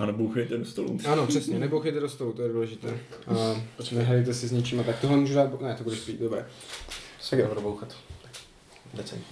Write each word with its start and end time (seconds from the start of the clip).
A 0.00 0.06
nebouchejte 0.06 0.58
do 0.58 0.64
stolu. 0.64 0.98
Ano, 1.08 1.26
přesně, 1.26 1.58
nebouchejte 1.58 2.00
do 2.00 2.08
stolu, 2.08 2.32
to 2.32 2.42
je 2.42 2.48
důležité. 2.48 2.98
A 3.26 3.62
nehrajte 3.92 4.34
si 4.34 4.48
s 4.48 4.52
ničím 4.52 4.80
a 4.80 4.82
tak. 4.82 5.00
Tohle 5.00 5.16
můžu 5.16 5.34
dát, 5.34 5.60
ne, 5.60 5.74
to 5.74 5.84
budeš 5.84 6.00
pít, 6.00 6.20
dobré. 6.20 6.46
Tak 7.30 7.38
já 7.38 7.48
budu 7.48 7.60
bouchat. 7.60 7.96
Decent. 8.94 9.22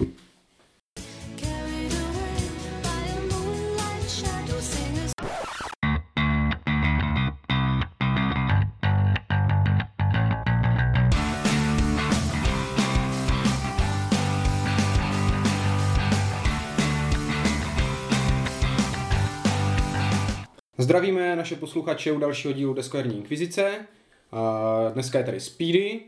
Zdravíme 20.98 21.36
naše 21.36 21.56
posluchače 21.56 22.12
u 22.12 22.18
dalšího 22.18 22.52
dílu 22.52 22.74
Deskoherní 22.74 23.16
inkvizice. 23.16 23.86
A 24.32 24.88
dneska 24.92 25.18
je 25.18 25.24
tady 25.24 25.40
Speedy, 25.40 26.00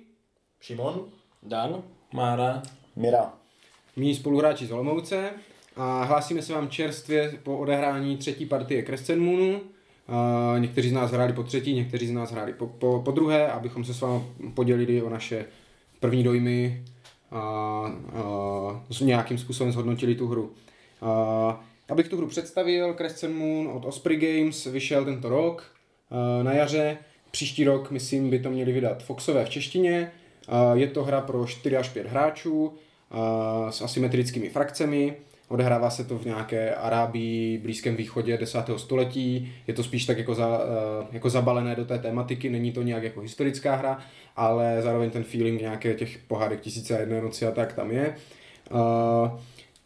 Šimon? 0.61 1.05
Dan, 1.43 1.83
Mára, 2.13 2.63
Mira. 2.97 3.33
mý 3.97 4.15
spoluhráči 4.15 4.67
z 4.67 4.73
Olomouce. 4.73 5.31
A 5.77 6.05
hlásíme 6.05 6.43
se 6.43 6.53
vám 6.53 6.69
čerstvě 6.69 7.39
po 7.43 7.59
odehrání 7.59 8.17
třetí 8.17 8.47
partie 8.47 8.83
Crescent 8.83 9.23
Moonu. 9.23 9.61
A 10.09 10.55
někteří 10.59 10.91
z 10.91 10.93
nás 10.93 11.11
hráli 11.11 11.33
po 11.33 11.43
třetí, 11.43 11.75
někteří 11.75 12.07
z 12.07 12.13
nás 12.13 12.31
hráli 12.33 12.53
po, 12.53 12.67
po, 12.67 13.03
po 13.05 13.11
druhé, 13.11 13.53
abychom 13.53 13.85
se 13.85 13.95
s 13.95 14.01
vámi 14.01 14.25
podělili 14.55 15.03
o 15.03 15.11
naše 15.11 15.45
první 16.01 16.25
dojmy 16.25 16.85
a, 17.31 17.41
a 17.41 19.05
nějakým 19.05 19.39
způsobem 19.39 19.73
zhodnotili 19.73 20.15
tu 20.15 20.29
hru. 20.29 20.53
A, 21.03 21.65
abych 21.91 22.09
tu 22.09 22.17
hru 22.17 22.27
představil, 22.27 22.95
Crescent 22.95 23.37
Moon 23.37 23.69
od 23.69 23.85
Osprey 23.85 24.17
Games 24.17 24.65
vyšel 24.67 25.05
tento 25.05 25.29
rok 25.29 25.65
a, 26.11 26.43
na 26.43 26.53
jaře. 26.53 26.99
Příští 27.31 27.65
rok, 27.65 27.91
myslím, 27.91 28.31
by 28.31 28.39
to 28.39 28.51
měli 28.51 28.73
vydat 28.73 29.03
Foxové 29.03 29.45
v 29.45 29.49
češtině. 29.49 30.13
A, 30.49 30.75
je 30.75 30.87
to 30.87 31.05
hra 31.05 31.21
pro 31.21 31.47
4 31.47 31.77
až 31.77 31.89
5 31.89 32.07
hráčů 32.07 32.75
a, 33.11 33.67
s 33.71 33.83
asymetrickými 33.83 34.49
frakcemi. 34.49 35.17
Odehrává 35.51 35.91
se 35.91 36.05
to 36.05 36.19
v 36.19 36.25
nějaké 36.25 36.75
Arábii, 36.75 37.59
Blízkém 37.59 37.97
východě 37.97 38.39
10. 38.39 38.59
století. 38.77 39.53
Je 39.67 39.75
to 39.75 39.85
spíš 39.85 40.07
tak 40.07 40.19
jako, 40.19 40.35
za, 40.35 40.61
eh, 40.63 41.07
jako 41.13 41.31
zabalené 41.31 41.77
do 41.77 41.85
té 41.85 41.99
tematiky, 41.99 42.51
není 42.51 42.73
to 42.73 42.83
nějak 42.83 43.03
jako 43.03 43.21
historická 43.21 43.75
hra, 43.75 43.99
ale 44.37 44.83
zároveň 44.83 45.11
ten 45.11 45.25
feeling 45.25 45.61
nějaké 45.61 45.95
těch 45.95 46.19
pohádek 46.19 46.61
tisíce 46.61 46.97
a 46.97 47.01
jedné 47.01 47.23
noci 47.23 47.47
a 47.47 47.51
tak 47.51 47.73
tam 47.73 47.91
je. 47.91 48.17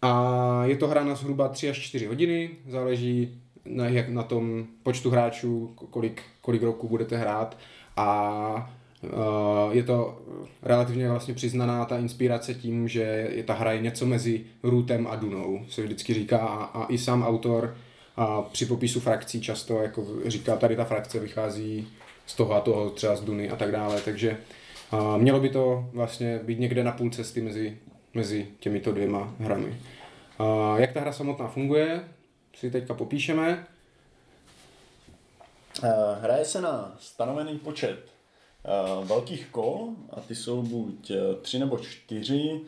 Eh, 0.04 0.06
A 0.06 0.64
je 0.64 0.76
to 0.76 0.88
hra 0.88 1.04
na 1.04 1.14
zhruba 1.14 1.48
3 1.48 1.70
až 1.70 1.78
4 1.78 2.06
hodiny, 2.06 2.50
záleží 2.68 3.42
na, 3.64 3.88
jak 3.88 4.08
na 4.08 4.22
tom 4.22 4.66
počtu 4.82 5.10
hráčů, 5.10 5.72
kolik, 5.90 6.22
kolik 6.40 6.62
roků 6.62 6.88
budete 6.88 7.16
hrát. 7.16 7.58
A 7.96 8.70
Uh, 9.04 9.72
je 9.72 9.82
to 9.82 10.22
relativně 10.62 11.08
vlastně 11.08 11.34
přiznaná 11.34 11.84
ta 11.84 11.98
inspirace 11.98 12.54
tím, 12.54 12.88
že 12.88 13.30
je 13.34 13.42
ta 13.42 13.54
hra 13.54 13.72
je 13.72 13.80
něco 13.80 14.06
mezi 14.06 14.44
Rootem 14.62 15.06
a 15.06 15.16
Dunou, 15.16 15.60
se 15.68 15.82
vždycky 15.82 16.14
říká. 16.14 16.38
A, 16.38 16.64
a 16.64 16.86
i 16.86 16.98
sám 16.98 17.22
autor 17.22 17.76
a 18.16 18.42
při 18.42 18.66
popisu 18.66 19.00
frakcí 19.00 19.40
často 19.40 19.82
jako 19.82 20.06
říká, 20.26 20.56
tady 20.56 20.76
ta 20.76 20.84
frakce 20.84 21.18
vychází 21.18 21.88
z 22.26 22.34
toho 22.34 22.54
a 22.54 22.60
toho, 22.60 22.90
třeba 22.90 23.16
z 23.16 23.20
Duny 23.20 23.50
a 23.50 23.56
tak 23.56 23.70
dále, 23.70 24.00
takže 24.00 24.36
uh, 24.92 25.18
mělo 25.18 25.40
by 25.40 25.48
to 25.48 25.88
vlastně 25.92 26.40
být 26.44 26.58
někde 26.58 26.84
na 26.84 26.92
půl 26.92 27.10
cesty 27.10 27.40
mezi, 27.40 27.76
mezi 28.14 28.48
těmito 28.60 28.92
dvěma 28.92 29.34
hrami. 29.38 29.80
Uh, 30.40 30.80
jak 30.80 30.92
ta 30.92 31.00
hra 31.00 31.12
samotná 31.12 31.48
funguje, 31.48 32.08
si 32.56 32.70
teďka 32.70 32.94
popíšeme. 32.94 33.66
Uh, 35.82 35.88
hraje 36.20 36.44
se 36.44 36.60
na 36.60 36.96
stanovený 37.00 37.58
počet 37.58 38.06
uh, 38.98 39.06
velkých 39.06 39.46
kol 39.50 39.88
a 40.10 40.20
ty 40.20 40.34
jsou 40.34 40.62
buď 40.62 41.10
uh, 41.10 41.16
tři 41.42 41.58
nebo 41.58 41.78
čtyři. 41.78 42.60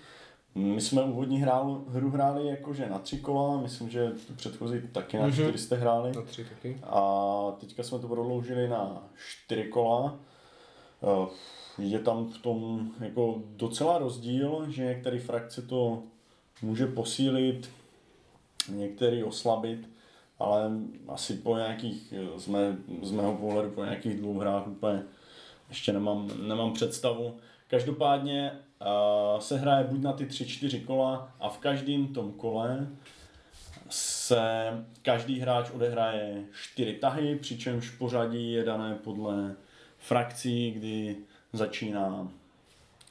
My 0.55 0.81
jsme 0.81 1.03
úvodní 1.03 1.41
hrál, 1.43 1.81
hru 1.89 2.11
hráli 2.11 2.47
jakože 2.47 2.87
na 2.89 2.99
tři 2.99 3.19
kola, 3.19 3.61
myslím, 3.61 3.91
že 3.91 4.11
tu 4.27 4.35
předchozí 4.35 4.81
taky 4.93 5.17
na 5.17 5.23
Mhm. 5.27 5.33
čtyři 5.33 5.59
jste 5.59 5.77
hráli. 5.77 6.13
Na 6.17 6.23
tři 6.23 6.45
taky. 6.45 6.79
A 6.83 7.01
teďka 7.61 7.83
jsme 7.83 7.99
to 7.99 8.09
prodloužili 8.09 8.69
na 8.69 9.03
čtyři 9.29 9.65
kola. 9.65 10.17
Je 11.79 11.99
tam 11.99 12.29
v 12.29 12.39
tom 12.39 12.91
jako 13.01 13.43
docela 13.57 13.99
rozdíl, 13.99 14.67
že 14.69 14.85
některé 14.85 15.19
frakce 15.21 15.63
to 15.63 16.03
může 16.63 16.87
posílit, 16.87 17.71
některé 18.69 19.25
oslabit, 19.25 19.89
ale 20.39 20.71
asi 21.09 21.35
po 21.35 21.57
nějakých, 21.57 22.15
z, 22.37 22.47
mé, 22.47 22.77
z 23.03 23.11
mého 23.11 23.35
pohledu 23.35 23.71
po 23.71 23.85
nějakých 23.85 24.17
dvou 24.17 24.39
hrách 24.39 24.67
úplně 24.69 25.03
ještě 25.69 25.93
nemám, 25.93 26.31
nemám 26.49 26.73
představu. 26.73 27.37
Každopádně 27.69 28.53
se 29.39 29.57
hraje 29.57 29.85
buď 29.85 30.01
na 30.01 30.13
ty 30.13 30.27
tři, 30.27 30.47
čtyři 30.47 30.81
kola 30.81 31.33
a 31.41 31.49
v 31.49 31.59
každém 31.59 32.07
tom 32.07 32.33
kole 32.33 32.89
se 33.91 34.45
každý 35.03 35.41
hráč 35.41 35.71
odehraje 35.71 36.45
čtyři 36.63 36.93
tahy, 36.93 37.37
přičemž 37.37 37.91
pořadí 37.91 38.53
je 38.53 38.65
dané 38.65 38.95
podle 38.95 39.55
frakcí, 39.99 40.71
kdy 40.71 41.17
začíná 41.53 42.29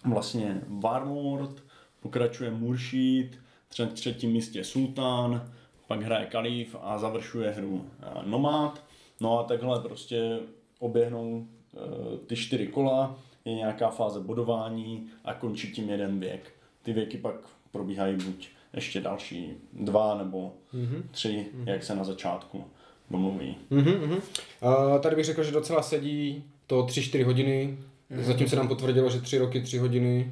vlastně 0.05 0.61
Warlord, 0.67 1.63
pokračuje 2.01 2.51
Muršid, 2.51 3.39
tři- 3.69 3.93
třetím 3.93 4.31
místě 4.31 4.63
Sultán, 4.63 5.51
pak 5.87 6.01
hraje 6.01 6.25
Kalif 6.25 6.75
a 6.81 6.97
završuje 6.97 7.51
hru 7.51 7.85
eh, 8.01 8.29
Nomad. 8.29 8.83
No 9.21 9.39
a 9.39 9.43
takhle 9.43 9.79
prostě 9.79 10.39
oběhnou 10.79 11.47
eh, 11.73 12.17
ty 12.27 12.35
čtyři 12.35 12.67
kola, 12.67 13.19
je 13.45 13.53
nějaká 13.53 13.89
fáze 13.89 14.19
bodování 14.19 15.07
a 15.25 15.33
končí 15.33 15.71
tím 15.71 15.89
jeden 15.89 16.19
věk. 16.19 16.53
Ty 16.83 16.93
věky 16.93 17.17
pak 17.17 17.35
probíhají 17.71 18.15
buď 18.15 18.49
ještě 18.73 19.01
další 19.01 19.53
dva 19.73 20.17
nebo 20.17 20.53
mm-hmm. 20.73 21.03
tři, 21.11 21.45
mm-hmm. 21.55 21.69
jak 21.69 21.83
se 21.83 21.95
na 21.95 22.03
začátku 22.03 22.65
domluví. 23.11 23.55
Mhm, 23.69 23.91
mhm. 23.91 24.11
Uh, 24.13 24.99
tady 24.99 25.15
bych 25.15 25.25
řekl, 25.25 25.43
že 25.43 25.51
docela 25.51 25.81
sedí 25.81 26.43
to 26.67 26.83
3-4 26.83 27.25
hodiny. 27.25 27.77
Zatím 28.09 28.47
se 28.47 28.55
nám 28.55 28.67
potvrdilo, 28.67 29.09
že 29.09 29.21
3 29.21 29.37
roky 29.37 29.61
3 29.61 29.77
hodiny, 29.77 30.31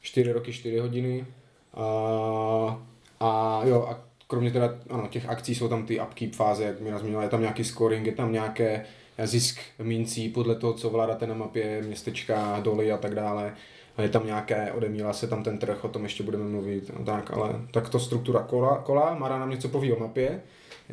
4 0.00 0.32
roky 0.32 0.52
4 0.52 0.78
hodiny. 0.78 1.26
A, 1.74 2.80
a 3.20 3.60
jo, 3.64 3.86
a 3.90 4.00
kromě 4.28 4.50
teda, 4.50 4.74
ano, 4.90 5.08
těch 5.08 5.28
akcí 5.28 5.54
jsou 5.54 5.68
tam 5.68 5.86
ty 5.86 6.00
upkeep 6.00 6.34
fáze, 6.34 6.64
jak 6.64 6.80
mi 6.80 6.90
nazmínila, 6.90 7.22
je 7.22 7.28
tam 7.28 7.40
nějaký 7.40 7.64
scoring, 7.64 8.06
je 8.06 8.12
tam 8.12 8.32
nějaké 8.32 8.84
zisk 9.24 9.60
mincí 9.78 10.28
podle 10.28 10.54
toho, 10.54 10.72
co 10.72 10.90
vládáte 10.90 11.26
na 11.26 11.34
mapě, 11.34 11.82
městečka, 11.82 12.60
doly 12.60 12.92
a 12.92 12.96
tak 12.96 13.14
dále. 13.14 13.54
A 13.96 14.02
je 14.02 14.08
tam 14.08 14.26
nějaké, 14.26 14.72
odemílá 14.72 15.12
se 15.12 15.26
tam 15.26 15.42
ten 15.42 15.58
trh, 15.58 15.84
o 15.84 15.88
tom 15.88 16.02
ještě 16.02 16.22
budeme 16.22 16.44
mluvit, 16.44 16.90
no 16.98 17.04
tak, 17.04 17.30
ale 17.30 17.60
tak 17.70 17.88
to 17.88 17.98
struktura 17.98 18.42
kola, 18.42 18.78
kola, 18.78 19.14
Mara 19.14 19.38
nám 19.38 19.50
něco 19.50 19.68
poví 19.68 19.92
o 19.92 20.00
mapě. 20.00 20.40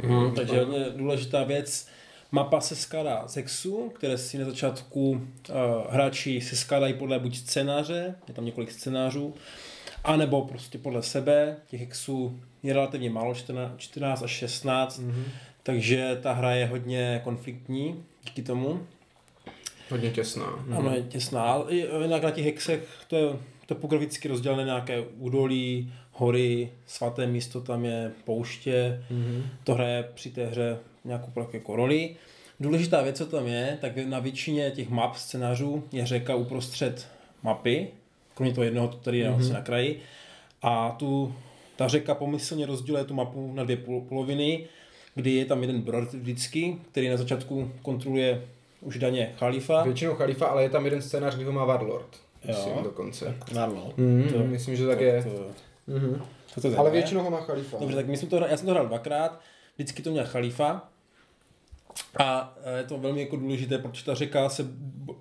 hmm, 0.03 0.31
takže 0.31 0.59
hodně 0.59 0.85
důležitá 0.95 1.43
věc. 1.43 1.87
Mapa 2.31 2.61
se 2.61 2.75
skládá 2.75 3.27
z 3.27 3.35
hexů, 3.35 3.91
které 3.95 4.17
si 4.17 4.37
na 4.37 4.45
začátku 4.45 5.09
uh, 5.11 5.55
hráči 5.89 6.41
se 6.41 6.55
skládají 6.55 6.93
podle 6.93 7.19
buď 7.19 7.37
scénáře, 7.37 8.15
je 8.27 8.33
tam 8.33 8.45
několik 8.45 8.71
scénářů, 8.71 9.33
anebo 10.03 10.41
prostě 10.41 10.77
podle 10.77 11.03
sebe. 11.03 11.57
Těch 11.67 11.79
hexů 11.81 12.39
je 12.63 12.73
relativně 12.73 13.09
málo, 13.09 13.35
14, 13.35 13.71
14 13.77 14.23
až 14.23 14.31
16, 14.31 14.99
mm-hmm. 14.99 15.23
takže 15.63 16.19
ta 16.23 16.33
hra 16.33 16.51
je 16.51 16.65
hodně 16.65 17.21
konfliktní 17.23 18.03
díky 18.25 18.41
tomu. 18.41 18.87
Hodně 19.89 20.09
těsná. 20.09 20.55
Mm. 20.65 20.77
Ano, 20.77 20.95
je 20.95 21.01
těsná. 21.03 21.41
Ale 21.43 21.71
i- 21.71 21.87
Jinak 22.01 22.23
na 22.23 22.31
těch 22.31 22.45
hexech 22.45 22.87
to 23.07 23.15
je 23.15 23.25
topograficky 23.65 24.27
rozdělené 24.27 24.63
nějaké 24.63 25.01
údolí, 25.01 25.93
hory, 26.11 26.71
svaté 26.85 27.27
místo 27.27 27.61
tam 27.61 27.85
je, 27.85 28.11
pouště. 28.25 29.03
Mm-hmm. 29.11 29.43
To 29.63 29.73
hraje 29.73 30.09
při 30.13 30.29
té 30.29 30.45
hře 30.45 30.77
nějakou 31.05 31.31
jako 31.53 31.75
roli. 31.75 32.15
Důležitá 32.59 33.01
věc, 33.01 33.17
co 33.17 33.25
tam 33.25 33.47
je, 33.47 33.77
tak 33.81 33.97
na 33.97 34.19
většině 34.19 34.71
těch 34.71 34.89
map, 34.89 35.15
scénářů 35.15 35.83
je 35.91 36.05
řeka 36.05 36.35
uprostřed 36.35 37.07
mapy, 37.43 37.87
kromě 38.35 38.53
toho 38.53 38.65
jednoho, 38.65 38.87
který 38.87 39.19
je 39.19 39.29
mm-hmm. 39.31 39.53
na 39.53 39.61
kraji. 39.61 39.99
A 40.61 40.89
tu, 40.99 41.35
ta 41.75 41.87
řeka 41.87 42.15
pomyslně 42.15 42.65
rozděluje 42.65 43.03
tu 43.03 43.13
mapu 43.13 43.51
na 43.53 43.63
dvě 43.63 43.77
pol- 43.77 44.01
poloviny, 44.01 44.65
kdy 45.15 45.31
je 45.31 45.45
tam 45.45 45.61
jeden 45.61 45.81
brod 45.81 46.13
vždycky, 46.13 46.77
který 46.91 47.09
na 47.09 47.17
začátku 47.17 47.71
kontroluje 47.81 48.41
už 48.81 48.97
daně 48.99 49.33
chalifa. 49.37 49.83
Většinou 49.83 50.15
chalifa, 50.15 50.45
ale 50.45 50.63
je 50.63 50.69
tam 50.69 50.85
jeden 50.85 51.01
scénář, 51.01 51.35
kdy 51.35 51.43
ho 51.45 51.51
má 51.51 51.65
Warlord. 51.65 52.07
Jo. 52.45 52.47
Myslím 52.57 52.83
dokonce. 52.83 53.35
Marlo. 53.55 53.93
Mm, 53.97 54.23
To- 54.33 54.37
myslím, 54.39 54.75
že 54.75 54.87
tak 54.87 55.01
je. 55.01 55.23
To, 55.23 55.29
Mhm. 55.87 56.11
to, 56.55 56.61
to 56.61 56.67
Ale 56.67 56.71
zajímavé. 56.71 56.91
většinou 56.91 57.23
ho 57.23 57.31
má 57.31 57.41
chalifa. 57.41 57.77
Dobře, 57.79 57.95
tak 57.95 58.07
my 58.07 58.17
jsme 58.17 58.27
to, 58.27 58.35
já 58.35 58.57
jsem 58.57 58.65
to 58.65 58.71
hrál 58.71 58.87
dvakrát, 58.87 59.39
vždycky 59.75 60.01
to 60.03 60.11
měl 60.11 60.25
chalifa. 60.25 60.89
A 62.19 62.57
eh, 62.63 62.77
je 62.77 62.83
to 62.83 62.97
velmi 62.97 63.21
jako 63.21 63.35
důležité, 63.35 63.77
protože 63.77 64.05
ta 64.05 64.13
řeka 64.13 64.49
se 64.49 64.67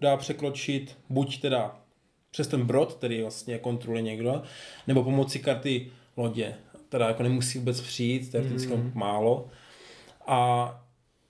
dá 0.01 0.17
překročit 0.17 0.97
buď 1.09 1.41
teda 1.41 1.77
přes 2.31 2.49
ten 2.49 2.67
brod, 2.67 2.95
který 2.95 3.23
vlastně 3.23 3.59
kontroluje 3.59 4.03
někdo, 4.03 4.43
nebo 4.87 5.05
pomocí 5.05 5.39
karty 5.39 5.91
lodě. 6.17 6.55
Teda 6.89 7.09
jako 7.09 7.23
nemusí 7.23 7.59
vůbec 7.59 7.81
přijít, 7.81 8.33
teoreticky 8.33 8.77
mm. 8.77 8.93
málo. 8.95 9.49
A 10.27 10.81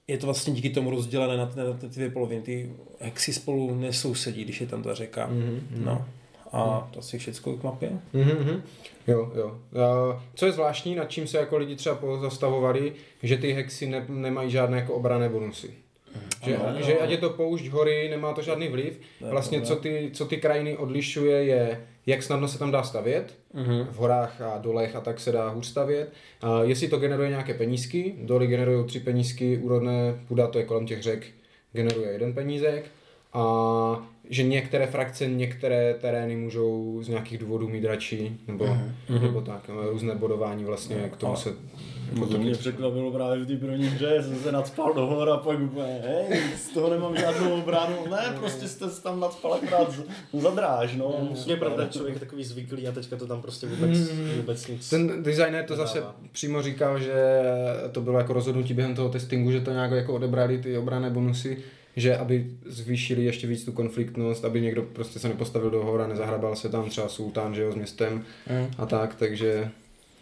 je 0.09 0.19
to 0.19 0.27
vlastně 0.27 0.53
díky 0.53 0.71
tomu 0.71 0.91
rozdělené 0.91 1.37
na 1.37 1.47
ty, 1.47 1.61
na 1.61 1.73
ty 1.73 1.87
dvě 1.87 2.11
poloviny. 2.11 2.43
Ty 2.43 2.73
hexy 3.01 3.33
spolu 3.33 3.75
nesousedí, 3.75 4.45
když 4.45 4.61
je 4.61 4.67
tam 4.67 4.83
ta 4.83 4.95
řeka. 4.95 5.27
Mhm. 5.27 5.67
No. 5.85 6.09
A 6.53 6.89
to 6.93 6.99
asi 6.99 7.19
všechno 7.19 7.53
k 7.57 7.63
mapě. 7.63 7.91
Mhm, 8.13 8.63
jo, 9.07 9.33
jo. 9.35 9.59
A 9.83 10.23
co 10.35 10.47
je 10.47 10.53
zvláštní, 10.53 10.95
nad 10.95 11.11
čím 11.11 11.27
se 11.27 11.39
jako 11.39 11.57
lidi 11.57 11.77
třeba 11.77 11.95
pozastavovali, 11.95 12.93
že 13.23 13.37
ty 13.37 13.53
hexy 13.53 13.87
ne, 13.87 14.05
nemají 14.09 14.51
žádné 14.51 14.79
jako 14.79 14.95
obrané 14.95 15.29
bonusy. 15.29 15.71
Že, 16.45 16.57
Ano, 16.57 16.67
ano. 16.69 16.83
že 16.83 16.99
ať 16.99 17.11
je 17.11 17.19
to 17.19 17.31
poušť, 17.31 17.67
hory, 17.67 18.09
nemá 18.09 18.33
to 18.33 18.43
žádný 18.43 18.69
vliv. 18.69 19.01
Vlastně 19.31 19.61
co 19.61 19.77
ty, 19.77 20.11
co 20.13 20.27
ty 20.27 20.37
krajiny 20.37 20.77
odlišuje 20.77 21.45
je, 21.45 21.81
jak 22.07 22.23
snadno 22.23 22.49
se 22.49 22.59
tam 22.59 22.71
dá 22.71 22.83
stavět. 22.83 23.35
Mhm. 23.55 23.87
V 23.91 23.97
horách 23.97 24.41
a 24.41 24.59
dolech 24.59 24.97
a 24.97 25.01
tak 25.01 25.21
se 25.21 25.33
dá 25.33 25.49
hůř 25.49 25.67
stavět. 25.67 26.13
A 26.43 26.63
jestli 26.63 26.89
to 26.89 26.99
generuje 26.99 27.29
nějaké 27.31 27.55
penízky, 27.55 28.15
doly 28.23 28.47
generují 28.47 28.87
tři 28.87 29.01
penízky, 29.01 29.59
úrodné 29.59 30.21
půda, 30.29 30.47
to 30.47 30.59
je 30.59 30.65
kolem 30.65 30.87
těch 30.87 31.03
řek, 31.03 31.27
generuje 31.73 32.13
jeden 32.13 32.33
penízek. 32.33 32.85
A 33.33 33.43
že 34.31 34.43
některé 34.43 34.87
frakce, 34.87 35.27
některé 35.29 35.95
terény 35.95 36.37
můžou 36.37 36.99
z 37.03 37.09
nějakých 37.09 37.39
důvodů 37.39 37.69
mít 37.69 37.85
radši, 37.85 38.33
nebo, 38.49 38.67
Mhm. 38.67 39.23
nebo 39.23 39.41
tak, 39.41 39.69
no, 39.69 39.91
různé 39.91 40.15
bodování 40.15 40.65
vlastně, 40.65 41.11
k 41.13 41.17
tomu 41.17 41.37
se... 41.37 41.51
No 42.19 42.27
to 42.27 42.39
mě 42.39 42.53
překvapilo 42.55 43.11
právě 43.13 43.45
v 43.45 43.47
té 43.49 43.57
první 43.57 43.87
hře, 43.87 44.23
jsem 44.23 44.37
se 44.37 44.53
nadspal 44.53 44.95
do 44.95 45.07
hor 45.07 45.31
a 45.31 45.37
pak 45.37 45.61
úplně, 45.61 46.01
hej, 46.07 46.41
z 46.57 46.69
toho 46.69 46.91
nemám 46.91 47.17
žádnou 47.17 47.55
obranu. 47.61 47.97
Ne, 48.11 48.37
prostě 48.39 48.69
jste 48.69 48.91
se 48.91 49.03
tam 49.03 49.21
nadspal 49.21 49.55
akorát 49.55 49.93
z- 49.93 50.05
za 50.41 50.51
dráž, 50.51 50.97
no. 50.97 51.29
Je 51.47 51.57
pravda, 51.57 51.87
člověk 51.87 52.15
je 52.15 52.21
takový 52.21 52.45
zvyklý 52.45 52.89
a 52.89 52.93
teďka 52.93 53.17
to 53.17 53.27
tam 53.27 53.43
prostě 53.43 53.67
vůbec, 53.67 53.99
vůbec 54.37 54.67
nic. 54.69 54.91
Ten 54.91 55.23
designer 55.23 55.65
to 55.65 55.77
zase 55.77 56.03
přímo 56.33 56.63
říkal, 56.63 56.99
že 57.01 57.15
to 57.93 58.01
bylo 58.01 58.19
jako 58.19 58.33
rozhodnutí 58.33 58.75
během 58.75 58.95
toho 58.95 59.09
testingu, 59.09 59.51
že 59.53 59.61
to 59.61 59.71
nějak 59.73 59.91
jako 59.91 60.15
odebrali 60.15 60.59
ty 60.59 60.79
obrané 60.79 61.11
bonusy, 61.11 61.59
že 62.01 62.17
aby 62.17 62.47
zvýšili 62.67 63.25
ještě 63.25 63.47
víc 63.47 63.65
tu 63.65 63.73
konfliktnost, 63.73 64.45
aby 64.45 64.61
někdo 64.61 64.83
prostě 64.83 65.19
se 65.19 65.29
nepostavil 65.29 65.71
do 65.71 65.85
hora, 65.85 66.07
nezahrabal 66.07 66.57
se 66.57 66.69
tam 66.69 66.91
třeba 66.91 67.09
sultán, 67.09 67.55
že 67.55 67.63
jo, 67.63 67.73
s 67.73 67.75
městem 67.75 68.25
Mm. 68.51 68.67
a 68.79 68.87
tak, 68.87 69.15
takže... 69.15 69.71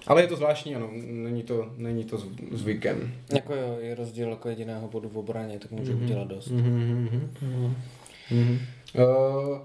Ale 0.06 0.22
je 0.22 0.26
to 0.26 0.36
zvláštní, 0.36 0.76
ano, 0.76 0.90
není 1.06 1.42
to, 1.42 1.72
není 1.76 2.04
to 2.04 2.16
zv- 2.16 2.56
zvykem. 2.56 3.12
Jako 3.34 3.54
jo, 3.54 3.76
je 3.80 3.94
rozdíl 3.94 4.30
jako 4.30 4.48
jediného 4.48 4.88
bodu 4.88 5.08
v 5.08 5.18
obraně, 5.18 5.58
tak 5.58 5.70
může 5.70 5.94
udělat 5.94 6.28
dost. 6.28 6.50
Mm-hmm. 6.50 7.20
Mm-hmm. 8.30 8.58
Uh, 8.94 9.58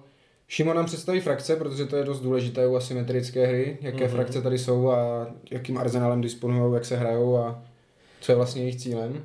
Šimon 0.47 0.75
nám 0.75 0.85
představí 0.85 1.19
frakce, 1.19 1.55
protože 1.55 1.85
to 1.85 1.95
je 1.97 2.03
dost 2.03 2.19
důležité 2.19 2.67
u 2.67 2.75
asymetrické 2.75 3.47
hry, 3.47 3.77
jaké 3.81 4.05
mm-hmm. 4.05 4.09
frakce 4.09 4.41
tady 4.41 4.59
jsou 4.59 4.89
a 4.89 5.27
jakým 5.51 5.77
arzenálem 5.77 6.21
disponují, 6.21 6.73
jak 6.73 6.85
se 6.85 6.97
hrajou 6.97 7.37
a 7.37 7.63
co 8.21 8.31
je 8.31 8.35
vlastně 8.35 8.61
jejich 8.61 8.75
cílem. 8.75 9.23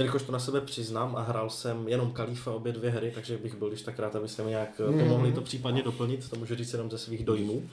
Jelikož 0.00 0.22
to 0.22 0.32
na 0.32 0.38
sebe 0.38 0.60
přiznám 0.60 1.16
a 1.16 1.22
hrál 1.22 1.50
jsem 1.50 1.88
jenom 1.88 2.10
Kalifa 2.10 2.52
obě 2.52 2.72
dvě 2.72 2.90
hry, 2.90 3.12
takže 3.14 3.38
bych 3.38 3.54
byl 3.54 3.68
když 3.68 3.82
tak 3.82 3.98
rád, 3.98 4.16
abyste 4.16 4.42
mi 4.42 4.50
nějak 4.50 4.78
Mhm. 4.78 4.94
mm. 4.94 5.00
pomohli 5.00 5.32
to 5.32 5.40
případně 5.40 5.82
doplnit, 5.82 6.30
to 6.30 6.36
můžu 6.36 6.54
říct 6.54 6.72
jenom 6.72 6.90
ze 6.90 6.98
svých 6.98 7.24
dojmů. 7.24 7.68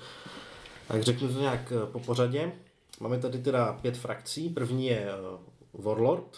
Tak 0.88 1.04
řeknu 1.04 1.34
to 1.34 1.40
nějak 1.40 1.74
eh, 1.76 1.86
po 1.92 2.00
pořadě. 2.00 2.52
Máme 3.00 3.20
tady 3.20 3.38
teda 3.38 3.74
pět 3.82 3.98
frakcí. 3.98 4.50
První 4.50 4.86
je 4.88 5.10
eh, 5.10 5.38
Warlord 5.74 6.38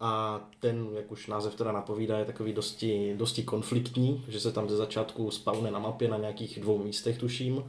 a 0.00 0.40
ten, 0.60 0.88
jak 0.96 1.12
už 1.12 1.26
název 1.26 1.54
teda 1.54 1.72
napovídá, 1.72 2.18
je 2.18 2.24
takový 2.24 2.52
dosti, 2.52 3.14
dosti 3.16 3.42
konfliktní, 3.42 4.24
že 4.28 4.40
se 4.40 4.52
tam 4.52 4.68
ze 4.68 4.76
začátku 4.76 5.30
spawne 5.30 5.70
na 5.70 5.78
mapě 5.78 6.08
na 6.08 6.18
nějakých 6.18 6.60
dvou 6.60 6.78
místech, 6.78 7.18
tuším. 7.18 7.64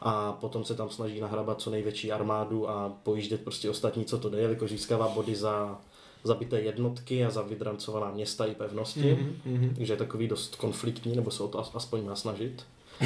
A 0.00 0.32
potom 0.32 0.64
se 0.64 0.74
tam 0.74 0.90
snaží 0.90 1.20
nahrabat 1.20 1.60
co 1.60 1.70
největší 1.70 2.12
armádu 2.12 2.70
a 2.70 2.92
pojíždět 3.02 3.44
prostě 3.44 3.70
ostatní, 3.70 4.04
co 4.04 4.18
to 4.18 4.30
jde, 4.30 4.40
jelikož 4.40 4.70
získává 4.70 5.08
body 5.08 5.34
za 5.34 5.80
zabité 6.24 6.60
jednotky 6.60 7.24
a 7.24 7.30
za 7.30 7.42
vydrancovaná 7.42 8.10
města 8.10 8.44
i 8.44 8.54
pevnosti. 8.54 9.18
Mm-hmm. 9.46 9.74
Takže 9.76 9.92
je 9.92 9.96
takový 9.96 10.28
dost 10.28 10.56
konfliktní, 10.56 11.16
nebo 11.16 11.30
se 11.30 11.42
o 11.42 11.48
to 11.48 11.58
as- 11.58 11.70
aspoň 11.74 12.04
má 12.04 12.16
snažit. 12.16 12.64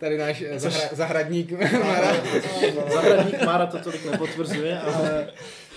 Tady 0.00 0.18
náš 0.18 0.42
eh, 0.46 0.58
zahra, 0.60 0.88
zahradník 0.92 1.52
Mara. 1.84 2.16
Zahradník 2.92 3.42
Mára 3.46 3.66
to 3.66 3.78
tolik 3.78 4.10
nepotvrzuje, 4.10 4.80
ale 4.80 5.26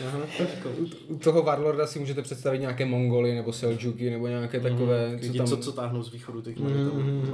Aha. 0.07 0.19
U, 0.79 1.13
u 1.13 1.17
toho 1.17 1.43
Warlorda 1.43 1.87
si 1.87 1.99
můžete 1.99 2.21
představit 2.21 2.59
nějaké 2.59 2.85
Mongoly 2.85 3.35
nebo 3.35 3.53
Seljuky 3.53 4.09
nebo 4.09 4.27
nějaké 4.27 4.59
takové, 4.59 5.07
lidi, 5.21 5.31
co 5.31 5.37
tam... 5.37 5.47
co, 5.47 5.57
co 5.57 5.71
táhnou 5.71 6.03
z 6.03 6.11
východu 6.11 6.41
ty 6.41 6.55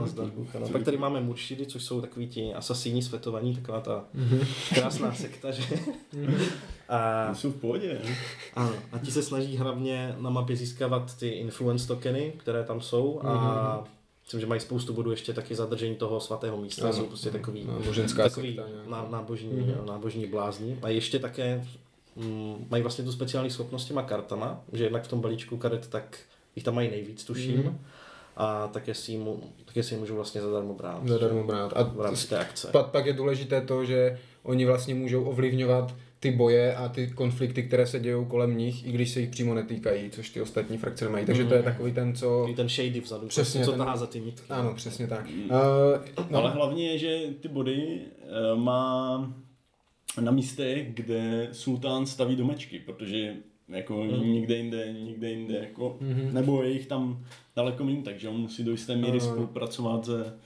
zdarbu. 0.06 0.48
No, 0.60 0.70
pak 0.70 0.84
tady 0.84 0.98
máme 0.98 1.22
Murshidy, 1.22 1.66
což 1.66 1.84
jsou 1.84 2.02
takový 2.02 2.28
ti 2.28 2.54
asasíni 2.54 3.02
světovaní, 3.04 3.56
taková 3.56 3.82
ta 3.82 4.06
krásná 4.74 5.14
sekta, 5.14 5.52
že? 5.52 5.64
A, 6.90 7.34
Jsou 7.36 7.52
v 7.52 7.56
pohodě, 7.56 8.02
ano, 8.56 8.74
a 8.92 8.98
ti 9.00 9.12
se 9.12 9.24
snaží 9.24 9.58
hlavně 9.58 10.16
na 10.20 10.30
mapě 10.30 10.56
získávat 10.56 11.18
ty 11.18 11.28
influence 11.30 11.88
tokeny, 11.88 12.34
které 12.38 12.64
tam 12.64 12.82
jsou 12.82 13.22
a 13.24 13.84
myslím, 14.26 14.40
že 14.42 14.46
mají 14.48 14.62
spoustu 14.62 14.94
bodů 14.94 15.12
ještě 15.12 15.34
taky 15.34 15.56
zadržení 15.56 15.96
toho 15.96 16.20
svatého 16.20 16.58
místa, 16.58 16.84
Ano. 16.84 16.94
jsou 16.94 17.06
prostě 17.06 17.30
takový 17.32 17.64
No, 17.68 17.80
boženská 17.86 18.24
takový 18.24 18.56
sekta 18.56 18.64
ná, 18.90 19.08
nábožní, 19.12 19.50
mm-hmm. 19.52 19.86
nábožní 19.86 20.26
blázni. 20.28 20.78
A 20.82 20.90
ještě 20.90 21.20
také 21.20 21.56
mm, 21.58 21.64
mají 22.70 22.84
vlastně 22.84 23.04
tu 23.04 23.12
speciální 23.12 23.50
schopnost 23.50 23.84
s 23.84 23.88
těma 23.88 24.02
kartama, 24.04 24.62
že 24.74 24.84
jednak 24.84 25.04
v 25.04 25.08
tom 25.08 25.22
balíčku 25.22 25.58
karet, 25.58 25.88
tak 25.88 26.18
jich 26.56 26.66
tam 26.66 26.76
mají 26.76 26.90
nejvíc, 26.90 27.24
tuším. 27.24 27.58
Mhm. 27.58 27.64
Mm-hmm. 27.68 27.78
A 28.38 28.68
také 28.68 28.94
si, 28.94 29.18
mu, 29.18 29.40
také 29.66 29.84
si 29.84 29.94
je 29.94 30.00
můžou 30.00 30.16
vlastně 30.16 30.42
zadarmo 30.42 30.74
brát. 30.74 31.08
Zadarmo 31.08 31.44
brát. 31.44 31.74
A 31.76 31.84
V 31.84 32.02
rámci 32.02 32.28
té 32.28 32.38
akce. 32.38 32.68
pak, 32.72 32.88
pak 32.92 33.06
je 33.06 33.14
důležité 33.14 33.62
to, 33.62 33.86
že 33.86 34.20
oni 34.44 34.66
vlastně 34.66 34.96
můžou 34.96 35.24
ovlivňovat 35.24 35.96
ty 36.20 36.32
boje 36.32 36.76
a 36.76 36.90
ty 36.90 37.08
konflikty, 37.08 37.64
které 37.64 37.88
se 37.88 38.00
dějou 38.00 38.26
kolem 38.26 38.58
nich, 38.58 38.88
i 38.88 38.92
když 38.92 39.10
se 39.10 39.20
jich 39.20 39.30
přímo 39.30 39.54
netýkají, 39.54 40.10
což 40.10 40.30
ty 40.30 40.42
ostatní 40.42 40.78
frakce 40.78 41.06
nemají. 41.06 41.26
Takže 41.26 41.44
to 41.46 41.54
je 41.54 41.64
takový 41.64 41.94
ten, 41.94 42.16
co... 42.16 42.46
I 42.50 42.56
ten 42.56 42.70
shady 42.70 43.00
vzadu, 43.00 43.28
Přesně, 43.28 43.44
Přesně, 43.44 43.66
co 43.66 43.72
ten- 43.72 43.78
tahá 43.80 43.98
za 43.98 44.08
ty 44.08 44.20
nitky. 44.22 44.46
Ano, 44.50 44.74
přesně 44.76 45.08
tak. 45.08 45.30
Mm. 45.30 45.44
Uh, 45.44 45.50
No. 46.30 46.38
Ale 46.40 46.52
hlavně 46.52 46.92
je, 46.92 46.98
že 46.98 47.20
ty 47.42 47.48
body 47.48 48.00
eh, 48.22 48.56
má 48.56 49.34
na 50.22 50.32
místech, 50.32 50.94
kde 50.94 51.50
sultán 51.52 52.06
staví 52.06 52.36
domečky, 52.36 52.80
protože 52.80 53.36
jako 53.68 54.04
mm. 54.04 54.34
nikde 54.34 54.58
jinde, 54.58 54.94
nikde 54.94 55.30
jinde, 55.30 55.58
jako, 55.58 55.98
mm-hmm. 56.02 56.34
nebo 56.34 56.64
je 56.64 56.72
jich 56.72 56.88
tam 56.88 57.26
daleko 57.56 57.84
méně, 57.84 58.02
takže 58.02 58.30
on 58.30 58.38
musí 58.38 58.64
do 58.64 58.72
jisté 58.72 58.96
míry 58.96 59.20
Ano. 59.20 59.32
spolupracovat 59.32 60.06
se, 60.06 60.40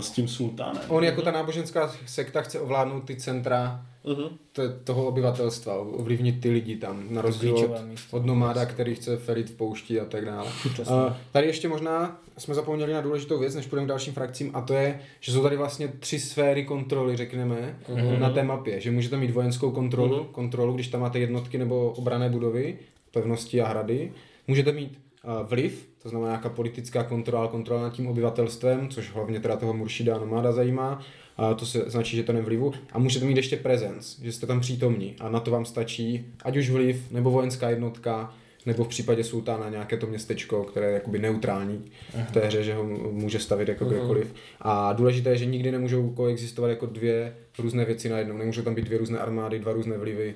s 0.00 0.10
tím 0.10 0.28
sultánem. 0.28 0.82
on 0.88 1.04
jako 1.04 1.22
ta 1.22 1.30
náboženská 1.30 1.94
sekta 2.06 2.42
chce 2.42 2.60
ovládnout 2.60 3.00
ty 3.04 3.16
centra 3.16 3.86
Mhm. 4.04 4.22
to, 4.52 4.62
toho 4.84 5.06
obyvatelstva, 5.06 5.74
ovlivnit 5.78 6.40
ty 6.40 6.50
lidi 6.50 6.76
tam, 6.76 7.04
na 7.10 7.22
rozdíl 7.22 7.56
od, 7.56 7.70
od 8.10 8.26
nomáda, 8.26 8.66
který 8.66 8.94
chce 8.94 9.16
felit 9.16 9.50
v 9.50 9.54
poušti 9.54 10.00
a 10.00 10.04
tak 10.04 10.24
dále. 10.24 10.48
A 10.90 11.16
tady 11.32 11.46
ještě 11.46 11.68
možná 11.68 12.18
jsme 12.38 12.54
zapomněli 12.54 12.92
na 12.92 13.00
důležitou 13.00 13.38
věc, 13.38 13.54
než 13.54 13.66
půjdeme 13.66 13.84
k 13.86 13.88
dalším 13.88 14.12
frakcím, 14.12 14.50
a 14.54 14.60
to 14.60 14.74
je, 14.74 15.00
že 15.20 15.32
jsou 15.32 15.42
tady 15.42 15.56
vlastně 15.56 15.88
tři 15.88 16.20
sféry 16.20 16.64
kontroly, 16.64 17.16
řekneme, 17.16 17.78
na 18.18 18.30
té 18.30 18.42
mapě. 18.42 18.80
Že 18.80 18.90
můžete 18.90 19.16
mít 19.16 19.30
vojenskou 19.30 19.70
kontrolu, 19.70 20.24
kontrolu, 20.24 20.72
když 20.74 20.88
tam 20.88 21.00
máte 21.00 21.18
jednotky 21.18 21.58
nebo 21.58 21.90
obrané 21.90 22.28
budovy, 22.30 22.78
pevnosti 23.10 23.60
a 23.60 23.68
hrady. 23.68 24.12
Můžete 24.48 24.72
mít 24.72 24.98
vliv, 25.48 25.88
to 26.02 26.08
znamená 26.08 26.30
nějaká 26.30 26.48
politická 26.48 27.04
kontrola, 27.04 27.48
kontrola 27.48 27.82
nad 27.82 27.92
tím 27.92 28.06
obyvatelstvem, 28.06 28.88
což 28.88 29.10
hlavně 29.10 29.40
teda 29.40 29.56
toho 29.56 29.72
Muršida 29.72 30.18
Nomáda 30.18 30.52
zajímá. 30.52 31.02
A 31.36 31.54
to 31.54 31.66
se 31.66 31.84
značí, 31.86 32.16
že 32.16 32.22
to 32.22 32.32
nevlivu. 32.32 32.72
A 32.92 32.98
můžete 32.98 33.24
mít 33.24 33.36
ještě 33.36 33.56
presence, 33.56 34.24
že 34.24 34.32
jste 34.32 34.46
tam 34.46 34.60
přítomní. 34.60 35.16
A 35.20 35.28
na 35.28 35.40
to 35.40 35.50
vám 35.50 35.64
stačí 35.64 36.26
ať 36.44 36.56
už 36.56 36.70
vliv, 36.70 37.10
nebo 37.10 37.30
vojenská 37.30 37.70
jednotka, 37.70 38.34
nebo 38.66 38.84
v 38.84 38.88
případě 38.88 39.24
sultána 39.24 39.68
nějaké 39.68 39.96
to 39.96 40.06
městečko, 40.06 40.64
které 40.64 40.86
je 40.86 40.92
jakoby 40.92 41.18
neutrální 41.18 41.84
v 42.28 42.32
té 42.32 42.40
hře, 42.40 42.62
že 42.62 42.74
ho 42.74 42.84
může 43.12 43.38
stavit 43.38 43.68
jako 43.68 43.84
kdekoliv. 43.84 44.34
A 44.60 44.92
důležité 44.92 45.30
je, 45.30 45.36
že 45.36 45.46
nikdy 45.46 45.72
nemůžou 45.72 46.10
koexistovat 46.10 46.70
jako 46.70 46.86
dvě 46.86 47.34
různé 47.58 47.84
věci 47.84 48.08
najednou. 48.08 48.36
Nemůžou 48.36 48.62
tam 48.62 48.74
být 48.74 48.84
dvě 48.84 48.98
různé 48.98 49.18
armády, 49.18 49.58
dva 49.58 49.72
různé 49.72 49.98
vlivy. 49.98 50.34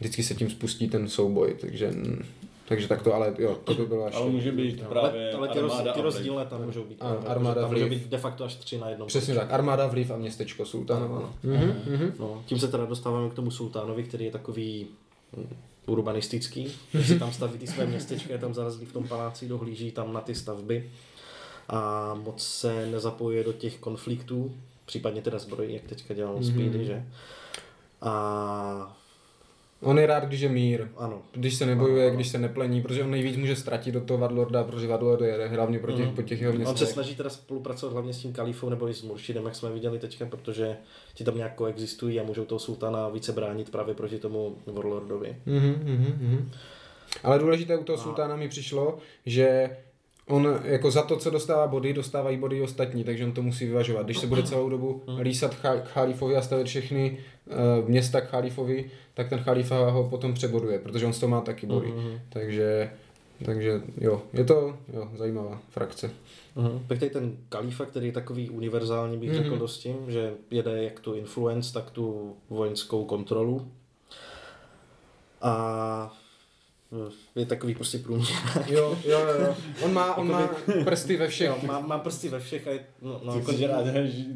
Vždycky 0.00 0.22
se 0.22 0.34
tím 0.34 0.50
spustí 0.50 0.88
ten 0.88 1.08
souboj, 1.08 1.54
takže, 1.60 1.90
takže 2.68 2.88
tak 2.88 3.02
to, 3.02 3.14
ale 3.14 3.34
jo, 3.38 3.58
to 3.64 3.74
by 3.74 3.86
bylo 3.86 4.04
až... 4.04 4.14
Ale 4.14 4.30
může 4.30 4.52
být 4.52 4.80
Ale, 4.80 4.88
právě 4.88 5.32
ale 5.32 5.48
ty, 5.48 5.60
roz, 5.60 5.72
armáda 5.72 5.92
ty 5.92 6.00
rozdílné 6.00 6.46
tam 6.46 6.64
můžou 6.64 6.84
být. 6.84 6.98
Ano, 7.00 7.18
armáda, 7.26 7.60
tam 7.60 7.70
může 7.70 7.84
vliv. 7.84 8.02
být 8.02 8.10
de 8.10 8.18
facto 8.18 8.44
až 8.44 8.54
tři 8.54 8.78
na 8.78 8.88
jednom. 8.88 9.08
Přesně 9.08 9.34
tak, 9.34 9.52
armáda, 9.52 9.86
vliv 9.86 10.10
a 10.10 10.16
městečko 10.16 10.66
sultána. 10.66 11.04
Ano, 11.04 11.16
ano. 11.16 11.34
Mhm, 11.42 11.82
mhm. 11.86 12.12
No, 12.18 12.42
tím 12.46 12.58
se 12.58 12.68
teda 12.68 12.84
dostáváme 12.84 13.30
k 13.30 13.34
tomu 13.34 13.50
sultánovi, 13.50 14.02
který 14.02 14.24
je 14.24 14.30
takový 14.30 14.86
hm, 15.36 15.56
urbanistický, 15.86 16.72
že 16.94 17.04
si 17.04 17.18
tam 17.18 17.32
staví 17.32 17.58
ty 17.58 17.66
své 17.66 17.86
městečka, 17.86 18.32
je 18.32 18.38
tam 18.38 18.54
zarazlí 18.54 18.86
v 18.86 18.92
tom 18.92 19.08
paláci, 19.08 19.48
dohlíží 19.48 19.92
tam 19.92 20.12
na 20.12 20.20
ty 20.20 20.34
stavby 20.34 20.90
a 21.68 22.14
moc 22.14 22.46
se 22.46 22.86
nezapojuje 22.86 23.44
do 23.44 23.52
těch 23.52 23.78
konfliktů, 23.78 24.54
případně 24.84 25.22
teda 25.22 25.38
zbrojí, 25.38 25.74
jak 25.74 25.82
teďka 25.82 26.14
dělal 26.14 26.36
mm-hmm. 26.36 26.52
Speedy, 26.52 26.84
že? 26.84 27.06
A 28.02 28.96
On 29.82 29.98
je 29.98 30.06
rád, 30.06 30.24
když 30.24 30.40
je 30.40 30.48
mír. 30.48 30.88
Ano. 30.96 31.22
Když 31.32 31.54
se 31.54 31.66
nebojuje, 31.66 32.10
když 32.10 32.28
se 32.28 32.38
neplení, 32.38 32.82
protože 32.82 33.04
on 33.04 33.10
nejvíc 33.10 33.36
může 33.36 33.56
ztratit 33.56 33.94
do 33.94 34.00
toho 34.00 34.18
Vadlorda, 34.18 34.64
protože 34.64 34.86
Vadlord 34.86 35.20
je 35.20 35.48
hlavně 35.48 35.78
pro 35.78 35.92
těch, 35.92 36.08
po 36.08 36.22
těch 36.22 36.40
jeho 36.40 36.52
On 36.52 36.58
se 36.58 36.64
městech. 36.68 36.88
snaží 36.88 37.14
teda 37.14 37.30
spolupracovat 37.30 37.92
hlavně 37.92 38.12
s 38.12 38.18
tím 38.18 38.32
kalifou 38.32 38.68
nebo 38.68 38.88
i 38.88 38.94
s 38.94 39.02
Muršidem, 39.02 39.44
jak 39.44 39.54
jsme 39.54 39.72
viděli 39.72 39.98
teďka, 39.98 40.26
protože 40.26 40.76
ti 41.14 41.24
tam 41.24 41.36
nějak 41.36 41.54
koexistují 41.54 42.20
a 42.20 42.22
můžou 42.22 42.44
toho 42.44 42.58
sultana 42.58 43.08
více 43.08 43.32
bránit 43.32 43.70
právě 43.70 43.94
proti 43.94 44.18
tomu 44.18 44.56
Warlordovi. 44.66 45.36
Mhm, 45.46 45.74
mhm, 45.84 46.14
mhm. 46.20 46.50
Ale 47.22 47.38
důležité 47.38 47.76
u 47.76 47.84
toho 47.84 47.98
sultána 47.98 48.36
mi 48.36 48.48
přišlo, 48.48 48.98
že 49.26 49.76
on 50.28 50.60
jako 50.64 50.90
za 50.90 51.02
to, 51.02 51.16
co 51.16 51.30
dostává 51.30 51.66
body, 51.66 51.92
dostávají 51.92 52.36
body 52.36 52.62
ostatní, 52.62 53.04
takže 53.04 53.24
on 53.24 53.32
to 53.32 53.42
musí 53.42 53.66
vyvažovat. 53.66 54.02
Když 54.02 54.18
se 54.18 54.26
bude 54.26 54.42
celou 54.42 54.68
dobu 54.68 55.02
lísat 55.20 55.54
cha- 55.54 55.80
k 55.80 55.88
chalifovi 55.88 56.36
a 56.36 56.42
stavit 56.42 56.66
všechny 56.66 57.18
uh, 57.46 57.88
města 57.88 58.20
k 58.20 58.28
chalifovi, 58.28 58.90
tak 59.14 59.28
ten 59.28 59.38
chalifa 59.38 59.90
ho 59.90 60.04
potom 60.08 60.34
přeboduje, 60.34 60.78
protože 60.78 61.06
on 61.06 61.12
z 61.12 61.20
toho 61.20 61.30
má 61.30 61.40
taky 61.40 61.66
body. 61.66 61.94
Takže, 62.28 62.90
takže 63.44 63.80
jo, 64.00 64.22
je 64.32 64.44
to 64.44 64.76
jo, 64.92 65.08
zajímavá 65.16 65.60
frakce. 65.68 66.10
Mhm. 66.56 66.84
Pak 66.88 66.98
tady 66.98 67.10
ten 67.10 67.36
kalifa, 67.48 67.84
který 67.84 68.06
je 68.06 68.12
takový 68.12 68.50
univerzální, 68.50 69.18
bych 69.18 69.34
řekl 69.34 69.56
dost 69.58 69.78
tím, 69.78 69.96
že 70.08 70.32
jede 70.50 70.84
jak 70.84 71.00
tu 71.00 71.14
influence, 71.14 71.72
tak 71.72 71.90
tu 71.90 72.36
vojenskou 72.50 73.04
kontrolu. 73.04 73.68
A 75.42 76.16
je 77.36 77.46
takový 77.46 77.74
prostě 77.74 77.98
průměr. 77.98 78.28
Jo, 78.66 78.98
jo, 79.04 79.20
jo. 79.20 79.46
jo. 79.46 79.54
On 79.82 79.92
má, 79.92 80.14
on 80.14 80.30
má 80.30 80.50
prsty 80.84 81.16
ve 81.16 81.28
všech. 81.28 81.46
Jo, 81.46 81.56
má, 81.66 81.80
má 81.80 81.98
prsty 81.98 82.28
ve 82.28 82.40
všech 82.40 82.68
a 82.68 82.70
je, 82.70 82.86
no, 83.02 83.20
no, 83.24 83.34
Ty 83.34 83.40
chceš 83.40 83.62
rád, 83.62 83.84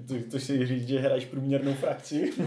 to, 0.08 0.14
to 0.30 0.38
si 0.38 0.66
říct, 0.66 0.88
že 0.88 0.98
hraješ 0.98 1.24
průměrnou 1.24 1.74
frakci? 1.74 2.32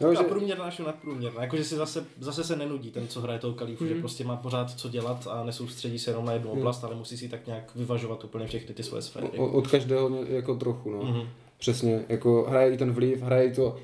Jo, 0.00 0.10
a 0.10 0.14
že, 0.14 0.22
průměrná 0.22 0.64
až 0.64 0.78
nadprůměrná. 0.78 1.42
Jakože 1.42 1.64
si 1.64 1.74
zase, 1.74 2.04
zase 2.20 2.44
se 2.44 2.56
nenudí 2.56 2.90
ten, 2.90 3.08
co 3.08 3.20
hraje 3.20 3.38
toho 3.38 3.54
kalífu, 3.54 3.84
mm. 3.84 3.88
že 3.90 3.94
prostě 3.94 4.24
má 4.24 4.36
pořád 4.36 4.70
co 4.70 4.88
dělat 4.88 5.26
a 5.30 5.44
nesoustředí 5.44 5.98
se 5.98 6.10
jenom 6.10 6.24
na 6.24 6.32
jednu 6.32 6.50
oblast, 6.50 6.84
ale 6.84 6.94
musí 6.94 7.16
si 7.16 7.28
tak 7.28 7.46
nějak 7.46 7.74
vyvažovat 7.74 8.24
úplně 8.24 8.46
všechny 8.46 8.74
ty 8.74 8.82
svoje 8.82 9.02
sféry. 9.02 9.26
o- 9.26 9.52
od 9.52 9.66
každého 9.66 10.24
jako 10.28 10.54
trochu, 10.54 10.90
no. 10.90 11.02
Mhm. 11.02 11.28
Přesně, 11.58 12.04
jako 12.08 12.46
hraje 12.48 12.72
i 12.72 12.76
ten 12.76 12.92
vliv, 12.92 13.22
hraje 13.22 13.44
i 13.44 13.54
to, 13.54 13.76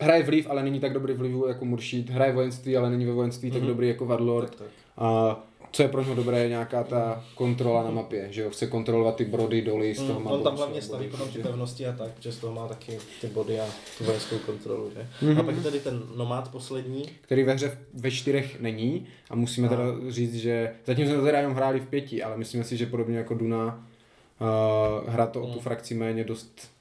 hraje 0.00 0.22
vliv, 0.22 0.46
ale 0.50 0.62
není 0.62 0.80
tak 0.80 0.92
dobrý 0.92 1.14
vlivu 1.14 1.46
jako 1.46 1.64
Muršid, 1.64 2.10
hraje 2.10 2.32
vojenství, 2.32 2.76
ale 2.76 2.90
není 2.90 3.04
ve 3.04 3.12
vojenství 3.12 3.50
tak 3.50 3.62
dobrý 3.62 3.88
jako 3.88 4.06
Vadlord. 4.06 4.50
Tak, 4.50 4.58
tak. 4.58 4.68
A 4.96 5.40
co 5.72 5.82
je 5.82 5.88
pro 5.88 6.02
něho 6.02 6.14
dobré, 6.14 6.38
je 6.38 6.48
nějaká 6.48 6.84
ta 6.84 7.24
kontrola 7.34 7.82
na 7.82 7.90
mapě, 7.90 8.28
že 8.30 8.42
jo, 8.42 8.50
chce 8.50 8.66
kontrolovat 8.66 9.16
ty 9.16 9.24
brody, 9.24 9.62
doly 9.62 9.94
z 9.94 10.02
toho 10.02 10.20
Mm, 10.20 10.24
má 10.24 10.30
on 10.30 10.42
tam 10.42 10.56
hlavně 10.56 10.78
a 10.78 10.82
staví 10.82 11.08
potom 11.08 11.28
ty 11.28 11.38
pevnosti 11.38 11.86
a 11.86 11.92
tak, 11.92 12.10
že 12.20 12.32
z 12.32 12.38
toho 12.38 12.54
má 12.54 12.68
taky 12.68 12.98
ty 13.20 13.26
body 13.26 13.60
a 13.60 13.64
tu 13.98 14.04
vojenskou 14.04 14.38
kontrolu. 14.38 14.90
Že? 14.94 15.06
Mhm. 15.22 15.40
A 15.40 15.42
pak 15.42 15.56
je 15.56 15.62
tady 15.62 15.80
ten 15.80 16.02
nomád 16.16 16.50
poslední, 16.50 17.02
který 17.20 17.42
ve 17.42 17.54
hře 17.54 17.78
ve 17.94 18.10
čtyřech 18.10 18.60
není 18.60 19.06
a 19.30 19.36
musíme 19.36 19.68
teda 19.68 19.84
říct, 20.08 20.34
že 20.34 20.72
zatím 20.86 21.06
jsme 21.06 21.16
to 21.16 21.24
teda 21.24 21.38
jenom 21.38 21.54
hráli 21.54 21.80
v 21.80 21.86
pěti, 21.86 22.22
ale 22.22 22.36
myslíme 22.36 22.64
si, 22.64 22.76
že 22.76 22.86
podobně 22.86 23.18
jako 23.18 23.34
Duna 23.34 23.86
uh, 24.40 25.12
hra 25.12 25.26
to 25.26 25.42
o 25.42 25.52
tu 25.52 25.60
frakci 25.60 25.94
méně 25.94 26.24
dost 26.24 26.75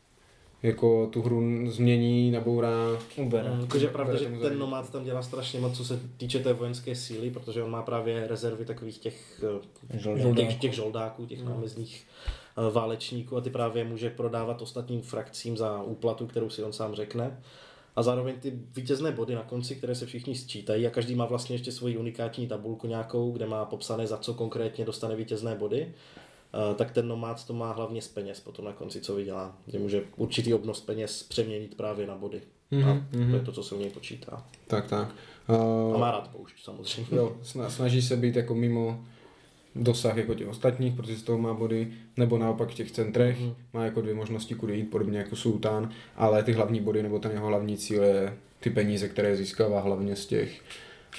jako 0.66 1.08
tu 1.08 1.22
hru 1.22 1.72
změní, 1.72 2.32
nabourá. 2.32 2.70
Ubere. 3.18 3.58
Jakože 3.62 3.86
je 3.86 3.90
pravda, 3.90 4.16
že 4.18 4.26
ten 4.26 4.60
nomád 4.60 4.92
tam 4.92 5.04
dělá 5.04 5.22
strašně 5.22 5.60
moc, 5.60 5.78
co 5.78 5.86
se 5.86 6.00
týče 6.18 6.40
té 6.40 6.54
vojenské 6.54 6.96
síly, 6.96 7.30
protože 7.30 7.64
on 7.64 7.72
má 7.72 7.82
právě 7.82 8.28
rezervy 8.28 8.66
takových 8.66 8.98
těch 8.98 9.44
eh, 9.94 10.00
Žoldáků. 10.00 10.36
těch, 10.36 10.56
těch 10.56 10.74
žoldáků, 10.74 11.26
těch 11.26 11.44
námezních 11.44 12.08
eh, 12.58 12.72
válečníků 12.72 13.38
a 13.38 13.42
ty 13.42 13.50
právě 13.50 13.84
může 13.84 14.10
prodávat 14.10 14.62
ostatním 14.62 15.02
frakcím 15.02 15.58
za 15.58 15.82
úplatu, 15.82 16.28
kterou 16.28 16.50
si 16.50 16.64
on 16.64 16.74
sám 16.74 16.96
řekne. 16.96 17.40
A 17.96 18.04
zároveň 18.04 18.36
ty 18.40 18.54
vítězné 18.76 19.12
body 19.12 19.36
na 19.36 19.44
konci, 19.44 19.76
které 19.76 19.96
se 19.96 20.06
všichni 20.06 20.36
sčítají 20.36 20.88
a 20.88 20.90
každý 20.90 21.16
má 21.16 21.26
vlastně 21.26 21.56
ještě 21.56 21.72
svoji 21.72 21.98
unikátní 21.98 22.48
tabulku 22.48 22.88
nějakou, 22.88 23.32
kde 23.32 23.46
má 23.48 23.66
popsané, 23.66 24.08
za 24.08 24.18
co 24.18 24.34
konkrétně 24.34 24.86
dostane 24.86 25.16
vítězné 25.16 25.56
body. 25.56 25.94
Eh, 26.72 26.76
tak 26.76 26.92
ten 26.92 27.08
nomád 27.08 27.48
to 27.48 27.54
má 27.54 27.72
hlavně 27.72 28.02
z 28.02 28.08
peněz 28.08 28.40
potom 28.40 28.66
na 28.66 28.74
konci, 28.74 29.02
co 29.02 29.16
vydělá. 29.16 29.58
Že 29.68 29.80
může 29.80 30.04
určitý 30.16 30.54
obnos 30.54 30.82
peněz 30.82 31.24
přeměnit 31.24 31.76
právě 31.78 32.08
na 32.08 32.16
body. 32.16 32.42
Mhm, 32.72 32.90
A 32.90 33.06
to 33.32 33.36
je 33.36 33.42
to, 33.42 33.52
co 33.52 33.64
se 33.64 33.76
u 33.76 33.80
něj 33.80 33.90
počítá. 33.90 34.46
Tak, 34.68 34.88
tak. 34.88 35.16
A 35.48 35.54
Uh, 35.58 35.98
má 36.00 36.12
rád 36.12 36.28
poušť 36.28 36.64
samozřejmě. 36.64 37.18
jo, 37.18 37.36
sna- 37.44 37.68
snaží 37.68 38.02
se 38.02 38.18
být 38.18 38.36
jako 38.36 38.56
mimo 38.56 39.06
dosah 39.76 40.18
jako 40.18 40.34
těch 40.34 40.48
ostatních, 40.48 40.94
protože 40.96 41.16
z 41.18 41.24
toho 41.24 41.38
má 41.38 41.54
body, 41.54 41.94
nebo 42.18 42.38
naopak 42.38 42.70
v 42.70 42.74
těch 42.74 42.92
centrech, 42.92 43.40
Mhm. 43.40 43.56
má 43.74 43.86
jako 43.86 44.02
dvě 44.02 44.14
možnosti, 44.14 44.56
kudy 44.56 44.78
jít, 44.78 44.84
podobně 44.92 45.18
jako 45.18 45.36
Sultán, 45.36 45.90
ale 46.16 46.44
ty 46.44 46.54
hlavní 46.54 46.80
body, 46.82 47.04
nebo 47.04 47.20
ten 47.20 47.32
jeho 47.32 47.48
hlavní 47.48 47.78
cíl 47.78 48.04
je 48.04 48.38
ty 48.60 48.70
peníze, 48.70 49.10
které 49.10 49.36
získává 49.36 49.80
hlavně 49.82 50.16
z 50.16 50.26
těch 50.26 50.62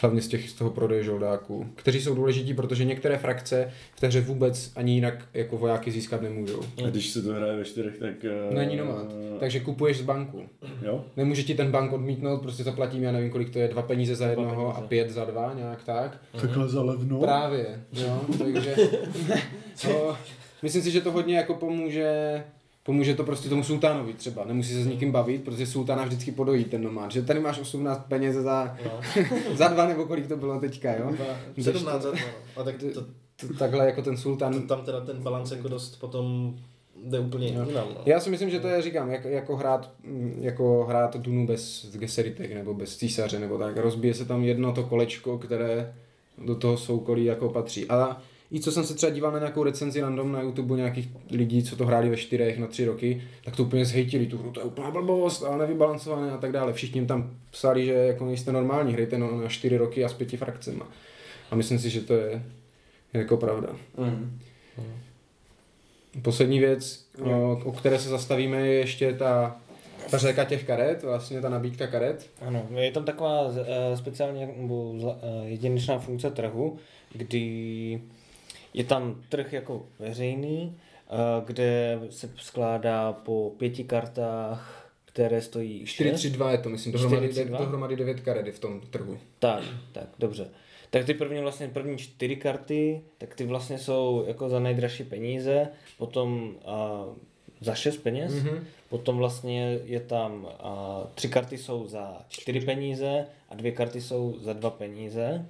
hlavně 0.00 0.22
z, 0.22 0.28
těch, 0.28 0.50
z 0.50 0.52
toho 0.52 0.70
prodeje 0.70 1.02
žoldáků, 1.04 1.66
kteří 1.74 2.00
jsou 2.00 2.14
důležití, 2.14 2.54
protože 2.54 2.84
některé 2.84 3.18
frakce 3.18 3.70
v 3.94 4.00
té 4.00 4.06
hře 4.06 4.20
vůbec 4.20 4.72
ani 4.76 4.92
jinak 4.94 5.14
jako 5.34 5.58
vojáky 5.58 5.90
získat 5.90 6.22
nemůžou. 6.22 6.60
A 6.84 6.90
když 6.90 7.08
se 7.10 7.22
to 7.22 7.32
hraje 7.34 7.56
ve 7.56 7.64
čtyřech, 7.64 7.98
tak... 7.98 8.24
eh, 8.24 8.54
Není 8.54 8.76
nomád. 8.76 9.06
Takže 9.40 9.60
kupuješ 9.60 9.98
z 9.98 10.02
banku. 10.02 10.42
Jo? 10.82 11.04
Nemůže 11.16 11.42
ti 11.42 11.54
ten 11.54 11.70
bank 11.70 11.92
odmítnout, 11.92 12.42
prostě 12.42 12.64
zaplatím, 12.64 13.02
já 13.02 13.12
nevím, 13.12 13.30
kolik 13.30 13.50
to 13.50 13.58
je, 13.58 13.68
dva 13.68 13.82
peníze 13.82 14.14
za 14.14 14.26
jednoho 14.26 14.76
a 14.76 14.80
pět 14.80 15.10
za 15.10 15.24
dva, 15.24 15.52
nějak 15.56 15.84
tak. 15.84 16.18
Takhle 16.40 16.68
za 16.68 16.82
levno. 16.82 17.20
Právě, 17.20 17.80
jo, 17.92 18.20
takže 18.38 18.76
to, 19.82 20.16
myslím 20.62 20.82
si, 20.82 20.90
že 20.90 21.00
to 21.00 21.12
hodně 21.12 21.36
jako 21.36 21.54
pomůže, 21.54 22.42
pomůže 22.86 23.14
to 23.14 23.24
prostě 23.24 23.48
tomu 23.48 23.64
sultánovi 23.64 24.12
třeba, 24.12 24.44
nemusí 24.44 24.72
se 24.72 24.82
s 24.82 24.86
nikým 24.86 25.12
bavit, 25.12 25.44
protože 25.44 25.66
sultána 25.66 26.04
vždycky 26.04 26.32
podojí 26.32 26.64
ten 26.64 26.82
nomád, 26.82 27.12
že 27.12 27.22
tady 27.22 27.40
máš 27.40 27.58
18 27.58 28.06
peněz 28.08 28.34
za, 28.36 28.76
No. 28.84 29.24
za 29.56 29.68
dva 29.68 29.86
nebo 29.86 30.04
kolik 30.04 30.26
to 30.28 30.36
bylo 30.36 30.60
teďka, 30.60 30.92
jo. 30.96 31.12
17 31.62 32.02
za 32.02 32.10
dva, 32.10 32.20
no. 32.20 32.60
A 32.60 32.64
tak 32.64 32.74
to, 32.94 33.00
To, 33.48 33.54
takhle 33.58 33.86
jako 33.86 34.02
ten 34.02 34.14
to, 34.16 34.20
sultán. 34.22 34.62
tam 34.62 34.84
teda 34.84 35.00
ten 35.00 35.22
balans 35.22 35.50
jako 35.50 35.68
dost 35.68 36.00
potom 36.00 36.56
jde 37.04 37.18
úplně 37.20 37.46
jinam. 37.46 37.68
No. 37.74 37.86
Já 38.06 38.20
si 38.20 38.30
myslím, 38.30 38.50
že 38.50 38.60
to 38.60 38.68
je, 38.68 38.82
říkám, 38.82 39.10
jak, 39.10 39.24
jako, 39.24 39.56
hrát, 39.56 39.90
jako 40.40 40.84
hrát 40.88 41.16
Dunu 41.16 41.46
bez 41.46 41.86
Geseritek 41.98 42.54
nebo 42.54 42.74
bez 42.74 42.96
císaře 42.96 43.38
nebo 43.38 43.58
tak. 43.58 43.76
Rozbije 43.76 44.14
se 44.14 44.24
tam 44.24 44.44
jedno 44.44 44.72
to 44.72 44.82
kolečko, 44.82 45.38
které 45.38 45.94
do 46.44 46.54
toho 46.54 46.76
soukolí 46.76 47.24
jako 47.24 47.48
patří. 47.48 47.88
A 47.88 48.22
i 48.52 48.60
co 48.60 48.72
jsem 48.72 48.84
se 48.84 48.94
třeba 48.94 49.12
díval 49.12 49.32
na 49.32 49.38
nějakou 49.38 49.62
recenzi 49.62 50.00
random 50.00 50.32
na 50.32 50.42
YouTube 50.42 50.76
nějakých 50.76 51.08
lidí, 51.30 51.62
co 51.62 51.76
to 51.76 51.86
hráli 51.86 52.08
ve 52.08 52.16
čtyřech 52.16 52.58
na 52.58 52.66
tři 52.66 52.84
roky, 52.84 53.22
tak 53.44 53.56
to 53.56 53.62
úplně 53.62 53.84
zhejtili 53.84 54.26
tu 54.26 54.38
hru, 54.38 54.50
to 54.50 54.60
je 54.60 54.64
úplná 54.64 54.90
blbost 54.90 55.42
a 55.42 55.56
nevybalancované 55.56 56.32
a 56.32 56.36
tak 56.36 56.52
dále. 56.52 56.72
Všichni 56.72 56.98
jim 56.98 57.06
tam 57.06 57.30
psali, 57.50 57.86
že 57.86 57.92
jako 57.92 58.26
nejste 58.26 58.52
normální, 58.52 58.92
hrajte 58.92 59.18
na, 59.18 59.30
na 59.30 59.48
čtyři 59.48 59.76
roky 59.76 60.04
a 60.04 60.08
s 60.08 60.14
pěti 60.14 60.36
frakcema. 60.36 60.88
A 61.50 61.54
myslím 61.54 61.78
si, 61.78 61.90
že 61.90 62.00
to 62.00 62.14
je 62.14 62.42
jako 63.12 63.36
pravda. 63.36 63.68
Mm. 63.98 64.38
Poslední 66.22 66.58
věc, 66.58 67.06
o, 67.22 67.60
o 67.64 67.72
které 67.72 67.98
se 67.98 68.08
zastavíme, 68.08 68.66
je 68.66 68.74
ještě 68.74 69.12
ta, 69.12 69.56
ta 70.10 70.18
řeka 70.18 70.44
těch 70.44 70.64
karet, 70.64 71.02
vlastně 71.02 71.40
ta 71.40 71.48
nabídka 71.48 71.86
karet. 71.86 72.30
Ano, 72.40 72.66
je 72.74 72.92
tam 72.92 73.04
taková 73.04 73.46
uh, 73.46 73.54
speciální 73.94 74.40
nebo 74.56 74.90
uh, 74.90 75.12
jedinečná 75.44 75.98
funkce 75.98 76.30
trhu, 76.30 76.76
kdy 77.12 78.00
je 78.76 78.85
tam 78.85 79.23
trh 79.28 79.52
jako 79.52 79.87
veřejný, 79.99 80.76
uh, 81.11 81.47
kde 81.47 81.99
se 82.11 82.30
skládá 82.37 83.12
po 83.12 83.52
pěti 83.59 83.85
kartách, 83.85 84.90
které 85.04 85.42
stojí 85.42 85.85
4-3-2 85.85 86.50
je 86.50 86.59
to, 86.59 86.68
myslím, 86.68 86.92
dohromady, 86.92 87.28
4-3-2? 87.28 87.59
dohromady 87.59 87.97
9 87.97 88.21
karet 88.21 88.49
v 88.54 88.59
tom 88.59 88.80
trhu. 88.80 89.18
Tak, 89.38 89.62
tak, 89.92 90.09
dobře. 90.18 90.49
Tak 90.90 91.04
ty 91.04 91.14
první 91.14 91.40
vlastně 91.40 91.68
první 91.68 91.99
čtyři 91.99 92.37
karty, 92.37 93.02
tak 93.18 93.35
ty 93.35 93.45
vlastně 93.45 93.78
jsou 93.78 94.25
jako 94.26 94.49
za 94.49 94.61
nejdražší 94.61 95.04
peníze, 95.04 95.68
potom 95.99 96.54
a, 96.66 97.04
za 97.61 97.75
šest 97.75 97.97
peněz, 97.97 98.33
Mhm. 98.35 98.47
mm-hmm. 98.49 98.61
potom 98.88 99.16
vlastně 99.16 99.78
je 99.85 100.00
tam 100.00 100.47
a, 100.61 101.02
tři 101.14 101.28
karty 101.28 101.59
jsou 101.59 101.88
za 101.88 102.21
čtyři 102.28 102.61
peníze 102.61 103.26
a 103.49 103.54
dvě 103.54 103.73
karty 103.73 104.00
jsou 104.00 104.37
za 104.40 104.52
dva 104.52 104.71
peníze. 104.71 105.47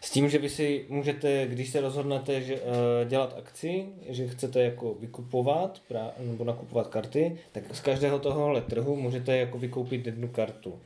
S 0.00 0.10
tím, 0.10 0.28
že 0.28 0.38
vy 0.38 0.48
si 0.48 0.86
můžete, 0.88 1.46
když 1.46 1.70
se 1.70 1.80
rozhodnete 1.80 2.40
že, 2.40 2.54
uh, 2.60 2.60
dělat 3.08 3.34
akci, 3.38 3.86
že 4.08 4.28
chcete 4.28 4.62
jako 4.62 4.94
vykupovat 4.94 5.80
pra, 5.88 6.10
nebo 6.18 6.44
nakupovat 6.44 6.86
karty, 6.88 7.36
tak 7.52 7.64
z 7.74 7.80
každého 7.80 8.18
tohohle 8.18 8.60
trhu 8.60 8.96
můžete 8.96 9.36
jako 9.36 9.58
vykoupit 9.58 10.06
jednu 10.06 10.28
kartu 10.28 10.78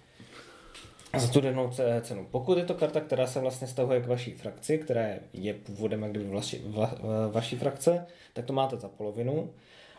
za 1.18 1.28
tu 1.28 1.40
danou 1.40 1.68
ce- 1.70 2.00
cenu. 2.04 2.26
Pokud 2.30 2.58
je 2.58 2.64
to 2.64 2.74
karta, 2.74 3.00
která 3.00 3.26
se 3.26 3.40
vlastně 3.40 3.66
stahuje 3.66 4.00
k 4.00 4.06
vaší 4.06 4.32
frakci, 4.32 4.78
která 4.78 5.06
je- 5.32 5.54
původem 5.54 6.02
jak 6.02 6.10
kdyby 6.10 6.30
vaši, 6.30 6.62
vla, 6.66 6.94
va- 6.94 7.30
vaší 7.30 7.56
frakce, 7.56 8.06
tak 8.32 8.44
to 8.44 8.52
máte 8.52 8.76
za 8.76 8.88
polovinu. 8.88 9.50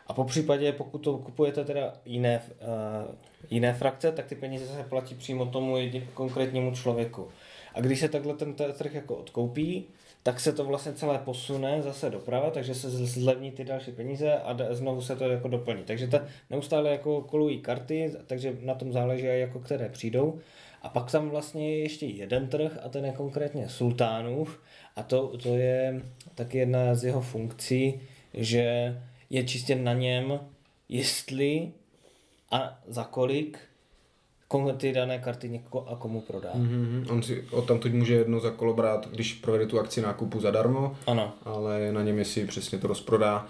A 0.07 0.13
po 0.13 0.23
případě, 0.23 0.71
pokud 0.71 0.97
to 0.97 1.17
kupujete 1.17 1.65
teda 1.65 1.93
jiné, 2.05 2.41
uh, 3.07 3.15
jiné 3.49 3.73
frakce, 3.73 4.11
tak 4.11 4.25
ty 4.25 4.35
peníze 4.35 4.65
se 4.67 4.83
platí 4.83 5.15
přímo 5.15 5.45
tomu 5.45 5.77
jedin, 5.77 6.07
konkrétnímu 6.13 6.71
člověku. 6.75 7.27
A 7.75 7.81
když 7.81 7.99
se 7.99 8.09
takhle 8.09 8.33
ten 8.33 8.53
trh 8.53 8.95
jako 8.95 9.15
odkoupí, 9.15 9.85
tak 10.23 10.39
se 10.39 10.51
to 10.51 10.65
vlastně 10.65 10.93
celé 10.93 11.17
posune 11.17 11.81
zase 11.81 12.09
doprava, 12.09 12.51
takže 12.51 12.75
se 12.75 12.89
zlevní 12.89 13.51
ty 13.51 13.63
další 13.63 13.91
peníze 13.91 14.33
a 14.33 14.57
znovu 14.71 15.01
se 15.01 15.15
to 15.15 15.23
jako 15.23 15.47
doplní. 15.47 15.83
Takže 15.83 16.07
ta 16.07 16.25
neustále 16.49 16.89
jako 16.89 17.21
kolují 17.21 17.59
karty, 17.59 18.11
takže 18.27 18.57
na 18.61 18.75
tom 18.75 18.93
záleží, 18.93 19.25
jako 19.25 19.59
které 19.59 19.89
přijdou. 19.89 20.39
A 20.81 20.89
pak 20.89 21.11
tam 21.11 21.29
vlastně 21.29 21.71
je 21.71 21.79
ještě 21.79 22.05
jeden 22.05 22.47
trh 22.47 22.77
a 22.83 22.89
ten 22.89 23.05
je 23.05 23.11
konkrétně 23.11 23.69
Sultánův 23.69 24.59
a 24.95 25.03
to, 25.03 25.37
to 25.37 25.55
je 25.55 26.01
taky 26.35 26.57
jedna 26.57 26.95
z 26.95 27.03
jeho 27.03 27.21
funkcí, 27.21 28.01
že 28.33 28.97
je 29.29 29.43
čistě 29.43 29.75
na 29.75 29.93
něm, 29.93 30.39
jestli 30.89 31.71
a 32.51 32.79
za 32.87 33.03
kolik 33.03 33.59
ty 34.77 34.93
dané 34.93 35.19
karty 35.19 35.49
něko 35.49 35.85
a 35.89 35.95
komu 35.95 36.21
prodá. 36.21 36.49
Mm. 36.53 36.63
Mhm, 36.63 37.05
on 37.09 37.21
si 37.23 37.43
od 37.51 37.65
tamtud 37.65 37.93
může 37.93 38.13
jedno 38.13 38.39
za 38.39 38.51
kolo 38.51 38.73
brát, 38.73 39.07
když 39.11 39.33
provede 39.33 39.65
tu 39.65 39.79
akci 39.79 40.01
nákupu 40.01 40.39
zadarmo, 40.39 40.95
Ano. 41.07 41.33
ale 41.45 41.79
je 41.81 41.91
na 41.91 42.01
něm, 42.03 42.19
jestli 42.19 42.45
přesně 42.45 42.77
to 42.77 42.87
rozprodá, 42.87 43.47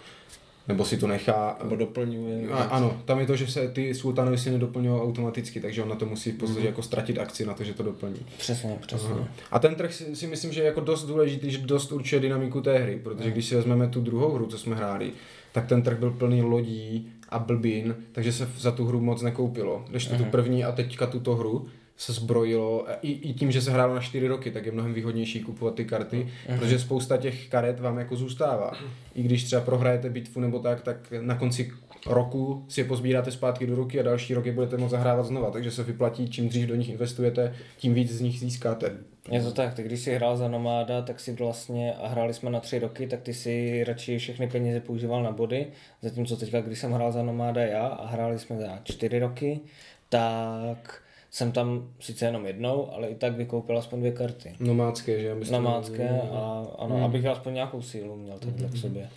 nebo 0.68 0.86
si 0.86 0.98
to 0.98 1.08
nechá. 1.08 1.58
Nebo 1.64 1.76
doplňuje. 1.76 2.50
A, 2.50 2.64
ano, 2.64 3.02
tam 3.06 3.20
je 3.20 3.26
to, 3.28 3.36
že 3.36 3.48
se 3.48 3.68
ty 3.68 3.94
sultánovi 3.94 4.38
si 4.38 4.52
nedoplňují 4.52 5.02
automaticky, 5.02 5.60
takže 5.60 5.84
on 5.84 5.90
na 5.90 5.96
to 5.96 6.06
musí 6.06 6.32
v 6.32 6.38
podstatě 6.38 6.66
jako 6.66 6.82
ztratit 6.82 7.20
akci 7.20 7.46
na 7.46 7.54
to, 7.54 7.64
že 7.64 7.74
to 7.74 7.84
doplní. 7.84 8.26
Přesně, 8.38 8.78
přesně. 8.88 9.10
Aha. 9.10 9.28
A 9.52 9.60
ten 9.60 9.76
trh 9.76 9.94
si, 9.94 10.16
si 10.16 10.28
myslím, 10.28 10.54
že 10.54 10.62
je 10.62 10.66
jako 10.66 10.82
dost 10.82 11.04
důležitý, 11.04 11.52
že 11.52 11.58
dost 11.58 11.92
určuje 11.92 12.22
dynamiku 12.22 12.62
té 12.62 12.78
hry, 12.78 13.00
protože 13.04 13.32
když 13.32 13.46
si 13.46 13.56
vezmeme 13.56 13.88
tu 13.88 14.02
druhou 14.02 14.32
hru, 14.32 14.46
co 14.48 14.58
jsme 14.58 14.76
hráli, 14.76 15.12
tak 15.56 15.66
ten 15.66 15.82
trh 15.82 16.00
byl 16.00 16.12
plný 16.12 16.42
lodí 16.42 17.08
a 17.30 17.40
blbin, 17.40 17.96
takže 18.12 18.32
se 18.32 18.50
za 18.60 18.72
tu 18.72 18.86
hru 18.86 19.02
moc 19.02 19.22
nekoupilo. 19.22 19.86
Když 19.90 20.06
to 20.06 20.16
tu 20.16 20.26
první 20.26 20.64
a 20.64 20.72
teďka 20.72 21.08
tuto 21.08 21.36
hru 21.36 21.66
se 21.98 22.14
zbrojilo, 22.14 22.86
i, 23.02 23.12
i 23.12 23.34
tím, 23.34 23.52
že 23.52 23.62
se 23.62 23.72
hrálo 23.72 23.96
na 23.96 24.02
4 24.02 24.28
roky, 24.28 24.52
tak 24.52 24.66
je 24.66 24.72
mnohem 24.72 24.94
výhodnější 24.94 25.40
kupovat 25.40 25.76
ty 25.76 25.86
karty, 25.86 26.28
protože 26.60 26.80
spousta 26.80 27.18
těch 27.18 27.50
karet 27.50 27.80
vám 27.80 27.98
jako 27.98 28.16
zůstává. 28.16 28.72
I 29.16 29.24
když 29.24 29.44
třeba 29.44 29.62
prohrajete 29.62 30.10
bitvu 30.10 30.42
nebo 30.42 30.60
tak, 30.60 30.82
tak 30.82 31.14
na 31.22 31.36
konci 31.36 31.72
roku 32.06 32.66
si 32.68 32.82
je 32.82 32.86
pozbíráte 32.86 33.32
zpátky 33.32 33.68
do 33.68 33.76
ruky 33.76 34.00
a 34.00 34.04
další 34.04 34.34
roky 34.34 34.52
budete 34.52 34.78
moct 34.78 34.92
zahrávat 34.92 35.26
znova, 35.26 35.52
takže 35.52 35.72
se 35.72 35.84
vyplatí, 35.84 36.30
čím 36.30 36.50
dřív 36.50 36.68
do 36.68 36.76
nich 36.76 36.90
investujete, 36.90 37.56
tím 37.78 37.94
víc 37.94 38.12
z 38.12 38.22
nich 38.22 38.40
získáte. 38.40 38.98
Je 39.32 39.42
to 39.42 39.52
tak, 39.52 39.74
ty 39.74 39.84
když 39.84 40.00
jsi 40.00 40.16
hrál 40.16 40.38
za 40.38 40.48
Nomáda, 40.48 41.02
tak 41.02 41.20
si 41.20 41.34
vlastně, 41.34 41.94
a 41.94 42.08
hráli 42.08 42.34
jsme 42.34 42.50
na 42.50 42.60
tři 42.60 42.80
roky, 42.80 43.08
tak 43.08 43.22
ty 43.22 43.34
si 43.34 43.84
radši 43.84 44.18
všechny 44.18 44.48
peníze 44.48 44.80
používal 44.80 45.24
na 45.24 45.32
body, 45.32 45.68
zatímco 46.02 46.38
teďka, 46.38 46.62
když 46.62 46.80
jsem 46.80 46.92
hrál 46.92 47.12
za 47.12 47.24
Nomáda 47.24 47.62
já 47.62 47.88
a 47.88 48.08
hráli 48.08 48.40
jsme 48.40 48.58
za 48.60 48.80
čtyři 48.84 49.20
roky, 49.20 49.60
tak 50.10 51.02
jsem 51.32 51.52
tam 51.52 51.90
sice 52.00 52.26
jenom 52.26 52.46
jednou, 52.46 52.94
ale 52.94 53.08
i 53.08 53.16
tak 53.16 53.36
vykoupil 53.36 53.78
aspoň 53.78 54.00
dvě 54.00 54.12
karty. 54.12 54.56
Nomádské, 54.60 55.22
že? 55.22 55.32
Abyste 55.32 55.56
a 56.32 56.68
ano, 56.80 57.06
abych 57.06 57.26
aspoň 57.26 57.54
nějakou 57.54 57.82
sílu 57.82 58.16
měl 58.16 58.40
takhle 58.40 58.68
k 58.68 58.78
sobě. 58.78 59.10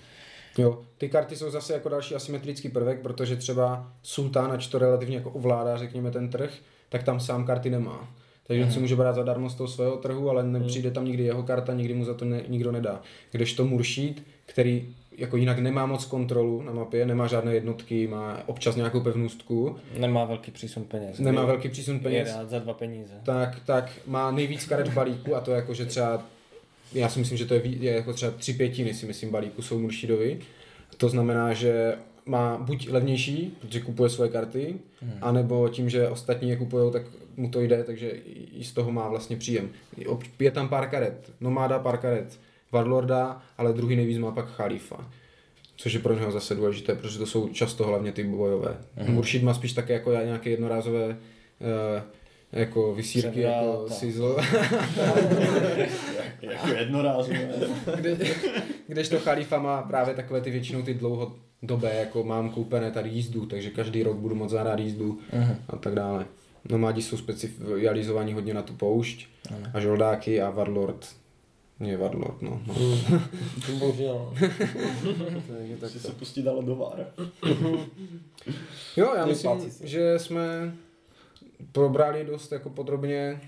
Jo, 0.58 0.78
ty 0.98 1.08
karty 1.08 1.36
jsou 1.36 1.50
zase 1.50 1.72
jako 1.72 1.88
další 1.88 2.14
asymetrický 2.14 2.68
prvek, 2.68 3.00
protože 3.00 3.36
třeba 3.36 3.92
sultán, 4.02 4.52
ač 4.52 4.66
to 4.66 4.78
relativně 4.78 5.16
jako 5.16 5.30
ovládá, 5.30 5.76
řekněme, 5.76 6.10
ten 6.10 6.28
trh, 6.30 6.50
tak 6.88 7.02
tam 7.02 7.20
sám 7.20 7.44
karty 7.46 7.70
nemá. 7.70 8.08
Takže 8.46 8.64
on 8.64 8.70
si 8.72 8.80
může 8.80 8.96
brát 8.96 9.14
zadarmo 9.14 9.50
z 9.50 9.54
toho 9.54 9.68
svého 9.68 9.96
trhu, 9.96 10.30
ale 10.30 10.44
nepřijde 10.44 10.90
tam 10.90 11.04
nikdy 11.04 11.22
jeho 11.22 11.42
karta, 11.42 11.72
nikdy 11.74 11.94
mu 11.94 12.04
za 12.04 12.14
to 12.14 12.24
ne, 12.24 12.42
nikdo 12.48 12.72
nedá. 12.72 13.00
Kdežto 13.32 13.64
Muršít, 13.64 14.26
který 14.46 14.94
jako 15.16 15.36
jinak 15.36 15.58
nemá 15.58 15.86
moc 15.86 16.04
kontrolu 16.04 16.62
na 16.62 16.72
mapě, 16.72 17.06
nemá 17.06 17.26
žádné 17.26 17.54
jednotky, 17.54 18.06
má 18.06 18.38
občas 18.46 18.76
nějakou 18.76 19.00
pevnůstku, 19.00 19.76
Nemá 19.98 20.24
velký 20.24 20.50
přísun 20.50 20.84
peněz. 20.84 21.18
nemá 21.18 21.40
Je- 21.40 21.46
velký 21.46 21.68
přísun 21.68 21.94
Je 21.94 22.00
peněz, 22.00 22.28
rád 22.36 22.50
za 22.50 22.58
dva 22.58 22.72
peníze. 22.74 23.14
tak, 23.24 23.60
tak 23.66 23.90
má 24.06 24.30
nejvíc 24.30 24.64
karet 24.66 24.88
v 24.88 24.94
balíku 24.94 25.36
a 25.36 25.40
to 25.40 25.50
jako, 25.50 25.74
že 25.74 25.86
třeba, 25.86 26.22
já 26.92 27.08
si 27.08 27.18
myslím, 27.18 27.38
že 27.38 27.46
to 27.46 27.54
je, 27.54 27.66
je 27.66 27.92
jako 27.92 28.12
třeba 28.12 28.32
tři 28.32 28.52
pětiny, 28.52 28.94
si 28.94 29.06
myslím, 29.06 29.30
balíku 29.30 29.62
jsou 29.62 29.78
Muršidovi. 29.78 30.38
To 30.96 31.08
znamená, 31.08 31.54
že 31.54 31.94
má 32.26 32.58
buď 32.58 32.88
levnější, 32.90 33.56
protože 33.60 33.80
kupuje 33.80 34.10
svoje 34.10 34.30
karty, 34.30 34.74
hmm. 35.00 35.12
anebo 35.20 35.68
tím, 35.68 35.90
že 35.90 36.08
ostatní 36.08 36.50
je 36.50 36.56
kupují, 36.56 36.92
tak 36.92 37.02
mu 37.36 37.48
to 37.48 37.60
jde, 37.60 37.84
takže 37.84 38.10
i 38.54 38.64
z 38.64 38.72
toho 38.72 38.92
má 38.92 39.08
vlastně 39.08 39.36
příjem. 39.36 39.70
Je 40.38 40.50
tam 40.50 40.68
pár 40.68 40.90
karet, 40.90 41.32
Nomáda 41.40 41.78
pár 41.78 41.98
karet, 41.98 42.40
Warlorda, 42.72 43.42
ale 43.58 43.72
druhý 43.72 43.96
nejvíc 43.96 44.18
má 44.18 44.30
pak 44.30 44.56
Khalifa. 44.56 45.10
Což 45.76 45.92
je 45.92 46.00
pro 46.00 46.14
něho 46.14 46.30
zase 46.30 46.54
důležité, 46.54 46.94
protože 46.94 47.18
to 47.18 47.26
jsou 47.26 47.48
často 47.48 47.84
hlavně 47.84 48.12
ty 48.12 48.24
bojové. 48.24 48.76
Mm. 49.06 49.14
Muršid 49.14 49.42
má 49.42 49.54
spíš 49.54 49.72
také 49.72 49.92
jako 49.92 50.12
nějaké 50.12 50.50
jednorázové 50.50 51.16
eh, 51.60 52.02
jako 52.52 52.94
vysírky, 52.94 53.40
jako 53.40 53.86
sizzle. 53.88 54.34
Jako 56.42 56.68
jednorázové. 56.68 57.50
Kde, 57.96 58.16
kdežto 58.86 59.18
Khalifa 59.18 59.58
má 59.58 59.82
právě 59.82 60.14
takové 60.14 60.40
ty 60.40 60.50
většinou 60.50 60.82
ty 60.82 60.94
dlouhodobé, 60.94 61.94
jako 61.94 62.24
mám 62.24 62.50
koupené 62.50 62.90
tady 62.90 63.08
jízdu, 63.10 63.46
takže 63.46 63.70
každý 63.70 64.02
rok 64.02 64.16
budu 64.16 64.34
moc 64.34 64.50
zahrát 64.50 64.78
jízdu 64.78 65.18
a 65.68 65.76
tak 65.76 65.94
dále. 65.94 66.26
Nomádi 66.70 67.02
jsou 67.02 67.16
specializovaní 67.16 68.32
hodně 68.32 68.54
na 68.54 68.62
tu 68.62 68.72
poušť 68.72 69.26
a 69.74 69.80
žoldáky 69.80 70.42
a 70.42 70.50
Warlord 70.50 71.08
je 71.80 71.96
Warlord, 71.96 72.42
no. 72.42 72.62
no. 72.66 72.74
Bohužel. 73.78 74.34
Takže 75.48 75.76
tak 75.80 75.90
se 75.90 76.12
pustit 76.12 76.42
dalo 76.42 76.62
do 76.62 76.76
VAR. 76.76 77.06
Jo, 78.96 79.14
já 79.16 79.26
myslím, 79.26 79.72
že 79.84 80.18
jsme 80.18 80.74
probrali 81.72 82.24
dost 82.24 82.52
jako 82.52 82.70
podrobně 82.70 83.40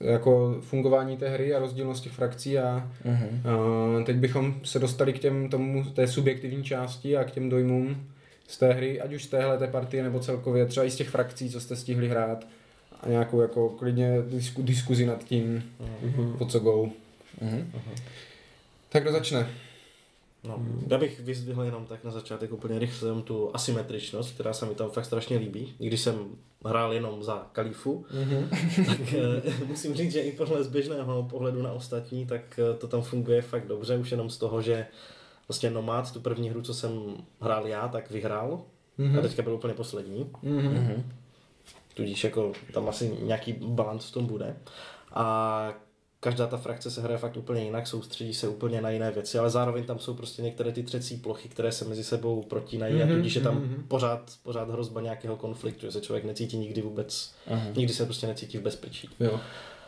jako 0.00 0.58
fungování 0.60 1.16
té 1.16 1.28
hry 1.28 1.54
a 1.54 1.58
rozdílnost 1.58 2.02
těch 2.02 2.12
frakcí 2.12 2.58
a, 2.58 2.64
a 2.64 4.04
teď 4.04 4.16
bychom 4.16 4.54
se 4.64 4.78
dostali 4.78 5.12
k 5.12 5.18
těm 5.18 5.48
tomu, 5.48 5.84
té 5.84 6.06
subjektivní 6.06 6.64
části 6.64 7.16
a 7.16 7.24
k 7.24 7.30
těm 7.30 7.48
dojmům 7.48 8.06
z 8.48 8.58
té 8.58 8.72
hry, 8.72 9.00
ať 9.00 9.12
už 9.12 9.24
z 9.24 9.26
téhle 9.26 9.58
té 9.58 9.66
partie 9.66 10.02
nebo 10.02 10.20
celkově 10.20 10.66
třeba 10.66 10.86
i 10.86 10.90
z 10.90 10.96
těch 10.96 11.08
frakcí, 11.08 11.50
co 11.50 11.60
jste 11.60 11.76
stihli 11.76 12.08
hrát 12.08 12.46
a 13.00 13.08
nějakou 13.08 13.40
jako 13.40 13.68
klidně 13.68 14.22
disku, 14.30 14.62
diskuzi 14.62 15.06
nad 15.06 15.24
tím, 15.24 15.64
po 16.38 16.46
co 16.46 16.60
go. 16.60 16.88
Tak 18.88 19.02
kdo 19.02 19.12
začne? 19.12 19.46
No, 20.44 20.66
já 20.90 20.98
bych 20.98 21.20
vyzdvihl 21.20 21.62
jenom 21.62 21.86
tak 21.86 22.04
na 22.04 22.10
začátek 22.10 22.52
úplně 22.52 22.78
rychle 22.78 23.08
jenom 23.08 23.22
tu 23.22 23.50
asymetričnost, 23.54 24.34
která 24.34 24.52
se 24.52 24.66
mi 24.66 24.74
tam 24.74 24.90
fakt 24.90 25.04
strašně 25.04 25.38
líbí. 25.38 25.74
I 25.80 25.86
když 25.86 26.00
jsem 26.00 26.28
hrál 26.64 26.92
jenom 26.92 27.22
za 27.22 27.46
Kalifu, 27.52 28.06
tak 28.86 29.00
eh, 29.12 29.64
musím 29.66 29.94
říct, 29.94 30.12
že 30.12 30.20
i 30.20 30.32
podle 30.32 30.64
z 30.64 30.68
běžného 30.68 31.22
pohledu 31.22 31.62
na 31.62 31.72
ostatní, 31.72 32.26
tak 32.26 32.58
eh, 32.58 32.76
to 32.78 32.88
tam 32.88 33.02
funguje 33.02 33.42
fakt 33.42 33.66
dobře, 33.66 33.96
už 33.96 34.10
jenom 34.10 34.30
z 34.30 34.38
toho, 34.38 34.62
že 34.62 34.86
vlastně 35.48 35.70
Nomad, 35.70 36.12
tu 36.12 36.20
první 36.20 36.50
hru, 36.50 36.62
co 36.62 36.74
jsem 36.74 37.14
hrál 37.40 37.66
já, 37.66 37.88
tak 37.88 38.10
vyhrál. 38.10 38.60
A 39.18 39.22
teďka 39.22 39.42
byl 39.42 39.54
úplně 39.54 39.74
poslední. 39.74 40.30
Tudíž 41.94 42.24
jako 42.24 42.52
tam 42.72 42.88
asi 42.88 43.16
nějaký 43.22 43.52
balans 43.52 44.08
v 44.08 44.12
tom 44.12 44.26
bude. 44.26 44.56
A 45.12 45.74
každá 46.20 46.46
ta 46.46 46.56
frakce 46.56 46.90
se 46.90 47.02
hraje 47.02 47.18
fakt 47.18 47.36
úplně 47.36 47.64
jinak, 47.64 47.86
soustředí 47.86 48.34
se 48.34 48.48
úplně 48.48 48.80
na 48.80 48.90
jiné 48.90 49.10
věci, 49.10 49.38
ale 49.38 49.50
zároveň 49.50 49.84
tam 49.84 49.98
jsou 49.98 50.14
prostě 50.14 50.42
některé 50.42 50.72
ty 50.72 50.82
třecí 50.82 51.16
plochy, 51.16 51.48
které 51.48 51.72
se 51.72 51.84
mezi 51.84 52.04
sebou 52.04 52.42
protínají 52.42 52.94
mm-hmm, 52.94 53.12
a 53.12 53.16
tudíž 53.16 53.34
je 53.34 53.40
tam 53.40 53.58
mm-hmm. 53.58 53.82
pořád, 53.88 54.32
pořád 54.42 54.70
hrozba 54.70 55.00
nějakého 55.00 55.36
konfliktu, 55.36 55.86
že 55.86 55.92
se 55.92 56.00
člověk 56.00 56.24
necítí 56.24 56.56
nikdy 56.56 56.82
vůbec, 56.82 57.34
mm-hmm. 57.50 57.76
nikdy 57.76 57.94
se 57.94 58.04
prostě 58.04 58.26
necítí 58.26 58.58
v 58.58 58.62
bezpečí. 58.62 59.08
Jo. 59.20 59.40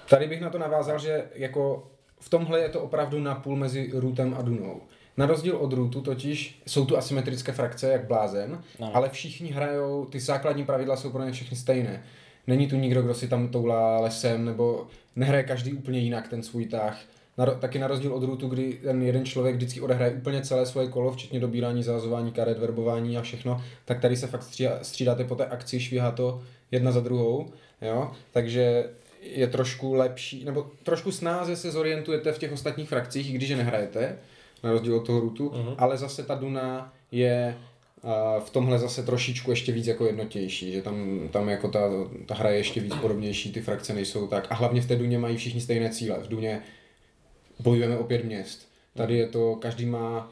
Tady 0.09 0.27
bych 0.27 0.41
na 0.41 0.51
to 0.51 0.59
navázal, 0.59 0.99
že 0.99 1.25
jako 1.35 1.91
v 2.21 2.29
tomhle 2.29 2.61
je 2.61 2.69
to 2.69 2.81
opravdu 2.81 3.21
napůl 3.21 3.57
mezi 3.57 3.91
Rootem 3.95 4.35
a 4.39 4.43
Dunou. 4.43 4.81
Na 5.17 5.27
rozdíl 5.27 5.57
od 5.57 5.73
Rootu 5.73 6.01
totiž 6.01 6.63
jsou 6.67 6.87
tu 6.87 6.97
asymetrické 6.97 7.53
frakce, 7.53 7.93
jak 7.93 8.07
blázen, 8.07 8.63
no. 8.79 8.97
ale 8.97 9.09
všichni 9.11 9.51
hrajou, 9.51 10.05
ty 10.05 10.21
základní 10.21 10.65
pravidla 10.65 10.97
jsou 10.97 11.11
pro 11.11 11.25
ně 11.25 11.33
všechny 11.33 11.57
stejné. 11.57 12.05
Není 12.49 12.67
tu 12.67 12.77
nikdo, 12.77 13.03
kdo 13.03 13.15
si 13.15 13.29
tam 13.29 13.49
toulá 13.49 14.01
lesem, 14.01 14.45
nebo 14.45 14.87
nehraje 15.17 15.43
každý 15.43 15.73
úplně 15.73 15.99
jinak 15.99 16.29
ten 16.29 16.43
svůj 16.43 16.67
tah. 16.67 16.99
Na, 17.39 17.47
taky 17.47 17.79
na 17.79 17.87
rozdíl 17.87 18.15
od 18.15 18.23
Rootu, 18.23 18.49
kdy 18.49 18.73
ten 18.83 19.03
jeden 19.03 19.25
člověk 19.25 19.57
vždycky 19.57 19.81
odehraje 19.81 20.13
úplně 20.13 20.43
celé 20.43 20.67
svoje 20.67 20.89
kolo, 20.89 21.13
včetně 21.13 21.41
dobírání, 21.41 21.83
zázování 21.83 22.33
karet, 22.33 22.59
verbování 22.59 23.19
a 23.19 23.23
všechno, 23.23 23.65
tak 23.85 24.01
tady 24.01 24.17
se 24.17 24.27
fakt 24.27 24.43
střídá, 24.43 24.79
střídáte 24.83 25.25
po 25.25 25.35
té 25.35 25.47
akci, 25.47 25.81
švíhá 25.81 26.11
to 26.11 26.43
jedna 26.71 26.93
za 26.93 27.01
druhou, 27.01 27.47
jo? 27.83 28.11
takže 28.33 28.91
je 29.23 29.47
trošku 29.47 29.95
lepší, 29.95 30.45
nebo 30.45 30.71
trošku 30.83 31.13
snáze 31.13 31.57
se 31.57 31.71
zorientujete 31.71 32.33
v 32.33 32.39
těch 32.39 32.53
ostatních 32.53 32.89
frakcích, 32.89 33.31
i 33.31 33.33
když 33.33 33.49
je 33.49 33.57
nehrajete, 33.57 34.19
na 34.65 34.73
rozdíl 34.73 34.97
od 34.97 35.07
toho 35.07 35.21
Rootu, 35.21 35.49
uh-huh. 35.49 35.75
ale 35.79 35.99
zase 35.99 36.23
ta 36.23 36.35
Duna 36.35 36.93
je 37.13 37.57
a 38.03 38.41
v 38.41 38.51
tomhle 38.51 38.79
zase 38.79 39.03
trošičku 39.03 39.51
ještě 39.51 39.73
víc 39.73 39.87
jako 39.87 40.07
jednotější, 40.07 40.73
že 40.73 40.83
tam, 40.83 41.29
tam 41.31 41.49
jako 41.49 41.69
ta, 41.69 41.91
ta 42.27 42.35
hra 42.35 42.51
je 42.51 42.57
ještě 42.57 42.81
víc 42.81 42.95
podobnější, 42.95 43.53
ty 43.53 43.61
frakce 43.61 43.95
nejsou 43.95 44.27
tak. 44.27 44.47
A 44.51 44.55
hlavně 44.55 44.81
v 44.81 44.87
té 44.87 44.97
Duně 44.97 45.19
mají 45.19 45.37
všichni 45.37 45.61
stejné 45.61 45.91
cíle. 45.91 46.19
V 46.23 46.29
Duně 46.29 46.63
bojujeme 47.61 47.99
o 47.99 48.05
pět 48.05 48.25
měst. 48.25 48.69
Tady 48.95 49.19
je 49.19 49.27
to, 49.27 49.57
každý 49.57 49.87
má, 49.87 50.31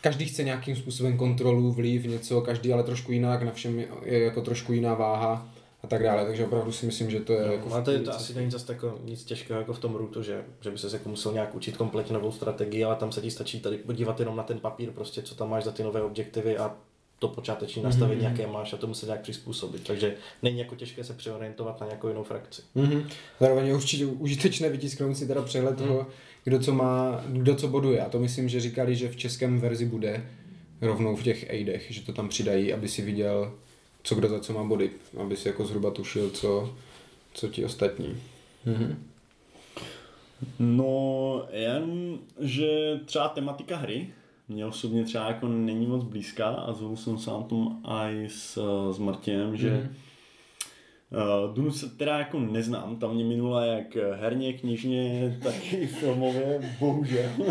každý 0.00 0.24
chce 0.24 0.44
nějakým 0.44 0.76
způsobem 0.76 1.16
kontrolu, 1.16 1.72
vliv, 1.72 2.04
něco, 2.04 2.40
každý 2.40 2.72
ale 2.72 2.82
trošku 2.82 3.12
jinak, 3.12 3.42
na 3.42 3.52
všem 3.52 3.78
je, 3.78 3.88
je 4.02 4.24
jako 4.24 4.40
trošku 4.40 4.72
jiná 4.72 4.94
váha 4.94 5.48
a 5.82 5.86
tak 5.86 6.02
dále. 6.02 6.26
Takže 6.26 6.44
opravdu 6.44 6.72
si 6.72 6.86
myslím, 6.86 7.10
že 7.10 7.20
to 7.20 7.32
je 7.32 7.52
jako... 7.52 7.68
No, 7.68 7.74
ale 7.74 7.84
to, 7.84 7.90
je, 7.90 7.98
to 7.98 8.14
asi 8.14 8.34
není 8.34 8.50
zase 8.50 8.66
tako, 8.66 8.98
nic 9.04 9.24
těžkého 9.24 9.60
jako 9.60 9.72
v 9.72 9.78
tom 9.78 9.94
Rootu, 9.94 10.22
že, 10.22 10.44
že 10.60 10.70
by 10.70 10.78
se 10.78 10.96
jako 10.96 11.08
musel 11.08 11.32
nějak 11.32 11.54
učit 11.54 11.76
kompletně 11.76 12.14
novou 12.14 12.32
strategii, 12.32 12.84
ale 12.84 12.96
tam 12.96 13.12
se 13.12 13.20
ti 13.20 13.30
stačí 13.30 13.60
tady 13.60 13.76
podívat 13.76 14.20
jenom 14.20 14.36
na 14.36 14.42
ten 14.42 14.58
papír, 14.58 14.90
prostě 14.90 15.22
co 15.22 15.34
tam 15.34 15.50
máš 15.50 15.64
za 15.64 15.72
ty 15.72 15.82
nové 15.82 16.02
objektivy 16.02 16.58
a 16.58 16.76
to 17.24 17.34
počáteční 17.34 17.82
nastavení, 17.82 18.20
mm-hmm. 18.20 18.30
jaké 18.30 18.46
máš 18.46 18.72
a 18.72 18.76
tomu 18.76 18.94
se 18.94 19.06
nějak 19.06 19.20
přizpůsobit. 19.20 19.86
Takže 19.86 20.14
není 20.42 20.58
jako 20.58 20.74
těžké 20.74 21.04
se 21.04 21.14
přeorientovat 21.14 21.80
na 21.80 21.86
nějakou 21.86 22.08
jinou 22.08 22.22
frakci. 22.22 22.62
Mhm. 22.74 23.08
Zároveň 23.40 23.66
je 23.66 23.74
určitě 23.74 24.06
užitečné 24.06 24.68
vytisknout 24.68 25.16
si 25.16 25.26
teda 25.26 25.42
přehled 25.42 25.76
toho, 25.76 26.06
kdo 26.44 26.58
co 26.58 26.74
má, 26.74 27.24
kdo 27.26 27.54
co 27.54 27.68
boduje. 27.68 28.00
A 28.00 28.08
to 28.08 28.18
myslím, 28.18 28.48
že 28.48 28.60
říkali, 28.60 28.96
že 28.96 29.08
v 29.08 29.16
českém 29.16 29.60
verzi 29.60 29.86
bude 29.86 30.26
rovnou 30.80 31.16
v 31.16 31.22
těch 31.22 31.50
aidech, 31.50 31.86
že 31.90 32.02
to 32.02 32.12
tam 32.12 32.28
přidají, 32.28 32.72
aby 32.72 32.88
si 32.88 33.02
viděl, 33.02 33.52
co 34.02 34.14
kdo 34.14 34.28
za 34.28 34.40
co 34.40 34.52
má 34.52 34.64
body, 34.64 34.90
aby 35.20 35.36
si 35.36 35.48
jako 35.48 35.66
zhruba 35.66 35.90
tušil, 35.90 36.30
co, 36.30 36.74
co 37.34 37.48
ti 37.48 37.64
ostatní. 37.64 38.22
Mhm. 38.64 39.04
No, 40.58 41.42
jen, 41.52 42.18
že 42.40 43.00
třeba 43.04 43.28
tematika 43.28 43.76
hry 43.76 44.06
mě 44.48 44.66
osobně 44.66 45.04
třeba 45.04 45.28
jako 45.28 45.48
není 45.48 45.86
moc 45.86 46.04
blízká 46.04 46.48
a 46.48 46.72
zvolil 46.72 46.96
jsem 46.96 47.18
se 47.18 47.30
na 47.30 47.42
tom 47.42 47.80
i 47.84 48.28
s, 48.28 48.58
s 48.92 48.98
Martinem, 48.98 49.56
že 49.56 49.70
Mhm. 49.70 49.94
Uh, 51.46 51.54
Dunu 51.54 51.72
se 51.72 51.88
teda 51.88 52.18
jako 52.18 52.40
neznám, 52.40 52.96
tam 52.96 53.14
mě 53.14 53.24
minula 53.24 53.64
jak 53.64 53.96
herně, 54.14 54.52
knižně, 54.52 55.38
tak 55.42 55.72
i 55.72 55.86
filmově, 55.86 56.74
bohužel. 56.80 57.30
uh, 57.38 57.46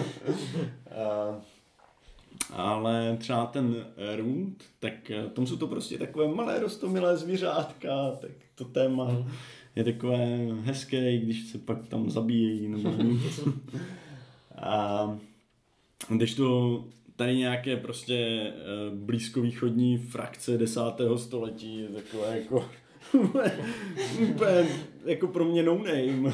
ale 2.54 3.18
třeba 3.20 3.46
ten 3.46 3.86
Rund, 4.18 4.64
tak 4.80 5.12
eh, 5.12 5.24
tam 5.34 5.48
jsou 5.48 5.58
to 5.58 5.68
prostě 5.68 5.98
takové 5.98 6.28
malé 6.28 6.60
rostomilé 6.60 7.18
zvířátka, 7.18 8.12
tak 8.22 8.32
to 8.56 8.66
téma 8.66 9.06
Mhm. 9.06 9.32
je 9.76 9.84
takové 9.84 10.26
hezké, 10.64 11.18
když 11.18 11.48
se 11.48 11.58
pak 11.58 11.88
tam 11.88 12.10
zabíjejí. 12.10 12.68
Nebo... 12.68 12.90
A 14.58 15.18
když 16.10 16.36
to 16.36 16.84
tady 17.16 17.38
nějaké 17.38 17.78
prostě 17.78 18.16
eh, 18.16 18.52
blízkovýchodní 18.96 19.98
frakce 19.98 20.58
desátého 20.58 21.18
století, 21.18 21.80
je 21.80 21.88
takové 21.88 22.40
jako 22.40 22.66
úplně 24.30 24.68
jako 25.06 25.28
pro 25.28 25.46
mě 25.46 25.64
no 25.64 25.78
name. 25.78 26.34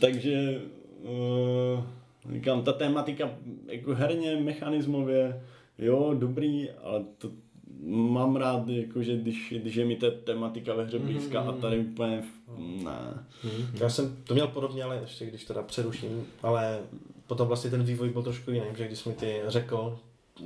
Takže 0.00 0.62
uh, 1.02 1.84
říkám, 2.32 2.62
ta 2.62 2.72
tématika 2.72 3.30
jako 3.66 3.94
herně, 3.94 4.36
mechanismově, 4.36 5.42
jo, 5.78 6.14
dobrý, 6.18 6.70
ale 6.70 7.04
to 7.18 7.30
mám 7.86 8.36
rád, 8.36 8.68
jako, 8.68 9.02
že 9.02 9.16
když, 9.16 9.54
když 9.62 9.74
je 9.74 9.84
mi 9.84 9.96
ta 9.96 10.06
tematika 10.24 10.74
ve 10.74 10.84
hře 10.84 10.98
blízká 10.98 11.40
a 11.40 11.52
tady 11.52 11.78
úplně, 11.78 12.22
ne. 12.58 13.24
Já 13.80 13.88
jsem 13.88 14.16
to 14.24 14.34
měl 14.34 14.48
podobně, 14.48 14.84
ale 14.84 14.98
ještě 15.02 15.26
když 15.26 15.44
teda 15.44 15.62
přeruším, 15.62 16.26
ale 16.42 16.80
potom 17.28 17.48
vlastně 17.48 17.70
ten 17.70 17.82
vývoj 17.82 18.10
byl 18.10 18.22
trošku 18.22 18.50
jiný, 18.50 18.66
že 18.76 18.86
když 18.86 18.98
jsi 18.98 19.08
mi 19.08 19.14
ty 19.14 19.42
řekl, 19.46 19.98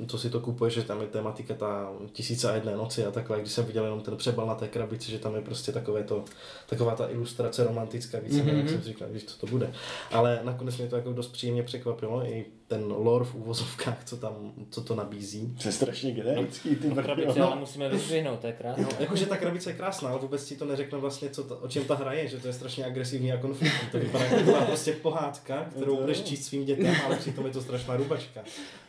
co 0.07 0.19
si 0.19 0.31
to 0.31 0.41
kupuješ, 0.41 0.75
že 0.75 0.83
tam 0.83 1.01
je 1.01 1.07
tematika 1.07 1.55
ta 1.55 1.93
tisíce 2.13 2.51
a 2.51 2.55
jedné 2.55 2.77
noci 2.77 3.05
a 3.05 3.11
takhle, 3.11 3.41
když 3.41 3.53
jsem 3.53 3.65
viděl 3.65 3.85
jenom 3.85 4.01
ten 4.01 4.17
přebal 4.17 4.47
na 4.47 4.55
té 4.55 4.69
krabici, 4.69 5.11
že 5.11 5.19
tam 5.19 5.35
je 5.35 5.41
prostě 5.41 5.73
takové 5.73 6.05
to, 6.05 6.25
taková 6.67 6.95
ta 6.97 7.11
ilustrace 7.11 7.65
romantická, 7.65 8.19
víc 8.19 8.33
mm-hmm. 8.33 8.57
jak 8.57 8.69
jsem 8.69 8.83
si 8.83 8.89
říkal, 8.89 9.09
když 9.09 9.23
to, 9.23 9.33
to 9.41 9.47
bude. 9.47 9.73
Ale 10.13 10.41
nakonec 10.43 10.79
mě 10.79 10.89
to 10.89 10.97
jako 10.97 11.13
dost 11.13 11.29
příjemně 11.29 11.63
překvapilo, 11.63 12.27
i 12.27 12.47
ten 12.73 12.85
lore 12.89 13.25
v 13.25 13.35
úvozovkách, 13.35 14.05
co 14.05 14.17
tam, 14.17 14.53
co 14.71 14.83
to 14.83 14.95
nabízí. 14.95 15.57
To 15.63 15.69
je 15.69 15.73
strašně 15.73 16.13
generický, 16.13 16.77
ty 16.77 16.89
brďo. 16.89 17.03
Krabici, 17.03 17.41
ale 17.41 17.57
musíme 17.57 17.89
vyzdvihnout, 17.89 18.41
to 18.41 18.47
je 18.47 18.53
krásné. 18.53 18.83
No, 18.83 18.89
jakože 19.01 19.27
ta 19.27 19.37
krabice 19.37 19.71
je 19.71 19.75
krásná, 19.75 20.11
ale 20.11 20.19
vůbec 20.19 20.45
ti 20.45 20.57
to 20.57 20.65
neřekne 20.65 20.99
vlastně, 20.99 21.31
co 21.31 21.45
ta, 21.45 21.63
o 21.63 21.69
čem 21.69 21.85
ta 21.85 21.95
hra 21.95 22.13
je, 22.13 22.29
že 22.29 22.39
to 22.39 22.47
je 22.47 22.53
strašně 22.53 22.85
agresivní 22.85 23.33
a 23.33 23.37
konfliktní. 23.37 23.89
To 23.89 23.99
vypadá 23.99 24.25
jako 24.25 24.37
taková 24.37 24.65
prostě 24.65 24.93
pohádka, 24.93 25.65
kterou 25.77 26.01
budeš 26.01 26.23
číst 26.23 26.45
svým 26.45 26.65
dětem, 26.65 26.95
ale 27.07 27.17
přitom 27.17 27.47
je 27.47 27.53
to 27.53 27.63
strašná 27.63 27.97
rubačka. 27.97 28.41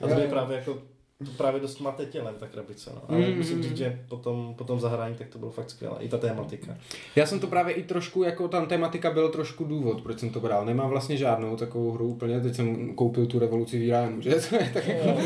A 0.02 0.08
to 0.08 0.20
je 0.20 0.28
právě 0.28 0.58
jako 0.58 0.82
to 1.26 1.32
právě 1.38 1.62
dost 1.62 1.80
mate 1.80 2.06
tělem, 2.06 2.36
ta 2.40 2.48
krabice. 2.48 2.92
No. 2.96 3.02
Ale 3.08 3.20
Mm. 3.28 3.38
musím 3.38 3.64
říct, 3.64 3.78
že 3.78 4.00
potom, 4.10 4.54
potom 4.58 4.80
zahrání, 4.80 5.16
tak 5.16 5.28
to 5.28 5.40
bylo 5.40 5.52
fakt 5.52 5.70
skvělé. 5.70 5.96
I 6.00 6.10
ta 6.10 6.18
tématika. 6.18 6.78
Já 7.16 7.26
jsem 7.26 7.40
to 7.40 7.48
právě 7.48 7.74
i 7.74 7.84
trošku, 7.84 8.24
jako 8.24 8.48
tam 8.48 8.66
tematika 8.66 9.12
byl 9.12 9.30
trošku 9.30 9.64
důvod, 9.64 10.02
proč 10.02 10.20
jsem 10.20 10.30
to 10.30 10.40
bral. 10.40 10.66
Nemám 10.66 10.90
vlastně 10.90 11.18
žádnou 11.18 11.56
takovou 11.56 11.92
hru 11.92 12.08
úplně, 12.08 12.40
teď 12.40 12.56
jsem 12.56 12.96
koupil 12.96 13.26
tu 13.26 13.40
revoluci 13.40 13.80
v 13.80 13.84
Iránu, 13.84 14.22
že 14.22 14.30
to 14.50 14.56
je 14.56 14.72
tak 14.74 14.88
jako 14.88 15.20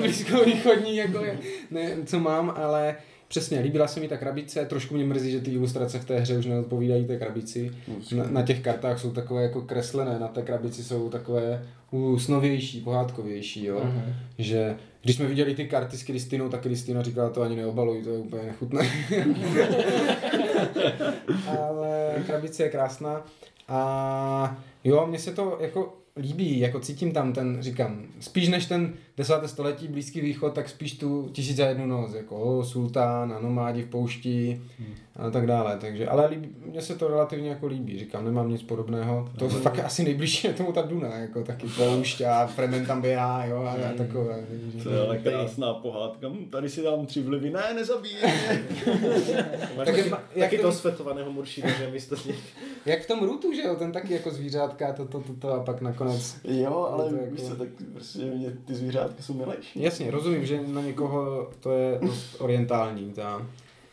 blízkovýchodní, 0.00 0.96
jako 0.96 1.24
je, 1.24 1.38
ne, 1.70 1.96
co 2.06 2.20
mám, 2.20 2.52
ale 2.56 2.96
přesně, 3.28 3.60
líbila 3.60 3.86
se 3.88 4.00
mi 4.00 4.08
ta 4.08 4.16
krabice, 4.16 4.64
trošku 4.66 4.94
mě 4.94 5.04
mrzí, 5.04 5.30
že 5.30 5.40
ty 5.40 5.50
ilustrace 5.52 5.98
v 5.98 6.04
té 6.04 6.18
hře 6.20 6.38
už 6.38 6.46
neodpovídají 6.46 7.04
té 7.06 7.16
krabici. 7.18 7.70
Na, 8.16 8.24
na 8.30 8.42
těch 8.42 8.60
kartách 8.60 9.00
jsou 9.00 9.10
takové 9.12 9.42
jako 9.42 9.60
kreslené, 9.62 10.18
na 10.18 10.28
té 10.28 10.42
krabici 10.42 10.84
jsou 10.84 11.08
takové 11.10 11.66
úsnovější, 11.90 12.80
pohádkovější, 12.80 13.64
jo. 13.64 13.82
Že 14.38 14.76
když 15.06 15.16
jsme 15.16 15.26
viděli 15.26 15.54
ty 15.54 15.68
karty 15.68 15.96
s 15.96 16.02
Kristinou, 16.02 16.48
tak 16.48 16.60
Kristina 16.60 17.02
říkala, 17.02 17.30
to 17.30 17.42
ani 17.42 17.56
neobaluj, 17.56 18.02
to 18.02 18.10
je 18.10 18.18
úplně 18.18 18.42
nechutné. 18.42 18.90
Ale 21.58 22.14
krabice 22.26 22.62
je 22.62 22.68
krásná. 22.68 23.26
A 23.68 24.56
jo, 24.84 25.06
mně 25.06 25.18
se 25.18 25.32
to 25.32 25.58
jako 25.60 25.96
líbí, 26.16 26.58
jako 26.60 26.80
cítím 26.80 27.12
tam 27.12 27.32
ten, 27.32 27.56
říkám, 27.60 28.02
spíš 28.20 28.48
než 28.48 28.66
ten 28.66 28.92
desáté 29.16 29.48
století 29.48 29.88
Blízký 29.88 30.20
východ, 30.20 30.52
tak 30.54 30.68
spíš 30.68 30.92
tu 30.98 31.28
tisíc 31.32 31.58
a 31.58 31.66
jednu 31.68 31.86
noc, 31.86 32.14
jako 32.14 32.36
o, 32.40 32.64
sultán 32.64 33.32
a 33.32 33.40
nomádi 33.40 33.82
v 33.82 33.86
poušti 33.86 34.60
a 35.16 35.30
tak 35.30 35.46
dále, 35.46 35.76
takže, 35.80 36.08
ale 36.08 36.26
líbí, 36.26 36.48
mně 36.64 36.82
se 36.82 36.94
to 36.94 37.08
relativně 37.08 37.48
jako 37.50 37.66
líbí, 37.66 37.98
říkám, 37.98 38.24
nemám 38.24 38.48
nic 38.50 38.62
podobného, 38.62 39.28
to 39.38 39.44
je 39.44 39.50
fakt 39.50 39.78
asi 39.78 40.04
nejbližší 40.04 40.46
je 40.46 40.52
tomu 40.52 40.72
ta 40.72 40.82
Duna, 40.82 41.16
jako 41.16 41.42
taky 41.44 41.66
poušť 41.66 42.20
a 42.20 42.46
Fremen 42.46 42.86
tam 42.86 43.00
běhá, 43.02 43.44
jo, 43.44 43.62
a, 43.62 43.70
a 43.72 43.92
takové. 43.96 44.44
takže- 44.50 44.84
To 44.84 44.90
je 44.90 45.00
ale 45.00 45.18
krásná 45.18 45.74
pohádka. 45.74 46.28
Hm, 46.28 46.46
Tady 46.50 46.68
si 46.68 46.82
dám 46.82 47.06
tři 47.06 47.22
vlivy. 47.22 47.50
Ne, 47.50 47.62
nezabíj 47.74 48.12
mě. 48.22 48.64
Máš 49.76 49.86
Tak 49.86 49.96
taky, 49.96 50.10
taky, 50.40 50.56
to- 50.56 50.62
toho 50.62 50.72
svetovaného 50.72 51.32
muršída, 51.32 51.68
že 51.70 51.90
místo. 51.90 52.16
Jak 52.86 53.02
v 53.02 53.06
tom 53.06 53.20
Rutu, 53.22 53.52
že 53.52 53.62
jo, 53.62 53.74
ten 53.76 53.92
taky 53.92 54.12
jako 54.12 54.30
zvířátka, 54.30 54.92
to, 54.92 55.04
to, 55.04 55.20
to, 55.20 55.32
to 55.34 55.52
a 55.52 55.64
pak 55.64 55.80
nakonec 55.80 56.05
Jo, 56.44 56.88
ale 56.92 57.10
to 57.10 57.16
jako- 57.16 57.36
co, 57.36 57.56
tak 57.56 57.68
prostě 57.92 58.18
mě 58.18 58.50
ty 58.64 58.74
zvířátka 58.74 59.22
jsou 59.22 59.34
milejší. 59.34 59.82
Jasně, 59.82 60.10
rozumím, 60.10 60.46
že 60.46 60.60
na 60.66 60.82
někoho 60.82 61.50
to 61.60 61.72
je 61.72 61.98
dost 62.02 62.36
orientální, 62.40 63.12
ta, 63.12 63.46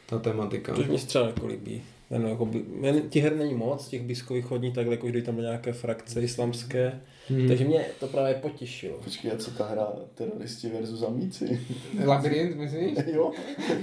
ta 0.09 0.19
tematika. 0.19 0.73
Což 0.75 0.87
mě 0.87 0.99
se 0.99 1.07
třeba 1.07 1.25
jako 1.27 1.47
líbí. 1.47 1.81
Ten, 2.09 2.27
jako, 2.27 2.45
by- 2.45 2.65
jen, 2.81 3.01
ti 3.09 3.19
her 3.19 3.35
není 3.35 3.53
moc, 3.53 3.87
těch 3.87 4.01
blízkovýchodních, 4.01 4.73
takhle 4.75 4.93
jako 4.95 5.07
když 5.07 5.23
tam 5.23 5.35
byly 5.35 5.47
nějaké 5.47 5.73
frakce 5.73 6.21
islamské. 6.21 7.01
Hmm. 7.29 7.47
Takže 7.47 7.65
mě 7.65 7.85
to 7.99 8.07
právě 8.07 8.33
potěšilo. 8.33 8.97
Počkej, 9.03 9.31
a 9.31 9.37
co 9.37 9.51
ta 9.51 9.65
hra 9.67 9.87
teroristi 10.15 10.69
versus 10.69 11.03
amíci? 11.03 11.59
Labyrint, 12.05 12.55
myslíš? 12.55 12.97
jo? 13.13 13.31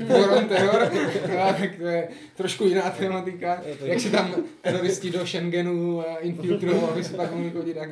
War 0.08 0.38
on 0.38 0.44
Terror? 0.48 0.90
No, 1.28 1.54
tak 1.60 1.76
to 1.76 1.86
je 1.86 2.08
trošku 2.36 2.64
jiná 2.64 2.90
tematika. 2.90 3.62
Jak 3.82 4.00
se 4.00 4.10
tam 4.10 4.34
teroristi 4.62 5.10
do 5.10 5.26
Schengenu 5.26 6.02
infiltrují, 6.20 6.74
aby 6.80 7.04
se 7.04 7.16
pak 7.16 7.32
mohli 7.34 7.50
chodit 7.50 7.74
tak... 7.74 7.88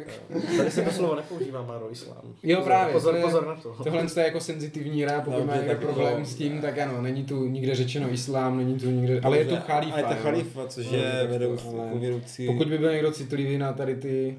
Tady 0.56 0.70
se 0.70 0.82
to 0.82 0.90
slovo 0.90 1.14
nepoužívá, 1.16 1.62
Maro, 1.62 1.92
islám. 1.92 2.18
Jo, 2.42 2.56
Pozor, 2.56 2.64
právě, 2.64 2.92
Pozor, 2.92 3.12
to 3.12 3.16
je- 3.18 3.22
pozor 3.24 3.46
na 3.46 3.54
to. 3.56 3.76
Tohle 3.84 4.06
je 4.16 4.24
jako 4.24 4.40
senzitivní 4.40 5.02
hra, 5.02 5.20
pokud 5.20 5.38
No, 5.40 5.44
má 5.46 5.54
je 5.54 5.62
nějaký 5.62 5.80
tak 5.80 5.94
problém 5.94 6.18
to- 6.24 6.30
s 6.30 6.34
tím, 6.34 6.60
tak 6.60 6.78
ano, 6.78 7.02
není 7.02 7.24
tu 7.24 7.46
nikde 7.46 7.74
řečeno 7.74 8.12
islám, 8.12 8.56
není 8.58 8.78
tu 8.78 8.90
nikde, 8.90 9.20
ale 9.20 9.38
je 9.38 9.44
tu 9.44 9.56
chalifa. 9.56 9.96
A 9.96 9.98
je 9.98 10.04
to 10.04 10.22
chalifa, 10.22 10.66
což 10.66 10.90
No, 10.90 10.96
je 10.96 11.12
to, 11.26 11.32
vedoucí, 11.32 11.68
ale. 11.68 12.54
Pokud 12.56 12.68
by 12.68 12.78
byl 12.78 12.92
někdo 12.92 13.12
citlivý 13.12 13.58
na 13.58 13.72
tady 13.72 13.94
ty 13.96 14.38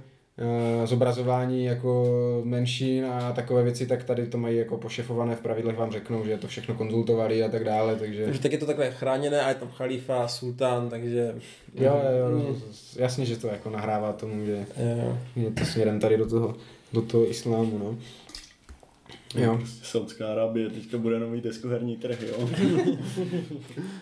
zobrazování 0.86 1.66
jako 1.66 2.06
menšin 2.44 3.06
a 3.06 3.32
takové 3.32 3.64
věci, 3.64 3.88
tak 3.88 4.04
tady 4.04 4.28
to 4.28 4.38
mají 4.38 4.58
jako 4.58 4.78
pošefované 4.78 5.36
v 5.36 5.42
pravidlech, 5.42 5.78
vám 5.78 5.92
řeknou, 5.92 6.26
že 6.26 6.38
to 6.38 6.48
všechno 6.48 6.76
konzultovali 6.76 7.44
a 7.44 7.50
tak 7.50 7.64
dále, 7.64 7.96
takže... 7.96 8.24
Takže 8.26 8.42
tak 8.42 8.52
je 8.52 8.58
to 8.58 8.66
takové 8.66 8.92
chráněné 8.92 9.42
a 9.42 9.50
je 9.50 9.56
tam 9.56 9.70
chalifa, 9.72 10.28
sultán, 10.28 10.90
takže 10.90 11.36
Jo, 11.76 12.02
jo, 12.20 12.40
jo, 12.40 12.56
jasně, 12.96 13.26
že 13.26 13.38
to 13.38 13.48
jako 13.48 13.70
nahrává 13.70 14.14
tomu, 14.14 14.46
že 14.46 14.66
jo. 14.98 15.18
je 15.36 15.52
to 15.52 15.66
směrem 15.66 16.00
tady 16.00 16.18
do 16.18 16.30
toho, 16.30 16.56
do 16.94 17.02
toho 17.02 17.30
islámu, 17.30 17.78
no. 17.78 17.98
Jo. 19.36 19.60
Saudská 19.84 20.28
Arábie 20.28 20.70
teďka 20.70 20.98
bude 20.98 21.20
nový 21.20 21.42
deskoherní 21.42 21.98
trh, 21.98 22.22
jo? 22.22 22.50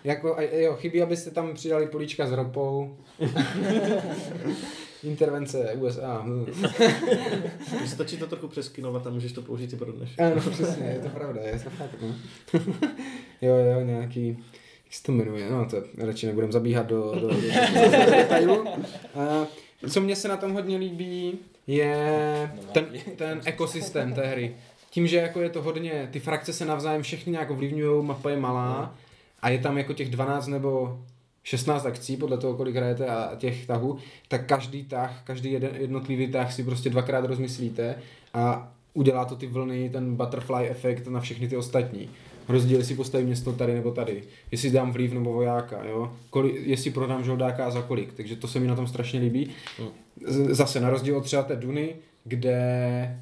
Jako, 0.03 0.37
a- 0.37 0.41
jo, 0.41 0.75
chybí, 0.75 1.01
abyste 1.01 1.31
tam 1.31 1.53
přidali 1.53 1.87
políčka 1.87 2.27
s 2.27 2.31
ropou. 2.31 2.95
Intervence 5.07 5.73
USA. 5.73 6.21
hm. 6.25 6.45
Stačí 7.85 8.17
to 8.17 8.27
trochu 8.27 8.47
přeskinovat 8.47 9.07
a 9.07 9.09
můžeš 9.09 9.31
to 9.31 9.41
použít 9.41 9.73
i 9.73 9.75
pro 9.75 9.91
dnešek. 9.91 10.19
Ano, 10.19 10.35
přesně, 10.51 10.85
je 10.85 10.99
to 10.99 11.09
pravda, 11.09 11.41
je 11.41 11.59
to 11.59 11.69
fakt, 11.69 11.95
no. 12.01 12.15
jo, 13.41 13.55
jo, 13.55 13.81
nějaký, 13.81 14.27
jak 14.85 14.93
se 14.93 15.03
to 15.03 15.11
jmenuje, 15.11 15.49
no 15.49 15.69
to 15.69 15.83
radši 15.97 16.25
nebudem 16.25 16.51
zabíhat 16.51 16.87
do, 16.87 17.11
do, 17.15 17.27
do, 17.27 17.35
do 17.35 18.11
detailu. 18.11 18.67
A 19.15 19.47
co 19.89 20.01
mně 20.01 20.15
se 20.15 20.27
na 20.27 20.37
tom 20.37 20.53
hodně 20.53 20.77
líbí, 20.77 21.39
je 21.67 22.51
ten, 22.71 22.85
ten 23.15 23.41
ekosystém 23.45 24.13
té 24.13 24.27
hry. 24.27 24.55
Tím, 24.89 25.07
že 25.07 25.17
jako 25.17 25.41
je 25.41 25.49
to 25.49 25.61
hodně, 25.61 26.09
ty 26.11 26.19
frakce 26.19 26.53
se 26.53 26.65
navzájem 26.65 27.01
všechny 27.01 27.31
nějak 27.31 27.51
ovlivňují, 27.51 28.05
mapa 28.05 28.29
je 28.29 28.37
malá 28.37 28.95
a 29.41 29.49
je 29.49 29.59
tam 29.59 29.77
jako 29.77 29.93
těch 29.93 30.09
12 30.09 30.47
nebo 30.47 30.99
16 31.47 31.85
akcí, 31.85 32.17
podle 32.17 32.37
toho, 32.37 32.53
kolik 32.53 32.75
hrajete 32.75 33.05
a 33.07 33.35
těch 33.37 33.65
tahů, 33.65 33.97
tak 34.27 34.45
každý 34.45 34.83
tah, 34.83 35.21
každý 35.23 35.51
jeden, 35.51 35.69
jednotlivý 35.79 36.27
tah 36.27 36.53
si 36.53 36.63
prostě 36.63 36.89
dvakrát 36.89 37.25
rozmyslíte 37.25 37.95
a 38.33 38.71
udělá 38.93 39.25
to 39.25 39.35
ty 39.35 39.47
vlny, 39.47 39.89
ten 39.89 40.15
butterfly 40.15 40.69
efekt 40.69 41.07
na 41.07 41.19
všechny 41.19 41.47
ty 41.47 41.57
ostatní. 41.57 42.09
Rozdíl, 42.49 42.77
jestli 42.77 42.95
postavím 42.95 43.27
město 43.27 43.53
tady 43.53 43.73
nebo 43.73 43.91
tady, 43.91 44.23
jestli 44.51 44.71
dám 44.71 44.91
vliv 44.91 45.13
nebo 45.13 45.33
vojáka, 45.33 45.83
jo? 45.85 46.13
Koli, 46.29 46.61
jestli 46.65 46.91
prodám 46.91 47.23
žoldáka 47.23 47.65
a 47.65 47.71
za 47.71 47.81
kolik, 47.81 48.13
takže 48.13 48.35
to 48.35 48.47
se 48.47 48.59
mi 48.59 48.67
na 48.67 48.75
tom 48.75 48.87
strašně 48.87 49.19
líbí. 49.19 49.49
Z- 50.25 50.55
Zase 50.55 50.79
na 50.81 50.89
rozdíl 50.89 51.17
od 51.17 51.23
třeba 51.23 51.43
té 51.43 51.55
Duny, 51.55 51.95
kde 52.23 53.21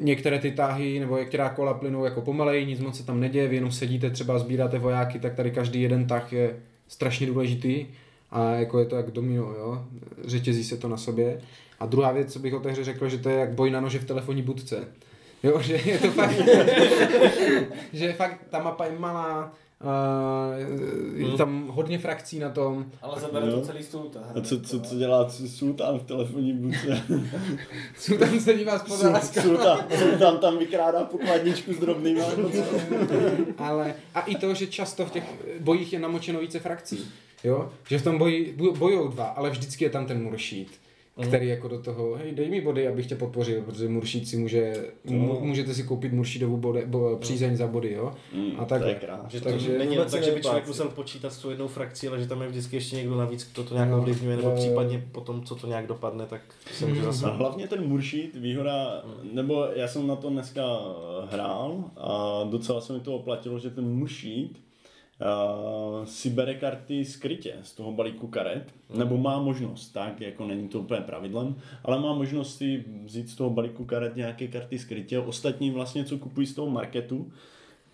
některé 0.00 0.38
ty 0.38 0.50
táhy 0.52 1.00
nebo 1.00 1.18
některá 1.18 1.48
kola 1.48 1.74
plynou 1.74 2.04
jako 2.04 2.20
pomalej, 2.20 2.66
nic 2.66 2.80
moc 2.80 2.96
se 2.96 3.06
tam 3.06 3.20
neděje, 3.20 3.48
vy 3.48 3.54
jenom 3.56 3.72
sedíte 3.72 4.10
třeba 4.10 4.34
a 4.34 4.38
sbíráte 4.38 4.78
vojáky, 4.78 5.18
tak 5.18 5.34
tady 5.34 5.50
každý 5.50 5.82
jeden 5.82 6.06
tah 6.06 6.32
je 6.32 6.56
strašně 6.88 7.26
důležitý 7.26 7.86
a 8.30 8.50
jako 8.50 8.78
je 8.78 8.86
to 8.86 8.96
jak 8.96 9.10
domino, 9.10 9.42
jo? 9.42 9.84
řetězí 10.24 10.64
se 10.64 10.76
to 10.76 10.88
na 10.88 10.96
sobě. 10.96 11.40
A 11.80 11.86
druhá 11.86 12.12
věc, 12.12 12.32
co 12.32 12.38
bych 12.38 12.54
o 12.54 12.60
té 12.60 12.70
hře 12.70 12.84
řekl, 12.84 13.08
že 13.08 13.18
to 13.18 13.28
je 13.28 13.36
jak 13.36 13.52
boj 13.52 13.70
na 13.70 13.80
nože 13.80 13.98
v 13.98 14.04
telefonní 14.04 14.42
budce. 14.42 14.88
Jo, 15.42 15.60
že 15.62 15.74
je 15.74 15.98
to 15.98 16.10
fakt, 16.10 16.34
že 17.92 18.12
fakt 18.12 18.40
ta 18.50 18.62
mapa 18.62 18.84
je 18.84 18.98
malá, 18.98 19.52
uh, 19.84 21.30
je 21.30 21.36
tam 21.36 21.66
hodně 21.68 21.98
frakcí 21.98 22.38
na 22.38 22.50
tom, 22.50 22.86
Ale 23.02 23.20
zabere 23.20 23.46
Jo. 23.46 23.52
to 23.60 23.66
celý 23.66 23.82
hra. 24.20 24.40
A 24.40 24.44
co, 24.44 24.60
co, 24.60 24.80
co 24.80 24.94
dělá 24.98 25.28
Sultán 25.48 25.98
v 25.98 26.02
telefonní 26.02 26.52
budce? 26.52 27.02
jsou 27.98 28.16
tam 28.18 28.40
se 28.40 28.54
dívá 28.54 28.78
láska. 29.08 29.42
Sultán, 29.42 29.78
Sultán 29.98 30.38
tam 30.38 30.58
vykrádá 30.58 31.04
pokladničku 31.04 31.72
s 31.74 31.78
co? 32.48 32.62
Ale 33.58 33.94
a 34.14 34.20
i 34.20 34.34
to, 34.36 34.54
že 34.54 34.66
často 34.66 35.06
v 35.06 35.10
těch 35.10 35.24
bojích 35.60 35.92
je 35.92 35.98
namočeno 35.98 36.40
více 36.40 36.58
frakcí. 36.60 37.06
Jo? 37.44 37.72
Že 37.88 37.98
v 37.98 38.02
tom 38.04 38.18
boji 38.18 38.54
bo- 38.56 38.72
bojou 38.72 39.08
dva, 39.08 39.24
ale 39.26 39.50
vždycky 39.50 39.84
je 39.84 39.90
tam 39.90 40.06
ten 40.06 40.22
muršít, 41.18 41.28
který 41.28 41.48
jako 41.48 41.68
do 41.68 41.78
toho, 41.82 42.14
hej, 42.14 42.32
dej 42.32 42.50
mi 42.50 42.60
body, 42.60 42.88
abych 42.88 43.06
tě 43.06 43.14
podpořil, 43.14 43.62
protože 43.62 43.88
muršít 43.88 44.28
si 44.28 44.36
může, 44.36 44.74
mu, 45.04 45.40
můžete 45.40 45.74
si 45.74 45.82
koupit 45.82 46.12
muršídovu 46.12 46.56
bode, 46.56 46.86
bo, 46.86 47.16
přízeň 47.16 47.56
za 47.56 47.66
body, 47.66 47.92
jo? 47.92 48.12
Mm, 48.34 48.50
A 48.58 48.64
to 48.64 48.68
takhle. 48.68 48.90
je. 48.90 49.00
Že 49.28 49.40
to 49.40 49.48
Takže 49.48 49.78
není 49.78 49.96
vůbec 49.96 50.12
tak, 50.12 50.22
že 50.24 50.30
by 50.32 50.40
člověk 50.42 50.66
musel 50.66 50.88
počítat 50.88 51.32
s 51.32 51.38
tou 51.38 51.50
jednou 51.50 51.68
frakcí, 51.68 52.08
ale 52.08 52.20
že 52.20 52.26
tam 52.28 52.42
je 52.42 52.48
vždycky 52.48 52.76
ještě 52.76 52.96
někdo 52.96 53.16
navíc, 53.16 53.50
kdo 53.54 53.64
to 53.64 53.74
nějak 53.74 53.90
No, 53.90 53.98
ovlivňuje, 53.98 54.36
nebo 54.36 54.48
jo, 54.48 54.54
jo. 54.54 54.60
případně 54.60 55.04
potom, 55.12 55.42
co 55.42 55.54
to 55.54 55.66
nějak 55.66 55.86
dopadne, 55.86 56.26
tak 56.26 56.40
se 56.72 56.86
může 56.86 57.00
A 57.00 57.04
zase... 57.04 57.26
hlavně 57.26 57.68
ten 57.68 57.88
Muršít, 57.88 58.36
výhoda, 58.36 59.02
nebo 59.32 59.66
já 59.74 59.88
jsem 59.88 60.06
na 60.06 60.16
to 60.16 60.30
dneska 60.30 60.62
hrál 61.30 61.84
a 61.96 62.40
docela 62.50 62.80
se 62.80 62.92
mi 62.92 63.00
to 63.00 63.14
oplatilo, 63.14 63.58
že 63.58 63.70
ten 63.70 63.84
Muršít 63.84 64.58
uh, 65.20 66.04
si 66.04 66.30
bere 66.30 66.54
karty 66.54 67.04
skrytě 67.04 67.54
z 67.62 67.72
toho 67.72 67.92
balíku 67.92 68.26
karet, 68.26 68.64
nebo 68.94 69.16
má 69.16 69.38
možnost, 69.42 69.88
tak 69.88 70.20
jako 70.20 70.46
není 70.46 70.68
to 70.68 70.80
úplně 70.80 71.00
pravidlem, 71.00 71.54
ale 71.84 72.00
má 72.00 72.14
možnost 72.14 72.56
si 72.56 72.84
vzít 73.04 73.28
z 73.30 73.34
toho 73.34 73.50
balíku 73.50 73.84
karet 73.84 74.16
nějaké 74.16 74.48
karty 74.48 74.78
skrytě. 74.78 75.18
Ostatní 75.18 75.70
vlastně, 75.70 76.04
co 76.04 76.18
kupují 76.18 76.46
z 76.46 76.54
toho 76.54 76.70
marketu, 76.70 77.32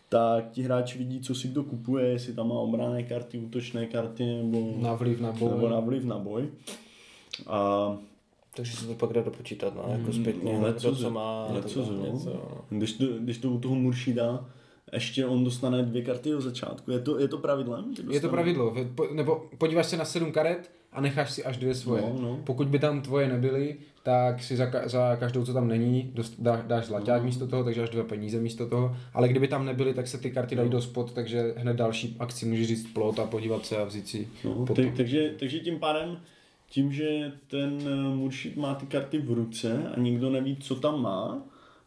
tak 0.09 0.51
ti 0.51 0.63
hráči 0.63 0.99
vidí, 0.99 1.21
co 1.21 1.35
si 1.35 1.49
kdo 1.49 1.63
kupuje, 1.63 2.07
jestli 2.07 2.33
tam 2.35 2.49
má 2.49 2.55
obrané 2.55 3.03
karty, 3.03 3.39
útočné 3.39 3.87
karty, 3.87 4.25
nebo 4.25 4.75
Na 4.81 4.95
vliv 4.95 5.21
na 5.21 5.33
boj. 5.33 5.51
nebo 5.51 5.69
na 5.69 5.81
vliv 5.81 6.05
na 6.05 6.19
boj. 6.19 6.49
A 7.47 7.97
Takže 8.57 8.77
se 8.77 8.87
to 8.87 8.95
pak 8.95 9.13
dá 9.13 9.23
dopočítat, 9.23 9.75
no, 9.75 9.93
jako 9.93 10.13
zpětně, 10.13 10.53
no, 10.53 10.59
kdo 10.59 10.67
lecos, 10.67 11.01
co 11.01 11.11
má. 11.11 11.47
tam 11.47 11.55
jo. 11.77 12.13
něco, 12.13 12.31
no. 12.31 12.79
Když 12.79 12.93
to, 12.93 13.05
když 13.07 13.39
to 13.39 13.51
u 13.51 13.59
toho 13.61 13.75
Muršida 13.75 14.45
ještě 14.95 15.27
on 15.27 15.45
dostane 15.45 15.83
dvě 15.83 16.03
karty 16.03 16.35
od 16.35 16.41
začátku. 16.41 16.91
Je 16.91 16.99
to, 16.99 17.19
je 17.19 17.29
to 17.29 17.39
pravidlem? 17.39 17.85
Je 18.11 18.21
to 18.21 18.29
pravidlo, 18.29 18.75
nebo 19.15 19.47
podíváš 19.59 19.87
se 19.87 19.97
na 19.97 20.05
sedm 20.05 20.33
karet 20.33 20.71
a 20.93 21.01
necháš 21.01 21.31
si 21.33 21.45
až 21.45 21.57
dvě 21.57 21.75
svoje. 21.75 22.03
No, 22.03 22.23
no. 22.23 22.41
Pokud 22.45 22.69
by 22.69 22.79
tam 22.79 23.01
tvoje 23.03 23.29
nebyly, 23.29 23.77
tak 24.03 24.43
si 24.43 24.57
za, 24.57 24.67
ka- 24.67 24.89
za 24.89 25.17
každou, 25.17 25.45
co 25.45 25.53
tam 25.53 25.69
není, 25.69 26.11
dost, 26.15 26.35
dá, 26.39 26.63
dáš 26.67 26.85
zlaťák 26.87 27.21
No. 27.23 27.27
místo 27.27 27.47
toho, 27.47 27.65
takže 27.65 27.83
až 27.83 27.91
dva 27.91 28.05
peníze 28.05 28.41
místo 28.41 28.67
toho. 28.69 28.97
Ale 29.15 29.29
kdyby 29.29 29.49
tam 29.49 29.65
nebyly, 29.67 29.95
tak 29.95 30.09
se 30.09 30.19
ty 30.19 30.31
karty 30.31 30.55
No. 30.57 30.61
dají 30.63 30.71
do 30.71 30.81
spod, 30.81 31.13
takže 31.13 31.55
hned 31.57 31.77
další 31.77 32.17
akci 32.19 32.47
můžeš 32.47 32.67
říct 32.69 32.87
plot 32.93 33.19
a 33.19 33.27
podívat 33.27 33.67
se 33.67 33.77
a 33.77 33.85
vzít 33.85 34.09
si 34.09 34.29
No, 34.45 34.67
tak, 34.67 34.87
takže, 34.97 35.35
takže 35.39 35.59
tím 35.61 35.79
pádem, 35.79 36.19
tím, 36.71 36.93
že 36.93 37.33
ten 37.49 37.79
eh, 37.87 38.15
Muršid 38.17 38.57
má 38.57 38.75
ty 38.75 38.87
karty 38.87 39.19
v 39.19 39.31
ruce 39.31 39.83
a 39.97 40.01
nikdo 40.01 40.31
neví, 40.31 40.57
co 40.57 40.75
tam 40.75 41.03
má, 41.03 41.43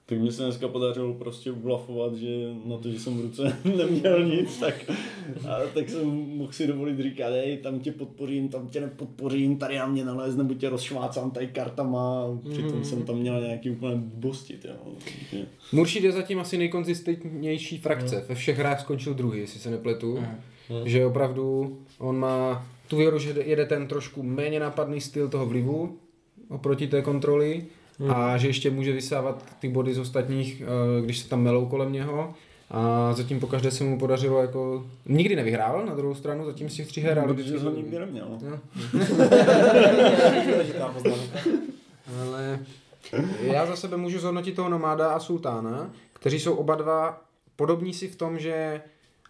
tak 0.10 0.20
mi 0.20 0.32
se 0.32 0.44
dneska 0.44 0.68
podařilo 0.68 1.14
prostě 1.14 1.52
ublafovat, 1.52 2.16
že 2.16 2.28
na 2.66 2.78
to, 2.78 2.92
že 2.92 3.00
jsem 3.00 3.18
v 3.18 3.22
ruce 3.22 3.58
neměl 3.78 4.26
nic, 4.26 4.60
tak, 4.60 4.76
a, 5.50 5.58
tak 5.74 5.90
jsem 5.90 6.08
mohl 6.10 6.52
si 6.52 6.68
dovolit 6.68 7.00
říkat, 7.00 7.30
hej, 7.30 7.58
tam 7.58 7.80
tě 7.80 7.92
podpořím, 7.92 8.50
tam 8.50 8.68
tě 8.68 8.82
nepodpořím, 8.82 9.58
tady 9.58 9.78
na 9.78 9.88
mě 9.88 10.06
nalez, 10.06 10.36
nebo 10.36 10.54
tě 10.54 10.70
rozšvácám 10.70 11.32
tady 11.32 11.48
kartama, 11.48 12.26
přitom 12.52 12.84
jsem 12.84 13.04
tam 13.04 13.16
měl 13.16 13.42
nějaký 13.42 13.70
úplně 13.70 13.96
bostit, 13.96 14.66
jo. 14.66 14.94
Takže, 15.04 15.46
Muršid 15.72 16.04
je 16.04 16.12
zatím 16.12 16.40
asi 16.40 16.58
nejkonzistentnější 16.58 17.78
frakce. 17.78 18.26
Ve 18.30 18.36
všech 18.36 18.58
hrách 18.58 18.82
skončil 18.82 19.14
druhý, 19.14 19.40
jestli 19.40 19.60
se 19.60 19.70
nepletu. 19.70 20.20
Že 20.86 21.06
opravdu 21.06 21.78
on 22.00 22.20
má 22.20 22.68
tu 22.88 22.98
věru, 22.98 23.20
že 23.20 23.36
jede 23.46 23.66
ten 23.66 23.88
trošku 23.88 24.24
méně 24.24 24.60
nápadný 24.60 25.02
styl 25.02 25.30
toho 25.30 25.46
vlivu 25.46 25.98
oproti 26.50 26.88
té 26.88 27.02
kontroly 27.02 27.66
a 28.10 28.38
že 28.38 28.48
ještě 28.48 28.72
může 28.72 28.92
vysávat 28.92 29.46
ty 29.60 29.70
body 29.70 29.94
z 29.94 30.00
ostatních, 30.00 30.62
eh, 30.62 31.02
když 31.02 31.20
se 31.20 31.30
tam 31.30 31.42
melou 31.42 31.66
kolem 31.66 31.94
něho. 31.94 32.34
A 32.72 33.14
zatím 33.14 33.40
po 33.40 33.48
každé 33.48 33.72
se 33.72 33.84
mu 33.84 34.00
podařilo 34.00 34.42
jako... 34.42 34.86
Nikdy 35.06 35.36
nevyhrál 35.36 35.86
na 35.86 35.96
druhou 35.96 36.16
stranu, 36.16 36.46
zatím 36.46 36.70
z 36.70 36.76
těch 36.76 36.88
tří 36.88 37.02
her, 37.02 37.20
ale 37.20 37.34
protože 37.34 37.58
ho 37.58 37.72
to- 37.72 37.78
nikdy 37.78 38.00
neměl. 38.00 38.28
Poznámka. 40.94 41.40
Ale 42.22 42.60
já 43.42 43.66
za 43.66 43.76
sebe 43.76 43.98
můžu 43.98 44.20
zhodnotit 44.20 44.56
toho 44.56 44.70
Nomáda 44.70 45.10
a 45.10 45.20
Sultána, 45.20 45.90
kteří 46.14 46.40
jsou 46.40 46.56
oba 46.56 46.76
dva 46.76 47.22
podobní 47.56 47.94
si 47.94 48.08
v 48.08 48.16
tom, 48.16 48.40
že 48.40 48.82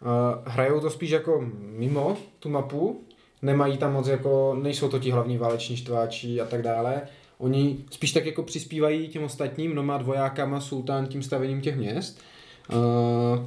uh, 0.01 0.07
hrajou 0.45 0.79
to 0.79 0.89
spíš 0.89 1.09
jako 1.09 1.45
mimo 1.59 2.17
tu 2.39 2.49
mapu, 2.49 3.01
nemají 3.41 3.77
tam 3.77 3.93
moc 3.93 4.07
jako, 4.07 4.57
nejsou 4.61 4.89
to 4.89 4.99
ti 4.99 5.11
hlavní 5.11 5.37
váleční 5.37 5.77
štváči 5.77 6.41
a 6.41 6.45
tak 6.45 6.61
dále. 6.61 7.01
Oni 7.37 7.77
spíš 7.91 8.11
tak 8.11 8.25
jako 8.25 8.43
přispívají 8.43 9.07
těm 9.07 9.23
ostatním, 9.23 9.75
Nomád 9.75 10.01
vojákama, 10.01 10.61
Sultán 10.61 11.07
tím 11.07 11.23
stavením 11.23 11.61
těch 11.61 11.77
měst. 11.77 12.19
Uh, 12.73 13.45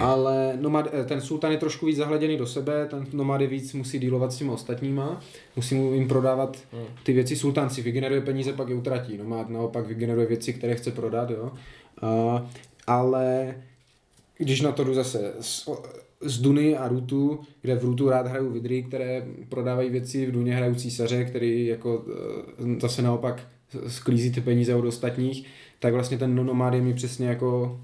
ale 0.00 0.56
nomad, 0.60 0.88
eh, 0.92 1.04
ten 1.04 1.20
sultán 1.20 1.52
je 1.52 1.58
trošku 1.58 1.86
víc 1.86 1.96
zahleděný 1.96 2.36
do 2.36 2.46
sebe, 2.46 2.86
ten 2.86 3.06
nomad 3.12 3.40
je 3.40 3.46
víc 3.46 3.72
musí 3.72 3.98
dealovat 3.98 4.32
s 4.32 4.36
těma 4.36 4.52
ostatníma, 4.52 5.20
musí 5.56 5.74
mu 5.74 5.94
jim 5.94 6.08
prodávat 6.08 6.58
ty 7.02 7.12
věci. 7.12 7.36
Sultán 7.36 7.70
si 7.70 7.82
vygeneruje 7.82 8.20
peníze, 8.20 8.52
pak 8.52 8.68
je 8.68 8.74
utratí. 8.74 9.16
Nomad 9.16 9.48
naopak 9.48 9.86
vygeneruje 9.86 10.26
věci, 10.26 10.52
které 10.52 10.74
chce 10.74 10.90
prodat, 10.90 11.30
jo. 11.30 11.52
Uh, 12.02 12.40
ale 12.86 13.54
když 14.38 14.60
na 14.60 14.72
to 14.72 14.84
jdu 14.84 14.94
zase 14.94 15.32
z, 16.20 16.40
Duny 16.40 16.76
a 16.76 16.88
Rutu, 16.88 17.40
kde 17.62 17.74
v 17.76 17.84
Rutu 17.84 18.10
rád 18.10 18.26
hraju 18.26 18.50
vidry, 18.50 18.82
které 18.82 19.26
prodávají 19.48 19.90
věci, 19.90 20.26
v 20.26 20.32
Duně 20.32 20.54
hraju 20.54 20.74
císaře, 20.74 21.24
který 21.24 21.66
jako 21.66 22.04
eh, 22.08 22.80
zase 22.80 23.02
naopak 23.02 23.46
sklízí 23.86 24.32
ty 24.32 24.40
peníze 24.40 24.74
od 24.74 24.84
ostatních, 24.84 25.46
tak 25.78 25.92
vlastně 25.92 26.18
ten 26.18 26.34
nomád 26.34 26.74
je 26.74 26.80
mi 26.80 26.94
přesně 26.94 27.28
jako 27.28 27.80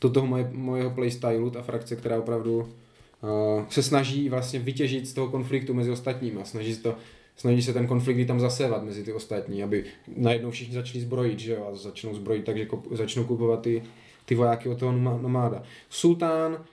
do 0.00 0.10
toho 0.10 0.26
moje, 0.26 0.50
mojeho 0.52 0.90
playstylu, 0.90 1.50
ta 1.50 1.62
frakce, 1.62 1.96
která 1.96 2.18
opravdu 2.18 2.58
uh, 2.58 3.64
se 3.68 3.82
snaží 3.82 4.28
vlastně 4.28 4.58
vytěžit 4.58 5.08
z 5.08 5.12
toho 5.12 5.28
konfliktu 5.28 5.74
mezi 5.74 5.90
ostatními. 5.90 6.40
Snaží 6.44 6.74
se, 6.74 6.82
to, 6.82 6.94
snaží 7.36 7.62
se 7.62 7.72
ten 7.72 7.86
konflikt 7.86 8.26
tam 8.26 8.40
zasévat 8.40 8.84
mezi 8.84 9.04
ty 9.04 9.12
ostatní, 9.12 9.62
aby 9.62 9.84
najednou 10.16 10.50
všichni 10.50 10.74
začali 10.74 11.00
zbrojit, 11.00 11.38
že 11.38 11.52
jo, 11.52 11.68
a 11.72 11.76
začnou 11.76 12.14
zbrojit, 12.14 12.44
takže 12.44 12.66
začnou 12.90 13.24
kupovat 13.24 13.62
ty, 13.62 13.82
ty 14.24 14.34
vojáky 14.34 14.68
od 14.68 14.78
toho 14.78 14.92
nomáda. 14.92 15.62
Sultán, 15.90 16.64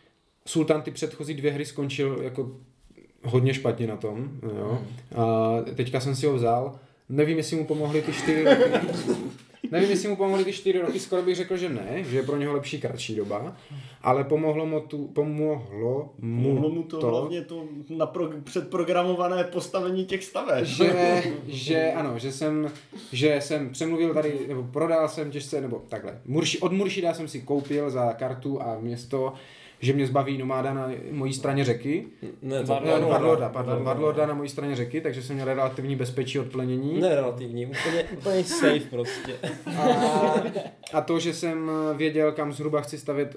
Sultán 0.47 0.81
ty 0.81 0.91
předchozí 0.91 1.33
dvě 1.33 1.51
hry 1.51 1.65
skončil 1.65 2.19
jako 2.21 2.51
hodně 3.23 3.53
špatně 3.53 3.87
na 3.87 3.97
tom, 3.97 4.29
jo. 4.57 4.81
A 5.15 5.55
teďka 5.75 5.99
jsem 5.99 6.15
si 6.15 6.25
ho 6.25 6.33
vzal, 6.33 6.79
nevím, 7.09 7.37
jestli 7.37 7.57
mu 7.57 7.65
pomohly 7.65 8.01
ty 8.01 8.13
čtyři 8.13 8.43
roky. 8.43 8.63
Nevím, 9.71 9.89
jestli 9.89 10.09
mu 10.09 10.15
pomohly 10.15 10.45
ty 10.45 10.53
čtyři 10.53 10.79
roky, 10.79 10.99
skoro 10.99 11.21
bych 11.21 11.35
řekl, 11.35 11.57
že 11.57 11.69
ne, 11.69 12.03
že 12.03 12.17
je 12.17 12.23
pro 12.23 12.37
něho 12.37 12.53
lepší 12.53 12.81
kratší 12.81 13.15
doba, 13.15 13.55
ale 14.01 14.23
pomohlo 14.23 14.65
mu, 14.65 14.79
tu, 14.79 15.07
pomohlo 15.07 16.09
mu, 16.19 16.53
Mohlo 16.53 16.69
mu 16.69 16.83
to, 16.83 16.99
to 16.99 17.07
hlavně 17.07 17.41
to 17.41 17.63
napro, 17.89 18.29
předprogramované 18.43 19.43
postavení 19.43 20.05
těch 20.05 20.23
staveb. 20.23 20.65
že, 20.65 21.23
že 21.47 21.91
ano, 21.93 22.19
že 22.19 22.31
jsem, 22.31 22.71
že 23.11 23.37
jsem 23.41 23.69
přemluvil 23.69 24.13
tady, 24.13 24.39
nebo 24.47 24.63
prodal 24.63 25.09
jsem 25.09 25.31
těžce, 25.31 25.61
nebo 25.61 25.83
takhle. 25.89 26.19
Murši, 26.25 26.59
od 26.59 26.71
Muršida 26.71 27.13
jsem 27.13 27.27
si 27.27 27.41
koupil 27.41 27.89
za 27.89 28.13
kartu 28.13 28.61
a 28.61 28.77
město, 28.79 29.33
že 29.79 29.93
mě 29.93 30.07
zbaví 30.07 30.37
nomáda 30.37 30.73
na 30.73 30.89
mojí 31.11 31.33
straně 31.33 31.63
řeky. 31.65 32.05
Ne, 32.41 32.59
to, 32.63 32.67
Varlorda. 32.67 32.99
Ne, 32.99 33.11
Varlorda, 33.11 33.49
pardon, 33.49 33.83
Varlorda 33.83 34.25
na 34.25 34.33
mojí 34.33 34.49
straně 34.49 34.75
řeky, 34.75 35.01
takže 35.01 35.21
jsem 35.21 35.35
měl 35.35 35.47
relativní 35.47 35.95
bezpečí 35.95 36.39
od 36.39 36.47
plenění. 36.47 36.99
ne 37.01 37.15
relativní, 37.15 37.65
úplně, 37.65 38.03
úplně 38.17 38.43
safe 38.43 38.89
prostě. 38.89 39.33
A, 39.77 39.87
a 40.93 41.01
to, 41.01 41.19
že 41.19 41.33
jsem 41.33 41.71
věděl, 41.97 42.31
kam 42.31 42.53
zhruba 42.53 42.81
chci 42.81 42.97
stavět 42.97 43.35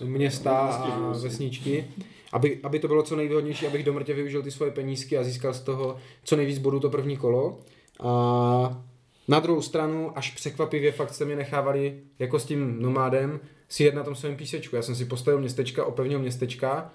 eh, 0.00 0.04
města 0.04 0.50
a 0.58 1.12
vesničky, 1.22 1.86
aby, 2.32 2.58
aby 2.62 2.78
to 2.78 2.88
bylo 2.88 3.02
co 3.02 3.16
nejvýhodnější, 3.16 3.66
abych 3.66 3.84
do 3.84 3.92
mrtě 3.92 4.14
využil 4.14 4.42
ty 4.42 4.50
svoje 4.50 4.70
penízky 4.70 5.18
a 5.18 5.24
získal 5.24 5.54
z 5.54 5.60
toho 5.60 5.96
co 6.24 6.36
nejvíc 6.36 6.58
bodů 6.58 6.80
to 6.80 6.90
první 6.90 7.16
kolo. 7.16 7.58
A 8.00 8.82
Na 9.28 9.40
druhou 9.40 9.62
stranu, 9.62 10.12
až 10.18 10.30
překvapivě 10.30 10.92
fakt 10.92 11.14
jste 11.14 11.24
mě 11.24 11.36
nechávali 11.36 11.94
jako 12.18 12.38
s 12.38 12.44
tím 12.44 12.82
nomádem 12.82 13.40
si 13.70 13.84
jet 13.84 13.94
na 13.94 14.04
tom 14.04 14.14
svém 14.14 14.36
písečku. 14.36 14.76
Já 14.76 14.82
jsem 14.82 14.94
si 14.94 15.04
postavil 15.04 15.40
městečka, 15.40 15.84
opevnil 15.84 16.18
městečka 16.18 16.92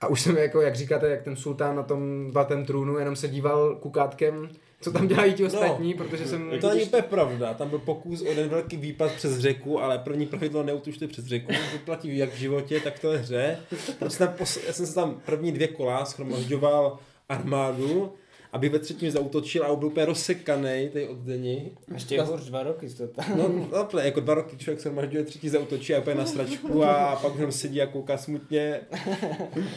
a 0.00 0.06
už 0.06 0.20
jsem 0.20 0.36
jako, 0.36 0.60
jak 0.60 0.76
říkáte, 0.76 1.08
jak 1.10 1.22
ten 1.22 1.36
sultán 1.36 1.76
na 1.76 1.82
tom 1.82 2.30
zlatém 2.30 2.64
trůnu, 2.64 2.98
jenom 2.98 3.16
se 3.16 3.28
díval 3.28 3.76
kukátkem, 3.76 4.48
co 4.80 4.92
tam 4.92 5.08
dělají 5.08 5.34
ti 5.34 5.44
ostatní, 5.44 5.94
no, 5.94 6.04
protože 6.04 6.26
jsem... 6.26 6.52
To 6.60 6.68
není 6.68 6.82
úplně 6.82 7.02
pravda. 7.02 7.54
Tam 7.54 7.68
byl 7.68 7.78
pokus 7.78 8.22
o 8.22 8.24
jeden 8.24 8.48
velký 8.48 8.76
výpad 8.76 9.12
přes 9.12 9.38
řeku, 9.38 9.80
ale 9.82 9.98
první 9.98 10.26
pravidlo 10.26 10.62
neutužte 10.62 11.08
přes 11.08 11.24
řeku. 11.24 11.52
To 11.52 11.78
platí 11.84 12.16
jak 12.16 12.32
v 12.32 12.36
životě, 12.36 12.80
tak 12.80 12.96
v 12.96 13.00
té 13.00 13.16
hře. 13.16 13.58
Jsem 14.08 14.18
tam. 14.18 14.34
Já 14.66 14.72
jsem 14.72 14.86
se 14.86 14.94
tam 14.94 15.20
první 15.26 15.52
dvě 15.52 15.68
kola 15.68 16.04
schromažďoval 16.04 16.98
armádu, 17.28 18.12
aby 18.56 18.68
ve 18.68 18.78
třetím 18.78 19.10
zautočil 19.10 19.64
a 19.64 19.76
byl 19.76 19.88
úplně 19.88 20.06
rozsekaný 20.06 20.88
tady 20.92 21.08
od 21.08 21.18
deni. 21.18 21.70
Ještě 21.94 22.14
je 22.14 22.22
hůř 22.22 22.40
dva 22.44 22.62
roky 22.62 22.90
jste 22.90 23.08
tam. 23.08 23.24
No, 23.38 23.48
no, 23.92 23.98
jako 24.00 24.20
dva 24.20 24.34
roky 24.34 24.56
člověk 24.56 24.80
se 24.80 24.90
mažďuje, 24.90 25.24
třetí 25.24 25.48
zautočí 25.48 25.94
a 25.94 25.98
úplně 25.98 26.16
na 26.16 26.26
stračku 26.26 26.84
a 26.84 27.16
pak 27.22 27.34
jenom 27.34 27.52
sedí 27.52 27.82
a 27.82 27.86
kouká 27.86 28.16
smutně. 28.18 28.80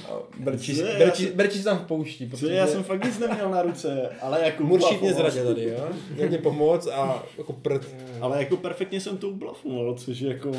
A 0.10 0.12
Brčí, 0.39 0.82
brčí, 0.98 1.26
brčí 1.26 1.58
se 1.58 1.63
tam 1.63 1.78
v 1.78 1.88
poušti. 1.88 2.26
Protože 2.26 2.54
já 2.54 2.68
jsem 2.68 2.84
fakt 2.84 3.06
nic 3.06 3.20
neměl 3.20 3.50
na 3.50 3.62
ruce, 3.62 4.10
ale 4.22 4.42
jako 4.46 4.63
Muršit 4.63 5.02
mě 5.02 5.12
ublafoval. 5.12 5.32
zradil 5.32 5.56
tady, 5.56 5.70
jo? 5.70 5.89
Měl 6.15 6.28
mě 6.30 6.38
pomoct 6.38 6.88
a 6.88 7.24
jako 7.38 7.54
prd. 7.54 7.88
Ale 8.22 8.39
jako 8.39 8.58
perfektně 8.58 9.02
jsem 9.02 9.18
to 9.18 9.30
ublafoval, 9.30 9.96
což 9.96 10.20
je 10.20 10.30
jako 10.30 10.52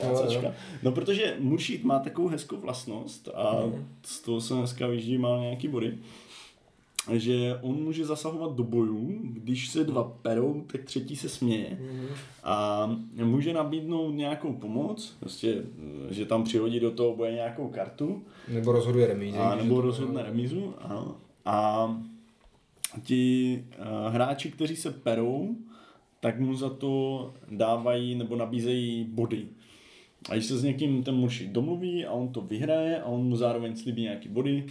plácačka. 0.00 0.54
No 0.82 0.92
protože 0.92 1.34
Muršít 1.38 1.84
má 1.84 1.98
takovou 1.98 2.28
hezkou 2.28 2.56
vlastnost 2.56 3.28
a 3.34 3.62
z 4.06 4.20
toho 4.20 4.40
jsem 4.40 4.58
dneska 4.58 4.86
vyždí 4.86 5.18
má 5.18 5.38
nějaký 5.38 5.68
body, 5.68 5.98
že 7.12 7.58
on 7.62 7.74
může 7.74 8.04
zasahovat 8.06 8.54
do 8.56 8.64
bojů, 8.64 9.18
když 9.22 9.68
se 9.68 9.84
dva 9.84 10.04
perou, 10.22 10.64
tak 10.72 10.84
třetí 10.84 11.16
se 11.16 11.28
směje 11.28 11.78
a 12.44 12.86
může 13.24 13.52
nabídnout 13.52 14.10
nějakou 14.10 14.52
pomoc, 14.52 15.16
prostě, 15.20 15.62
že 16.10 16.26
tam 16.26 16.44
přihodí 16.44 16.80
do 16.80 16.90
toho 16.90 17.16
boje 17.16 17.32
nějakou 17.32 17.68
kartu 17.68 18.22
Nebo 18.48 18.72
rozhoduje 18.72 19.06
remízi. 19.06 19.38
a 19.38 19.54
nebo 19.54 19.80
rozhodne 19.80 20.22
remízu. 20.22 20.74
Ano. 20.78 21.16
A 21.44 21.88
ti 23.02 23.64
uh, 23.78 24.14
hráči, 24.14 24.50
kteří 24.50 24.76
se 24.76 24.90
perou, 24.90 25.56
tak 26.20 26.40
mu 26.40 26.54
za 26.54 26.70
to 26.70 27.34
dávají 27.50 28.14
nebo 28.14 28.36
nabízejí 28.36 29.04
body. 29.04 29.46
A 30.30 30.34
když 30.34 30.46
se 30.46 30.58
s 30.58 30.64
někým 30.64 31.02
ten 31.02 31.14
muž 31.14 31.44
domluví 31.46 32.04
a 32.04 32.12
on 32.12 32.28
to 32.28 32.40
vyhraje 32.40 33.02
a 33.02 33.04
on 33.04 33.20
mu 33.28 33.36
zároveň 33.36 33.76
slíbí 33.76 34.02
nějaký 34.02 34.28
body, 34.28 34.66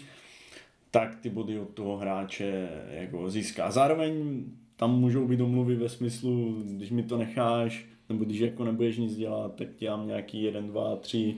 tak 0.91 1.15
ty 1.15 1.30
body 1.30 1.60
od 1.60 1.69
toho 1.69 1.97
hráče 1.97 2.69
jako 2.89 3.30
získá. 3.30 3.71
Zároveň 3.71 4.43
tam 4.76 5.00
můžou 5.00 5.28
být 5.28 5.38
domluvy 5.38 5.76
ve 5.76 5.89
smyslu, 5.89 6.63
když 6.63 6.91
mi 6.91 7.04
to 7.04 7.17
necháš, 7.17 7.86
nebo 8.10 8.26
když 8.26 8.39
jako 8.39 8.63
nebudeš 8.63 8.97
nic 8.97 9.15
dělat, 9.15 9.56
tak 9.56 9.67
ti 9.76 9.86
dám 9.86 10.08
nějaký 10.08 10.43
jeden, 10.43 10.67
dva, 10.67 10.95
tři 10.95 11.36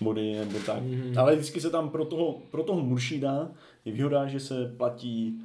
body 0.00 0.32
nebo 0.38 0.58
tak. 0.66 0.82
Mm-hmm. 0.82 1.20
Ale 1.20 1.36
vždycky 1.36 1.60
se 1.60 1.70
tam 1.70 1.88
pro 1.90 2.04
toho, 2.04 2.38
pro 2.50 2.62
toho 2.62 2.80
Muršída 2.80 3.50
je 3.84 3.92
výhoda, 3.92 4.26
že 4.26 4.40
se 4.40 4.74
platí 4.76 5.40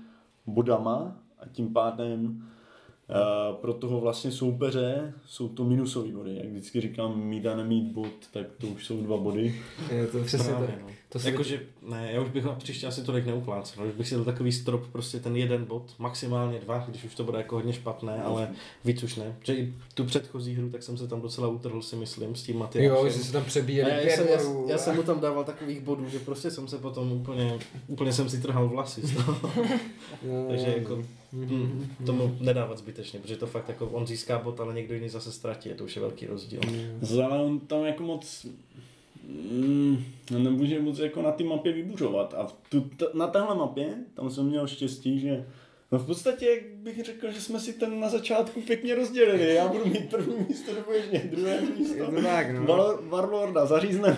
bodama 0.46 1.18
a 1.40 1.48
tím 1.52 1.74
pádem 1.74 2.26
uh, 2.26 3.56
pro 3.56 3.74
toho 3.74 4.02
vlastně 4.02 4.32
soupeře 4.32 5.14
jsou 5.26 5.50
to 5.50 5.64
minusové 5.64 6.12
body. 6.12 6.36
Jak 6.36 6.48
vždycky 6.48 6.82
říkám, 6.82 7.20
mít 7.20 7.46
a 7.46 7.56
nemít 7.56 7.92
bod, 7.92 8.14
tak 8.32 8.48
to 8.58 8.68
už 8.68 8.86
jsou 8.86 9.02
dva 9.02 9.18
body. 9.18 9.56
Je 9.92 10.08
to 10.08 10.24
přesně 10.24 10.50
Právě, 10.50 10.68
tak. 10.68 10.82
no. 10.82 10.88
To 11.16 11.20
se 11.20 11.30
Jakože, 11.30 11.62
ne, 11.82 12.10
já 12.12 12.22
už 12.22 12.30
bych 12.30 12.44
na 12.44 12.54
příště 12.54 12.88
asi 12.88 13.04
tolik 13.04 13.26
neuplácel. 13.26 13.88
Už 13.88 13.94
bych 13.94 14.08
si 14.08 14.16
dal 14.16 14.24
takový 14.24 14.52
strop, 14.52 14.88
prostě 14.92 15.20
ten 15.20 15.36
jeden 15.36 15.66
bod, 15.66 15.94
maximálně 16.00 16.60
dva, 16.60 16.86
když 16.88 17.04
už 17.04 17.16
to 17.16 17.24
bude 17.24 17.38
jako 17.38 17.56
hodně 17.56 17.74
špatné, 17.74 18.24
ale 18.24 18.50
víc 18.86 19.04
už 19.04 19.16
ne. 19.16 19.36
Že 19.44 19.56
i 19.56 19.74
tu 19.94 20.04
předchozí 20.04 20.54
hru, 20.54 20.70
tak 20.70 20.84
jsem 20.84 20.98
se 20.98 21.08
tam 21.08 21.22
docela 21.22 21.48
utrhl, 21.48 21.82
si 21.82 21.96
myslím, 21.96 22.36
s 22.36 22.44
tím 22.44 22.58
Matyášem. 22.58 22.92
Jo, 22.92 23.10
že 23.10 23.20
se 23.20 23.32
tam 23.32 23.44
přebíjeli 23.44 23.92
já, 23.92 23.98
pět 23.98 24.12
jsem, 24.12 24.28
já, 24.28 24.40
já, 24.68 24.78
jsem 24.78 24.96
mu 24.96 25.04
tam 25.04 25.20
dával 25.20 25.44
takových 25.44 25.80
bodů, 25.80 26.10
že 26.10 26.20
prostě 26.20 26.52
jsem 26.52 26.68
se 26.68 26.78
potom 26.78 27.12
úplně, 27.12 27.60
úplně 27.88 28.14
jsem 28.14 28.30
si 28.30 28.42
trhal 28.42 28.68
vlasy 28.68 29.02
z 29.02 29.16
toho. 29.16 29.52
Jo, 30.24 30.46
Takže 30.50 30.74
jako 30.78 31.04
hm, 31.34 31.88
tomu 32.06 32.38
nedávat 32.40 32.78
zbytečně, 32.78 33.20
protože 33.20 33.36
to 33.36 33.48
fakt 33.48 33.70
jako 33.70 33.88
on 33.88 34.08
získá 34.08 34.40
bod, 34.40 34.60
ale 34.60 34.74
někdo 34.74 34.94
jiný 34.94 35.10
zase 35.10 35.32
ztratí, 35.32 35.70
to 35.70 35.84
už 35.84 35.96
je 35.96 36.02
velký 36.02 36.26
rozdíl. 36.26 36.62
Ale 37.24 37.44
on 37.44 37.60
tam 37.60 37.86
jako 37.86 38.04
moc 38.04 38.46
mm, 39.30 40.04
nemůže 40.32 40.80
moc 40.82 41.00
jako 41.00 41.22
na 41.22 41.32
té 41.32 41.44
mapě 41.44 41.74
vybuřovat. 41.74 42.34
A 42.34 42.48
tu, 42.70 42.82
t- 42.82 43.06
na 43.14 43.28
téhle 43.28 43.56
mapě, 43.56 43.88
tam 44.14 44.30
jsem 44.30 44.46
měl 44.46 44.68
štěstí, 44.68 45.20
že 45.20 45.46
No 45.92 46.00
v 46.00 46.06
podstatě 46.06 46.46
jak 46.50 46.66
bych 46.76 47.06
řekl, 47.06 47.32
že 47.32 47.42
jsme 47.42 47.60
si 47.60 47.74
ten 47.74 48.00
na 48.00 48.10
začátku 48.10 48.62
pěkně 48.62 48.96
rozdělili. 48.96 49.54
Já 49.56 49.68
budu 49.68 49.86
mít 49.86 50.10
první 50.10 50.36
místo, 50.50 50.74
nebo 50.74 50.92
ještě 50.92 51.18
druhé 51.32 51.62
místo. 51.62 51.96
Je 51.98 52.06
to 52.06 52.22
tak, 52.22 52.52
no. 52.52 52.66
Val- 52.66 53.00
Warlorda 53.10 53.66
zařízneme. 53.66 54.18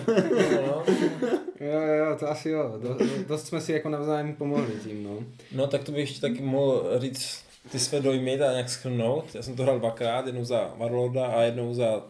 Jo, 1.60 1.80
jo, 1.80 2.16
to 2.20 2.28
asi 2.30 2.50
jo. 2.50 2.72
Do, 2.82 2.88
do, 2.94 3.04
dost 3.28 3.46
jsme 3.46 3.60
si 3.60 3.72
jako 3.72 3.88
navzájem 3.88 4.34
pomohli 4.34 4.72
tím, 4.84 5.04
no. 5.04 5.18
No 5.52 5.66
tak 5.66 5.84
to 5.84 5.92
bych 5.92 6.00
ještě 6.00 6.20
taky 6.20 6.42
mohl 6.42 6.84
říct 6.98 7.44
ty 7.72 7.78
své 7.78 8.00
dojmy 8.00 8.40
a 8.40 8.50
nějak 8.52 8.68
schrnout. 8.68 9.24
Já 9.34 9.42
jsem 9.42 9.56
to 9.56 9.62
hrál 9.62 9.78
dvakrát, 9.78 10.26
jednou 10.26 10.44
za 10.44 10.74
Warlorda 10.78 11.26
a 11.26 11.42
jednou 11.42 11.74
za 11.74 12.02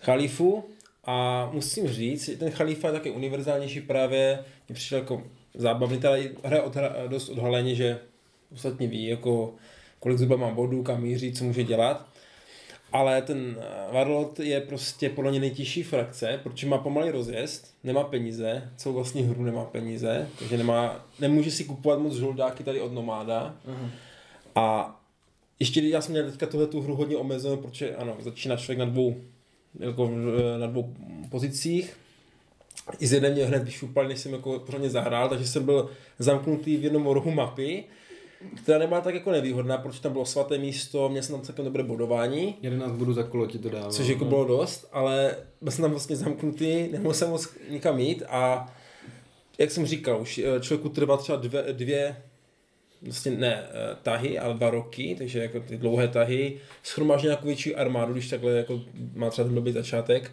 Khalifu. 0.00 0.64
A 1.06 1.48
musím 1.52 1.88
říct, 1.88 2.24
že 2.24 2.36
ten 2.36 2.50
Khalifa 2.50 2.88
je 2.88 2.92
taky 2.92 3.10
univerzálnější 3.10 3.80
právě, 3.80 4.38
mi 4.68 4.74
přišel 4.74 4.98
jako 4.98 5.22
zábavný, 5.54 5.98
teda 5.98 6.14
hra 6.44 6.62
odhra, 6.62 6.92
dost 7.08 7.28
odhaleně, 7.28 7.74
že 7.74 7.98
ostatní 8.52 8.86
ví, 8.86 9.06
jako 9.06 9.54
kolik 10.00 10.18
zhruba 10.18 10.36
má 10.36 10.50
bodů, 10.54 10.82
kam 10.82 11.02
míří, 11.02 11.32
co 11.32 11.44
může 11.44 11.64
dělat. 11.64 12.08
Ale 12.92 13.22
ten 13.22 13.56
eh, 13.60 13.92
Warlord 13.92 14.40
je 14.40 14.60
prostě 14.60 15.10
podle 15.10 15.30
mě 15.30 15.40
nejtěžší 15.40 15.82
frakce, 15.82 16.40
protože 16.42 16.66
má 16.66 16.78
pomalý 16.78 17.10
rozjezd, 17.10 17.74
nemá 17.84 18.04
peníze, 18.04 18.70
celou 18.76 18.94
vlastní 18.94 19.22
hru 19.22 19.44
nemá 19.44 19.64
peníze, 19.64 20.28
takže 20.38 20.58
nemá, 20.58 21.06
nemůže 21.20 21.50
si 21.50 21.64
kupovat 21.64 21.98
moc 21.98 22.14
žoldáky 22.14 22.64
tady 22.64 22.80
od 22.80 22.92
Nomáda. 22.92 23.56
A 24.54 24.96
ještě 25.60 25.80
já 25.80 26.00
jsem 26.00 26.12
měl 26.12 26.30
teďka 26.30 26.46
tuhle 26.46 26.66
tu 26.66 26.80
hru 26.80 26.96
hodně 26.96 27.16
omezenou, 27.16 27.56
protože 27.56 27.96
ano, 27.96 28.16
začíná 28.20 28.56
člověk 28.56 28.78
na 28.78 28.84
dvou, 28.84 29.16
jako 29.80 30.06
v- 30.06 30.56
na 30.60 30.66
dvou 30.66 30.94
pozicích. 31.30 31.96
I 32.98 33.06
z 33.06 33.12
jedné 33.12 33.30
mě 33.30 33.44
hned 33.44 33.62
vyšupal, 33.64 34.08
než 34.08 34.18
jsem 34.20 34.32
jako 34.32 34.58
pořádně 34.58 34.90
zahrál, 34.90 35.28
takže 35.28 35.46
jsem 35.46 35.64
byl 35.64 35.90
zamknutý 36.18 36.76
v 36.76 36.84
jednom 36.84 37.06
rohu 37.06 37.30
mapy, 37.30 37.84
která 38.62 38.78
nebyla 38.78 39.00
tak 39.00 39.14
jako 39.14 39.30
nevýhodná, 39.30 39.78
protože 39.78 40.00
tam 40.00 40.12
bylo 40.12 40.24
svaté 40.26 40.58
místo, 40.58 41.08
měl 41.08 41.22
jsem 41.22 41.34
tam 41.34 41.44
celkem 41.44 41.64
dobré 41.64 41.82
bodování, 41.82 42.54
11 42.62 42.92
bodů 42.92 43.12
za 43.12 43.22
kolo 43.22 43.46
ti 43.46 43.58
to 43.58 43.70
dává. 43.70 43.90
což 43.90 44.08
jako 44.08 44.24
bylo 44.24 44.44
dost, 44.44 44.88
ale 44.92 45.36
byl 45.60 45.72
jsem 45.72 45.82
tam 45.82 45.90
vlastně 45.90 46.16
zamknutý, 46.16 46.88
nemohl 46.92 47.14
jsem 47.14 47.30
moc 47.30 47.48
nikam 47.70 47.98
jít 47.98 48.22
a 48.28 48.72
jak 49.58 49.70
jsem 49.70 49.86
říkal, 49.86 50.20
už 50.20 50.38
eh, 50.38 50.60
člověku 50.60 50.88
trvá 50.88 51.16
třeba 51.16 51.38
dvě, 51.38 51.64
dvě 51.72 52.16
vlastně 53.02 53.32
ne 53.32 53.62
eh, 53.62 53.96
tahy, 54.02 54.38
ale 54.38 54.54
dva 54.54 54.70
roky, 54.70 55.14
takže 55.18 55.38
jako 55.38 55.60
ty 55.60 55.76
dlouhé 55.76 56.08
tahy, 56.08 56.56
schromáždí 56.82 57.26
nějakou 57.26 57.46
větší 57.46 57.74
armádu, 57.74 58.12
když 58.12 58.28
takhle 58.28 58.52
jako 58.52 58.80
má 59.14 59.30
třeba 59.30 59.44
ten 59.44 59.54
blbý 59.54 59.72
začátek, 59.72 60.32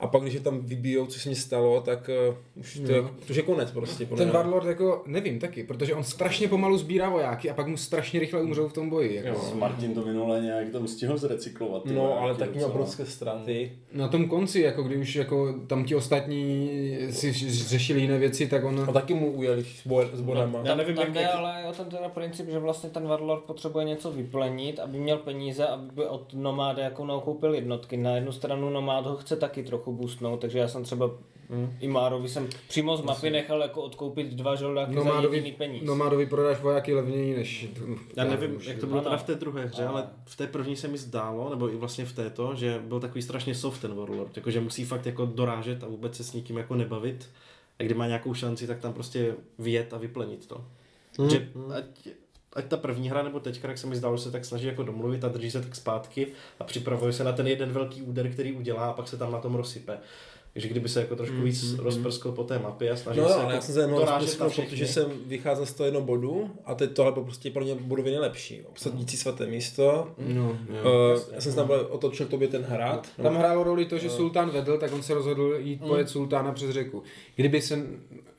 a 0.00 0.06
pak, 0.06 0.22
když 0.22 0.34
je 0.34 0.40
tam 0.40 0.60
vybijou, 0.60 1.06
což 1.06 1.22
se 1.22 1.28
mi 1.28 1.34
stalo, 1.34 1.80
tak 1.80 2.10
uh, 2.28 2.34
už 2.60 2.80
to, 2.86 2.92
je, 2.92 3.02
to 3.02 3.30
už 3.30 3.36
je 3.36 3.42
konec 3.42 3.70
prostě. 3.70 4.06
podle 4.06 4.24
Ten. 4.24 4.34
Warlord 4.34 4.66
jako, 4.66 5.02
nevím 5.06 5.38
taky, 5.38 5.64
protože 5.64 5.94
on 5.94 6.04
strašně 6.04 6.48
pomalu 6.48 6.78
sbírá 6.78 7.08
vojáky 7.10 7.50
a 7.50 7.54
pak 7.54 7.66
mu 7.66 7.76
strašně 7.76 8.20
rychle 8.20 8.42
umřou 8.42 8.68
v 8.68 8.72
tom 8.72 8.90
boji. 8.90 9.14
Jako. 9.14 9.28
Jo. 9.28 9.54
Martin 9.54 9.94
to 9.94 10.04
minule 10.04 10.40
nějak 10.40 10.70
tam 10.70 10.88
stihl 10.88 11.16
zrecyklovat. 11.18 11.84
No, 11.84 11.94
vojáky 12.02 12.18
ale 12.22 12.34
tak 12.34 12.54
měl 12.54 12.66
obrovské 12.66 13.06
ztráty. 13.06 13.72
Na 13.92 14.08
tom 14.08 14.28
konci, 14.28 14.60
jako 14.60 14.82
kdy 14.82 14.96
už 14.96 15.14
jako 15.16 15.54
tam 15.66 15.84
ti 15.84 15.94
ostatní 15.94 16.70
si 17.10 17.32
řešili 17.50 18.00
jiné 18.00 18.18
věci, 18.18 18.46
tak 18.46 18.64
on... 18.64 18.84
A 18.88 18.92
taky 18.92 19.14
mu 19.14 19.30
ujeli 19.32 19.64
s, 19.64 19.86
bo- 19.86 20.04
s 20.12 20.20
bodama. 20.20 20.58
Já 20.58 20.64
Tam, 20.64 20.78
nevím, 20.78 20.96
tam 20.96 21.04
jak- 21.04 21.14
jde 21.14 21.20
jak- 21.20 21.34
ale 21.34 21.64
o 21.68 21.72
ten 21.72 21.86
teda 21.86 22.08
princip, 22.08 22.50
že 22.50 22.58
vlastně 22.58 22.90
ten 22.90 23.06
Warlord 23.08 23.42
potřebuje 23.44 23.84
něco 23.84 24.12
vyplenit, 24.12 24.78
aby 24.80 24.98
měl 24.98 25.16
peníze, 25.18 25.66
aby 25.66 25.92
by 25.94 26.06
od 26.06 26.34
nomáda 26.34 26.82
jako 26.82 27.06
nakoupil 27.06 27.54
jednotky. 27.54 27.96
Na 27.96 28.14
jednu 28.14 28.32
stranu 28.32 28.70
nomád 28.70 29.06
ho 29.06 29.16
chce 29.16 29.36
taky 29.36 29.62
trochu 29.62 29.87
boostnout, 29.92 30.40
takže 30.40 30.58
já 30.58 30.68
jsem 30.68 30.84
třeba 30.84 31.10
Hmm. 31.50 31.76
i 31.80 31.88
Márovi 31.88 32.28
jsem 32.28 32.48
přímo 32.68 32.96
z 32.96 33.02
mapy 33.02 33.30
nechal 33.30 33.60
jako 33.60 33.82
odkoupit 33.82 34.26
dva 34.34 34.54
žoldáky 34.54 34.92
za 34.94 34.98
jediný 34.98 35.10
Nomádovi, 35.14 35.54
peníz. 35.58 35.82
nomádovi 35.82 36.26
prodáš 36.26 36.60
vojáky 36.60 36.94
levněji 36.94 37.36
než... 37.36 37.68
Já 38.16 38.24
nevím, 38.24 38.56
už- 38.56 38.66
jak 38.66 38.78
to 38.78 38.86
bylo 38.86 39.00
teda 39.00 39.16
v 39.16 39.22
té 39.26 39.34
druhé 39.34 39.66
hře, 39.66 39.84
ale 39.86 40.08
v 40.24 40.36
té 40.36 40.46
první 40.46 40.76
se 40.76 40.88
mi 40.88 40.98
zdálo, 40.98 41.50
nebo 41.50 41.72
i 41.72 41.76
vlastně 41.76 42.04
v 42.04 42.12
této, 42.12 42.54
že 42.54 42.82
byl 42.84 43.00
takový 43.00 43.22
strašně 43.22 43.54
soft 43.54 43.80
ten 43.82 43.94
Warlord, 43.94 44.36
jako 44.36 44.50
že 44.50 44.60
musí 44.60 44.84
fakt 44.84 45.06
jako 45.06 45.26
dorážet 45.26 45.84
a 45.84 45.88
vůbec 45.88 46.16
se 46.16 46.24
s 46.24 46.32
nikým 46.32 46.56
jako 46.56 46.74
nebavit. 46.74 47.28
A 47.78 47.82
kdy 47.82 47.94
má 47.94 48.06
nějakou 48.06 48.34
šanci, 48.34 48.66
tak 48.66 48.78
tam 48.80 48.92
prostě 48.92 49.34
vyjet 49.58 49.94
a 49.94 49.98
vyplenit 49.98 50.46
to. 50.46 50.64
Hmm. 51.18 51.30
Že 51.30 51.48
ať, 51.76 52.08
ať 52.52 52.64
ta 52.64 52.76
první 52.76 53.10
hra 53.10 53.22
nebo 53.22 53.40
teďka, 53.40 53.68
jak 53.68 53.78
se 53.78 53.86
mi 53.86 53.96
zdálo, 53.96 54.18
se 54.18 54.30
tak 54.30 54.44
snaží 54.44 54.66
jako 54.66 54.82
domluvit 54.82 55.24
a 55.24 55.28
drží 55.28 55.50
se 55.50 55.62
tak 55.62 55.76
zpátky 55.76 56.26
a 56.60 56.64
připravuje 56.64 57.12
se 57.12 57.24
na 57.24 57.32
ten 57.32 57.46
jeden 57.46 57.72
velký 57.72 58.02
úder, 58.02 58.30
který 58.32 58.52
udělá 58.52 58.86
a 58.86 58.92
pak 58.92 59.08
se 59.08 59.16
tam 59.16 59.32
na 59.32 59.38
tom 59.38 59.54
rozsype. 59.54 59.98
Takže 60.52 60.68
kdyby 60.68 60.88
se 60.88 61.00
jako 61.00 61.16
trošku 61.16 61.36
víc 61.36 61.74
rozprskl 61.78 62.32
po 62.32 62.44
té 62.44 62.58
mapě 62.58 62.90
a 62.90 62.96
snažil 62.96 63.22
No, 63.22 63.28
se 63.28 63.34
ale 63.34 63.42
jako 63.42 63.54
já 63.54 63.60
jsem 63.60 63.74
se 63.74 63.86
rozprsknul, 63.86 64.48
všechny. 64.48 64.70
protože 64.70 64.86
jsem 64.86 65.06
vycházel 65.26 65.66
z 65.66 65.72
toho 65.74 65.84
jednoho 65.84 66.06
bodu 66.06 66.50
a 66.64 66.74
teď 66.74 66.92
tohle 66.92 67.12
bylo 67.12 67.24
prostě 67.24 67.50
pro 67.50 67.64
mě 67.64 67.74
bodově 67.74 68.10
nejlepší. 68.12 68.62
Obsadící 68.62 69.16
svaté 69.16 69.46
místo. 69.46 70.10
No, 70.18 70.42
jo. 70.42 71.14
Uh, 71.14 71.20
já 71.34 71.40
jsem 71.40 71.52
se 71.52 71.56
tam 71.56 71.66
byl- 71.66 71.86
otočil 71.90 72.26
k 72.26 72.30
tobě 72.30 72.48
ten 72.48 72.62
hrad. 72.62 73.08
Tam 73.22 73.36
hrálo 73.36 73.64
roli 73.64 73.84
to, 73.84 73.98
že 73.98 74.10
sultán 74.10 74.50
vedl, 74.50 74.78
tak 74.78 74.92
on 74.92 75.02
se 75.02 75.14
rozhodl 75.14 75.54
jít 75.58 75.80
pojet 75.88 76.08
sultána 76.08 76.52
přes 76.52 76.70
řeku. 76.70 77.02
Kdyby 77.36 77.62
se 77.62 77.86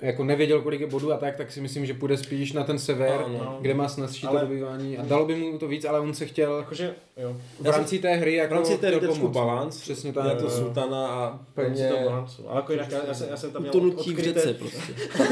jako 0.02 0.24
nevěděl, 0.24 0.62
kolik 0.62 0.82
je 0.82 0.88
bodů 0.88 1.14
a 1.14 1.18
tak, 1.18 1.36
tak 1.36 1.52
si 1.52 1.62
myslím, 1.62 1.86
že 1.86 1.93
půjde 1.93 2.18
spíš 2.18 2.54
na 2.54 2.64
ten 2.64 2.80
sever, 2.80 3.22
Ano. 3.26 3.58
kde 3.62 3.74
má 3.74 3.88
snazší 3.88 4.28
to 4.28 4.39
dobývání 4.39 4.97
a 4.97 5.06
dalo 5.06 5.26
by 5.26 5.36
mu 5.36 5.58
to 5.58 5.68
víc, 5.68 5.86
ale 5.86 6.00
on 6.00 6.14
se 6.14 6.26
chtěl 6.26 6.58
Jakože, 6.58 6.95
jo. 7.18 7.38
v 7.60 7.66
rámci 7.66 8.00
té 8.00 8.16
hry 8.16 8.32
V 8.32 8.36
jako 8.36 8.54
rámci 8.54 8.78
té 8.78 8.91
chtěl 8.97 9.28
balans, 9.28 9.82
Přesně 9.82 10.12
na 10.12 10.24
tak. 10.24 10.38
to 10.41 10.50
sultana 10.50 11.08
a 11.08 11.39
plně 11.54 11.91
balancu. 12.06 12.50
Ale 12.50 12.56
jako 12.56 12.72
jinak, 12.72 12.91
já, 12.91 13.06
já, 13.08 13.14
jsem, 13.14 13.30
já 13.30 13.38
jsem 13.38 13.52
tam 13.52 13.62
měl 13.62 13.76
utonutí 13.76 14.10
v 14.10 14.18
odkryté, 14.18 14.41
řece 14.41 14.54
prostě. 14.54 14.93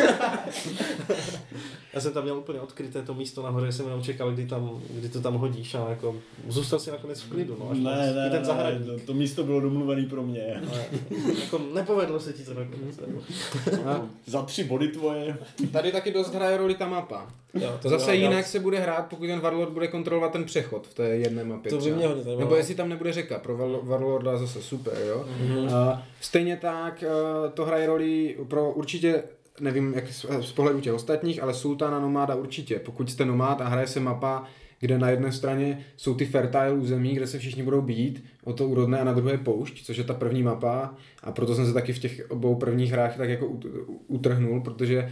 já 1.94 2.02
jsem 2.02 2.14
tam 2.14 2.24
měl 2.24 2.38
úplně 2.38 2.60
odkryté 2.60 3.02
to 3.02 3.14
místo 3.14 3.44
nahoře, 3.44 3.72
jsem 3.72 3.86
jenom 3.86 4.04
čekal, 4.04 4.32
kdy, 4.32 4.46
tam, 4.46 4.82
kdy 4.90 5.10
to 5.10 5.22
tam 5.22 5.34
hodíš 5.34 5.76
a 5.76 5.90
jako 5.90 6.16
zůstal 6.48 6.80
si 6.80 6.92
nakonec 6.92 7.22
v 7.22 7.30
klidu. 7.30 7.58
No, 7.60 7.72
až. 7.72 7.78
Ne, 7.78 8.14
ne, 8.16 8.28
I 8.28 8.32
ten 8.32 8.58
ne, 8.58 8.80
to, 8.86 9.06
to 9.06 9.14
místo 9.14 9.44
bylo 9.44 9.60
domluvený 9.60 10.06
pro 10.06 10.24
mě. 10.24 10.62
Jako 11.42 11.62
nepovedlo 11.74 12.20
se 12.20 12.34
ti 12.34 12.44
to 12.44 12.54
nakonec. 12.54 13.00
Za 14.26 14.42
tři 14.42 14.57
body 14.64 14.88
tvoje. 14.88 15.38
Tady 15.72 15.92
taky 15.92 16.12
dost 16.12 16.34
hraje 16.34 16.58
roli 16.58 16.76
ta 16.76 16.88
mapa. 16.88 17.28
Jo, 17.54 17.80
To 17.82 17.90
zase 17.90 18.16
jo, 18.16 18.22
jinak 18.22 18.46
se 18.46 18.60
bude 18.60 18.80
hrát, 18.80 19.06
pokud 19.10 19.28
ten 19.28 19.40
Warlord 19.40 19.72
bude 19.72 19.88
kontrolovat 19.88 20.32
ten 20.32 20.44
přechod 20.46 20.88
v 20.88 20.94
té 20.94 21.04
jedné 21.04 21.44
mapě. 21.44 21.70
To 21.72 21.78
by 21.78 21.92
mě 21.92 22.08
hodně. 22.08 22.36
Nebo 22.38 22.56
jestli 22.56 22.76
tam 22.76 22.90
nebude 22.90 23.14
řeka, 23.14 23.40
pro 23.40 23.58
Warlo- 23.58 23.86
Warlorda 23.86 24.38
zase 24.38 24.62
super, 24.62 24.94
jo. 25.08 25.26
Mm-hmm. 25.42 25.64
Uh, 25.66 26.00
stejně 26.22 26.58
tak 26.58 27.04
uh, 27.08 27.52
to 27.52 27.66
hraje 27.66 27.88
roli 27.88 28.36
pro 28.48 28.72
určitě 28.72 29.24
nevím, 29.60 29.94
jak 29.96 30.08
z, 30.14 30.26
z 30.42 30.52
pohledu 30.52 30.82
těch 30.82 30.94
ostatních, 30.94 31.44
ale 31.44 31.54
Sultana 31.54 32.00
Nomáda 32.00 32.36
určitě. 32.36 32.80
Pokud 32.80 33.12
jste 33.12 33.26
nomád 33.26 33.62
a 33.62 33.68
hraje 33.68 33.88
se 33.88 34.00
mapa, 34.00 34.44
kde 34.80 34.98
na 34.98 35.10
jedné 35.10 35.32
straně 35.32 35.86
jsou 35.98 36.16
ty 36.16 36.26
fertile 36.26 36.72
území, 36.72 37.16
kde 37.16 37.28
se 37.28 37.40
všichni 37.40 37.64
budou 37.64 37.82
být 37.82 38.24
o 38.44 38.54
to 38.54 38.68
úrodné 38.68 39.00
a 39.00 39.04
na 39.04 39.14
druhé 39.14 39.38
poušť, 39.38 39.86
což 39.86 39.98
je 39.98 40.04
ta 40.04 40.14
první 40.14 40.44
mapa. 40.44 40.96
A 41.24 41.32
proto 41.32 41.56
jsem 41.56 41.66
se 41.66 41.74
taky 41.74 41.94
v 41.94 42.00
těch 42.00 42.26
obou 42.30 42.56
prvních 42.56 42.92
hrách 42.92 43.18
tak 43.18 43.30
jako 43.30 43.48
ut- 43.48 43.68
utrhnul, 44.08 44.62
protože 44.62 45.12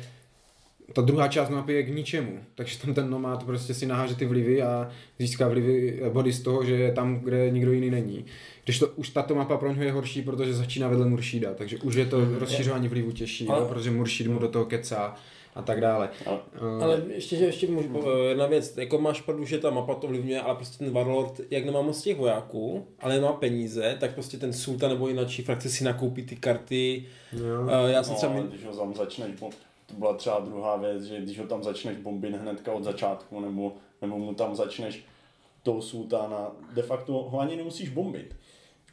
ta 0.93 1.01
druhá 1.01 1.27
část 1.27 1.49
mapy 1.49 1.73
je 1.73 1.83
k 1.83 1.95
ničemu, 1.95 2.39
takže 2.55 2.77
tam 2.79 2.93
ten 2.93 3.09
nomád 3.09 3.43
prostě 3.43 3.73
si 3.73 3.85
naháže 3.85 4.15
ty 4.15 4.25
vlivy 4.25 4.61
a 4.61 4.89
získá 5.19 5.47
vlivy 5.47 5.99
eh, 6.01 6.09
body 6.09 6.33
z 6.33 6.41
toho, 6.41 6.65
že 6.65 6.73
je 6.75 6.91
tam, 6.91 7.19
kde 7.19 7.51
nikdo 7.51 7.71
jiný 7.71 7.89
není. 7.89 8.25
Když 8.63 8.79
to 8.79 8.87
už 8.87 9.09
tato 9.09 9.35
mapa 9.35 9.57
pro 9.57 9.69
něho 9.71 9.83
je 9.83 9.91
horší, 9.91 10.21
protože 10.21 10.53
začíná 10.53 10.87
vedle 10.87 11.05
Muršída, 11.05 11.53
takže 11.53 11.77
už 11.77 11.95
je 11.95 12.05
to 12.05 12.39
rozšiřování 12.39 12.87
vlivu 12.87 13.11
těžší, 13.11 13.47
Ale- 13.47 13.67
protože 13.67 13.91
Muršíd 13.91 14.27
mu 14.27 14.39
do 14.39 14.47
toho 14.47 14.65
kecá 14.65 15.15
a 15.55 15.61
tak 15.61 15.81
dále. 15.81 16.09
Ale- 16.25 16.39
Eh, 16.79 16.83
Ale 16.83 17.01
ještě, 17.07 17.35
že 17.35 17.45
ještě 17.45 17.67
můžu, 17.67 18.03
eh, 18.07 18.19
jedna 18.29 18.45
věc, 18.47 18.77
jako 18.77 18.97
máš 18.97 19.21
pravdu, 19.21 19.45
že 19.45 19.57
ta 19.57 19.69
mapa 19.69 19.95
to 19.95 20.07
ovlivňuje, 20.07 20.41
ale 20.41 20.55
prostě 20.55 20.77
ten 20.85 20.93
Warlord, 20.93 21.41
jak 21.51 21.65
nemá 21.65 21.81
moc 21.81 22.01
těch 22.01 22.17
vojáků, 22.17 22.87
ale 22.99 23.13
nemá 23.15 23.33
peníze, 23.33 23.97
tak 23.99 24.13
prostě 24.13 24.37
ten 24.37 24.53
Sultan 24.53 24.89
nebo 24.89 25.07
jináčí 25.07 25.43
frakce 25.43 25.69
si 25.69 25.83
nakoupí 25.83 26.23
ty 26.25 26.35
karty. 26.35 27.05
jo. 27.33 27.67
Eh, 27.87 27.91
Já 27.91 28.03
jsem 28.03 28.13
No, 28.13 28.17
třeba... 28.17 28.33
když 28.39 28.65
ho 28.65 28.75
tam 28.77 28.93
začneš, 28.95 29.31
to 29.39 29.93
byla 29.97 30.13
třeba 30.13 30.39
druhá 30.39 30.75
věc, 30.75 31.03
že 31.03 31.21
když 31.21 31.39
ho 31.39 31.47
tam 31.47 31.63
začneš 31.63 31.97
bombit 31.97 32.35
hnedka 32.35 32.73
od 32.73 32.83
začátku, 32.83 33.39
nebo, 33.39 33.73
nebo 34.01 34.17
mu 34.17 34.33
tam 34.33 34.55
začneš 34.55 35.05
toho 35.63 35.81
sultána, 35.81 36.51
de 36.75 36.81
facto 36.81 37.13
ho 37.13 37.39
ani 37.39 37.55
nemusíš 37.55 37.89
bombit. 37.89 38.35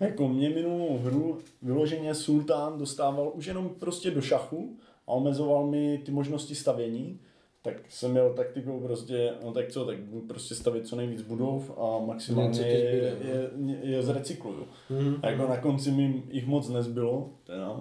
Jako 0.01 0.29
mě 0.29 0.51
minulou 0.51 0.99
hru 0.99 1.39
vyloženě 1.63 2.15
sultán 2.15 2.79
dostával 2.79 3.31
už 3.35 3.47
jenom 3.47 3.69
prostě 3.79 4.11
do 4.11 4.21
šachu 4.23 4.77
a 5.07 5.13
omezoval 5.13 5.67
mi 5.67 5.99
ty 5.99 6.13
možnosti 6.13 6.55
stavění, 6.55 7.21
tak 7.63 7.75
jsem 7.89 8.11
měl 8.11 8.33
taktikou 8.33 8.81
prostě, 8.81 9.33
no 9.45 9.53
tak 9.53 9.69
co, 9.69 9.85
tak 9.85 9.97
prostě 10.29 10.55
stavět 10.55 10.87
co 10.87 10.97
nejvíc 10.97 11.23
budov 11.23 11.71
a 11.79 12.07
maximálně 12.07 12.61
je, 12.61 13.17
je, 13.23 13.51
je, 13.83 14.03
zrecykluju. 14.03 14.67
Mhm. 14.91 15.17
A 15.23 15.31
jako 15.31 15.49
na 15.49 15.57
konci 15.57 15.91
mi 15.91 16.23
jich 16.31 16.47
moc 16.47 16.69
nezbylo, 16.69 17.31
teda. 17.45 17.81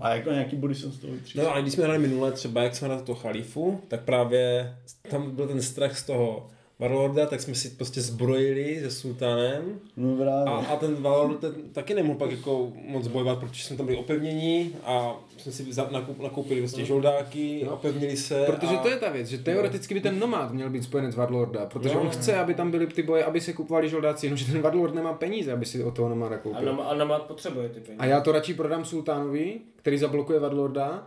A 0.00 0.14
jako 0.14 0.30
nějaký 0.30 0.56
body 0.56 0.74
jsem 0.74 0.92
z 0.92 0.98
toho 0.98 1.12
vytřískal. 1.12 1.44
No 1.44 1.50
ale 1.50 1.62
když 1.62 1.74
jsme 1.74 1.84
hráli 1.84 1.98
minule 1.98 2.32
třeba, 2.32 2.62
jak 2.62 2.74
jsme 2.74 2.88
hráli 2.88 3.02
toho 3.02 3.18
chalifu, 3.18 3.80
tak 3.88 4.04
právě 4.04 4.74
tam 5.10 5.30
byl 5.30 5.48
ten 5.48 5.62
strach 5.62 5.98
z 5.98 6.06
toho 6.06 6.48
Warlorda, 6.80 7.26
tak 7.26 7.40
jsme 7.40 7.54
si 7.54 7.68
prostě 7.70 8.00
zbrojili 8.00 8.80
se 8.80 8.90
sultánem 8.90 9.80
No 9.96 10.16
právě. 10.16 10.52
a, 10.52 10.56
a 10.72 10.76
ten 10.76 10.94
Warlord 10.94 11.40
ten 11.40 11.52
taky 11.72 11.94
nemohl 11.94 12.18
pak 12.18 12.30
jako 12.30 12.72
moc 12.86 13.06
bojovat, 13.08 13.38
protože 13.38 13.64
jsme 13.64 13.76
tam 13.76 13.86
byli 13.86 13.98
opevnění 13.98 14.74
a 14.84 15.16
jsme 15.36 15.52
si 15.52 15.72
za- 15.72 15.88
nakup, 15.90 16.20
nakoupili 16.22 16.60
vlastně 16.60 16.84
žoldáky, 16.84 17.62
No. 17.66 17.74
opevnili 17.74 18.16
se 18.16 18.42
Protože 18.46 18.74
a... 18.76 18.78
to 18.78 18.88
je 18.88 18.96
ta 18.96 19.10
věc, 19.10 19.26
že 19.26 19.38
teoreticky 19.38 19.94
by 19.94 20.00
ten 20.00 20.18
nomád 20.18 20.52
měl 20.52 20.70
být 20.70 20.82
spojenec 20.82 21.14
Warlorda, 21.16 21.66
protože 21.66 21.94
No. 21.94 22.00
on 22.00 22.08
chce, 22.10 22.36
aby 22.36 22.54
tam 22.54 22.70
byly 22.70 22.86
ty 22.86 23.02
boje, 23.02 23.24
aby 23.24 23.40
se 23.40 23.52
kupovali 23.52 23.88
žoldáci, 23.88 24.26
jenomže 24.26 24.52
ten 24.52 24.60
Warlord 24.62 24.94
nemá 24.94 25.12
peníze, 25.12 25.52
aby 25.52 25.64
si 25.66 25.84
od 25.84 25.96
toho 25.96 26.08
nomáda 26.08 26.34
A, 26.36 26.38
koupil. 26.38 26.66
nom, 26.66 26.80
a 26.88 26.94
nomad 26.94 27.22
potřebuje 27.22 27.68
ty 27.68 27.80
peníze. 27.80 28.02
A 28.02 28.06
já 28.06 28.20
to 28.20 28.32
radši 28.32 28.54
prodám 28.54 28.84
Sultánovi, 28.84 29.60
který 29.76 29.98
zablokuje 29.98 30.40
Warlorda, 30.40 31.06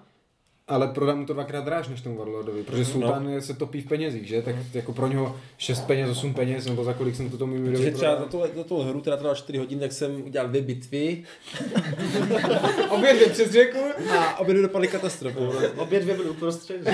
ale 0.72 0.88
prodám 0.88 1.20
mu 1.20 1.26
to 1.26 1.34
dvakrát 1.34 1.66
dráž 1.66 1.88
než 1.88 2.02
tomu 2.02 2.18
Warlordovi, 2.18 2.64
protože 2.64 2.86
Sultán 2.86 3.30
je- 3.30 3.42
se 3.42 3.54
topí 3.54 3.82
v 3.82 3.88
penězích, 3.88 4.28
že? 4.28 4.42
Tak 4.42 4.56
jako 4.74 4.94
pro 4.94 5.08
něho 5.08 5.36
6 5.58 5.82
peněz, 5.82 6.10
8 6.10 6.34
peněz, 6.34 6.66
nebo 6.66 6.84
za 6.84 6.94
kolik 6.94 7.16
jsem 7.16 7.30
to 7.30 7.38
tomu 7.38 7.56
Mirovi 7.58 7.92
třeba 7.92 8.16
za 8.20 8.26
tuhle, 8.26 8.50
za 8.56 8.64
tuhle 8.64 8.86
hru, 8.86 9.02
která 9.02 9.18
trvala 9.18 9.36
4 9.36 9.58
hodiny, 9.58 9.82
tak 9.82 9.92
jsem 9.92 10.24
udělal 10.26 10.48
dvě 10.50 10.62
bitvy 10.62 11.24
Obě 12.90 13.14
dvě 13.14 13.30
přes 13.30 13.52
řeku. 13.52 13.78
a 14.20 14.40
obě 14.40 14.54
dvě 14.54 14.62
dopadly 14.68 14.88
katastrofou. 14.88 15.52
Obě 15.78 16.00
dvě 16.00 16.16
byly 16.16 16.30
uprostřed. 16.30 16.88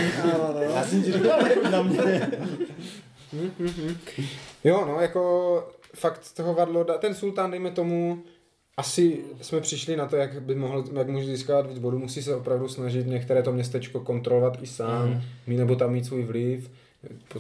Já 0.74 0.84
jsem 0.84 1.04
ti 1.04 1.12
říkal, 1.12 1.40
na 1.72 1.82
mě. 1.82 2.30
Jo, 4.64 4.86
no, 4.88 5.02
jako 5.02 5.64
fakt 5.96 6.34
toho 6.34 6.54
Warlorda, 6.54 6.98
ten 6.98 7.16
Sultán, 7.16 7.52
dejme 7.52 7.72
tomu, 7.72 8.24
asi 8.78 9.20
jsme 9.42 9.62
přišli 9.62 9.96
na 9.96 10.06
to, 10.06 10.16
jak 10.16 10.42
by 10.42 10.56
mohl, 10.56 10.84
jak 10.98 11.08
může 11.08 11.26
získávat 11.26 11.68
víc 11.68 11.80
bodů, 11.80 12.00
musí 12.00 12.24
se 12.24 12.36
opravdu 12.36 12.68
snažit 12.68 13.08
některé 13.08 13.44
to 13.44 13.52
městečko 13.52 14.00
kontrolovat 14.00 14.58
i 14.62 14.68
sám, 14.68 15.10
mm. 15.10 15.22
mít 15.48 15.58
nebo 15.58 15.76
tam 15.76 15.92
mít 15.92 16.06
svůj 16.06 16.24
vliv, 16.24 16.72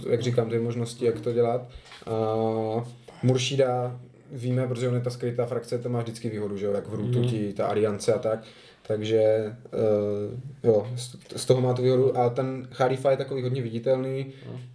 jak 0.09 0.21
říkám, 0.21 0.49
ty 0.49 0.59
možnosti, 0.59 1.05
jak 1.05 1.21
to 1.21 1.33
dělat. 1.33 1.69
A 2.05 2.83
Muršída 3.23 3.99
víme, 4.31 4.67
protože 4.67 4.87
on 4.87 4.95
je 4.95 5.01
ta 5.01 5.09
skrytá 5.09 5.45
frakce, 5.45 5.77
to 5.77 5.89
má 5.89 6.01
vždycky 6.01 6.29
výhodu, 6.29 6.57
že 6.57 6.65
jo, 6.65 6.71
jak 6.73 6.87
v 6.87 6.93
Rutu 6.93 7.23
ti, 7.23 7.53
ta 7.53 7.67
aliance 7.67 8.13
a 8.13 8.19
tak. 8.19 8.43
Takže 8.87 9.43
uh, 10.63 10.69
jo, 10.69 10.87
z, 10.95 11.15
z 11.35 11.45
toho 11.45 11.61
má 11.61 11.73
tu 11.73 11.81
výhodu 11.81 12.17
a 12.17 12.29
ten 12.29 12.67
Khalifa 12.71 13.11
je 13.11 13.17
takový 13.17 13.41
hodně 13.41 13.61
viditelný, 13.61 14.25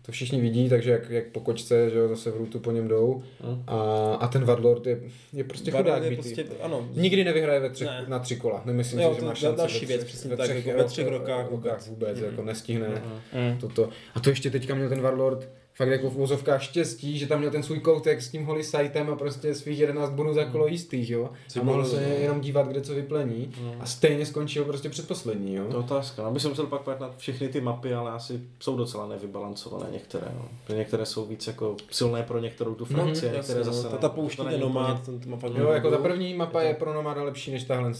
to 0.06 0.12
všichni 0.12 0.40
vidí, 0.40 0.68
takže 0.68 0.90
jak, 0.90 1.10
jak 1.10 1.26
po 1.26 1.40
kočce, 1.40 1.90
že 1.90 1.98
jo, 1.98 2.08
zase 2.08 2.30
v 2.30 2.36
Rutu 2.36 2.58
po 2.60 2.70
něm 2.72 2.88
jdou 2.88 3.22
a, 3.66 3.74
a 4.20 4.28
ten 4.28 4.44
Warlord 4.44 4.86
je, 4.86 5.00
je 5.32 5.44
prostě 5.44 5.70
chudák 5.70 5.86
Warlord 5.86 6.04
je 6.04 6.10
bitý. 6.10 6.34
prostě, 6.34 6.44
ano, 6.62 6.88
Nikdy 6.94 7.24
nevyhraje 7.24 7.60
ve 7.60 7.70
třech, 7.70 7.88
Ne. 7.88 8.04
na 8.08 8.18
tři 8.18 8.36
kola. 8.36 8.62
Nemyslím 8.64 9.00
Jo, 9.00 9.08
si, 9.08 9.14
že 9.14 9.20
to 9.20 9.26
má 9.26 9.32
je 9.32 9.36
šanci 9.36 9.56
další 9.58 9.80
ve 9.80 9.86
věc, 9.86 10.00
třech- 10.00 10.08
přesně 10.08 10.36
tak, 10.36 10.50
jako 10.50 10.78
ve 10.78 10.84
třech 10.84 11.08
rokách 11.08 11.50
vůbec. 11.50 11.88
vůbec 11.88 12.18
jako 12.20 12.42
nestihne 12.42 12.88
Mm. 13.32 13.58
toto. 13.58 13.88
A 14.14 14.20
to 14.20 14.30
ještě 14.30 14.50
teďka 14.50 14.74
měl 14.74 14.88
ten 14.88 15.00
Warlord 15.00 15.48
fakt 15.74 15.88
jako 15.88 16.10
v 16.10 16.14
vozovkách 16.14 16.62
štěstí, 16.62 17.18
že 17.18 17.26
tam 17.26 17.38
měl 17.38 17.50
ten 17.50 17.62
svůj 17.62 17.80
koutek 17.80 18.22
s 18.22 18.30
tím 18.30 18.44
holy 18.44 18.64
sightem 18.64 19.10
a 19.10 19.16
prostě 19.16 19.54
svých 19.54 19.78
11 19.78 20.10
bonů 20.10 20.34
za 20.34 20.44
kolo 20.44 20.66
jistých, 20.66 21.10
jo. 21.10 21.30
A 21.60 21.64
mohl 21.64 21.84
se 21.84 22.02
jenom 22.02 22.40
dívat, 22.40 22.68
kde 22.68 22.80
co 22.80 22.94
vyplení. 22.94 23.52
A 23.80 23.86
stejně 23.86 24.26
skončil 24.26 24.64
prostě 24.64 24.88
předposlední, 24.88 25.54
jo. 25.54 25.64
To 25.64 25.76
je 25.76 25.76
otázka. 25.84 26.22
No, 26.22 26.30
bych 26.30 26.42
se 26.42 26.48
musel 26.48 26.66
pak 26.66 27.00
na 27.00 27.10
všechny 27.16 27.48
ty 27.48 27.60
mapy, 27.60 27.94
ale 27.94 28.10
asi 28.10 28.40
jsou 28.60 28.76
docela 28.76 29.06
nevybalancované 29.06 29.86
některé. 29.92 30.26
No. 30.34 30.48
Protože 30.64 30.78
Některé 30.78 31.06
jsou 31.06 31.24
víc 31.26 31.46
jako 31.46 31.76
silné 31.90 32.22
pro 32.22 32.38
některou 32.38 32.74
tu 32.74 32.84
frakci, 32.84 33.26
Mhm, 33.26 33.34
a 33.34 33.36
některé 33.36 33.58
jasně, 33.58 33.64
zase 33.64 33.82
no, 33.84 33.90
ta, 33.90 33.96
ta 33.96 34.08
To 34.08 34.14
pouštní 34.14 34.44
úplně 34.44 34.58
nomad, 34.58 35.02
ten, 35.06 35.36
fakt 35.38 35.52
Jo, 35.56 35.68
jako 35.68 35.90
ta 35.90 35.98
první 35.98 36.34
mapa 36.34 36.62
je 36.62 36.74
pro 36.74 36.94
Nomada 36.94 37.22
lepší 37.22 37.50
než 37.52 37.64
tahle. 37.64 37.92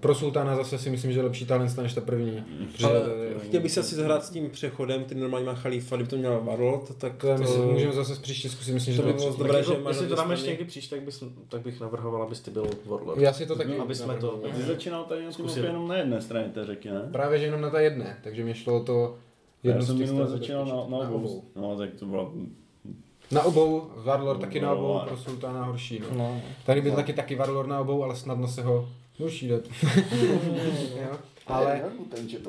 Pro 0.00 0.14
Sultána 0.14 0.56
zase 0.56 0.78
si 0.78 0.90
myslím, 0.90 1.12
že 1.12 1.18
je 1.18 1.24
lepší 1.24 1.46
tahle 1.46 1.68
sta 1.68 1.82
než 1.82 1.94
ta 1.94 2.00
první. 2.00 2.44
Ale 2.84 2.94
je- 3.22 3.34
chtěl 3.48 3.60
bych 3.60 3.72
se 3.72 3.80
asi 3.80 3.94
zahrát 3.94 4.24
s 4.24 4.30
tím 4.30 4.50
přechodem, 4.50 5.04
který 5.04 5.20
normálně 5.20 5.46
má 5.46 5.54
Khalifa, 5.54 5.96
kdyby 5.96 6.10
to 6.10 6.16
měl 6.16 6.40
Warlord, 6.44 6.97
tak 6.98 7.16
to, 7.16 7.38
myslím, 7.38 7.64
můžeme 7.64 7.92
zase 7.92 8.20
příště 8.22 8.48
zkusit, 8.48 8.72
myslím, 8.72 8.94
že 8.94 9.02
to 9.02 9.06
by 9.08 9.12
to 9.12 9.18
bylo 9.18 9.36
dobré, 9.36 9.62
že 9.62 9.72
jako, 9.72 9.84
máš 9.84 9.94
jestli 9.94 10.08
to 10.08 10.14
dáme 10.14 10.34
ještě 10.34 10.48
někdy 10.50 10.64
příště, 10.64 10.96
tak, 10.96 11.04
bys, 11.04 11.24
tak 11.48 11.62
bych 11.62 11.80
navrhoval, 11.80 12.22
abys 12.22 12.40
ty 12.40 12.50
byl 12.50 12.70
Warlord. 12.86 13.20
Já 13.20 13.32
si 13.32 13.46
to 13.46 13.56
taky 13.56 13.76
Aby 13.76 13.94
jsme 13.94 14.14
to- 14.16 14.40
Ty 14.56 14.62
začínal 14.62 15.04
tady 15.04 15.24
jenom 15.62 15.88
na 15.88 15.96
jedné 15.96 16.20
straně 16.22 16.48
té 16.48 16.64
řeky, 16.66 16.90
ne? 16.90 17.08
Právě, 17.12 17.38
že 17.38 17.44
jenom 17.44 17.60
na 17.60 17.70
ta 17.70 17.80
jedné, 17.80 18.18
takže 18.24 18.44
mě 18.44 18.54
šlo 18.54 18.84
to 18.84 19.16
Já 19.62 19.70
jednu 19.70 19.82
z 19.82 19.86
jsem 19.86 19.98
minule 19.98 20.26
začínal 20.26 20.64
na, 20.64 20.98
na, 20.98 21.10
obou. 21.10 21.44
No, 21.56 21.76
tak 21.76 21.90
to 21.98 22.06
bylo... 22.06 22.32
Na 23.30 23.42
obou, 23.42 23.90
Warlord 23.96 24.40
taky 24.40 24.60
na 24.60 24.68
No, 24.74 24.76
obou, 24.78 25.00
pro 25.08 25.16
Sultána 25.16 25.64
horší. 25.64 26.00
No. 26.00 26.18
No. 26.18 26.40
Tady 26.66 26.80
byl 26.80 26.92
taky 26.92 27.12
taky 27.12 27.34
Warlord 27.36 27.68
na 27.68 27.80
obou, 27.80 28.02
ale 28.04 28.16
snadno 28.16 28.48
se 28.48 28.62
ho 28.62 28.88
horší 29.18 29.48
jde. 29.48 29.60
jo. 31.48 31.54
Ale 31.54 31.82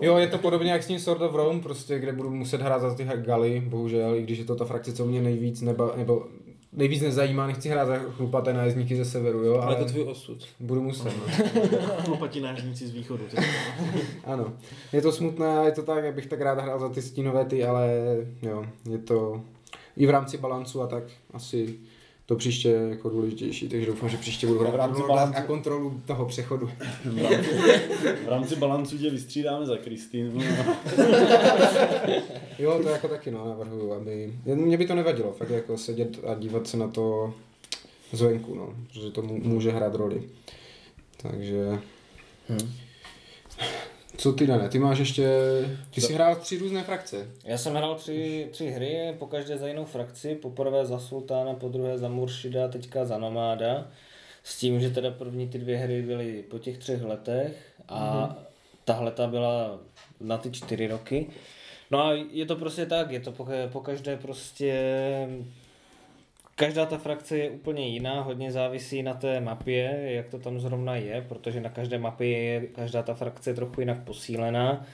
jo, 0.01 0.17
je 0.17 0.27
to 0.27 0.37
podobně 0.37 0.71
jak 0.71 0.83
s 0.83 0.87
tím 0.87 0.99
Sword 0.99 1.21
of 1.21 1.35
Rome, 1.35 1.59
prostě, 1.61 1.99
kde 1.99 2.11
budu 2.13 2.29
muset 2.29 2.61
hrát 2.61 2.79
za 2.81 2.95
ty 2.95 3.07
galy, 3.15 3.63
bohužel, 3.67 4.15
i 4.15 4.23
když 4.23 4.39
je 4.39 4.45
to 4.45 4.55
ta 4.55 4.65
frakce, 4.65 4.93
co 4.93 5.05
mě 5.05 5.21
nejvíc, 5.21 5.61
nebo, 5.61 5.91
nebo 5.95 6.27
nejvíc 6.73 7.01
nezajímá, 7.01 7.47
nechci 7.47 7.69
hrát 7.69 7.85
za 7.85 7.97
chlupaté 7.97 8.53
nájezdníky 8.53 8.95
ze 8.95 9.05
severu, 9.05 9.39
jo, 9.43 9.53
Ale 9.55 9.75
ale 9.75 9.75
to 9.75 9.85
tvůj 9.85 10.03
osud. 10.03 10.45
budu 10.59 10.81
muset. 10.81 11.13
No. 11.17 11.33
Chlupatí 12.05 12.41
nážníci 12.41 12.87
z 12.87 12.91
východu. 12.91 13.23
Ano, 14.23 14.53
je 14.93 15.01
to 15.01 15.11
smutné, 15.11 15.61
je 15.65 15.71
to 15.71 15.83
tak, 15.83 16.05
abych 16.05 16.25
tak 16.25 16.41
rád 16.41 16.59
hrál 16.59 16.79
za 16.79 16.89
ty 16.89 17.01
stínové 17.01 17.45
ty, 17.45 17.65
ale 17.65 17.89
jo, 18.41 18.65
je 18.91 18.97
to 18.97 19.41
i 19.97 20.05
v 20.05 20.09
rámci 20.09 20.37
balancu 20.37 20.81
a 20.81 20.87
tak 20.87 21.03
asi 21.33 21.75
to 22.29 22.35
příště 22.35 22.69
je 22.69 22.89
jako 22.89 23.09
důležitější, 23.09 23.69
takže 23.69 23.87
doufám, 23.87 24.09
že 24.09 24.17
příště 24.17 24.47
budu 24.47 24.59
hrát 24.59 24.73
V 24.73 24.75
rámci 24.75 25.01
balancu- 25.01 25.37
a 25.37 25.41
kontrolu 25.41 26.01
toho 26.05 26.25
přechodu. 26.25 26.69
V 27.05 27.21
rámci, 27.21 27.49
v 28.25 28.27
rámci 28.27 28.55
balancu 28.55 28.97
tě 28.97 29.09
vystřídáme 29.09 29.65
za 29.65 29.77
Kristýnu. 29.77 30.41
Jo, 32.59 32.79
to 32.83 32.89
jako 32.89 33.07
taky 33.07 33.31
no, 33.31 33.47
navrhuju, 33.47 33.93
aby, 33.93 34.33
mě 34.45 34.77
by 34.77 34.87
to 34.87 34.95
nevadilo, 34.95 35.31
fakt 35.31 35.49
jako 35.49 35.77
sedět 35.77 36.19
a 36.27 36.35
dívat 36.35 36.67
se 36.67 36.77
na 36.77 36.87
to 36.87 37.33
zvenku, 38.11 38.55
no, 38.55 38.73
protože 38.87 39.11
to 39.11 39.21
může 39.21 39.71
hrát 39.71 39.95
roli. 39.95 40.23
Takže... 41.17 41.79
Hm. 42.49 42.71
Co 44.19 44.33
ty, 44.33 44.47
Dané? 44.47 44.69
Ty 44.69 44.79
máš 44.79 44.99
ještě... 44.99 45.29
Ty 45.91 46.01
jsi 46.01 46.13
hrál 46.13 46.35
tři 46.35 46.57
různé 46.57 46.83
frakce. 46.83 47.27
Já 47.43 47.57
jsem 47.57 47.75
hrál 47.75 47.95
tři, 47.95 48.47
tři 48.51 48.67
hry, 48.69 49.15
po 49.19 49.27
každé 49.27 49.57
za 49.57 49.67
jinou 49.67 49.85
frakci, 49.85 50.35
poprvé 50.35 50.85
za 50.85 50.99
Sultána, 50.99 51.53
po 51.53 51.69
druhé 51.69 51.97
za 51.97 52.09
Muršida, 52.09 52.67
teďka 52.67 53.05
za 53.05 53.17
Nomáda. 53.17 53.87
S 54.43 54.59
tím, 54.59 54.81
že 54.81 54.89
teda 54.89 55.11
první 55.11 55.47
ty 55.47 55.57
dvě 55.57 55.77
hry 55.77 56.01
byly 56.01 56.43
po 56.43 56.59
těch 56.59 56.77
třech 56.77 57.03
letech 57.03 57.73
a 57.87 58.27
mm-hmm. 58.27 58.35
tahle 58.85 59.11
ta 59.11 59.27
byla 59.27 59.79
na 60.19 60.37
ty 60.37 60.51
čtyři 60.51 60.87
roky. 60.87 61.27
No 61.91 62.05
a 62.05 62.13
je 62.31 62.45
to 62.45 62.55
prostě 62.55 62.85
tak, 62.85 63.11
je 63.11 63.19
to 63.19 63.31
po, 63.31 63.47
po 63.71 63.79
každé 63.79 64.17
prostě... 64.17 64.73
Každá 66.59 66.85
ta 66.85 66.97
frakce 66.97 67.37
je 67.37 67.49
úplně 67.49 67.87
jiná, 67.87 68.21
hodně 68.21 68.51
závisí 68.51 69.03
na 69.03 69.13
té 69.13 69.39
mapě, 69.41 69.99
jak 70.03 70.27
to 70.27 70.39
tam 70.39 70.59
zrovna 70.59 70.95
je, 70.95 71.25
protože 71.29 71.61
na 71.61 71.69
každé 71.69 71.97
mapě 71.97 72.27
je 72.27 72.67
každá 72.67 73.03
ta 73.03 73.13
frakce 73.13 73.53
trochu 73.53 73.81
jinak 73.81 74.03
posílená. 74.03 74.85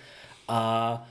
A 0.48 1.08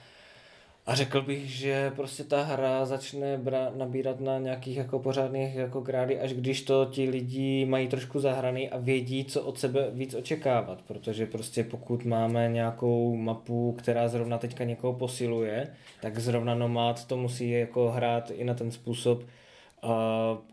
a 0.86 0.94
řekl 0.94 1.22
bych, 1.22 1.50
že 1.50 1.92
prostě 1.96 2.24
ta 2.24 2.42
hra 2.42 2.86
začne 2.86 3.38
bra- 3.38 3.76
nabírat 3.76 4.20
na 4.20 4.38
nějakých 4.38 4.76
jako 4.76 4.98
pořádných 4.98 5.54
jako 5.54 5.80
grády, 5.80 6.20
až 6.20 6.32
když 6.32 6.62
to 6.62 6.84
ti 6.84 7.10
lidi 7.10 7.64
mají 7.64 7.88
trošku 7.88 8.20
zahraný 8.20 8.70
a 8.70 8.78
vědí, 8.78 9.24
co 9.24 9.42
od 9.42 9.58
sebe 9.58 9.90
víc 9.92 10.14
očekávat, 10.14 10.82
protože 10.82 11.26
prostě 11.26 11.64
pokud 11.64 12.04
máme 12.04 12.48
nějakou 12.48 13.16
mapu, 13.16 13.72
která 13.78 14.08
zrovna 14.08 14.38
teďka 14.38 14.64
někoho 14.64 14.92
posiluje, 14.92 15.68
tak 16.00 16.18
zrovna 16.18 16.54
Nomad 16.54 17.06
to 17.06 17.16
musí 17.16 17.50
jako 17.50 17.90
hrát 17.90 18.30
i 18.30 18.44
na 18.44 18.54
ten 18.54 18.70
způsob, 18.70 19.22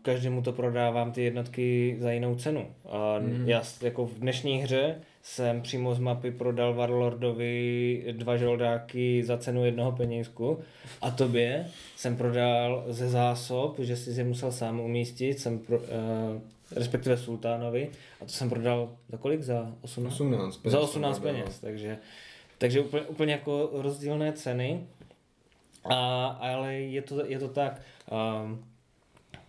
každému 0.02 0.42
to 0.42 0.52
prodávám 0.52 1.12
ty 1.12 1.22
jednotky 1.22 1.96
za 2.00 2.12
jinou 2.12 2.34
cenu. 2.34 2.66
A 2.88 3.18
mm. 3.18 3.48
Já 3.48 3.62
jako 3.82 4.06
v 4.06 4.14
dnešní 4.14 4.58
hře 4.58 5.00
jsem 5.22 5.62
přímo 5.62 5.94
z 5.94 5.98
mapy 5.98 6.30
prodal 6.30 6.74
Warlordovi 6.74 8.04
dva 8.12 8.36
žoldáky 8.36 9.24
za 9.24 9.38
cenu 9.38 9.64
jednoho 9.64 9.92
penízku 9.92 10.58
a 11.02 11.10
tobě 11.10 11.66
jsem 11.96 12.16
prodal 12.16 12.84
ze 12.86 13.08
zásob, 13.08 13.78
že 13.78 13.96
si 13.96 14.10
je 14.10 14.24
musel 14.24 14.52
sám 14.52 14.80
umístit, 14.80 15.40
jsem 15.40 15.58
pro, 15.58 15.78
uh, 15.78 15.84
respektive 16.76 17.16
Sultánovi 17.16 17.90
a 18.20 18.24
to 18.24 18.30
jsem 18.30 18.48
prodal 18.48 18.96
za 19.08 19.16
kolik? 19.16 19.42
Za 19.42 19.74
18? 19.80 20.12
18 20.12 20.60
Za 20.64 20.80
18 20.80 21.18
peněz, 21.18 21.58
takže, 21.60 21.98
takže 22.58 22.80
úplně, 22.80 23.02
úplně 23.02 23.32
jako 23.32 23.70
rozdílné 23.72 24.32
ceny. 24.32 24.86
A, 25.84 26.26
ale 26.26 26.74
je 26.74 27.02
to, 27.02 27.26
je 27.26 27.38
to 27.38 27.48
tak. 27.48 27.80
Um, 28.10 28.64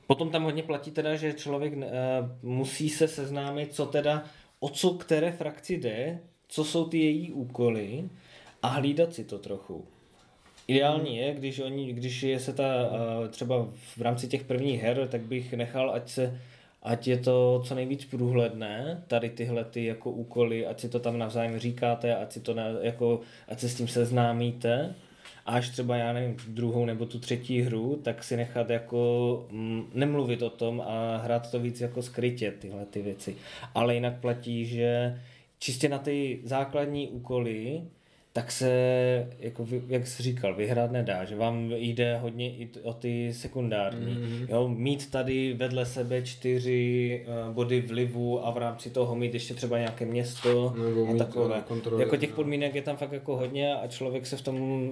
potom 0.07 0.29
tam 0.29 0.43
hodně 0.43 0.63
platí 0.63 0.91
teda, 0.91 1.15
že 1.15 1.33
člověk 1.33 1.73
uh, 1.73 1.83
musí 2.41 2.89
se 2.89 3.07
seznámit, 3.07 3.73
co 3.73 3.85
teda, 3.85 4.23
o 4.59 4.69
co 4.69 4.93
které 4.93 5.31
frakci 5.31 5.77
jde, 5.77 6.19
co 6.47 6.63
jsou 6.63 6.85
ty 6.85 6.97
její 6.97 7.31
úkoly 7.31 8.09
a 8.61 8.67
hlídat 8.67 9.13
si 9.13 9.23
to 9.23 9.39
trochu. 9.39 9.85
Ideální 10.67 11.17
je, 11.17 11.33
když, 11.33 11.59
oni, 11.59 11.93
když 11.93 12.23
je 12.23 12.39
se 12.39 12.53
ta 12.53 12.63
uh, 12.63 13.27
třeba 13.27 13.67
v 13.97 14.01
rámci 14.01 14.27
těch 14.27 14.43
prvních 14.43 14.81
her, 14.81 15.07
tak 15.07 15.21
bych 15.21 15.53
nechal, 15.53 15.91
ať 15.91 16.09
se 16.09 16.39
ať 16.83 17.07
je 17.07 17.17
to 17.17 17.63
co 17.65 17.75
nejvíc 17.75 18.05
průhledné, 18.05 19.03
tady 19.07 19.29
tyhle 19.29 19.63
ty 19.63 19.85
jako 19.85 20.11
úkoly, 20.11 20.65
ať 20.65 20.79
si 20.79 20.89
to 20.89 20.99
tam 20.99 21.17
navzájem 21.17 21.59
říkáte, 21.59 22.15
ať 22.15 22.31
si 22.31 22.39
to 22.39 22.53
na, 22.53 22.63
jako, 22.81 23.19
ať 23.47 23.59
se 23.59 23.69
s 23.69 23.75
tím 23.75 23.87
seznámíte. 23.87 24.95
Až 25.45 25.69
třeba, 25.69 25.95
já 25.95 26.13
nevím, 26.13 26.37
druhou 26.47 26.85
nebo 26.85 27.05
tu 27.05 27.19
třetí 27.19 27.61
hru, 27.61 27.99
tak 28.03 28.23
si 28.23 28.37
nechat 28.37 28.69
jako 28.69 29.47
mm, 29.51 29.83
nemluvit 29.93 30.41
o 30.41 30.49
tom 30.49 30.81
a 30.81 31.17
hrát 31.17 31.51
to 31.51 31.59
víc 31.59 31.81
jako 31.81 32.01
skrytě, 32.01 32.51
tyhle 32.51 32.85
ty 32.85 33.01
věci. 33.01 33.35
Ale 33.75 33.95
jinak 33.95 34.19
platí, 34.19 34.65
že 34.65 35.19
čistě 35.59 35.89
na 35.89 35.97
ty 35.97 36.39
základní 36.43 37.07
úkoly, 37.07 37.83
tak 38.35 38.51
se, 38.51 38.69
jako 39.39 39.65
jak 39.87 40.07
jsi 40.07 40.23
říkal, 40.23 40.55
vyhrát 40.55 40.91
nedá, 40.91 41.25
že 41.25 41.35
vám 41.35 41.71
jde 41.71 42.17
hodně 42.17 42.55
i 42.55 42.69
o 42.83 42.93
ty 42.93 43.33
sekundární. 43.33 44.15
Mm-hmm. 44.15 44.45
Jo, 44.49 44.67
mít 44.67 45.11
tady 45.11 45.53
vedle 45.53 45.85
sebe 45.85 46.21
čtyři 46.21 47.25
uh, 47.47 47.53
body 47.53 47.81
vlivu 47.81 48.45
a 48.47 48.51
v 48.51 48.57
rámci 48.57 48.89
toho 48.89 49.15
mít 49.15 49.33
ještě 49.33 49.53
třeba 49.53 49.77
nějaké 49.77 50.05
město 50.05 50.73
Nebo 50.83 51.07
a 51.09 51.17
takové. 51.17 51.57
eh, 51.57 51.63
kontroly, 51.67 52.03
Jako 52.03 52.17
těch 52.17 52.29
no. 52.29 52.35
podmínek 52.35 52.75
je 52.75 52.81
tam 52.81 52.97
fakt 52.97 53.11
jako 53.11 53.37
hodně 53.37 53.75
a 53.75 53.87
člověk 53.87 54.25
se 54.25 54.37
v 54.37 54.41
tom 54.41 54.89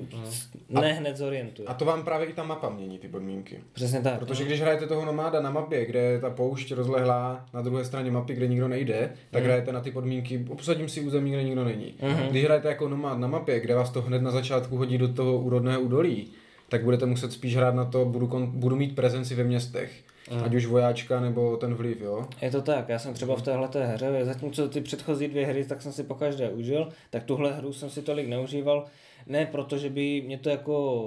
ne 0.69 0.93
hned 0.93 1.17
zorientuje. 1.17 1.67
A 1.67 1.73
to 1.73 1.85
vám 1.85 2.03
právě 2.03 2.27
i 2.27 2.33
ta 2.33 2.43
mapa 2.43 2.69
mění, 2.69 2.99
ty 2.99 3.07
podmínky. 3.07 3.59
Přesně 3.73 4.01
tak. 4.01 4.19
Protože 4.19 4.43
když 4.43 4.61
hrajete 4.61 4.87
toho 4.87 5.05
nomáda 5.05 5.41
na 5.41 5.51
mapě, 5.51 5.85
kde 5.85 5.99
je 5.99 6.19
ta 6.19 6.29
poušť 6.29 6.71
rozlehlá 6.71 7.45
na 7.53 7.61
druhé 7.61 7.85
straně 7.85 8.11
mapy, 8.11 8.33
kde 8.33 8.47
nikdo 8.47 8.67
nejde, 8.67 9.13
tak 9.31 9.43
hrajete 9.43 9.71
na 9.71 9.81
ty 9.81 9.91
podmínky, 9.91 10.45
obsadím 10.49 10.89
si 10.89 11.01
území, 11.01 11.31
kde 11.31 11.43
nikdo 11.43 11.65
není. 11.65 11.93
Když 12.29 12.43
hrajete 12.43 12.67
jako 12.67 12.89
nomád 12.89 13.19
na 13.19 13.30
mapě, 13.31 13.59
kde 13.59 13.75
vás 13.75 13.89
to 13.89 14.01
hned 14.01 14.21
na 14.21 14.31
začátku 14.31 14.77
hodí 14.77 14.97
do 14.97 15.13
toho 15.13 15.37
úrodného 15.37 15.81
údolí, 15.81 16.27
tak 16.69 16.83
budete 16.83 17.05
muset 17.05 17.31
spíš 17.31 17.55
hrát 17.55 17.75
na 17.75 17.85
to, 17.85 18.05
budu, 18.05 18.27
kon- 18.27 18.51
budu 18.51 18.75
mít 18.75 18.95
prezenci 18.95 19.35
ve 19.35 19.43
městech. 19.43 20.03
Ať 20.43 20.55
už 20.55 20.65
vojáčka 20.65 21.19
nebo 21.19 21.57
ten 21.57 21.73
vliv, 21.73 22.01
jo. 22.01 22.27
Je 22.41 22.51
to 22.51 22.61
tak, 22.61 22.89
já 22.89 22.99
jsem 22.99 23.13
třeba 23.13 23.35
v 23.35 23.41
téhle 23.41 23.69
hře, 23.73 24.25
zatímco 24.25 24.67
ty 24.67 24.81
předchozí 24.81 25.27
dvě 25.27 25.45
hry, 25.45 25.65
tak 25.65 25.81
jsem 25.81 25.91
si 25.91 26.03
po 26.03 26.15
každé 26.15 26.49
užil, 26.49 26.89
tak 27.09 27.23
tuhle 27.23 27.53
hru 27.53 27.73
jsem 27.73 27.89
si 27.89 28.01
tolik 28.01 28.27
neužíval, 28.27 28.85
ne 29.27 29.45
proto, 29.45 29.77
že 29.77 29.89
by 29.89 30.23
mě 30.25 30.37
to 30.37 30.49
jako, 30.49 31.03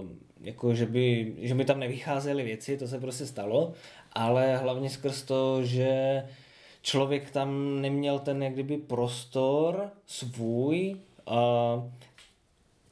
uh, 0.00 0.06
jako 0.40 0.74
že, 0.74 0.86
by, 0.86 1.32
že 1.38 1.54
by 1.54 1.64
tam 1.64 1.80
nevycházely 1.80 2.44
věci, 2.44 2.78
to 2.78 2.86
se 2.86 3.00
prostě 3.00 3.26
stalo, 3.26 3.72
ale 4.12 4.56
hlavně 4.56 4.90
skrz 4.90 5.22
to, 5.22 5.64
že 5.64 6.22
člověk 6.82 7.30
tam 7.30 7.80
neměl 7.80 8.18
ten 8.18 8.42
jak 8.42 8.52
kdyby 8.52 8.76
prostor 8.76 9.90
svůj, 10.06 10.96
uh, 11.30 11.90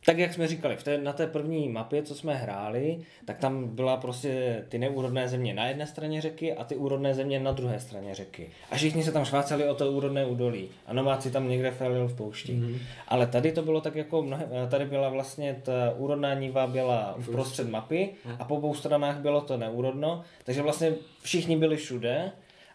tak 0.07 0.19
jak 0.19 0.35
jsme 0.35 0.47
říkali, 0.47 0.77
v 0.77 0.83
té, 0.83 0.99
na 0.99 1.13
té 1.13 1.27
první 1.27 1.69
mapě, 1.69 2.03
co 2.03 2.15
jsme 2.15 2.35
hráli, 2.35 2.99
tak 3.25 3.39
tam 3.39 3.69
byla 3.69 3.97
prostě 3.97 4.65
ty 4.69 4.79
neúrodné 4.79 5.29
země 5.29 5.55
na 5.55 5.67
jedné 5.67 5.87
straně 5.87 6.21
řeky 6.21 6.53
a 6.53 6.65
ty 6.65 6.77
úrodné 6.77 7.15
země 7.15 7.41
na 7.41 7.53
druhé 7.53 7.81
straně 7.81 8.15
řeky. 8.15 8.51
A 8.71 8.77
všichni 8.77 9.05
se 9.05 9.13
tam 9.13 9.25
šváceli 9.25 9.69
o 9.69 9.75
to 9.75 9.93
úrodné 9.93 10.27
údolí. 10.27 10.69
A 10.87 10.93
nomáci 10.93 11.31
tam 11.31 11.49
někde 11.49 11.71
felil 11.71 12.09
v 12.09 12.17
poušti. 12.17 12.53
Mm-hmm. 12.53 12.79
Ale 13.09 13.27
tady 13.27 13.53
to 13.53 13.63
bylo 13.63 13.81
tak 13.81 13.95
jako 13.95 14.23
mnohem, 14.23 14.49
tady 14.71 14.85
byla 14.85 15.09
vlastně 15.09 15.61
ta 15.63 15.95
úrodná 15.97 16.35
niva 16.35 16.67
byla 16.67 17.15
v 17.19 17.31
prostřed 17.31 17.71
mapy 17.71 18.11
a 18.39 18.45
po 18.45 18.57
obou 18.57 18.75
stranách 18.75 19.19
bylo 19.19 19.41
to 19.41 19.57
neúrodno, 19.57 20.23
takže 20.45 20.63
vlastně 20.63 20.93
všichni 21.23 21.57
byli 21.57 21.77
všude 21.77 22.33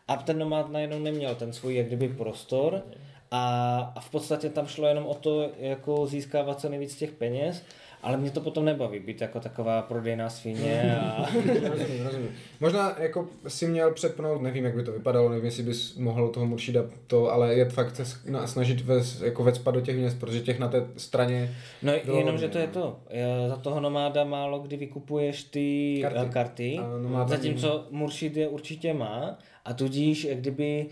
a 0.07 0.16
ten 0.16 0.39
nomád 0.39 0.70
najednou 0.70 0.99
neměl 0.99 1.36
ten 1.36 1.53
svůj 1.53 1.76
jak 1.76 1.88
kdyby 1.88 2.09
prostor 2.09 2.84
a, 3.32 3.77
a 3.95 3.99
v 3.99 4.09
podstatě 4.09 4.49
tam 4.49 4.67
šlo 4.67 4.88
jenom 4.88 5.05
o 5.05 5.13
to, 5.13 5.49
jako 5.59 6.07
získávat 6.07 6.59
co 6.59 6.69
nejvíc 6.69 6.95
těch 6.95 7.11
peněz, 7.11 7.63
ale 8.03 8.17
mě 8.17 8.32
to 8.32 8.41
potom 8.41 8.65
nebaví 8.65 8.99
být 8.99 9.21
jako 9.21 9.39
taková 9.39 9.82
prodejná 9.82 10.29
svíně 10.29 10.99
a 10.99 11.25
rozumím, 11.69 12.03
rozumím. 12.03 12.29
Možná 12.59 12.95
jako 12.99 13.27
si 13.47 13.67
měl 13.67 13.93
přepnout, 13.93 14.41
nevím, 14.41 14.65
jak 14.65 14.75
by 14.75 14.84
to 14.84 14.91
vypadalo, 14.91 15.29
nevím, 15.29 15.45
jestli 15.45 15.63
bys 15.63 15.95
mohl 15.95 16.29
toho 16.29 16.45
Muršida 16.45 16.84
to, 17.07 17.32
ale 17.32 17.53
je 17.53 17.69
fakt 17.69 17.95
se 17.95 18.05
snažit 18.45 18.82
vez, 18.82 19.21
jako 19.21 19.43
vecpat 19.43 19.73
do 19.73 19.82
těch 19.82 19.97
měst, 19.97 20.19
protože 20.19 20.39
těch 20.39 20.59
na 20.59 20.67
té 20.67 20.88
straně 20.97 21.55
No 21.82 21.93
jenom, 22.17 22.38
že 22.38 22.49
to 22.49 22.57
je 22.57 22.67
no. 22.67 22.73
to. 22.73 22.99
Za 23.47 23.55
toho 23.55 23.79
nomáda 23.79 24.23
málo 24.23 24.59
kdy 24.59 24.77
vykupuješ 24.77 25.43
ty 25.43 25.99
Karty. 26.01 26.29
karty, 26.34 26.79
karty 27.13 27.29
zatímco 27.29 27.88
Muršid 27.89 28.38
je 28.38 28.47
určitě 28.47 28.93
má 28.93 29.38
a 29.65 29.73
tudíž 29.73 30.27
kdyby 30.34 30.88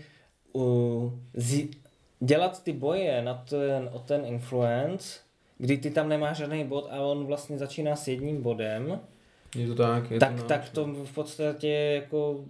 uh, 0.52 1.12
zi, 1.34 1.68
dělat 2.20 2.64
ty 2.64 2.72
boje 2.72 3.22
na 3.22 3.34
ten, 3.34 3.90
o 3.92 3.98
ten 3.98 4.24
influence, 4.24 5.18
kdy 5.58 5.78
ty 5.78 5.90
tam 5.90 6.08
nemáš 6.08 6.36
žádný 6.36 6.64
bod 6.64 6.88
a 6.90 7.00
on 7.00 7.26
vlastně 7.26 7.58
začíná 7.58 7.96
s 7.96 8.08
jedním 8.08 8.42
bodem, 8.42 9.00
Je 9.56 9.66
to 9.66 9.74
tak, 9.74 10.10
je 10.10 10.18
tak, 10.18 10.36
to 10.36 10.42
tak 10.42 10.68
to 10.68 10.84
v 10.84 11.14
podstatě 11.14 11.68
jako 11.68 12.44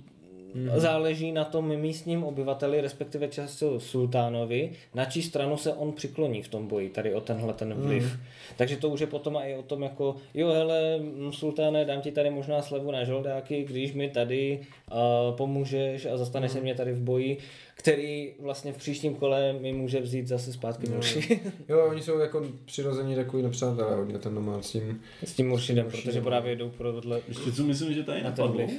záleží 0.77 1.33
na 1.33 1.45
tom 1.45 1.77
místním 1.77 2.25
obyvateli, 2.25 2.81
respektive 2.81 3.29
často 3.29 3.81
sultánovi, 3.81 4.71
na 4.95 5.05
čí 5.05 5.23
stranu 5.23 5.57
se 5.57 5.73
on 5.73 5.93
přikloní 5.93 6.43
v 6.43 6.49
tom 6.49 6.66
boji, 6.66 6.89
tady 6.89 7.14
o 7.14 7.21
tenhle 7.21 7.53
ten 7.53 7.75
vliv. 7.75 8.18
Takže 8.57 8.77
to 8.77 8.89
už 8.89 9.01
je 9.01 9.07
potom 9.07 9.37
i 9.37 9.57
o 9.57 9.62
tom 9.62 9.83
jako, 9.83 10.16
jo 10.35 10.49
hele, 10.49 11.01
sultáne, 11.31 11.85
dám 11.85 12.01
ti 12.01 12.12
tady 12.12 12.31
možná 12.31 12.62
slevu 12.62 12.91
na 12.91 13.05
žoldáky, 13.05 13.64
když 13.64 13.93
mi 13.93 14.09
tady 14.09 14.61
uh, 14.93 15.37
pomůžeš 15.37 16.07
a 16.07 16.16
zastaneš 16.16 16.53
se 16.53 16.61
mě 16.61 16.75
tady 16.75 16.93
v 16.93 17.01
boji, 17.01 17.39
který 17.81 18.33
vlastně 18.41 18.72
v 18.72 18.76
příštím 18.76 19.14
kole 19.14 19.53
mi 19.53 19.72
může 19.72 20.01
vzít 20.01 20.28
zase 20.28 20.53
zpátky 20.53 20.89
Murši. 20.89 21.41
Jo, 21.68 21.87
oni 21.91 22.03
jsou 22.03 22.18
jako 22.18 22.47
přirození 22.64 23.14
takový 23.14 23.43
nepřátelé 23.43 23.97
hodně 23.97 24.18
ten 24.18 24.35
nomad 24.35 24.64
s 24.64 24.72
tím. 24.72 25.01
S 25.24 25.33
tím 25.33 25.49
Muršidem, 25.49 25.87
protože 25.91 26.20
právě 26.20 26.57
jdou 26.57 26.68
podle... 26.68 27.20
Ještě 27.28 27.53
co 27.53 27.64
myslím, 27.64 27.95
že 27.95 28.03
tady 28.03 28.22
Na 28.22 28.31
napadlo, 28.31 28.53
vliv. 28.53 28.70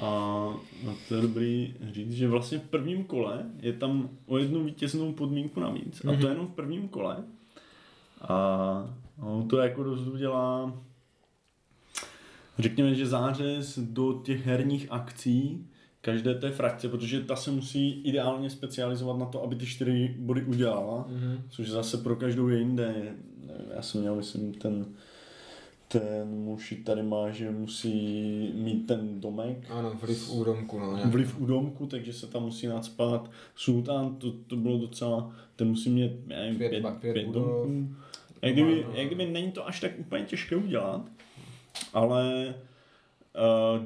a 0.00 0.06
no, 0.84 0.96
to 1.08 1.14
je 1.14 1.22
dobrý 1.22 1.74
říct, 1.92 2.12
že 2.12 2.28
vlastně 2.28 2.58
v 2.58 2.68
prvním 2.68 3.04
kole 3.04 3.46
je 3.60 3.72
tam 3.72 4.08
o 4.26 4.38
jednu 4.38 4.64
vítěznou 4.64 5.12
podmínku 5.12 5.60
navíc. 5.60 6.04
A 6.04 6.20
to 6.20 6.28
jenom 6.28 6.46
v 6.46 6.54
prvním 6.54 6.88
kole. 6.88 7.16
A 8.20 8.96
no, 9.18 9.46
to 9.50 9.58
jako 9.58 9.82
dost 9.82 10.06
udělá 10.06 10.74
řekněme, 12.58 12.94
že 12.94 13.06
zářez 13.06 13.78
do 13.78 14.12
těch 14.24 14.46
herních 14.46 14.86
akcí 14.90 15.66
každé 16.04 16.34
té 16.34 16.50
frakce, 16.50 16.88
protože 16.88 17.20
ta 17.20 17.36
se 17.36 17.50
musí 17.50 18.02
ideálně 18.02 18.50
specializovat 18.50 19.18
na 19.18 19.26
to, 19.26 19.42
aby 19.42 19.56
ty 19.56 19.66
čtyři 19.66 20.14
body 20.18 20.42
udělala, 20.42 21.08
mm-hmm. 21.08 21.38
což 21.50 21.70
zase 21.70 21.98
pro 21.98 22.16
každou 22.16 22.48
je 22.48 22.58
jinde. 22.58 22.94
Nevím, 23.46 23.72
Já 23.74 23.82
jsem 23.82 24.00
měl, 24.00 24.16
myslím, 24.16 24.54
ten 24.54 24.86
ten 25.88 26.28
muž 26.28 26.74
tady 26.84 27.02
má, 27.02 27.30
že 27.30 27.50
musí 27.50 27.92
mít 28.54 28.86
ten 28.86 29.20
domek, 29.20 29.70
Ano, 29.70 29.92
vliv 30.02 30.30
u 30.30 30.44
domku, 30.44 30.78
no. 30.78 30.96
nějak. 30.96 31.10
vliv 31.10 31.40
u 31.40 31.46
domku, 31.46 31.86
takže 31.86 32.12
se 32.12 32.26
tam 32.26 32.42
musí 32.42 32.66
nadspat. 32.66 33.30
Sultán, 33.56 34.16
to, 34.16 34.32
to 34.32 34.56
bylo 34.56 34.78
docela, 34.78 35.32
ten 35.56 35.68
musí 35.68 35.90
mít, 35.90 36.12
já 36.28 36.40
nevím, 36.40 36.58
Pět 36.58 36.70
pět, 36.70 36.82
pět, 37.00 37.12
pět 37.12 37.26
domků. 37.26 37.88
Jak 38.42 38.52
kdyby, 38.52 38.86
jak 38.94 39.06
kdyby 39.06 39.26
není 39.26 39.52
to 39.52 39.66
až 39.68 39.80
tak 39.80 39.98
úplně 39.98 40.24
těžké 40.24 40.56
udělat, 40.56 41.02
ale 41.92 42.54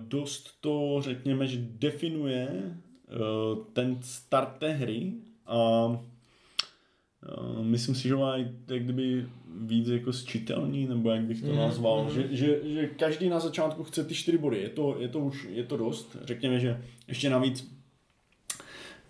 dost 0.08 0.60
to, 0.60 0.96
řekněme, 1.00 1.46
že 1.46 1.58
definuje 1.60 2.48
uh, 2.52 3.64
ten 3.72 3.98
start 4.02 4.58
té 4.58 4.72
hry 4.72 5.12
a 5.46 5.86
uh, 5.86 7.64
myslím 7.64 7.94
si, 7.94 8.08
že 8.08 8.16
má 8.16 8.36
jak 8.36 8.84
kdyby 8.84 9.26
víc 9.60 9.88
jako 9.88 10.12
sčitelný, 10.12 10.86
nebo 10.86 11.10
jak 11.10 11.22
bych 11.22 11.42
to 11.42 11.54
nazval, 11.54 12.10
že, 12.14 12.28
že, 12.30 12.60
že 12.64 12.86
každý 12.86 13.28
na 13.28 13.40
začátku 13.40 13.84
chce 13.84 14.04
ty 14.04 14.14
čtyři 14.14 14.38
body, 14.38 14.58
je 14.58 14.68
to, 14.68 14.96
je 14.98 15.08
to 15.08 15.18
už, 15.18 15.46
je 15.50 15.64
to 15.64 15.76
dost, 15.76 16.16
řekněme, 16.22 16.60
že 16.60 16.82
ještě 17.08 17.30
navíc 17.30 17.72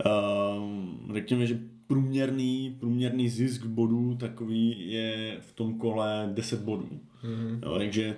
uh, 0.07 1.15
řekněme, 1.15 1.47
že 1.47 1.59
průměrný, 1.87 2.77
průměrný 2.81 3.29
zisk 3.29 3.65
bodů 3.67 4.15
takový 4.15 4.91
je 4.91 5.37
v 5.41 5.53
tom 5.53 5.79
kole 5.79 6.31
10 6.35 6.61
bodů. 6.61 6.89
Mm-hmm. 7.25 7.59
Jo, 7.63 7.79
takže 7.79 8.17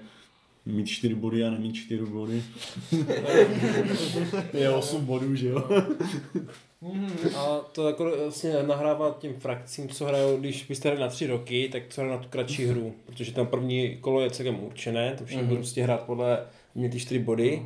mít 0.71 0.87
4 0.87 1.15
body 1.15 1.45
a 1.45 1.51
nemít 1.51 1.75
4 1.75 2.03
body 2.03 2.43
je 4.53 4.71
8 4.71 5.05
bodů, 5.05 5.35
že 5.35 5.49
jo? 5.49 5.65
A 7.37 7.59
to 7.73 7.87
jako 7.87 8.13
vlastně 8.23 8.53
nahrává 8.67 9.17
těm 9.19 9.35
frakcím, 9.39 9.89
co 9.89 10.05
hrajou, 10.05 10.37
když 10.37 10.65
byste 10.69 10.89
hráli 10.89 11.01
na 11.01 11.09
tři 11.09 11.27
roky, 11.27 11.69
tak 11.73 11.83
co 11.89 12.01
hrajou 12.01 12.17
na 12.17 12.23
tu 12.23 12.29
kratší 12.29 12.67
hru, 12.67 12.93
protože 13.07 13.33
tam 13.33 13.47
první 13.47 13.97
kolo 14.01 14.21
je 14.21 14.31
celkem 14.31 14.61
určené, 14.65 15.15
to 15.19 15.25
všichni 15.25 15.45
budou 15.45 15.57
prostě 15.57 15.83
hrát 15.83 16.03
podle 16.03 16.39
mě 16.75 16.89
ty 16.89 17.01
čtyři 17.01 17.19
body 17.19 17.63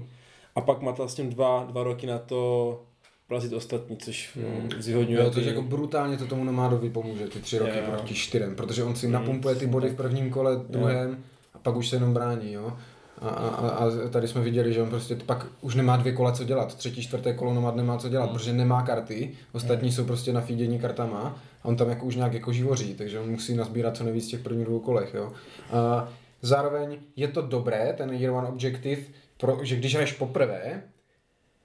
a 0.54 0.60
pak 0.60 0.80
máte 0.82 0.96
vlastně 0.96 1.24
dva, 1.24 1.66
dva 1.70 1.82
roky 1.82 2.06
na 2.06 2.18
to 2.18 2.82
plazit 3.28 3.52
ostatní, 3.52 3.96
což 3.96 4.34
mm. 4.36 4.70
zvyhodňuje. 4.82 5.24
Jo, 5.24 5.30
to 5.30 5.40
ty- 5.40 5.46
jako 5.46 5.62
brutálně 5.62 6.16
to 6.16 6.26
tomu 6.26 6.44
nomádovi 6.44 6.90
pomůže, 6.90 7.26
ty 7.28 7.38
tři 7.40 7.58
roky 7.58 7.78
Jo. 7.78 7.84
proti 7.90 8.14
čtyřem, 8.14 8.56
protože 8.56 8.84
on 8.84 8.96
si 8.96 9.08
napumpuje 9.08 9.54
ty 9.54 9.66
body 9.66 9.88
v 9.88 9.96
prvním 9.96 10.30
kole, 10.30 10.60
druhém 10.68 11.24
a 11.54 11.58
pak 11.58 11.76
už 11.76 11.88
se 11.88 11.96
jenom 11.96 12.14
brání, 12.14 12.52
jo. 12.52 12.76
A, 13.20 13.28
a, 13.28 13.68
a, 13.68 14.08
tady 14.10 14.28
jsme 14.28 14.40
viděli, 14.40 14.72
že 14.72 14.82
on 14.82 14.90
prostě 14.90 15.16
pak 15.16 15.46
už 15.60 15.74
nemá 15.74 15.96
dvě 15.96 16.12
kola 16.12 16.32
co 16.32 16.44
dělat, 16.44 16.74
třetí, 16.74 17.02
čtvrté 17.02 17.34
kolo 17.34 17.54
nomad 17.54 17.76
nemá 17.76 17.98
co 17.98 18.08
dělat, 18.08 18.30
protože 18.30 18.52
nemá 18.52 18.82
karty, 18.82 19.30
ostatní 19.52 19.92
jsou 19.92 20.04
prostě 20.04 20.32
na 20.32 20.40
feedění 20.40 20.78
kartama 20.78 21.38
a 21.62 21.68
on 21.68 21.76
tam 21.76 21.90
jako 21.90 22.06
už 22.06 22.16
nějak 22.16 22.32
jako 22.32 22.52
živoří, 22.52 22.94
takže 22.94 23.18
on 23.18 23.30
musí 23.30 23.54
nazbírat 23.54 23.96
co 23.96 24.04
nejvíc 24.04 24.26
těch 24.26 24.40
prvních 24.40 24.66
dvou 24.66 24.80
kolech, 24.80 25.14
jo. 25.14 25.32
A 25.72 26.08
zároveň 26.42 26.96
je 27.16 27.28
to 27.28 27.42
dobré, 27.42 27.94
ten 27.96 28.12
Year 28.12 28.34
One 28.34 28.48
Objective, 28.48 29.02
pro, 29.36 29.58
že 29.62 29.76
když 29.76 29.94
hraješ 29.94 30.12
poprvé, 30.12 30.82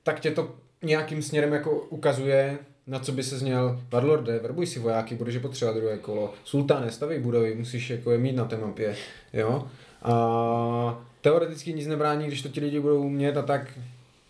tak 0.03 0.19
tě 0.19 0.31
to 0.31 0.55
nějakým 0.83 1.21
směrem 1.21 1.53
jako 1.53 1.71
ukazuje, 1.71 2.57
na 2.87 2.99
co 2.99 3.11
by 3.11 3.23
se 3.23 3.37
zněl 3.37 3.81
Warlorde, 3.91 4.39
verbuj 4.39 4.67
si 4.67 4.79
vojáky, 4.79 5.15
budeš 5.15 5.33
je 5.33 5.39
potřebovat 5.39 5.77
druhé 5.77 5.97
kolo. 5.97 6.33
Sultáne, 6.43 6.91
stavej 6.91 7.19
budovy, 7.19 7.55
musíš 7.55 7.89
jako 7.89 8.11
je 8.11 8.17
mít 8.17 8.35
na 8.35 8.45
té 8.45 8.57
mapě, 8.57 8.95
jo. 9.33 9.67
A 10.03 10.99
teoreticky 11.21 11.73
nic 11.73 11.87
nebrání, 11.87 12.27
když 12.27 12.41
to 12.41 12.49
ti 12.49 12.59
lidi 12.59 12.79
budou 12.79 13.01
umět 13.03 13.37
a 13.37 13.41
tak 13.41 13.79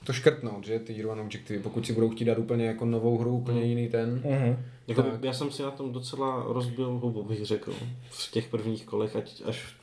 to 0.03 0.13
škrtnout, 0.13 0.65
že, 0.65 0.79
ty 0.79 0.93
Year 0.93 1.07
One 1.09 1.21
Objectivy, 1.21 1.59
pokud 1.59 1.87
si 1.87 1.93
budou 1.93 2.09
chtít 2.09 2.25
dát 2.25 2.37
úplně 2.37 2.65
jako 2.65 2.85
novou 2.85 3.17
hru, 3.17 3.35
úplně 3.37 3.61
jiný 3.61 3.89
ten. 3.89 4.21
Mhm. 4.25 4.57
Jako, 4.87 5.01
Tak. 5.03 5.23
já 5.23 5.33
jsem 5.33 5.51
si 5.51 5.63
na 5.63 5.71
tom 5.71 5.91
docela 5.93 6.43
rozbil 6.47 6.87
hubu, 6.89 7.23
bych 7.23 7.45
řekl, 7.45 7.73
v 8.09 8.31
těch 8.31 8.47
prvních 8.49 8.85
kolech, 8.85 9.15
ať 9.15 9.41
až 9.45 9.75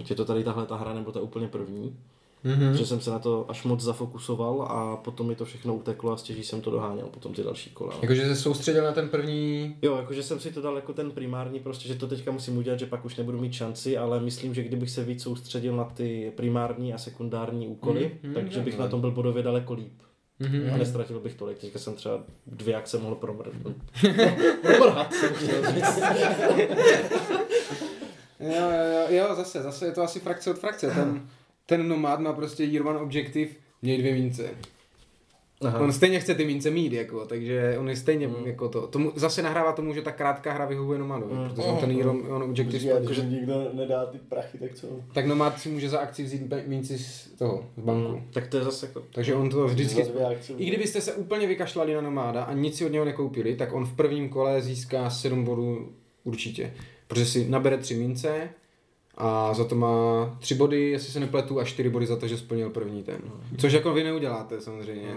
ať 0.00 0.10
je 0.10 0.16
to 0.16 0.24
tady 0.24 0.44
tahle 0.44 0.66
ta 0.66 0.76
hra, 0.76 0.94
nebo 0.94 1.12
ta 1.12 1.20
úplně 1.20 1.48
první. 1.48 1.96
Mhm. 2.44 2.76
Že 2.76 2.86
jsem 2.86 3.00
se 3.00 3.10
na 3.10 3.18
to 3.18 3.46
až 3.48 3.64
moc 3.64 3.80
zafokusoval 3.80 4.62
a 4.62 4.96
potom 4.96 5.26
mi 5.26 5.34
to 5.34 5.44
všechno 5.44 5.74
uteklo 5.74 6.12
a 6.12 6.16
stěží 6.16 6.44
jsem 6.44 6.60
to 6.60 6.70
doháněl 6.70 7.06
potom 7.06 7.32
ty 7.34 7.42
další 7.42 7.70
kola. 7.70 7.94
Jakože 8.02 8.24
se 8.26 8.36
soustředil 8.36 8.84
na 8.84 8.92
ten 8.92 9.08
první 9.08 9.76
Jo, 9.82 9.96
jakože 9.96 10.22
jsem 10.22 10.40
si 10.40 10.52
to 10.52 10.60
dal 10.62 10.76
jako 10.76 10.92
ten 10.92 11.10
primární, 11.10 11.60
prostě, 11.60 11.88
že 11.88 11.94
to 11.94 12.06
teďka 12.08 12.30
musím 12.30 12.56
udělat, 12.58 12.78
že 12.78 12.86
pak 12.86 13.04
už 13.04 13.16
nebudu 13.16 13.40
mít 13.40 13.52
šanci, 13.52 13.98
ale 13.98 14.20
myslím, 14.20 14.54
že 14.54 14.62
kdybych 14.62 14.90
se 14.90 15.04
víc 15.04 15.22
soustředil 15.22 15.76
na 15.76 15.84
ty 15.84 16.32
primární 16.36 16.94
a 16.94 16.98
sekundární 16.98 17.68
úkoly, 17.68 18.00
Mhm, 18.04 18.18
mhm, 18.22 18.34
takže 18.34 18.60
bych 18.60 18.78
na 18.78 18.88
tom 18.88 19.00
byl 19.00 19.10
bodově 19.10 19.42
daleko 19.42 19.74
líp. 19.74 19.92
Mhm. 20.38 20.70
A 20.74 20.76
nestratil 20.76 21.20
bych 21.20 21.34
tolik, 21.34 21.58
teďka 21.58 21.78
jsem 21.78 21.94
třeba 21.94 22.20
dvě 22.46 22.74
akce 22.76 22.98
mohl 22.98 23.14
promrhat. 23.14 23.54
Promrhat 24.76 25.12
jsem 25.14 25.34
chtěl 25.34 25.72
říct. 25.74 26.00
Jo, 28.40 28.70
jo, 28.70 28.92
jo, 28.92 29.06
jo, 29.28 29.34
zase, 29.34 29.62
zase 29.62 29.86
je 29.86 29.92
to 29.92 30.02
asi 30.02 30.20
frakce 30.20 30.50
od 30.50 30.58
frakce. 30.58 30.90
Ten, 30.90 31.28
ten 31.76 31.88
nomád 31.88 32.20
má 32.20 32.32
prostě 32.32 32.64
year 32.64 32.86
one 32.86 32.98
objective, 32.98 33.50
měj 33.82 33.98
dvě 33.98 34.14
mince. 34.14 34.50
Aha. 35.64 35.78
On 35.80 35.92
stejně 35.92 36.20
chce 36.20 36.34
ty 36.34 36.44
mince 36.44 36.70
mít, 36.70 36.92
jako, 36.92 37.26
takže 37.26 37.76
on 37.78 37.88
je 37.88 37.96
stejně 37.96 38.30
jako 38.44 38.68
to. 38.68 38.86
Tomu, 38.86 39.12
zase 39.16 39.42
nahrává 39.42 39.72
tomu, 39.72 39.94
že 39.94 40.02
ta 40.02 40.12
krátká 40.12 40.52
hra 40.52 40.64
vyhovuje 40.64 40.98
nomadovi, 40.98 41.34
Mm. 41.34 41.48
protože 41.48 41.68
on 41.68 41.76
ten 41.76 41.90
year 41.90 42.08
one 42.08 42.44
objective, 42.44 42.78
Když 42.78 42.82
jakože, 42.82 43.22
nikdo 43.24 43.70
nedá 43.72 44.06
ty 44.06 44.18
prachy, 44.18 44.58
tak 44.58 44.74
co? 44.74 44.86
tak 45.12 45.26
nomád 45.26 45.60
si 45.60 45.68
může 45.68 45.88
za 45.88 45.98
akci 45.98 46.22
vzít 46.22 46.42
minci 46.66 46.98
z 46.98 47.28
toho, 47.38 47.64
z 47.76 47.80
banku. 47.82 48.12
Mm, 48.12 48.22
tak 48.32 48.46
to 48.46 48.56
je 48.56 48.64
zase 48.64 48.86
jako... 48.86 49.02
Takže 49.14 49.34
on 49.34 49.50
to 49.50 49.66
vždycky... 49.66 50.02
I 50.56 50.66
kdybyste 50.66 51.00
se 51.00 51.12
úplně 51.12 51.46
vykašlali 51.46 51.94
na 51.94 52.00
nomáda 52.00 52.42
a 52.44 52.52
nic 52.52 52.76
si 52.76 52.86
od 52.86 52.92
něho 52.92 53.04
nekoupili, 53.04 53.56
tak 53.56 53.72
on 53.72 53.84
v 53.86 53.96
prvním 53.96 54.28
kole 54.28 54.62
získá 54.62 55.10
7 55.10 55.44
bodů 55.44 55.92
určitě. 56.24 56.72
Protože 57.08 57.26
si 57.26 57.48
nabere 57.48 57.78
3 57.78 57.94
mince 57.94 58.48
a 59.14 59.54
za 59.54 59.64
to 59.64 59.74
má 59.74 60.36
3 60.40 60.54
body, 60.54 60.90
jestli 60.90 61.12
se 61.12 61.20
nepletu, 61.20 61.60
a 61.60 61.64
4 61.64 61.88
body 61.88 62.06
za 62.06 62.16
to, 62.16 62.28
že 62.28 62.36
splnil 62.36 62.70
první 62.70 63.02
ten. 63.02 63.20
Což 63.58 63.72
jako 63.72 63.92
vy 63.92 64.04
neuděláte 64.04 64.60
samozřejmě. 64.60 65.16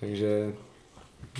Takže 0.00 0.54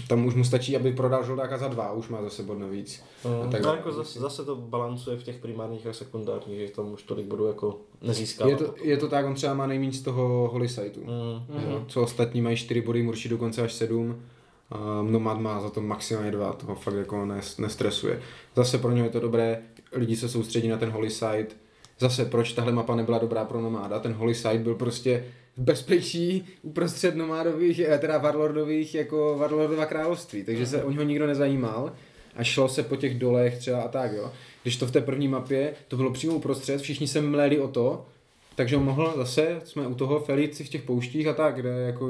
tam 0.09 0.26
už 0.26 0.35
mu 0.35 0.45
stačí, 0.45 0.76
aby 0.76 0.93
prodal 0.93 1.24
žoldáka 1.24 1.59
za 1.59 1.68
dva, 1.68 1.93
už 1.93 2.09
má 2.09 2.22
zase 2.22 2.43
bod 2.43 2.59
navíc. 2.59 3.03
No, 3.24 3.51
tak- 3.51 3.62
no, 3.62 3.74
jako 3.74 3.93
zase, 3.93 4.20
zase, 4.20 4.45
to 4.45 4.57
balancuje 4.57 5.16
v 5.16 5.22
těch 5.22 5.39
primárních 5.39 5.87
a 5.87 5.93
sekundárních, 5.93 6.59
že 6.68 6.74
tam 6.74 6.93
už 6.93 7.03
tolik 7.03 7.26
bodů 7.26 7.47
jako 7.47 7.78
nezískává. 8.03 8.51
Je 8.51 8.57
to, 8.57 8.74
je 8.82 8.97
to 8.97 9.09
tak, 9.09 9.26
on 9.26 9.35
třeba 9.35 9.55
má 9.55 9.66
nejméně 9.66 9.93
z 9.93 10.03
toho 10.03 10.49
holy 10.53 10.68
siteu. 10.68 11.01
Mm. 11.01 11.70
Jo, 11.70 11.85
co 11.89 12.03
ostatní 12.03 12.41
mají 12.41 12.57
4 12.57 12.80
body, 12.80 13.03
Murši 13.03 13.28
dokonce 13.28 13.62
až 13.62 13.72
7. 13.72 14.22
A 14.70 15.03
Nomad 15.03 15.39
má 15.41 15.61
za 15.61 15.70
to 15.70 15.80
maximálně 15.80 16.30
2, 16.30 16.53
toho 16.53 16.74
fakt 16.74 16.95
jako 16.95 17.26
nes, 17.26 17.59
nestresuje. 17.59 18.22
Zase 18.57 18.78
pro 18.78 18.93
něho 18.93 19.07
je 19.07 19.11
to 19.12 19.20
dobré, 19.20 19.62
lidi 19.93 20.16
se 20.16 20.28
soustředí 20.28 20.68
na 20.68 20.76
ten 20.78 20.91
holy 20.91 21.11
site. 21.11 21.57
Zase 22.05 22.25
proč 22.25 22.53
tahle 22.53 22.73
mapa 22.73 22.97
nebyla 22.97 23.19
dobrá 23.19 23.45
pro 23.45 23.61
Nomáda, 23.61 23.99
ten 23.99 24.13
holy 24.13 24.35
site 24.35 24.59
byl 24.59 24.75
prostě 24.75 25.25
v 25.57 25.63
bezpečí 25.63 26.45
uprostřed 26.63 27.17
nomádových, 27.17 27.79
eh, 27.79 27.99
teda 27.99 28.19
Warlordových, 28.19 28.95
jako 28.95 29.37
Warlordova 29.39 29.87
království, 29.87 30.45
takže 30.45 30.67
se 30.67 30.83
o 30.83 30.91
něho 30.91 31.03
nikdo 31.03 31.27
nezajímal 31.27 31.93
a 32.37 32.45
šlo 32.45 32.69
se 32.69 32.83
po 32.83 32.97
těch 32.97 33.19
dolech 33.19 33.59
třeba 33.59 33.83
a 33.83 33.89
tak, 33.89 34.13
jo. 34.13 34.33
Když 34.63 34.77
to 34.77 34.87
v 34.87 34.91
té 34.91 35.01
první 35.01 35.29
mapě, 35.29 35.73
to 35.89 35.97
bylo 35.97 36.13
přímo 36.13 36.35
uprostřed, 36.35 36.81
všichni 36.81 37.09
se 37.09 37.21
mleli 37.21 37.61
o 37.61 37.69
to, 37.69 38.07
takže 38.55 38.77
on 38.77 38.85
mohl 38.85 39.15
zase, 39.17 39.61
jsme 39.65 39.87
u 39.87 39.95
toho 39.95 40.21
Felici 40.21 40.65
v 40.65 40.69
těch 40.69 40.83
pouštích 40.83 41.27
a 41.27 41.33
tak, 41.33 41.55
kde 41.55 41.71
jako 41.71 42.09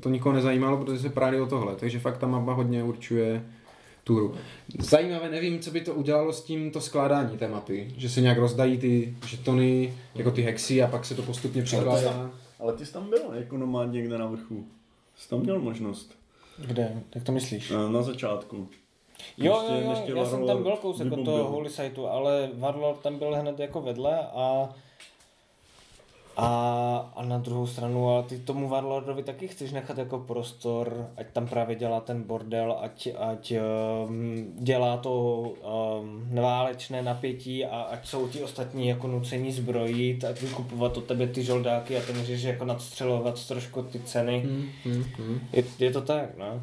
to 0.00 0.08
nikoho 0.08 0.32
nezajímalo, 0.32 0.76
protože 0.76 0.98
se 0.98 1.08
právě 1.08 1.42
o 1.42 1.46
tohle, 1.46 1.76
takže 1.76 1.98
fakt 1.98 2.18
ta 2.18 2.26
mapa 2.26 2.52
hodně 2.52 2.82
určuje 2.84 3.44
tu 4.04 4.16
hru. 4.16 4.34
Zajímavé, 4.80 5.30
nevím, 5.30 5.60
co 5.60 5.70
by 5.70 5.80
to 5.80 5.94
udělalo 5.94 6.32
s 6.32 6.42
tím 6.44 6.70
to 6.70 6.80
skládání 6.80 7.38
té 7.38 7.48
mapy, 7.48 7.94
že 7.96 8.08
se 8.08 8.20
nějak 8.20 8.38
rozdají 8.38 8.78
ty 8.78 9.16
žetony, 9.26 9.94
jako 10.14 10.30
ty 10.30 10.42
hexy 10.42 10.82
a 10.82 10.86
pak 10.86 11.04
se 11.04 11.14
to 11.14 11.22
postupně 11.22 11.62
přikládá. 11.62 12.30
Ale 12.60 12.72
ty 12.72 12.86
jsi 12.86 12.92
tam 12.92 13.10
byl 13.10 13.22
jako 13.34 13.56
nomád 13.56 13.92
někde 13.92 14.18
na 14.18 14.26
vrchu. 14.26 14.64
Jsi 15.16 15.28
tam 15.28 15.40
měl 15.40 15.60
možnost. 15.60 16.14
Kde? 16.66 17.02
Jak 17.14 17.24
to 17.24 17.32
myslíš? 17.32 17.70
Eh, 17.70 17.92
Na 17.92 18.02
začátku. 18.02 18.68
Jo, 19.38 19.52
Ještě- 19.60 19.74
jo, 19.74 19.80
jo, 19.84 19.90
ještě 19.90 20.12
já 20.12 20.24
jsem 20.26 20.46
tam 20.46 20.62
byl 20.62 20.76
kousek 20.76 21.12
od 21.12 21.24
toho 21.24 21.44
Holy 21.44 21.70
Sightu, 21.70 22.06
ale 22.06 22.50
Warlord 22.54 23.00
tam 23.00 23.18
byl 23.18 23.34
hned 23.36 23.58
jako 23.58 23.80
vedle 23.80 24.18
a 24.26 24.68
a, 26.36 27.12
a 27.16 27.24
na 27.24 27.38
druhou 27.38 27.66
stranu, 27.66 28.08
ale 28.08 28.22
ty 28.22 28.38
tomu 28.38 28.68
Warlordovi 28.68 29.22
taky 29.22 29.48
chceš 29.48 29.72
nechat 29.72 29.98
jako 29.98 30.18
prostor, 30.18 31.10
ať 31.16 31.26
tam 31.32 31.46
právě 31.46 31.76
dělá 31.76 32.00
ten 32.00 32.22
bordel, 32.22 32.76
ať, 32.80 33.08
ať 33.18 33.54
um, 34.06 34.46
dělá 34.58 34.96
to 34.96 35.40
um, 35.40 36.26
neválečné 36.30 37.02
napětí 37.02 37.64
a 37.64 37.80
ať 37.82 38.06
jsou 38.06 38.28
ti 38.28 38.42
ostatní 38.42 38.88
jako 38.88 39.06
nucení 39.08 39.52
zbrojit 39.52 40.24
a 40.24 40.32
vykupovat 40.32 40.96
od 40.96 41.04
tebe 41.04 41.26
ty 41.26 41.42
žoldáky 41.42 41.96
a 41.96 42.00
ty 42.00 42.12
můžeš 42.12 42.42
jako 42.42 42.64
nadstřelovat 42.64 43.46
trošku 43.48 43.82
ty 43.82 44.00
ceny. 44.00 44.40
Hmm, 44.40 44.68
hmm, 44.84 45.04
hmm. 45.16 45.40
Je, 45.52 45.64
je 45.78 45.90
to 45.90 46.00
tak, 46.00 46.36
no. 46.36 46.60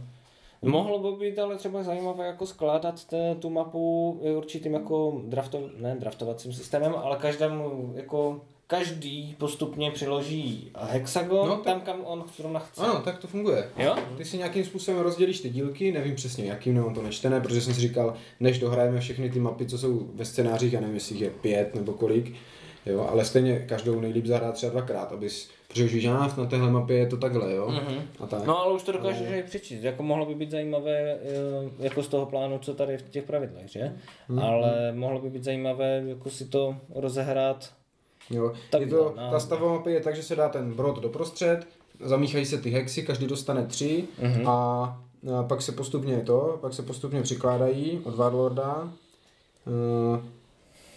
Mohlo 0.62 1.00
by 1.00 1.26
být 1.26 1.40
ale 1.40 1.58
třeba 1.58 1.84
zajímavé 1.84 2.28
jako 2.28 2.46
skládat 2.46 3.06
te, 3.06 3.36
tu 3.36 3.50
mapu 3.50 4.12
určitým 4.38 4.74
jako 4.74 5.22
drafto, 5.26 5.70
ne 5.78 5.96
draftovacím 6.00 6.54
systémem, 6.54 6.96
ale 6.96 7.18
každému 7.18 7.94
jako 7.96 8.42
každý 8.72 9.36
postupně 9.38 9.92
přiloží 9.92 10.72
hexagon 10.80 11.48
No, 11.50 11.56
no, 11.56 11.56
tak- 11.56 11.64
tam, 11.74 11.82
kam 11.82 12.02
on 12.06 12.24
zrovna 12.38 12.60
chce. 12.60 12.82
Ano, 12.82 13.02
tak 13.06 13.18
to 13.18 13.28
funguje. 13.28 13.70
Jo? 13.78 13.96
Ty 14.18 14.26
si 14.26 14.38
nějakým 14.38 14.66
způsobem 14.66 15.00
rozdělíš 15.02 15.40
ty 15.40 15.50
dílky, 15.50 15.92
nevím 15.92 16.16
přesně 16.16 16.46
jakým, 16.46 16.74
nemám 16.76 16.94
to 16.94 17.02
nečtené, 17.02 17.42
protože 17.42 17.62
jsem 17.62 17.74
si 17.74 17.82
říkal, 17.82 18.14
než 18.40 18.60
dohrajeme 18.60 19.00
všechny 19.00 19.30
ty 19.30 19.40
mapy, 19.40 19.66
co 19.66 19.78
jsou 19.78 20.10
ve 20.16 20.26
scénářích, 20.26 20.74
já 20.74 20.80
nevím, 20.80 20.96
jestli 20.96 21.16
jich 21.16 21.22
je 21.24 21.30
pět 21.30 21.76
nebo 21.76 21.94
kolik, 21.94 22.34
jo, 22.86 23.08
ale 23.12 23.26
stejně 23.26 23.60
každou 23.60 24.00
nejlíp 24.02 24.26
zahrát 24.26 24.54
třeba 24.56 24.72
dvakrát, 24.72 25.12
abys, 25.12 25.50
protože 25.68 25.86
už 25.86 25.94
víš, 25.94 26.06
na 26.06 26.46
téhle 26.50 26.72
mapě 26.72 26.98
je 26.98 27.08
to 27.08 27.18
takhle, 27.18 27.54
jo, 27.56 27.68
Mhm. 27.72 28.02
a 28.20 28.28
tak. 28.28 28.46
No 28.46 28.60
ale 28.60 28.74
už 28.74 28.84
to 28.84 28.92
dokážeš 28.92 29.28
i 29.32 29.44
přečíst. 29.44 29.84
Jako 29.84 30.04
mohlo 30.04 30.26
by 30.26 30.36
být 30.36 30.52
zajímavé 30.52 31.00
eh, 31.00 31.18
jako 31.80 32.04
z 32.04 32.08
toho 32.08 32.26
plánu, 32.26 32.60
co 32.60 32.74
tady 32.74 32.98
v 32.98 33.10
těch 33.10 33.24
pravidlech, 33.24 33.70
že? 33.70 33.94
Mhm. 34.30 34.40
Ale 34.40 34.92
mohlo 34.96 35.20
by 35.22 35.30
být 35.30 35.44
zajímavé 35.44 36.04
jako 36.08 36.30
si 36.30 36.46
to 36.46 36.76
rozehrát. 36.96 37.74
Jo, 38.32 38.54
Tak 38.70 38.82
je 38.82 38.88
to, 38.88 38.96
no, 38.96 39.10
ta 39.10 39.30
no. 39.32 39.40
stavba 39.40 39.68
mapy 39.74 39.92
je 39.92 40.00
tak, 40.02 40.16
že 40.16 40.24
se 40.24 40.36
dá 40.36 40.50
ten 40.50 40.74
brod 40.74 41.00
doprostřed, 41.00 41.68
zamíchají 42.00 42.46
se 42.46 42.58
ty 42.58 42.70
hexy, 42.70 43.04
každý 43.04 43.28
dostane 43.28 43.66
tři 43.66 44.04
Mhm. 44.22 44.48
a, 44.48 44.84
a 45.40 45.44
pak 45.44 45.62
se 45.62 45.72
postupně 45.72 46.18
to, 46.26 46.58
pak 46.62 46.74
se 46.74 46.82
postupně 46.82 47.22
přikládají 47.22 48.00
od 48.04 48.16
Warlorda. 48.16 48.92
Uh, 49.68 50.20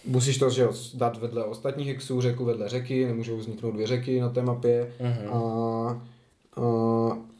musíš 0.05 0.37
to 0.37 0.49
že 0.49 0.61
jo, 0.61 0.73
dát 0.93 1.17
vedle 1.17 1.43
ostatních 1.43 1.87
hexů, 1.87 2.21
řeku 2.21 2.45
vedle 2.45 2.69
řeky, 2.69 3.05
nemůžou 3.05 3.37
vzniknout 3.37 3.71
dvě 3.71 3.87
řeky 3.87 4.19
na 4.21 4.29
té 4.29 4.41
mapě. 4.41 4.93
Mhm. 5.01 5.33
A, 5.33 5.37
a 5.37 6.01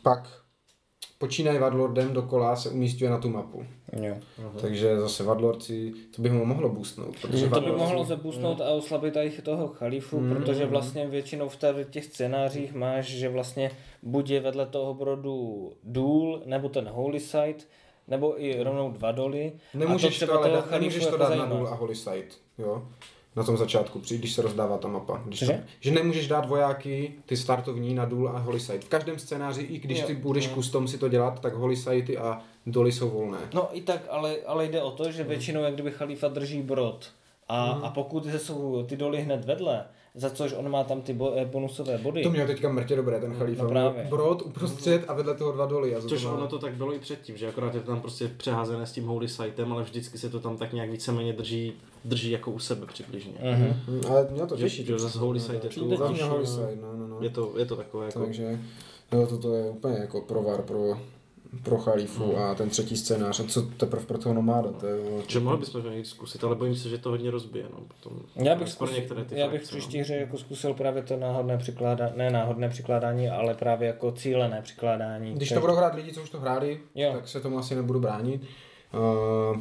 pak 0.04 0.30
počínají 1.18 1.60
Warlordem 1.60 2.14
dokola 2.14 2.56
se 2.56 2.70
umístuje 2.70 3.10
na 3.10 3.18
tu 3.18 3.30
mapu. 3.30 3.66
Jo. 4.02 4.16
Takže 4.62 5.00
zase 5.00 5.24
Warlordci, 5.24 5.94
to 6.16 6.22
by 6.22 6.30
ho 6.30 6.46
mohlo 6.46 6.70
boostnout. 6.70 7.16
Protože 7.22 7.50
To 7.50 7.62
by 7.62 7.68
Warlordci- 7.68 7.78
mohlo 7.78 8.06
zabusnout 8.06 8.62
a 8.62 8.70
oslabit 8.70 9.16
i 9.18 9.42
toho 9.42 9.68
chalifu, 9.68 10.20
Mm, 10.20 10.30
protože 10.36 10.66
vlastně 10.66 11.08
většinou 11.08 11.50
v 11.50 11.58
těch 11.90 12.06
scénářích 12.06 12.74
máš, 12.74 13.06
že 13.06 13.30
vlastně 13.30 13.72
buď 14.04 14.30
je 14.30 14.40
vedle 14.40 14.66
toho 14.66 14.94
brodu 14.94 15.72
důl, 15.84 16.42
nebo 16.46 16.70
ten 16.70 16.88
holy 16.92 17.20
site, 17.20 17.64
nebo 18.08 18.44
i 18.44 18.64
rovnou 18.64 18.92
dva 18.92 19.12
doly. 19.12 19.52
Nemůžeš 19.74 20.22
a 20.22 20.26
to, 20.26 20.34
ale 20.34 20.50
toho 20.50 20.56
dát, 20.62 20.72
nemůžeš 20.72 21.00
to 21.04 21.06
jako 21.06 21.18
dát 21.18 21.28
zajímá. 21.28 21.46
na 21.46 21.56
důl 21.56 21.68
a 21.68 21.76
holy 21.76 21.96
site, 21.96 22.36
jo? 22.58 22.88
Na 23.36 23.44
tom 23.44 23.58
začátku, 23.58 24.00
při- 24.00 24.18
když 24.18 24.34
se 24.34 24.42
rozdává 24.42 24.78
ta 24.78 24.88
mapa. 24.88 25.22
Když 25.26 25.40
to, 25.40 25.46
Cože? 25.46 25.64
že 25.80 25.92
nemůžeš 25.92 26.28
dát 26.28 26.50
vojáky, 26.50 27.14
ty 27.26 27.38
startovní, 27.38 27.94
na 27.94 28.06
důl 28.06 28.30
a 28.30 28.38
holy 28.40 28.60
site. 28.60 28.80
V 28.86 28.90
každém 28.90 29.20
scénáři, 29.20 29.62
i 29.62 29.80
když 29.80 30.00
Jo. 30.00 30.08
ty 30.08 30.16
budeš 30.16 30.50
custom 30.54 30.88
si 30.88 30.98
to 30.98 31.10
dělat, 31.10 31.40
tak 31.42 31.54
holy 31.54 31.76
sitey 31.76 32.18
a 32.18 32.42
doly 32.66 32.92
jsou 32.92 33.10
volné. 33.10 33.38
No 33.54 33.70
i 33.72 33.82
tak, 33.82 34.02
ale, 34.10 34.36
ale 34.46 34.66
jde 34.66 34.82
o 34.82 34.92
to, 34.92 35.12
že 35.12 35.24
většinou 35.24 35.64
jak 35.64 35.74
kdyby 35.74 35.92
chalifa 35.92 36.28
drží 36.28 36.62
brod. 36.62 37.06
A, 37.48 37.66
a 37.66 37.90
pokud 37.90 38.26
jsou 38.26 38.84
ty 38.84 38.98
doly 38.98 39.22
hned 39.22 39.46
vedle, 39.46 39.86
za 40.16 40.30
což 40.30 40.54
on 40.54 40.70
má 40.70 40.84
tam 40.84 41.02
ty 41.02 41.14
bo, 41.14 41.34
eh, 41.38 41.46
bonusové 41.46 41.98
body. 41.98 42.24
To 42.24 42.30
měl 42.30 42.48
teďka 42.48 42.70
mrtě 42.70 42.96
dobré, 42.96 43.20
ten 43.20 43.34
chalífa. 43.34 43.64
No 43.64 43.70
Měl 43.70 43.90
právě. 43.90 44.10
Brod 44.10 44.42
uprostřed 44.42 45.04
a 45.08 45.14
vedle 45.14 45.36
toho 45.36 45.52
dva 45.52 45.66
doly. 45.66 45.96
Což 46.08 46.22
to 46.22 46.28
má- 46.28 46.34
ono 46.34 46.48
to 46.48 46.60
tak 46.60 46.74
bylo 46.74 46.94
i 46.94 47.00
předtím, 47.00 47.38
že 47.38 47.48
akorát 47.48 47.76
je 47.76 47.82
to 47.82 47.88
tam 47.88 48.02
prostě 48.02 48.28
přeházené 48.28 48.86
s 48.86 48.92
tím 48.92 49.06
holy 49.06 49.28
sitem, 49.28 49.74
ale 49.74 49.84
vždycky 49.84 50.18
se 50.18 50.30
to 50.30 50.40
tam 50.40 50.58
tak 50.58 50.74
nějak 50.74 50.90
víceméně 50.90 51.34
drží, 51.34 51.74
drží 52.06 52.32
jako 52.32 52.52
u 52.52 52.60
sebe 52.60 52.86
přibližně. 52.86 53.34
Mhm. 53.52 53.74
Hm, 53.88 54.02
Ale 54.10 54.28
měl 54.32 54.48
to 54.48 54.58
těžší. 54.58 54.86
že 54.86 55.00
zase 55.00 55.20
holy 55.20 55.40
site 55.40 55.68
je 55.68 55.70
to 55.70 55.86
mě 55.86 56.24
holy 56.24 56.44
no. 56.44 56.46
site, 56.46 56.78
no, 56.82 56.94
no, 56.98 57.08
no. 57.08 57.18
Je 57.22 57.30
to, 57.30 57.54
je 57.58 57.66
to 57.66 57.76
takové 57.76 58.06
jako... 58.06 58.20
Takže 58.20 58.60
jo, 59.12 59.28
toto 59.28 59.54
je 59.54 59.70
úplně 59.70 59.98
jako 59.98 60.22
provar 60.22 60.62
pro, 60.62 61.00
pro 61.64 61.78
chalifu 61.78 62.24
Hmm. 62.24 62.44
a 62.44 62.56
ten 62.56 62.70
třetí 62.70 62.98
scénář. 62.98 63.40
A 63.40 63.44
co 63.44 63.62
teprve 63.62 64.06
pro 64.06 64.18
toho 64.18 64.36
nomáda, 64.36 64.72
to 64.72 64.88
je... 64.88 64.96
Že 65.28 65.40
mohli 65.40 65.60
bychom 65.60 65.82
to 65.82 65.90
někdy 65.90 66.06
zkusit, 66.06 66.44
ale 66.44 66.56
bojím 66.56 66.76
se, 66.76 66.90
že 66.90 66.98
to 66.98 67.10
hodně 67.10 67.32
rozbije. 67.32 67.66
No, 67.74 67.80
potom, 67.88 68.20
Já 68.36 68.56
bych, 68.56 68.70
zkusil, 68.70 68.96
některé 68.96 69.24
ty 69.26 69.40
já 69.40 69.48
bych 69.50 69.62
v 69.64 69.68
příští 69.68 70.00
hře 70.00 70.16
jako 70.16 70.38
zkusil 70.38 70.74
právě 70.74 71.04
to 71.04 71.18
náhodné 71.18 71.58
přikládání, 71.58 72.14
ne 72.16 72.30
náhodné 72.32 72.70
přikládání, 72.70 73.30
ale 73.30 73.54
právě 73.54 73.88
jako 73.88 74.12
cílené 74.12 74.62
přikládání. 74.62 75.34
Když 75.34 75.50
to 75.50 75.60
budou 75.62 75.76
hrát 75.76 75.96
lidi, 75.96 76.14
co 76.14 76.22
už 76.22 76.30
to 76.30 76.40
hráli, 76.40 76.80
Jo. 76.96 77.12
tak 77.14 77.28
se 77.28 77.40
tomu 77.42 77.58
asi 77.58 77.76
nebudu 77.76 78.00
bránit. 78.00 78.42
Uh, 78.94 79.58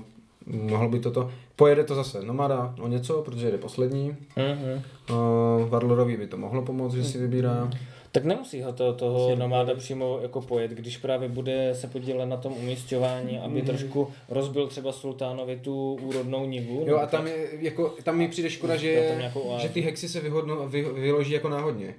mohlo 0.47 0.89
by 0.89 0.99
toto. 1.01 1.31
Pojede 1.57 1.85
to 1.85 1.95
zase 1.95 2.23
Nomada 2.23 2.75
o 2.81 2.89
něco, 2.89 3.23
protože 3.23 3.51
jde 3.51 3.59
poslední. 3.59 4.17
Mhm. 4.37 4.83
Uh, 5.11 5.69
Warlordovi 5.69 6.17
by 6.17 6.27
to 6.27 6.37
mohlo 6.37 6.63
pomoct, 6.63 6.93
že 6.95 7.05
si 7.05 7.19
vybírá. 7.19 7.71
Tak 8.15 8.25
nemusí 8.25 8.63
ho 8.63 8.73
to, 8.73 8.93
toho 8.95 9.37
nomáda 9.37 9.75
přímo 9.75 10.19
jako 10.23 10.41
pojet, 10.41 10.71
když 10.71 10.97
právě 10.97 11.29
bude 11.29 11.75
se 11.75 11.87
podílet 11.87 12.27
na 12.27 12.37
tom 12.37 12.53
umístěvání, 12.53 13.39
aby 13.39 13.55
Mhm. 13.55 13.67
trošku 13.67 14.09
rozbil 14.29 14.67
třeba 14.67 14.93
sultánovi 14.93 15.57
tu 15.57 15.95
úrodnou 16.03 16.47
nivu. 16.47 16.85
Jo 16.87 16.97
a 16.99 17.07
tam, 17.07 17.27
je, 17.27 17.49
jako, 17.61 17.95
tam 18.03 18.17
mi 18.19 18.29
přijde 18.29 18.51
škoda, 18.51 18.77
že, 18.77 19.19
že 19.63 19.69
ty 19.69 19.81
hexy 19.81 20.09
se 20.09 20.21
vyhodno, 20.21 20.69
vy, 20.69 20.83
vyloží 20.83 21.33
jako 21.33 21.49
náhodně. 21.49 21.95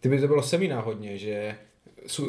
Ty 0.00 0.08
by 0.08 0.20
to 0.20 0.26
bylo 0.26 0.42
semi 0.42 0.68
náhodně, 0.68 1.18
že 1.18 1.54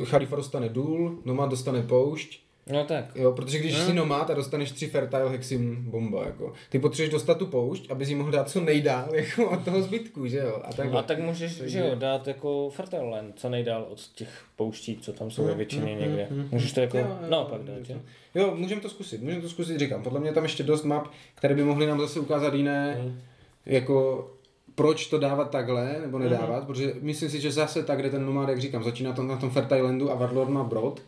Chalifa 0.04 0.36
dostane 0.36 0.70
důl, 0.70 1.18
Nomad 1.26 1.50
dostane 1.50 1.82
poušť, 1.82 2.40
No 2.72 2.84
tak. 2.86 3.06
Jo, 3.16 3.32
protože 3.32 3.60
když 3.60 3.76
Hmm. 3.76 3.86
jsi 3.86 3.94
nomad 3.94 4.30
a 4.30 4.34
dostaneš 4.34 4.72
tři 4.72 4.88
fertile 4.88 5.30
hexim 5.30 5.76
bomba, 5.90 6.26
jako. 6.26 6.54
Ty 6.70 6.80
potřebuješ 6.80 7.12
dostat 7.12 7.38
tu 7.38 7.46
poušť, 7.46 7.92
aby 7.92 8.06
si 8.06 8.16
mohl 8.16 8.32
dát 8.32 8.50
co 8.50 8.62
nejdál, 8.62 9.10
jako 9.16 9.50
od 9.50 9.64
toho 9.66 9.82
zbytku, 9.82 10.28
že 10.28 10.38
jo? 10.38 10.62
A 10.64 10.74
takhle. 10.74 11.00
A 11.00 11.04
tak 11.04 11.20
můžeš, 11.20 11.52
že 11.52 11.80
jo, 11.80 11.96
dát 11.96 12.28
jako 12.28 12.70
Fertile 12.70 13.10
Land, 13.10 13.40
co 13.40 13.50
nejdál 13.50 13.86
od 13.90 14.00
těch 14.16 14.30
pouští, 14.56 14.98
co 15.02 15.14
tam 15.14 15.32
jsou 15.32 15.44
ve 15.44 15.52
Mm, 15.52 15.58
většině 15.58 15.94
mm, 15.96 16.00
někde. 16.02 16.28
mm. 16.32 16.48
Můžeš 16.52 16.74
to 16.74 16.80
jako 16.82 16.98
Jo, 16.98 17.18
naopak 17.30 17.62
jo, 17.62 17.68
dát, 17.68 17.90
jo. 17.90 18.00
jo? 18.36 18.56
Můžeme 18.56 18.82
to 18.82 18.90
zkusit, 18.90 19.22
můžeme 19.22 19.42
to 19.42 19.50
zkusit, 19.50 19.80
říkám. 19.80 20.04
Podle 20.04 20.20
mě 20.20 20.30
je 20.30 20.34
tam 20.34 20.44
ještě 20.44 20.64
dost 20.64 20.84
map, 20.84 21.08
které 21.36 21.56
by 21.56 21.64
mohly 21.64 21.88
nám 21.88 22.00
zase 22.00 22.20
ukázat 22.20 22.54
jiné, 22.54 22.98
Mm. 23.06 23.20
jako 23.66 24.28
proč 24.76 25.08
to 25.08 25.18
dávat 25.20 25.50
takhle, 25.50 25.96
nebo 26.02 26.20
nedávat, 26.20 26.64
mm-hmm. 26.64 26.68
protože 26.68 26.94
myslím 27.02 27.30
si, 27.30 27.42
že 27.42 27.52
zase 27.52 27.84
tak, 27.84 28.00
kde 28.00 28.10
ten 28.10 28.26
nomád, 28.26 28.50
jak 28.50 28.60
říkám, 28.62 28.84
začíná 28.84 29.14
tam 29.14 29.28
na 29.28 29.38
tom 29.38 29.50
Fertile 29.50 29.82
Landu 29.82 30.12
a 30.12 30.16
Warlord 30.16 30.50
má 30.50 30.64
brod, 30.64 31.02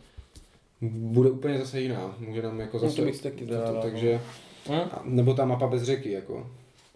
bude 0.80 1.30
úplně 1.30 1.58
zase 1.58 1.80
jiná. 1.80 2.16
Může 2.18 2.42
nám 2.42 2.60
jako 2.60 2.76
No, 2.76 2.82
to 2.82 2.88
zase... 2.88 3.02
bych 3.02 3.22
taky 3.22 3.46
to- 3.46 3.54
dával, 3.54 3.74
no. 3.74 3.82
takže... 3.82 4.20
Hm? 4.68 4.72
A- 4.74 5.02
Nebo 5.04 5.34
ta 5.34 5.44
mapa 5.44 5.66
bez 5.66 5.82
řeky, 5.82 6.10
jako. 6.12 6.50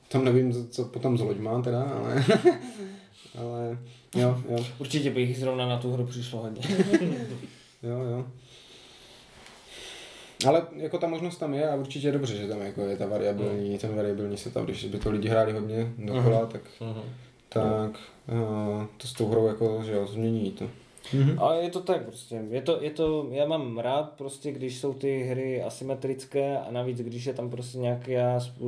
Tam 0.09 0.25
nevím, 0.25 0.69
co 0.71 0.85
potom 0.85 1.19
s 1.19 1.21
loďma 1.21 1.63
teda, 1.63 1.83
ale... 1.83 2.25
ale 3.39 3.79
jo, 4.15 4.43
jo, 4.51 4.65
Určitě 4.79 5.11
by 5.11 5.21
jich 5.21 5.39
zrovna 5.39 5.69
na 5.69 5.79
tu 5.79 5.93
hru 5.93 6.07
přišlo 6.07 6.41
hodně. 6.41 6.63
jo, 7.83 7.99
jo. 8.11 8.25
Ale 10.47 10.67
jako 10.77 10.99
ta 10.99 11.07
možnost 11.07 11.37
tam 11.37 11.55
je 11.55 11.71
a 11.71 11.75
určitě 11.75 12.09
je 12.09 12.13
dobře, 12.13 12.37
že 12.37 12.49
tam 12.49 12.61
jako 12.63 12.81
je 12.81 12.97
ta 12.97 13.07
variabilní, 13.07 13.79
ten 13.79 13.95
variabilní 13.97 14.37
setup, 14.37 14.65
když 14.65 14.85
by 14.85 14.99
to 14.99 15.11
lidi 15.11 15.29
hráli 15.29 15.53
hodně 15.53 15.93
dokola, 15.99 16.47
tak, 16.47 16.61
tak 17.49 17.91
uh, 18.29 18.85
to 18.97 19.09
s 19.09 19.13
tou 19.13 19.29
hrou 19.29 19.47
jako, 19.47 19.83
že 19.85 19.93
jo, 19.93 20.07
změní 20.07 20.51
to. 20.53 20.71
Ale 21.39 21.63
je 21.63 21.71
to 21.71 21.81
tak 21.81 22.05
prostě, 22.05 22.43
je 22.51 22.63
to, 22.63 22.83
je 22.83 22.91
to, 22.91 23.29
já 23.31 23.47
mám 23.47 23.79
rád 23.79 24.13
prostě, 24.19 24.53
když 24.53 24.79
jsou 24.79 24.95
ty 24.95 25.23
hry 25.23 25.63
asymetrické 25.63 26.59
a 26.59 26.71
navíc, 26.71 26.99
když 26.99 27.25
je 27.25 27.35
tam 27.35 27.51
prostě 27.51 27.79
nějaký, 27.79 28.13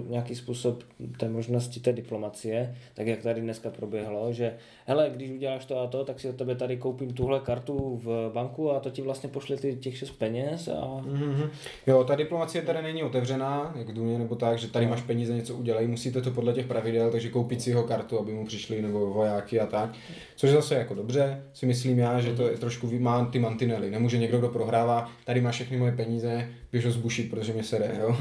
nějaký 0.09 0.35
způsob 0.35 0.83
té 1.19 1.29
možnosti 1.29 1.81
té 1.81 1.93
diplomacie, 1.93 2.77
tak 2.95 3.07
jak 3.07 3.23
tady 3.23 3.41
dneska 3.41 3.71
proběhlo, 3.71 4.33
že 4.33 4.57
hele, 4.87 5.11
když 5.15 5.31
uděláš 5.31 5.65
to 5.65 5.81
a 5.81 5.87
to, 5.87 6.05
tak 6.05 6.21
si 6.21 6.29
od 6.29 6.37
tebe 6.37 6.55
tady 6.55 6.77
koupím 6.77 7.15
tuhle 7.15 7.41
kartu 7.41 8.01
v 8.05 8.31
banku 8.35 8.71
a 8.71 8.81
to 8.81 8.91
ti 8.91 9.03
vlastně 9.03 9.29
pošle 9.29 9.57
ty 9.57 9.77
těch 9.77 9.99
šest 9.99 10.11
peněz 10.11 10.69
a 10.69 11.05
Mm-hmm. 11.05 11.51
Jo, 11.87 12.05
ta 12.05 12.15
diplomacie 12.15 12.63
tady 12.63 12.83
není 12.83 13.03
otevřená, 13.03 13.75
jak 13.79 13.89
v 13.89 13.93
Duně 13.93 14.19
nebo 14.19 14.35
tak, 14.35 14.59
že 14.59 14.69
tady 14.69 14.87
máš 14.87 15.03
peníze, 15.03 15.35
něco 15.35 15.55
udělej, 15.55 15.87
musíte 15.87 16.23
to 16.23 16.31
podle 16.31 16.53
těch 16.53 16.67
pravidel, 16.67 17.11
takže 17.11 17.29
koupit 17.29 17.63
si 17.63 17.71
jeho 17.71 17.83
kartu, 17.83 18.19
aby 18.19 18.33
mu 18.33 18.47
přišli 18.47 18.83
nebo 18.83 19.11
vojáky 19.11 19.61
a 19.61 19.67
tak. 19.67 19.91
Což 20.37 20.51
je 20.51 20.57
zase 20.57 20.75
jako 20.75 20.95
dobře, 20.95 21.45
si 21.53 21.67
myslím 21.67 21.99
já, 21.99 22.21
že 22.25 22.33
to 22.37 22.49
je 22.49 22.57
trošku 22.59 22.91
má 22.99 23.25
ty 23.25 23.39
mantinely. 23.39 23.91
Nemůže 23.91 24.19
někdo, 24.19 24.39
kdo 24.39 24.49
prohrává, 24.49 25.11
tady 25.25 25.41
máš 25.41 25.55
všechny 25.55 25.77
moje 25.77 25.93
peníze, 25.93 26.49
běž 26.73 26.85
ho 26.85 26.91
zbušit, 26.91 27.31
protože 27.31 27.53
mě 27.53 27.65
sere, 27.65 27.97
jo. 28.01 28.17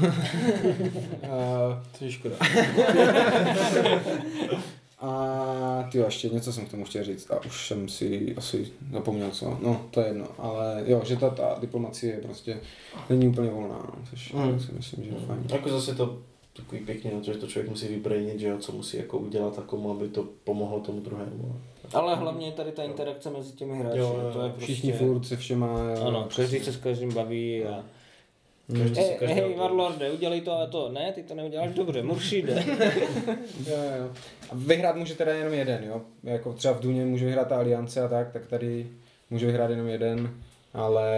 A- 1.30 1.82
To 1.98 2.04
je 2.04 2.12
škoda. 2.12 2.36
A 5.00 5.88
ty 5.92 5.98
ještě 5.98 6.28
něco 6.28 6.52
jsem 6.52 6.66
k 6.66 6.70
tomu 6.70 6.84
chtěl 6.84 7.04
říct 7.04 7.30
a 7.30 7.44
už 7.46 7.66
jsem 7.68 7.88
si 7.88 8.34
asi 8.36 8.66
zapomněl 8.92 9.30
co. 9.30 9.58
No, 9.62 9.80
to 9.90 10.00
je 10.00 10.06
jedno, 10.06 10.26
ale 10.38 10.82
jo, 10.86 11.02
že 11.04 11.16
ta, 11.16 11.30
ta 11.30 11.56
diplomacie 11.60 12.16
prostě 12.22 12.56
není 13.10 13.28
úplně 13.28 13.50
volná, 13.50 13.74
no, 13.74 13.94
což 14.10 14.32
Mm. 14.32 14.60
si 14.60 14.72
myslím, 14.72 15.04
že 15.04 15.10
je 15.10 15.16
fajn. 15.26 15.44
Jako 15.52 15.68
zase 15.68 15.94
to 15.94 16.18
takový 16.56 16.80
pěkně, 16.80 17.10
no, 17.14 17.22
že 17.22 17.34
to 17.34 17.46
člověk 17.46 17.70
musí 17.70 17.88
vybrejnit, 17.88 18.40
že 18.40 18.48
jo, 18.48 18.58
co 18.58 18.72
musí 18.72 18.96
jako 18.96 19.18
udělat 19.18 19.58
a 19.58 19.62
komu, 19.62 19.90
aby 19.90 20.08
to 20.08 20.24
pomohlo 20.44 20.80
tomu 20.80 21.00
druhému. 21.00 21.60
Ale 21.92 22.16
hlavně 22.16 22.46
je 22.46 22.52
tady 22.52 22.72
ta 22.72 22.82
interakce 22.82 23.30
mezi 23.30 23.52
těmi 23.52 23.78
hráči. 23.78 23.98
Jo, 23.98 24.20
jo, 24.22 24.30
to 24.32 24.42
je 24.42 24.50
prostě... 24.50 24.72
Všichni 24.72 24.92
furt 24.92 25.24
se 25.24 25.36
všema... 25.36 25.78
Ano, 26.06 26.28
každý 26.36 26.58
se 26.58 26.72
s 26.72 26.76
každým 26.76 27.14
baví 27.14 27.64
a... 27.64 27.84
Každý 28.72 28.94
si 28.94 29.00
Hej, 29.00 29.16
každý 29.18 29.34
hej, 29.34 29.54
Warlorde, 29.54 30.10
udělej 30.10 30.40
to 30.40 30.52
a 30.52 30.66
to. 30.66 30.88
Ne, 30.88 31.12
ty 31.12 31.22
to 31.22 31.34
neuděláš 31.34 31.74
dobře, 31.74 32.02
Muršide. 32.02 32.64
Jo, 33.66 33.76
jo. 33.98 34.10
A 34.50 34.54
vyhrát 34.54 34.96
může 34.96 35.14
teda 35.14 35.32
jenom 35.32 35.54
jeden, 35.54 35.84
jo. 35.84 36.00
Jako 36.22 36.52
třeba 36.52 36.74
v 36.74 36.80
Duně 36.80 37.04
může 37.04 37.26
vyhrát 37.26 37.48
ta 37.48 37.56
aliance 37.56 38.00
a 38.00 38.08
tak, 38.08 38.32
tak 38.32 38.46
tady 38.46 38.86
může 39.30 39.46
vyhrát 39.46 39.70
jenom 39.70 39.88
jeden, 39.88 40.30
ale 40.74 41.10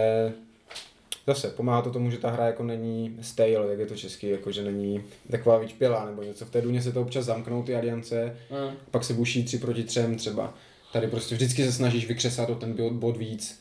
zase 1.27 1.47
pomáhá 1.49 1.81
to 1.81 1.91
tomu, 1.91 2.11
že 2.11 2.17
ta 2.17 2.29
hra 2.29 2.45
jako 2.45 2.63
není 2.63 3.17
stale, 3.21 3.67
jak 3.69 3.79
je 3.79 3.85
to 3.85 3.95
český, 3.95 4.29
jako 4.29 4.51
že 4.51 4.63
není 4.63 5.03
taková 5.31 5.57
vyčpělá 5.57 6.05
nebo 6.05 6.23
něco. 6.23 6.45
V 6.45 6.49
té 6.49 6.61
Duně 6.61 6.81
se 6.81 6.91
to 6.91 7.01
občas 7.01 7.25
zamknou 7.25 7.63
ty 7.63 7.75
aliance, 7.75 8.37
Mm. 8.51 8.75
pak 8.91 9.03
se 9.03 9.13
buší 9.13 9.43
tři 9.43 9.57
proti 9.57 9.83
třem 9.83 10.15
třeba. 10.15 10.53
Tady 10.93 11.07
prostě 11.07 11.35
vždycky 11.35 11.63
se 11.65 11.71
snažíš 11.71 12.07
vykřesat 12.07 12.49
o 12.49 12.55
ten 12.55 12.73
bod- 12.99 13.17
víc, 13.17 13.59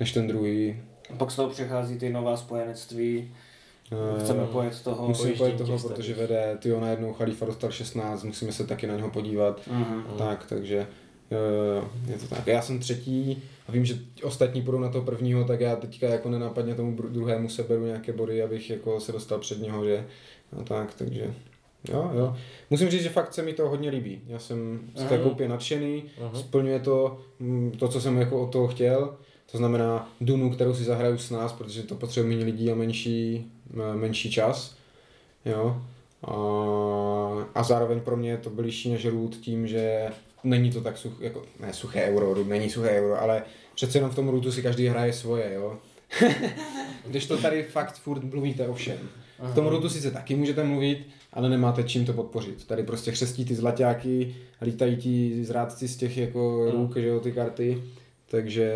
než 0.00 0.12
ten 0.12 0.26
druhý. 0.26 0.76
Pak 1.16 1.30
z 1.30 1.36
toho 1.36 1.48
přechází 1.50 1.98
ty 1.98 2.10
nová 2.10 2.36
spojenectví. 2.36 3.34
Eh, 4.16 4.20
Chceme 4.24 4.46
pojet 4.46 4.82
toho. 4.82 5.08
Musíme 5.08 5.32
pojet 5.32 5.56
toho, 5.58 5.78
protože 5.78 6.14
vede, 6.14 6.56
ty 6.60 6.68
najednou 6.80 7.12
Khalifa 7.12 7.46
dostal 7.46 7.70
16, 7.70 8.24
musíme 8.24 8.52
se 8.52 8.66
taky 8.66 8.86
na 8.86 8.96
něho 8.96 9.10
podívat. 9.10 9.60
Mhm. 9.70 10.04
Tak, 10.18 10.46
takže 10.48 10.86
je 12.08 12.14
to 12.18 12.26
tak. 12.34 12.46
Já 12.46 12.62
jsem 12.62 12.78
třetí 12.78 13.42
a 13.68 13.72
vím, 13.72 13.84
že 13.84 13.98
ostatní 14.22 14.62
půjdou 14.62 14.78
na 14.78 14.88
toho 14.88 15.04
prvního, 15.04 15.44
tak 15.44 15.60
já 15.60 15.76
teďka 15.76 16.08
jako 16.08 16.28
nenápadně 16.30 16.74
tomu 16.74 16.96
druhému 17.08 17.48
seberu 17.48 17.86
nějaké 17.86 18.12
body, 18.12 18.42
abych 18.42 18.70
jako 18.70 19.00
se 19.00 19.12
dostal 19.12 19.38
před 19.38 19.62
něho, 19.62 19.84
že 19.84 20.06
no 20.52 20.64
tak, 20.64 20.94
takže 20.94 21.34
jo, 21.92 22.10
jo. 22.14 22.36
Musím 22.70 22.90
říct, 22.90 23.02
že 23.02 23.08
fakt 23.08 23.34
se 23.34 23.42
mi 23.42 23.52
to 23.52 23.68
hodně 23.68 23.90
líbí. 23.90 24.20
Já 24.26 24.38
jsem 24.38 24.80
z 24.94 25.04
té 25.04 25.14
Mhm. 25.14 25.22
koupě 25.22 25.48
nadšený, 25.48 26.02
Mhm. 26.20 26.40
splňuje 26.40 26.80
to 26.80 27.20
mm, 27.40 27.70
to, 27.78 27.88
co 27.88 28.00
jsem 28.00 28.16
jako 28.18 28.42
od 28.42 28.52
toho 28.52 28.68
chtěl. 28.68 29.16
To 29.52 29.58
znamená 29.58 30.12
Dunu, 30.20 30.50
kterou 30.50 30.74
si 30.74 30.84
zahraju 30.84 31.18
s 31.18 31.30
nás, 31.30 31.52
protože 31.52 31.82
to 31.82 31.94
potřebuje 31.94 32.34
méně 32.34 32.44
lidí 32.44 32.70
a 32.72 32.74
menší, 32.74 33.46
m- 33.74 34.00
menší 34.00 34.30
čas. 34.30 34.76
Jo. 35.44 35.82
A, 36.22 36.32
a 37.54 37.62
zároveň 37.62 38.00
pro 38.00 38.16
mě 38.16 38.30
je 38.30 38.36
to 38.36 38.50
blížší 38.50 38.90
než 38.90 39.06
Root 39.06 39.36
tím, 39.36 39.66
že 39.66 40.08
není 40.48 40.70
to 40.70 40.80
tak 40.80 40.98
such, 40.98 41.20
jako, 41.20 41.42
ne 41.60 41.72
suché 41.72 42.04
euro, 42.04 42.34
Root 42.34 42.48
není 42.48 42.70
suché 42.70 42.90
euro, 42.90 43.20
ale 43.20 43.42
přece 43.74 43.98
jenom 43.98 44.10
v 44.10 44.14
tom 44.14 44.28
Rootu 44.28 44.52
si 44.52 44.62
každý 44.62 44.86
hraje 44.86 45.12
svoje, 45.12 45.54
jo. 45.54 45.78
Když 47.06 47.26
to 47.26 47.36
tady 47.38 47.62
fakt 47.62 47.94
furt 47.98 48.24
mluvíte 48.24 48.68
o 48.68 48.74
všem. 48.74 48.98
V 49.42 49.54
tom 49.54 49.66
Rootu 49.66 49.88
sice 49.88 50.10
taky 50.10 50.36
můžete 50.36 50.64
mluvit, 50.64 51.06
ale 51.32 51.48
nemáte 51.48 51.82
čím 51.82 52.04
to 52.06 52.12
podpořit. 52.12 52.64
Tady 52.66 52.82
prostě 52.82 53.12
chřestí 53.12 53.44
ty 53.44 53.54
zlaťáky, 53.54 54.34
lítají 54.62 54.96
ti 54.96 55.44
zrádci 55.44 55.88
z 55.88 55.96
těch 55.96 56.16
jako 56.18 56.70
ruk, 56.70 56.96
že 56.96 57.06
jo, 57.06 57.20
ty 57.20 57.32
karty. 57.32 57.82
Takže 58.30 58.72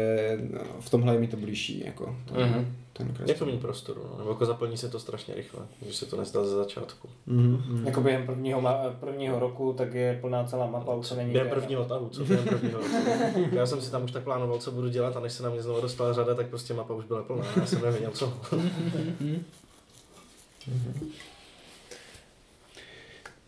no, 0.52 0.60
v 0.80 0.90
tomhle 0.90 1.14
je 1.14 1.20
mi 1.20 1.26
to 1.28 1.36
blížší, 1.36 1.82
jako 1.86 2.16
ten, 2.28 2.48
Mhm. 2.48 2.76
Ten 2.93 3.07
Je 3.07 3.12
kresl. 3.14 3.34
to 3.38 3.47
méně 3.47 3.59
prostoru, 3.59 4.01
no. 4.12 4.18
nebo 4.18 4.30
jako 4.30 4.47
zaplní 4.47 4.76
se 4.76 4.88
to 4.88 4.99
strašně 4.99 5.34
rychle, 5.34 5.61
když 5.80 5.97
se 5.97 6.07
to 6.07 6.16
nezdá 6.16 6.45
ze 6.45 6.57
začátku. 6.57 7.09
Mhm. 7.26 7.82
Jako 7.86 8.01
během 8.01 8.26
prvního, 8.26 8.61
ma- 8.61 8.90
prvního 9.01 9.38
roku, 9.38 9.72
tak 9.78 9.95
je 9.95 10.18
plná 10.20 10.45
celá 10.45 10.66
mapa, 10.66 10.95
už 10.95 11.07
se 11.07 11.16
není 11.16 11.32
Během 11.32 11.51
prvního 11.51 11.84
tahu, 11.84 12.09
co 12.09 12.24
během 12.24 12.45
prvního 12.45 12.78
roku. 12.78 12.90
Já 13.53 13.66
jsem 13.66 13.80
si 13.80 13.90
tam 13.90 14.05
už 14.05 14.11
tak 14.12 14.24
plánoval, 14.24 14.59
co 14.59 14.70
budu 14.72 14.88
dělat 14.88 15.16
a 15.16 15.20
než 15.20 15.32
se 15.32 15.43
na 15.43 15.51
mě 15.51 15.62
znovu 15.62 15.80
dostala 15.80 16.12
řada, 16.12 16.34
tak 16.34 16.47
prostě 16.47 16.74
mapa 16.74 16.95
už 16.95 17.05
byla 17.05 17.22
plná. 17.22 17.45
Já 17.61 17.66
jsem 17.66 17.82
nevěděl, 17.82 18.11
co. 18.11 18.32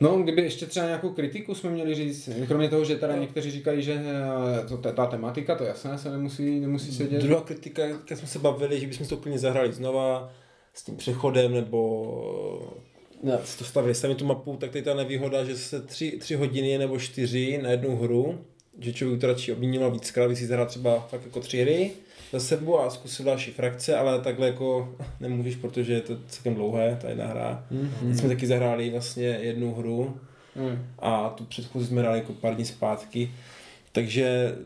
No, 0.01 0.23
kdyby 0.23 0.43
ještě 0.43 0.67
třeba 0.67 0.87
nějakou 0.87 1.11
kritiku 1.11 1.55
jsme 1.55 1.71
měli 1.71 1.95
říct, 1.95 2.29
kromě 2.47 2.69
toho, 2.69 2.85
že 2.85 2.97
teda 2.97 3.17
někteří 3.17 3.51
říkají, 3.51 3.83
že 3.83 3.93
eh, 3.95 4.69
to, 4.69 4.77
ta, 4.77 4.93
ta 4.93 5.07
tematika, 5.07 5.55
to 5.55 5.65
jasné, 5.65 5.99
se 5.99 6.11
nemusí, 6.11 6.61
nemusí 6.61 6.93
sedět. 6.93 7.23
Druhá 7.23 7.41
kritika, 7.41 7.85
jak 7.85 8.19
jsme 8.19 8.29
se 8.29 8.39
bavili, 8.39 8.81
že 8.81 8.87
bychom 8.87 9.07
to 9.07 9.17
úplně 9.17 9.39
zahrali 9.39 9.73
znova 9.73 10.33
s 10.75 10.85
tím 10.85 10.97
přechodem, 10.97 11.53
nebo 11.53 12.83
ne, 13.23 13.39
si 13.45 13.59
to 13.59 13.65
stavili 13.65 13.95
sami 13.95 14.15
tu 14.15 14.25
mapu, 14.25 14.57
tak 14.57 14.71
tady 14.71 14.83
ta 14.83 14.95
nevýhoda, 14.95 15.45
že 15.45 15.57
se 15.57 15.83
tři, 15.83 16.19
tři 16.19 16.35
hodiny 16.35 16.79
nebo 16.79 16.99
čtyři 16.99 17.59
na 17.63 17.71
jednu 17.71 17.97
hru, 17.97 18.39
že 18.79 18.93
člověk 18.93 19.21
to 19.21 19.27
radši 19.27 19.53
obměňoval 19.53 19.91
víckrát, 19.91 20.27
když 20.29 20.39
si 20.39 20.47
zahrát 20.47 20.69
třeba 20.69 21.01
fakt 21.01 21.25
jako 21.25 21.41
tři 21.41 21.61
hry 21.63 21.91
za 22.33 22.41
sebou 22.41 22.79
a 22.81 22.91
zkusil 22.91 23.25
další 23.27 23.51
frakce, 23.51 23.97
ale 23.97 24.21
takhle 24.21 24.47
jako 24.47 24.95
nemůžeš, 25.21 25.57
protože 25.57 25.93
je 25.93 26.01
to 26.01 26.17
celkem 26.29 26.55
dlouhé, 26.55 26.99
ta 27.03 27.09
jedna 27.09 27.27
hra. 27.27 27.67
Mhm. 27.71 27.91
Teď 28.09 28.19
jsme 28.19 28.29
taky 28.29 28.47
zahráli 28.47 28.91
vlastně 28.91 29.25
jednu 29.27 29.75
hru 29.75 30.17
Hmm. 30.57 30.87
a 30.99 31.29
tu 31.29 31.45
předchozí 31.45 31.87
jsme 31.87 32.01
hráli 32.01 32.19
jako 32.19 32.33
pár 32.33 32.55
dní 32.55 32.65
zpátky. 32.65 33.31
Takže 33.93 34.57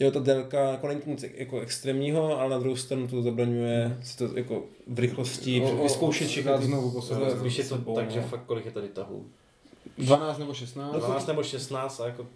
jo, 0.00 0.10
ta 0.10 0.18
délka 0.20 0.70
jako 0.70 0.88
není 0.88 1.00
nic 1.06 1.24
jako 1.34 1.60
extrémního, 1.60 2.40
ale 2.40 2.50
na 2.50 2.58
druhou 2.58 2.76
stranu 2.76 3.08
to 3.08 3.22
zabraňuje 3.22 3.96
si 4.02 4.16
to 4.18 4.28
jako 4.38 4.64
v 4.86 4.98
rychlosti 4.98 5.60
O- 5.60 5.78
o- 5.80 5.82
vyzkoušet 5.82 6.28
všechno 6.28 6.62
znovu 6.62 6.90
po 6.90 7.02
sobě. 7.02 7.30
s 7.30 7.34
Když 7.42 7.58
je 7.58 7.64
to 7.64 7.74
sebou, 7.76 7.94
tak, 7.94 8.10
že 8.10 8.20
no. 8.20 8.26
fakt 8.28 8.44
kolik 8.46 8.64
je 8.64 8.70
tady 8.70 8.88
tahů? 8.88 9.26
12 9.98 10.38
nebo 10.38 10.54
16? 10.54 10.92
12 10.96 11.26
nebo 11.26 11.42
16 11.42 12.00
a 12.00 12.06
jako 12.06 12.26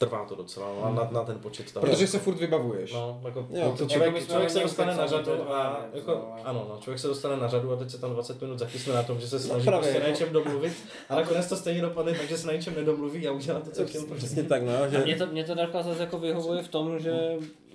trvá 0.00 0.24
to 0.24 0.34
docela 0.34 0.66
no, 0.82 0.94
na, 0.94 1.08
na 1.10 1.24
ten 1.24 1.38
počet 1.38 1.72
tahů. 1.72 1.86
Protože 1.86 2.06
se 2.06 2.18
furt 2.18 2.38
vybavuješ. 2.38 2.92
No, 2.92 3.20
jako, 3.24 3.46
Jo, 3.50 3.74
to 3.78 3.86
člověk, 3.86 4.14
bychom 4.14 4.28
člověk 4.28 4.50
se 4.50 4.60
dostane 4.60 4.94
na 4.94 5.06
řadu 5.06 5.52
a 5.52 5.80
jako, 5.94 6.10
no, 6.10 6.36
ano, 6.44 6.66
no, 6.68 6.78
člověk 6.80 6.98
se 6.98 7.06
dostane 7.06 7.36
na 7.36 7.48
řadu 7.48 7.72
a 7.72 7.76
teď 7.76 7.90
se 7.90 8.00
tam 8.00 8.10
20 8.10 8.40
minut 8.40 8.58
zakysne 8.58 8.94
na 8.94 9.02
tom, 9.02 9.20
že 9.20 9.28
se 9.28 9.40
snaží 9.40 9.64
právě, 9.64 9.80
prostě 9.80 10.00
na 10.00 10.06
jako- 10.06 10.20
něčem 10.20 10.32
domluvit 10.32 10.72
a 11.08 11.16
nakonec 11.16 11.48
to 11.48 11.56
stejně 11.56 11.82
dopadne, 11.82 12.14
takže 12.14 12.38
se 12.38 12.46
na 12.46 12.52
něčem 12.52 12.74
nedomluví 12.74 13.28
a 13.28 13.32
udělá 13.32 13.60
to, 13.60 13.70
co 13.70 13.86
chtěl. 13.86 14.02
Přesně 14.16 14.42
tak, 14.42 14.62
no, 14.62 14.72
A 14.82 14.86
mě 14.86 15.12
že 15.12 15.18
to, 15.18 15.26
mě 15.26 15.44
to 15.44 15.54
Darka 15.54 15.82
zase 15.82 16.02
jako 16.02 16.18
vyhovuje 16.18 16.62
v 16.62 16.68
tom, 16.68 16.98
že 16.98 17.12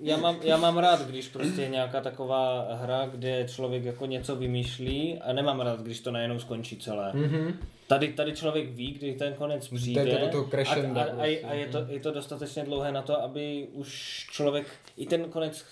já 0.00 0.16
mám, 0.16 0.36
já 0.42 0.56
mám 0.56 0.78
rád, 0.78 1.06
když 1.06 1.28
prostě 1.28 1.62
je 1.62 1.68
nějaká 1.68 2.00
taková 2.00 2.66
hra, 2.74 3.06
kde 3.06 3.46
člověk 3.48 3.84
jako 3.84 4.06
něco 4.06 4.36
vymýšlí 4.36 5.18
a 5.18 5.32
nemám 5.32 5.60
rád, 5.60 5.80
když 5.80 6.00
to 6.00 6.10
najednou 6.10 6.38
skončí 6.38 6.76
celé. 6.76 7.12
Mhm. 7.14 7.54
Tady, 7.86 8.08
tady 8.08 8.32
člověk 8.32 8.70
ví, 8.70 8.92
kdy 8.92 9.12
ten 9.12 9.34
konec 9.34 9.68
přijde 9.68 10.04
Jdete 10.04 10.24
do 10.24 10.28
toho 10.28 10.44
crescenda 10.44 11.02
a, 11.02 11.04
a, 11.04 11.08
a, 11.08 11.14
prostě. 11.14 11.40
a 11.46 11.54
je, 11.54 11.66
to, 11.66 11.86
je 11.88 12.00
to 12.00 12.12
dostatečně 12.12 12.64
dlouhé 12.64 12.92
na 12.92 13.02
to, 13.02 13.22
aby 13.22 13.66
už 13.72 13.90
člověk 14.30 14.66
i 14.96 15.06
ten 15.06 15.24
konec 15.24 15.64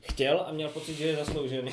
chtěl 0.00 0.44
a 0.46 0.52
měl 0.52 0.68
pocit, 0.68 0.94
že 0.94 1.06
je 1.06 1.16
zasloužený. 1.16 1.72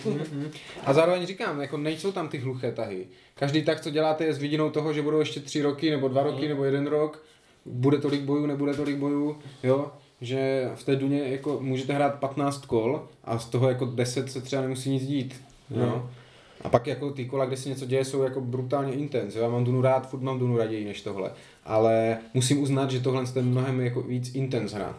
A 0.85 0.93
zároveň 0.93 1.25
říkám, 1.25 1.61
jako 1.61 1.77
nejsou 1.77 2.11
tam 2.11 2.29
ty 2.29 2.37
hluché 2.37 2.71
tahy. 2.71 3.07
Každý 3.35 3.63
tak, 3.63 3.81
co 3.81 3.89
děláte, 3.89 4.25
je 4.25 4.33
s 4.33 4.37
vidinou 4.37 4.69
toho, 4.69 4.93
že 4.93 5.01
budou 5.01 5.19
ještě 5.19 5.39
tři 5.39 5.61
roky, 5.61 5.91
nebo 5.91 6.07
dva 6.07 6.23
roky, 6.23 6.47
nebo 6.47 6.63
jeden 6.63 6.87
rok. 6.87 7.23
Bude 7.65 7.97
tolik 7.97 8.21
bojů, 8.21 8.45
nebude 8.45 8.73
tolik 8.73 8.97
bojů, 8.97 9.39
jo. 9.63 9.91
Že 10.21 10.69
v 10.75 10.83
té 10.83 10.95
duně 10.95 11.19
jako 11.19 11.59
můžete 11.61 11.93
hrát 11.93 12.19
15 12.19 12.65
kol 12.65 13.07
a 13.23 13.39
z 13.39 13.49
toho 13.49 13.69
jako 13.69 13.85
10 13.85 14.31
se 14.31 14.41
třeba 14.41 14.61
nemusí 14.61 14.89
nic 14.89 15.07
dít. 15.07 15.41
Jo. 15.69 16.09
A 16.61 16.69
pak 16.69 16.87
jako 16.87 17.11
ty 17.11 17.25
kola, 17.25 17.45
kde 17.45 17.57
se 17.57 17.69
něco 17.69 17.85
děje, 17.85 18.05
jsou 18.05 18.23
jako 18.23 18.41
brutálně 18.41 18.93
intenz. 18.93 19.35
Já 19.35 19.49
mám 19.49 19.63
Dunu 19.63 19.81
rád, 19.81 20.09
furt 20.09 20.21
mám 20.21 20.39
Dunu 20.39 20.57
raději 20.57 20.85
než 20.85 21.01
tohle. 21.01 21.31
Ale 21.65 22.17
musím 22.33 22.61
uznat, 22.61 22.91
že 22.91 22.99
tohle 22.99 23.23
je 23.35 23.41
mnohem 23.41 23.81
jako 23.81 24.01
víc 24.01 24.35
intenz 24.35 24.73
hra. 24.73 24.95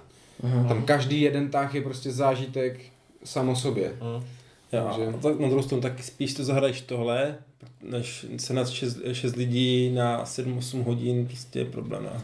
Tam 0.69 0.83
každý 0.83 1.21
jeden 1.21 1.49
tah 1.51 1.75
je 1.75 1.83
prostě 1.83 2.11
zážitek 2.13 2.81
sam 3.25 3.49
o 3.49 3.57
sobě. 3.57 3.93
Mm. 3.93 4.25
jo, 4.73 4.87
Takže- 4.89 5.07
a 5.07 5.13
tak 5.13 5.41
na 5.41 5.49
druhou 5.49 5.63
stranu 5.63 5.83
taky 5.83 6.03
spíš 6.03 6.35
to 6.35 6.45
zahraješ 6.45 6.81
tohle, 6.81 7.35
než 7.83 8.27
se 8.37 8.55
na 8.55 8.65
6, 8.65 8.99
6 9.13 9.37
lidí 9.37 9.91
na 9.95 10.25
7-8 10.25 10.83
hodin 10.85 11.27
prostě 11.27 11.59
je 11.59 11.65
problém 11.65 12.05
na, 12.05 12.23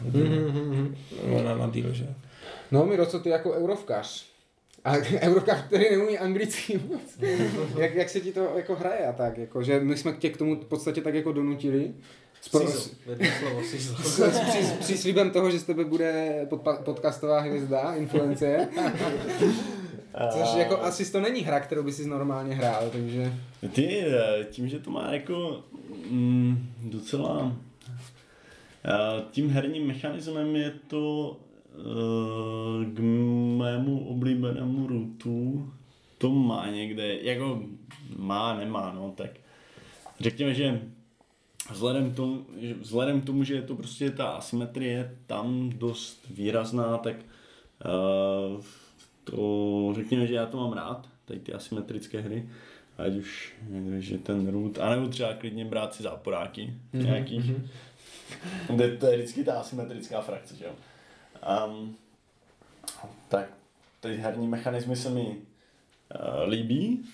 nebo 1.25 1.43
na, 1.43 1.55
na 1.57 1.67
díl, 1.67 1.93
že? 1.93 2.07
No, 2.71 2.85
Miro, 2.85 3.05
co 3.05 3.19
ty 3.19 3.29
jako 3.29 3.51
eurovkař? 3.51 4.25
A 4.85 4.93
eurovkař, 5.21 5.61
který 5.67 5.85
neumí 5.91 6.17
anglicky 6.17 6.79
moc. 6.91 7.01
jak, 7.77 7.95
jak 7.95 8.09
se 8.09 8.19
ti 8.21 8.31
to 8.31 8.51
jako 8.55 8.75
hraje 8.75 9.07
a 9.07 9.13
tak, 9.13 9.37
jako, 9.37 9.63
že 9.63 9.79
my 9.79 9.97
jsme 9.97 10.13
tě 10.13 10.29
k 10.29 10.37
tomu 10.37 10.55
v 10.55 10.65
podstatě 10.65 11.01
tak 11.01 11.13
jako 11.13 11.31
donutili. 11.31 11.93
S, 12.41 12.49
pro, 12.49 12.59
Sízl, 12.67 12.89
s, 13.23 13.39
slovo, 13.39 13.61
s, 13.63 13.73
s, 14.33 14.39
při, 14.39 14.63
s 14.63 14.71
příslibem 14.71 15.31
toho, 15.31 15.51
že 15.51 15.59
z 15.59 15.63
tebe 15.63 15.85
bude 15.85 16.45
podpa, 16.49 16.75
podcastová 16.75 17.39
hvězda, 17.39 17.95
influencer. 17.95 18.67
Což 20.31 20.55
jako 20.57 20.81
asi 20.81 21.11
to 21.11 21.21
není 21.21 21.41
hra, 21.41 21.59
kterou 21.59 21.83
by 21.83 21.91
si 21.91 22.07
normálně 22.07 22.55
hrál, 22.55 22.89
takže... 22.91 23.33
Ty, 23.73 24.03
eh, 24.07 24.43
tím, 24.49 24.67
že 24.67 24.79
to 24.79 24.91
má 24.91 25.13
jako 25.13 25.63
mm, 26.09 26.69
docela... 26.83 27.53
eh, 28.85 29.23
Tím 29.31 29.49
herním 29.49 29.87
mechanismem 29.87 30.55
je 30.55 30.73
to 30.87 31.37
k 32.93 32.99
mému 33.57 34.07
oblíbenému 34.07 34.87
rutu 34.87 35.71
to 36.17 36.29
má 36.29 36.69
někde, 36.69 37.17
jako 37.21 37.63
má, 38.17 38.57
nemá, 38.57 38.93
no, 38.93 39.13
tak 39.17 39.29
řekněme, 40.19 40.53
že 40.53 40.81
vzhledem 41.71 42.11
k 42.11 42.15
tomu, 42.15 42.45
že, 42.57 42.73
vzhledem 42.73 43.21
k 43.21 43.25
tomu, 43.25 43.43
že 43.43 43.53
je 43.53 43.61
to 43.61 43.75
prostě 43.75 44.09
ta 44.09 44.27
asymetrie 44.27 45.17
tam 45.27 45.69
dost 45.69 46.27
výrazná, 46.29 46.97
tak 46.97 47.15
uh, 47.15 48.61
to 49.23 49.93
řekněme, 49.95 50.27
že 50.27 50.33
já 50.33 50.45
to 50.45 50.57
mám 50.57 50.73
rád, 50.73 51.09
tady 51.25 51.39
ty 51.39 51.53
asymetrické 51.53 52.21
hry, 52.21 52.49
ať 52.97 53.15
už 53.15 53.53
že 53.99 54.17
ten 54.17 54.47
root, 54.47 54.77
anebo 54.77 55.07
třeba 55.07 55.33
klidně 55.33 55.65
brát 55.65 55.93
si 55.93 56.03
záporáky 56.03 56.73
mm-hmm. 56.93 57.03
nějakých, 57.03 57.51
kde 58.69 58.97
to 58.97 59.05
je 59.05 59.17
vždycky 59.17 59.43
ta 59.43 59.59
asymetrická 59.59 60.21
frakce, 60.21 60.55
že 60.55 60.65
jo. 60.65 60.71
Um, 61.67 61.95
tak 63.29 63.45
ty 63.99 64.15
herní 64.15 64.47
mechanismy 64.47 64.95
se 64.95 65.09
mi 65.09 65.21
uh, 65.27 66.49
líbí. 66.49 67.05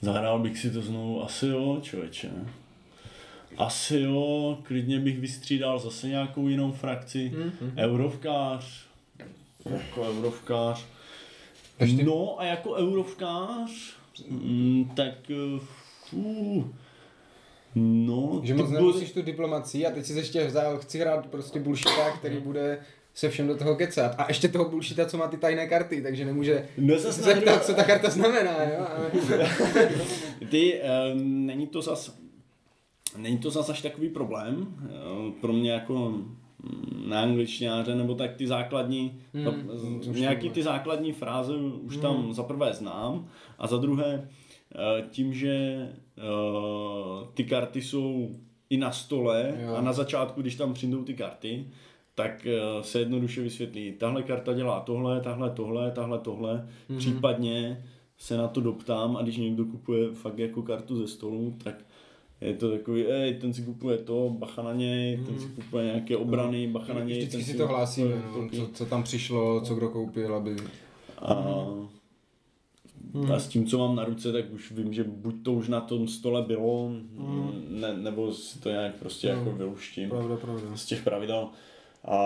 Zahrál 0.00 0.38
bych 0.38 0.58
si 0.58 0.70
to 0.70 0.82
znovu 0.82 1.24
asi 1.24 1.46
jo, 1.46 1.78
člověče. 1.82 2.30
Asi 3.56 4.00
jo, 4.00 4.58
klidně 4.62 5.00
bych 5.00 5.18
vystřídal 5.20 5.78
zase 5.78 6.08
nějakou 6.08 6.48
jinou 6.48 6.72
frakci. 6.72 7.32
Mm-hmm. 7.34 7.72
Eurovkář. 7.76 8.86
Jako 9.70 10.02
eurovkář. 10.02 10.84
Ještě- 11.80 12.04
No 12.04 12.40
a 12.40 12.44
jako 12.44 12.72
eurovkář, 12.74 13.70
mm, 14.28 14.90
tak 14.96 15.14
fů, 16.08 16.74
no, 17.74 18.40
Že 18.44 18.54
moc 18.54 18.66
bude- 18.66 18.78
nemusíš 18.80 19.12
tu 19.12 19.22
diplomací 19.22 19.86
a 19.86 19.90
teď 19.90 20.04
si 20.04 20.12
ještě 20.12 20.46
vzal, 20.46 20.78
chci 20.78 20.98
hrát 20.98 21.26
prostě 21.26 21.60
bullshita, 21.60 22.10
který 22.18 22.36
bude 22.40 22.78
se 23.14 23.30
všem 23.30 23.46
do 23.48 23.56
toho 23.56 23.76
kecat. 23.76 24.14
A 24.18 24.24
ještě 24.28 24.48
toho 24.48 24.68
bullshita, 24.68 25.06
co 25.06 25.16
má 25.18 25.28
ty 25.28 25.36
tajné 25.36 25.66
karty, 25.66 26.02
takže 26.02 26.24
nemůže 26.24 26.68
No, 26.78 26.98
se 26.98 27.12
zeptat, 27.12 27.64
co 27.64 27.74
ta 27.74 27.84
karta 27.84 28.10
znamená, 28.10 28.56
jo? 28.62 28.86
Ty, 30.50 30.80
uh, 30.82 31.20
není 31.20 31.66
to 31.66 31.82
zas, 31.82 32.18
není 33.16 33.38
to 33.38 33.50
zas 33.50 33.70
až 33.70 33.82
takový 33.82 34.08
problém. 34.08 34.56
Uh, 34.56 35.32
pro 35.40 35.52
mě 35.52 35.72
jako 35.72 35.94
mm, 36.08 37.04
na 37.08 37.22
angličtináře, 37.22 37.94
nebo 37.94 38.14
tak 38.14 38.34
ty 38.36 38.46
základní, 38.46 39.20
Hmm, 39.34 39.44
ta, 39.44 39.50
to 40.04 40.10
už 40.10 40.20
nějaký 40.20 40.50
ty 40.50 40.62
základní 40.62 41.12
fráze 41.12 41.54
už 41.54 41.92
Hmm. 41.92 42.02
tam 42.02 42.32
za 42.32 42.42
prvé 42.42 42.72
znám 42.72 43.28
a 43.58 43.66
za 43.66 43.76
druhé 43.76 44.28
eh, 44.74 45.02
tím, 45.10 45.34
že 45.34 45.88
uh, 46.22 47.26
ty 47.34 47.44
karty 47.44 47.82
jsou 47.82 48.30
i 48.70 48.76
na 48.76 48.92
stole 48.92 49.54
Jo. 49.66 49.74
a 49.74 49.80
na 49.80 49.92
začátku, 49.92 50.40
když 50.40 50.54
tam 50.56 50.74
přijdou 50.74 51.04
ty 51.04 51.14
karty, 51.14 51.66
tak 52.14 52.46
eh, 52.46 52.82
se 52.82 52.98
jednoduše 52.98 53.40
vysvětlí, 53.42 53.92
tahle 53.92 54.22
karta 54.22 54.52
dělá 54.54 54.80
tohle, 54.80 55.20
tahle 55.20 55.50
tohle, 55.50 55.90
tahle 55.90 56.18
tohle, 56.18 56.54
Mhm. 56.54 56.66
mm-hmm. 56.90 56.98
případně 56.98 57.84
se 58.18 58.36
na 58.36 58.48
to 58.48 58.60
doptám 58.60 59.16
a 59.16 59.22
když 59.22 59.36
někdo 59.36 59.64
kupuje 59.64 60.12
fakt 60.12 60.38
jako 60.38 60.62
kartu 60.62 60.96
ze 60.96 61.06
stolu, 61.08 61.54
tak 61.64 61.74
je 62.40 62.54
to 62.54 62.70
takový, 62.70 63.06
ej, 63.06 63.34
ten 63.34 63.52
si 63.54 63.62
kupuje 63.62 63.98
to, 63.98 64.30
bacha 64.38 64.62
na 64.62 64.72
něj, 64.72 65.20
ten 65.26 65.38
si 65.40 65.46
kupuje 65.48 65.84
nějaké 65.84 66.16
obrany, 66.16 66.66
bacha 66.66 66.92
na 66.94 67.00
něj. 67.00 67.18
Mhm. 67.18 67.28
Vždycky 67.28 67.36
ten 67.36 67.44
si 67.52 67.58
to 67.58 67.68
hlásíme, 67.68 68.22
no, 68.36 68.48
co, 68.56 68.68
co 68.74 68.86
tam 68.86 69.02
přišlo, 69.02 69.60
co 69.60 69.74
kdo 69.74 69.88
koupil, 69.88 70.34
aby... 70.34 70.56
A, 71.18 71.34
Mhm. 73.14 73.32
a 73.32 73.38
s 73.38 73.48
tím, 73.48 73.66
co 73.66 73.78
mám 73.78 73.96
na 73.96 74.04
ruce, 74.04 74.32
tak 74.32 74.52
už 74.52 74.72
vím, 74.72 74.92
že 74.92 75.04
buď 75.04 75.34
to 75.42 75.52
už 75.52 75.68
na 75.68 75.80
tom 75.80 76.08
stole 76.08 76.42
bylo, 76.42 76.90
ne, 77.68 77.96
nebo 77.96 78.32
si 78.32 78.58
to 78.60 78.70
nějak 78.70 78.94
prostě 78.94 79.28
jako 79.28 79.52
vyluštím. 79.52 80.08
Pravda, 80.08 80.36
pravda. 80.36 80.76
z 80.76 80.86
těch 80.86 81.02
pravidel. 81.02 81.48
A 82.04 82.16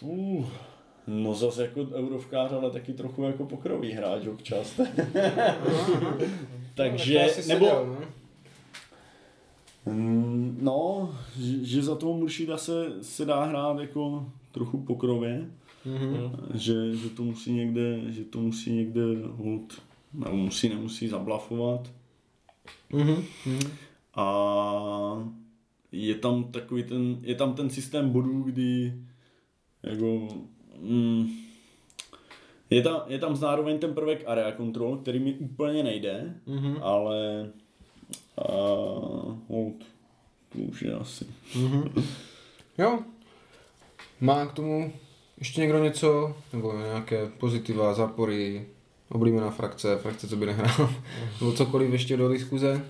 uh, 0.00 0.44
no 1.06 1.34
zase 1.34 1.62
jako 1.62 1.80
eurovkář, 1.80 2.52
ale 2.52 2.70
taky 2.70 2.92
trochu 2.92 3.22
jako 3.22 3.44
pokrový 3.46 3.92
hráč 3.92 4.26
občas. 4.26 4.80
Takže, 6.74 7.24
asi 7.24 7.48
nebo, 7.48 7.66
seděl, 7.66 7.86
no. 7.86 8.06
Mm, 9.92 10.58
No, 10.62 11.14
že, 11.40 11.64
že 11.64 11.82
za 11.82 11.94
toho 11.94 12.14
Muršida 12.14 12.56
se, 12.56 12.92
se 13.02 13.24
dá 13.24 13.44
hrát 13.44 13.78
jako 13.78 14.26
trochu 14.52 14.78
pokrově, 14.78 15.50
Mhm. 15.86 16.36
že, 16.54 16.94
že 16.96 17.08
to 17.10 17.22
musí 17.22 17.52
někde, 17.52 18.00
že 18.12 18.24
to 18.24 18.40
musí 18.40 18.72
někde 18.72 19.02
hold, 19.30 19.82
nebo 20.14 20.36
musí, 20.36 20.68
nemusí 20.68 21.08
zablafovat. 21.08 21.90
Mhm. 22.92 23.24
Mhm. 23.46 23.70
A 24.14 25.28
je 25.92 26.14
tam 26.14 26.44
takový 26.44 26.82
ten, 26.82 27.18
je 27.22 27.34
tam 27.34 27.54
ten 27.54 27.70
systém 27.70 28.10
bodů, 28.10 28.42
kdy 28.42 28.94
jako, 29.82 30.28
mm, 30.80 31.28
je, 32.70 32.82
tam, 32.82 33.00
je 33.06 33.18
tam 33.18 33.36
zároveň 33.36 33.78
ten 33.78 33.94
prvek 33.94 34.22
area 34.26 34.52
control, 34.56 34.96
který 34.96 35.18
mi 35.18 35.32
úplně 35.34 35.82
nejde, 35.82 36.34
Mhm. 36.46 36.76
ale 36.82 37.50
a, 38.38 38.42
hold, 39.48 39.74
to 40.52 40.58
už 40.58 40.82
je 40.82 40.94
asi. 40.94 41.26
Jo. 42.78 42.98
Má 44.20 44.46
k 44.46 44.52
tomu 44.52 44.92
ještě 45.38 45.60
někdo 45.60 45.84
něco? 45.84 46.36
Nebo 46.52 46.72
nějaké 46.78 47.26
pozitiva, 47.26 47.94
zápory, 47.94 48.66
oblíbená 49.14 49.50
frakce, 49.50 49.96
frakce, 49.96 50.28
co 50.28 50.36
by 50.36 50.46
nehrál? 50.46 50.90
Nebo 51.40 51.52
cokoliv 51.52 51.92
ještě 51.92 52.16
do 52.16 52.28
diskuze? 52.28 52.84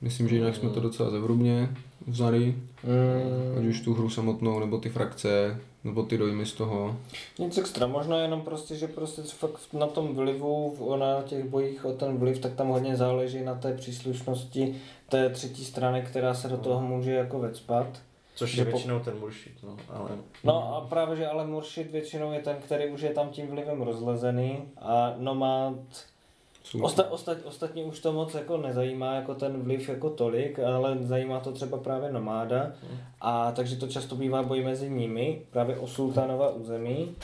Myslím, 0.00 0.28
že 0.28 0.36
jinak 0.36 0.56
jsme 0.56 0.70
to 0.70 0.80
docela 0.80 1.10
zevrubně 1.10 1.68
vzali. 2.06 2.54
Ať 3.58 3.64
už 3.64 3.80
tu 3.80 3.94
hru 3.94 4.10
samotnou, 4.10 4.60
nebo 4.60 4.78
ty 4.78 4.88
frakce, 4.88 5.60
nebo 5.84 6.02
ty 6.02 6.18
dojmy 6.18 6.46
z 6.46 6.52
toho. 6.52 6.96
Nic 7.38 7.58
extra, 7.58 7.86
možná 7.86 8.18
jenom 8.18 8.40
prostě, 8.40 8.76
že 8.76 8.88
prostě 8.88 9.22
fakt 9.22 9.72
na 9.72 9.86
tom 9.86 10.14
vlivu, 10.14 10.76
na 10.98 11.22
těch 11.22 11.44
bojích 11.44 11.84
o 11.84 11.92
ten 11.92 12.16
vliv, 12.16 12.38
tak 12.38 12.54
tam 12.54 12.68
hodně 12.68 12.96
záleží 12.96 13.44
na 13.44 13.54
té 13.54 13.72
příslušnosti 13.72 14.74
té 15.08 15.30
třetí 15.30 15.64
strany, 15.64 16.02
která 16.02 16.34
se 16.34 16.48
do 16.48 16.56
toho 16.56 16.80
může 16.80 17.12
jako 17.12 17.38
vecpat. 17.38 17.86
Což 18.34 18.54
je 18.54 18.64
po- 18.64 18.70
většinou 18.70 19.00
ten 19.00 19.18
bullshit, 19.18 19.62
no, 19.62 19.76
ale... 19.88 20.10
No 20.44 20.76
a 20.76 20.80
právě, 20.80 21.16
že 21.16 21.26
ale 21.26 21.46
Muršid 21.46 21.90
většinou 21.90 22.32
je 22.32 22.40
ten, 22.40 22.56
který 22.56 22.88
už 22.88 23.00
je 23.00 23.10
tam 23.10 23.28
tím 23.28 23.46
vlivem 23.46 23.82
rozlezený 23.82 24.62
a 24.78 25.14
Nomad 25.16 25.74
Osta, 26.82 27.10
ostat, 27.10 27.38
ostatně 27.44 27.84
už 27.84 28.00
to 28.00 28.12
moc 28.12 28.34
jako 28.34 28.56
nezajímá 28.56 29.14
jako 29.14 29.34
ten 29.34 29.62
vliv 29.62 29.88
jako 29.88 30.10
tolik, 30.10 30.58
ale 30.58 30.98
zajímá 31.00 31.40
to 31.40 31.52
třeba 31.52 31.78
právě 31.78 32.12
nomáda. 32.12 32.72
A 33.20 33.52
takže 33.52 33.76
to 33.76 33.86
často 33.86 34.16
bývá 34.16 34.42
boj 34.42 34.64
mezi 34.64 34.90
nimi, 34.90 35.42
právě 35.50 35.78
o 35.78 35.86
sultánova 35.86 36.50
území, 36.50 37.16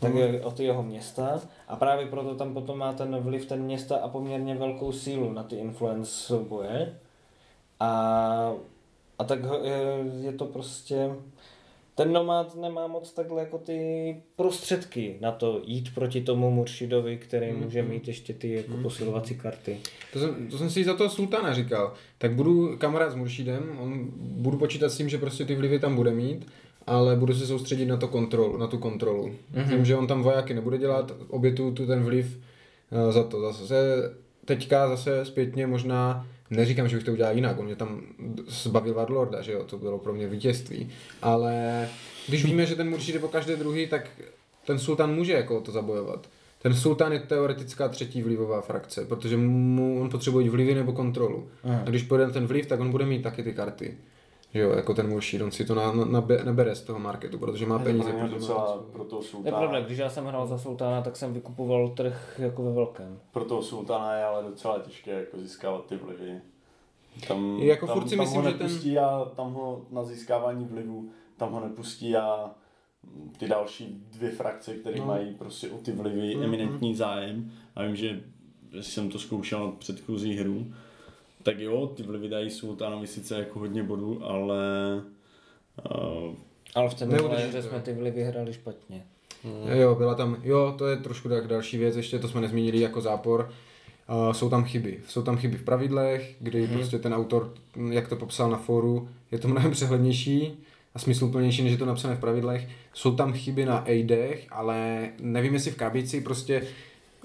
tak 0.00 0.14
je 0.14 0.44
o 0.44 0.50
ty 0.50 0.64
jeho 0.64 0.82
města. 0.82 1.40
A 1.68 1.76
právě 1.76 2.06
proto 2.06 2.34
tam 2.34 2.54
potom 2.54 2.78
má 2.78 2.92
ten 2.92 3.16
vliv 3.16 3.46
ten 3.46 3.62
města 3.62 3.96
a 3.96 4.08
poměrně 4.08 4.54
velkou 4.54 4.92
sílu 4.92 5.32
na 5.32 5.42
ty 5.42 5.56
influence 5.56 6.10
souboje. 6.10 6.94
A, 7.80 8.52
a 9.20 9.24
tak 9.24 9.44
ho- 9.44 9.60
je, 10.22 10.32
to 10.32 10.44
prostě 10.44 11.10
ten 11.94 12.12
nomád 12.12 12.56
nemá 12.56 12.86
moc 12.86 13.12
takhle 13.12 13.42
jako 13.42 13.58
ty 13.58 14.16
prostředky 14.36 15.16
na 15.20 15.32
to 15.32 15.62
jít 15.64 15.94
proti 15.94 16.20
tomu 16.20 16.50
Murshidovi, 16.50 17.16
který 17.16 17.52
může 17.52 17.82
mít 17.82 18.08
ještě 18.08 18.34
ty 18.34 18.52
jako 18.52 18.76
posilovací 18.82 19.34
karty. 19.34 19.78
To 20.12 20.20
jsem, 20.20 20.48
to 20.50 20.58
jsem 20.58 20.70
si 20.70 20.84
za 20.84 20.94
toho 20.94 21.10
sultána 21.10 21.54
říkal. 21.54 21.92
Tak 22.18 22.32
budu 22.32 22.76
kamarád 22.78 23.12
s 23.12 23.14
Muršidem, 23.14 23.78
on, 23.80 24.08
budu 24.16 24.58
počítat 24.58 24.88
s 24.88 24.96
tím, 24.96 25.08
že 25.08 25.18
prostě 25.18 25.44
ty 25.44 25.54
vlivy 25.54 25.78
tam 25.78 25.96
bude 25.96 26.10
mít, 26.10 26.46
ale 26.86 27.16
budu 27.16 27.34
se 27.34 27.46
soustředit 27.46 27.86
na, 27.86 27.96
to 27.96 28.08
kontrolu, 28.08 28.56
na 28.56 28.66
tu 28.66 28.78
kontrolu. 28.78 29.30
Mm-hmm. 29.54 29.68
Vím, 29.68 29.84
že 29.84 29.96
on 29.96 30.06
tam 30.06 30.22
vojáky 30.22 30.54
nebude 30.54 30.78
dělat, 30.78 31.12
obětu 31.28 31.70
tu 31.70 31.86
ten 31.86 32.04
vliv 32.04 32.38
uh, 33.06 33.12
za 33.12 33.24
to. 33.24 33.52
Zase 33.52 33.76
teďka 34.44 34.88
zase 34.88 35.24
zpětně 35.24 35.66
možná, 35.66 36.26
neříkám, 36.50 36.88
že 36.88 36.96
bych 36.96 37.04
to 37.04 37.12
udělal 37.12 37.34
jinak, 37.34 37.58
on 37.58 37.64
mě 37.64 37.76
tam 37.76 38.00
zbavil 38.48 38.94
Vadlorda, 38.94 39.42
že 39.42 39.52
jo, 39.52 39.64
to 39.64 39.78
bylo 39.78 39.98
pro 39.98 40.12
mě 40.12 40.28
vítězství, 40.28 40.90
ale 41.22 41.88
když 42.28 42.44
víme, 42.44 42.66
že 42.66 42.76
ten 42.76 42.90
Muršid 42.90 43.14
je 43.14 43.20
po 43.20 43.28
každé 43.28 43.56
druhý, 43.56 43.86
tak 43.86 44.08
ten 44.66 44.78
sultán 44.78 45.14
může 45.14 45.32
jako 45.32 45.60
to 45.60 45.72
zabojovat. 45.72 46.28
Ten 46.62 46.74
sultán 46.74 47.12
je 47.12 47.18
teoretická 47.18 47.88
třetí 47.88 48.22
vlivová 48.22 48.60
frakce, 48.60 49.04
protože 49.04 49.36
mu 49.36 50.00
on 50.00 50.10
potřebuje 50.10 50.50
vlivy 50.50 50.74
nebo 50.74 50.92
kontrolu. 50.92 51.48
A 51.86 51.90
když 51.90 52.02
pojede 52.02 52.26
na 52.26 52.32
ten 52.32 52.46
vliv, 52.46 52.66
tak 52.66 52.80
on 52.80 52.90
bude 52.90 53.06
mít 53.06 53.22
taky 53.22 53.42
ty 53.42 53.52
karty. 53.52 53.96
Že 54.54 54.60
jo, 54.60 54.70
jako 54.70 54.94
ten 54.94 55.08
Muršid, 55.08 55.42
on 55.42 55.50
si 55.50 55.64
to 55.64 55.74
na, 55.74 55.92
na, 55.92 56.04
nabe, 56.04 56.44
nebere 56.44 56.74
z 56.74 56.82
toho 56.82 56.98
marketu, 56.98 57.38
protože 57.38 57.66
má 57.66 57.78
peníze. 57.78 58.12
má- 58.12 58.26
docela 58.26 58.78
pro 58.92 59.04
toho 59.04 59.22
To 59.22 59.26
je 59.26 59.30
sultána. 59.30 59.58
pravda, 59.58 59.80
když 59.80 59.98
já 59.98 60.10
jsem 60.10 60.24
hrál 60.24 60.46
za 60.46 60.58
sultána, 60.58 61.02
tak 61.02 61.16
jsem 61.16 61.32
vykupoval 61.32 61.88
trh 61.88 62.34
jako 62.42 62.62
ve 62.62 62.72
velkém. 62.72 63.18
Pro 63.32 63.44
toho 63.44 63.62
sultána 63.62 64.14
je 64.14 64.24
ale 64.24 64.42
docela 64.42 64.78
těžké 64.78 65.10
jako 65.10 65.38
získávat 65.38 65.86
ty 65.86 65.96
vlivy. 65.96 66.40
Tam, 67.28 67.56
Jako 67.58 67.86
tam, 67.86 67.94
furt 67.96 68.08
si 68.08 68.16
tam 68.16 68.24
myslím, 68.24 68.42
ho 68.42 68.50
že 68.50 68.56
ten- 68.58 68.66
nepustí 68.66 68.98
a 68.98 69.24
tam 69.36 69.52
ho 69.52 69.82
na 69.90 70.04
získávání 70.04 70.64
vlivu, 70.64 71.10
tam 71.36 71.52
ho 71.52 71.60
nepustí 71.60 72.16
a 72.16 72.50
ty 73.38 73.48
další 73.48 74.04
dvě 74.12 74.30
frakce, 74.30 74.74
které 74.74 74.98
No. 74.98 75.06
mají 75.06 75.34
prostě 75.34 75.70
o 75.70 75.78
ty 75.78 75.92
vlivy 75.92 76.34
mm, 76.36 76.42
eminentní 76.42 76.94
zájem. 76.94 77.50
A 77.76 77.82
vím, 77.82 77.96
že 77.96 78.20
jsem 78.80 79.10
to 79.10 79.18
zkoušel 79.18 79.72
předchozí 79.78 80.34
hru, 80.36 80.66
tak 81.42 81.58
jo, 81.58 81.86
ty 81.86 82.02
vlivy 82.02 82.28
dají 82.28 82.50
sultánovi 82.50 83.06
sice 83.06 83.38
jako 83.38 83.58
hodně 83.58 83.82
bodů, 83.82 84.24
ale 84.24 84.58
uh, 85.90 86.34
Ale 86.74 86.88
v 86.90 86.94
té 86.94 87.04
hře 87.48 87.62
jsme 87.62 87.80
ty 87.80 87.92
vlivy 87.92 88.22
hráli 88.24 88.52
špatně. 88.52 89.02
Jo, 89.74 89.94
byla 89.94 90.14
tam, 90.14 90.36
jo, 90.42 90.74
to 90.78 90.86
je 90.86 90.96
trošku 90.96 91.28
tak 91.28 91.46
další 91.46 91.78
věc, 91.78 91.96
ještě 91.96 92.18
to 92.18 92.28
jsme 92.28 92.40
nezmínili 92.40 92.80
jako 92.80 93.00
zápor. 93.00 93.50
Uh, 94.10 94.32
jsou 94.32 94.50
tam 94.50 94.64
chyby. 94.64 94.98
Jsou 95.08 95.22
tam 95.22 95.36
chyby 95.36 95.56
v 95.56 95.62
pravidlech, 95.64 96.34
kdy 96.40 96.62
Mhm. 96.62 96.74
prostě 96.76 96.98
ten 96.98 97.14
autor, 97.14 97.54
jak 97.90 98.08
to 98.08 98.16
popsal 98.16 98.50
na 98.50 98.56
fóru, 98.58 99.08
je 99.30 99.38
to 99.38 99.48
mnohem 99.48 99.70
přehlednější 99.70 100.52
a 100.94 100.98
smysluplnější, 100.98 101.62
než 101.62 101.72
je 101.72 101.78
to 101.78 101.86
napsané 101.86 102.16
v 102.16 102.20
pravidlech. 102.20 102.68
Jsou 102.94 103.16
tam 103.16 103.32
chyby 103.32 103.64
na 103.64 103.78
aidech, 103.78 104.46
ale 104.50 105.08
nevím, 105.20 105.54
jestli 105.54 105.70
v 105.70 105.76
krabici 105.76 106.20
prostě 106.20 106.62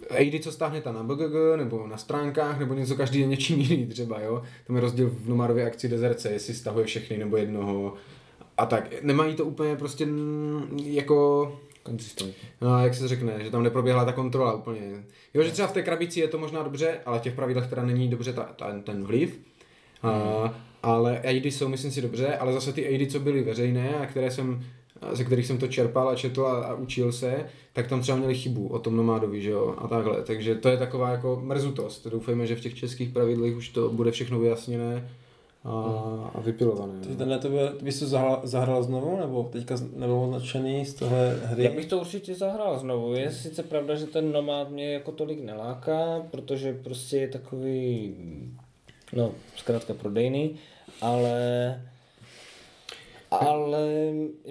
aidy, 0.10 0.40
co 0.40 0.52
stáhnete 0.52 0.94
na 0.94 1.04
BGG, 1.04 1.34
nebo 1.56 1.88
na 1.88 1.98
stránkách, 1.98 2.60
nebo 2.60 2.74
něco 2.74 2.96
každý 2.96 3.20
je 3.20 3.28
něčím 3.28 3.60
jiný 3.60 3.88
třeba, 3.88 4.22
jo. 4.22 4.42
Tam 4.68 4.76
je 4.76 4.82
rozdíl 4.82 5.10
v 5.10 5.30
nomádové 5.30 5.64
akci 5.64 5.88
Dezerce, 5.88 6.32
jestli 6.32 6.54
stahuje 6.54 6.86
všechny 6.86 7.18
nebo 7.18 7.38
jednoho. 7.38 7.94
A 8.58 8.66
tak, 8.66 9.04
nemají 9.04 9.36
to 9.36 9.46
úplně 9.46 9.76
prostě 9.76 10.08
jako 10.84 11.52
Konzistentní. 11.86 12.50
No, 12.62 12.84
jak 12.84 12.94
se 12.94 13.08
řekne, 13.08 13.34
že 13.44 13.52
tam 13.52 13.64
neproběhla 13.64 14.06
ta 14.06 14.12
kontrola 14.12 14.54
úplně. 14.54 15.04
Jo, 15.34 15.44
že 15.44 15.52
třeba 15.52 15.68
v 15.68 15.74
té 15.74 15.84
krabici 15.84 16.20
je 16.20 16.28
to 16.28 16.38
možná 16.38 16.64
dobře, 16.64 17.00
ale 17.06 17.20
v 17.20 17.22
těch 17.22 17.34
pravidlech 17.34 17.68
teda 17.68 17.84
není 17.84 18.08
dobře 18.08 18.34
ta, 18.34 18.44
ta, 18.44 18.80
ten 18.84 19.04
vliv. 19.04 19.40
A, 20.04 20.56
ale 20.84 21.20
aidy 21.20 21.52
jsou, 21.52 21.68
myslím 21.68 21.92
si, 21.92 22.02
dobře, 22.02 22.38
ale 22.38 22.54
zase 22.54 22.74
ty 22.74 22.88
aidy, 22.88 23.08
co 23.08 23.20
byly 23.20 23.44
veřejné 23.44 23.96
a 23.96 24.06
které 24.06 24.32
jsem, 24.32 24.64
ze 25.12 25.24
kterých 25.24 25.46
jsem 25.46 25.58
to 25.58 25.68
čerpal 25.68 26.10
a 26.10 26.16
četl 26.16 26.46
a, 26.46 26.66
a 26.66 26.74
učil 26.74 27.12
se, 27.12 27.46
tak 27.74 27.88
tam 27.88 28.02
třeba 28.02 28.18
měli 28.18 28.36
chybu 28.36 28.68
o 28.68 28.80
tom 28.80 28.96
nomádovi, 28.96 29.42
že 29.42 29.50
jo, 29.50 29.76
a 29.78 29.88
takhle. 29.88 30.24
Takže 30.24 30.56
to 30.56 30.70
je 30.70 30.78
taková 30.78 31.10
jako 31.10 31.42
mrzutost. 31.44 32.08
Doufejme, 32.08 32.48
že 32.48 32.56
v 32.56 32.62
těch 32.62 32.76
českých 32.76 33.10
pravidlech 33.10 33.56
už 33.56 33.70
to 33.70 33.90
bude 33.90 34.12
všechno 34.12 34.40
vyjasněné 34.40 35.10
a, 35.64 35.72
a 36.36 36.42
vypilované. 36.42 36.94
Ty 37.02 37.10
no. 37.10 37.16
tenhle 37.16 37.40
to 37.40 37.50
by, 37.50 37.58
ty 37.78 37.86
bys 37.86 38.00
to 38.00 38.08
zahrál, 38.08 38.42
zahrál 38.44 38.84
znovu, 38.84 39.18
nebo 39.20 39.50
teďka 39.54 39.76
nebyl 39.96 40.16
označený 40.16 40.86
z 40.86 40.94
tohle 40.94 41.40
hry? 41.44 41.64
Já 41.64 41.72
bych 41.72 41.86
to 41.86 42.00
určitě 42.00 42.36
zahrál 42.36 42.80
znovu. 42.80 43.14
Je 43.14 43.32
sice 43.32 43.64
pravda, 43.64 43.96
že 43.96 44.06
ten 44.06 44.32
nomád 44.32 44.70
mě 44.70 44.94
jako 44.94 45.12
tolik 45.12 45.44
neláká, 45.44 46.26
protože 46.32 46.74
prostě 46.84 47.18
je 47.18 47.28
takový, 47.28 48.14
no, 49.14 49.32
zkrátka 49.56 49.94
prodejný, 49.94 50.56
ale 51.02 51.38
ale 53.36 53.88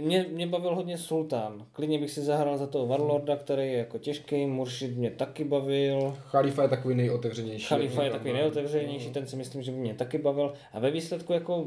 mě, 0.01 0.27
mě 0.33 0.47
bavil 0.47 0.75
hodně 0.75 0.99
Sultán. 0.99 1.67
Klidně 1.73 1.99
bych 1.99 2.11
si 2.11 2.23
zahrál 2.23 2.59
za 2.59 2.67
toho 2.67 2.87
Warlorda, 2.87 3.37
který 3.37 3.63
je 3.63 3.79
jako 3.79 3.99
těžký, 3.99 4.47
Muršid 4.47 4.97
mě 4.97 5.11
taky 5.11 5.45
bavil. 5.45 6.17
Chalifa 6.19 6.63
je 6.63 6.69
takový 6.69 6.95
nejotevřenější. 6.95 7.67
Chalifa 7.67 8.03
je 8.03 8.11
takový 8.11 8.33
nejotevřenější, 8.33 9.11
ten 9.11 9.27
si 9.27 9.37
myslím, 9.37 9.63
že 9.63 9.71
by 9.71 9.79
mě 9.79 9.95
taky 9.95 10.19
bavil. 10.19 10.53
A 10.73 10.81
ve 10.81 10.91
výsledku 10.91 11.33
jako, 11.33 11.67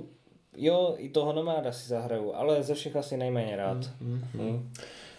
jo, 0.57 0.95
i 0.97 1.09
toho 1.09 1.33
nomáda 1.33 1.71
si 1.71 1.89
zahraju, 1.89 2.33
ale 2.33 2.63
ze 2.63 2.73
všech 2.73 2.95
asi 2.95 3.17
nejméně 3.17 3.55
rád. 3.55 3.77
Mm. 4.01 4.69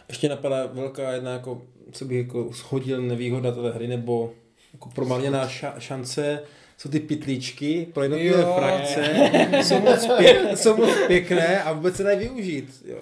Ještě 0.08 0.28
napadá 0.28 0.66
velká 0.66 1.12
jedna, 1.12 1.32
jako, 1.32 1.62
co 1.92 2.04
bych 2.04 2.18
jako 2.18 2.48
shodil 2.52 3.02
nevýhoda 3.02 3.52
téhle 3.52 3.72
hry, 3.72 3.88
nebo 3.88 4.30
jako 4.72 4.88
promarněná 4.94 5.46
ša- 5.46 5.78
šance, 5.78 6.42
jsou 6.78 6.88
ty 6.88 7.00
pitlíčky 7.00 7.86
pro 7.94 8.02
jednotlivé 8.02 8.44
frakce, 8.58 9.04
jsou 9.62 9.80
moc, 9.80 10.06
pěk, 10.18 10.58
jsou 10.58 10.76
moc 10.76 10.90
pěkné 11.06 11.62
a 11.62 11.72
vůbec 11.72 11.96
se 11.96 12.02
dají 12.02 12.18
využít. 12.18 12.82
Jo. 12.88 12.98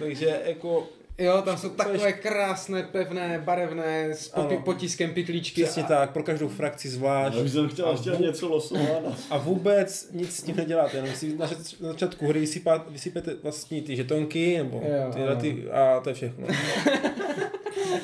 Takže 0.00 0.40
jako 0.46 0.88
Jo, 1.18 1.42
tam 1.44 1.58
jsou 1.58 1.68
takové 1.68 2.12
krásné, 2.12 2.82
pevné, 2.82 3.42
barevné, 3.44 4.08
s 4.14 4.28
popi- 4.34 4.54
Ano. 4.54 4.62
potiskem 4.64 5.14
pitlíčky. 5.14 5.62
přesně 5.62 5.82
a- 5.82 5.86
tak, 5.86 6.10
pro 6.10 6.22
každou 6.22 6.48
frakci 6.48 6.88
zvlášť. 6.88 7.36
Já 7.36 7.48
jsem 7.48 7.68
chtěl 7.68 7.86
A 7.88 7.90
ještě 7.90 8.10
vů- 8.10 8.22
něco 8.22 8.48
losovat. 8.48 9.02
A 9.30 9.38
vůbec 9.38 10.08
nic 10.12 10.36
s 10.36 10.42
tím 10.42 10.56
neděláte, 10.56 10.96
jenom 10.96 11.10
si 11.14 11.36
na, 11.36 11.46
zač- 11.46 11.80
na 11.80 11.88
začátku 11.88 12.26
hry 12.28 12.40
vysypá, 12.40 12.84
vysypete 12.88 13.34
vlastní 13.42 13.82
ty 13.82 13.96
žetonky, 13.96 14.58
nebo 14.58 14.82
Jo, 14.84 15.12
tyhle 15.14 15.36
ty, 15.36 15.64
a 15.70 16.00
to 16.00 16.08
je 16.08 16.14
všechno. 16.14 16.46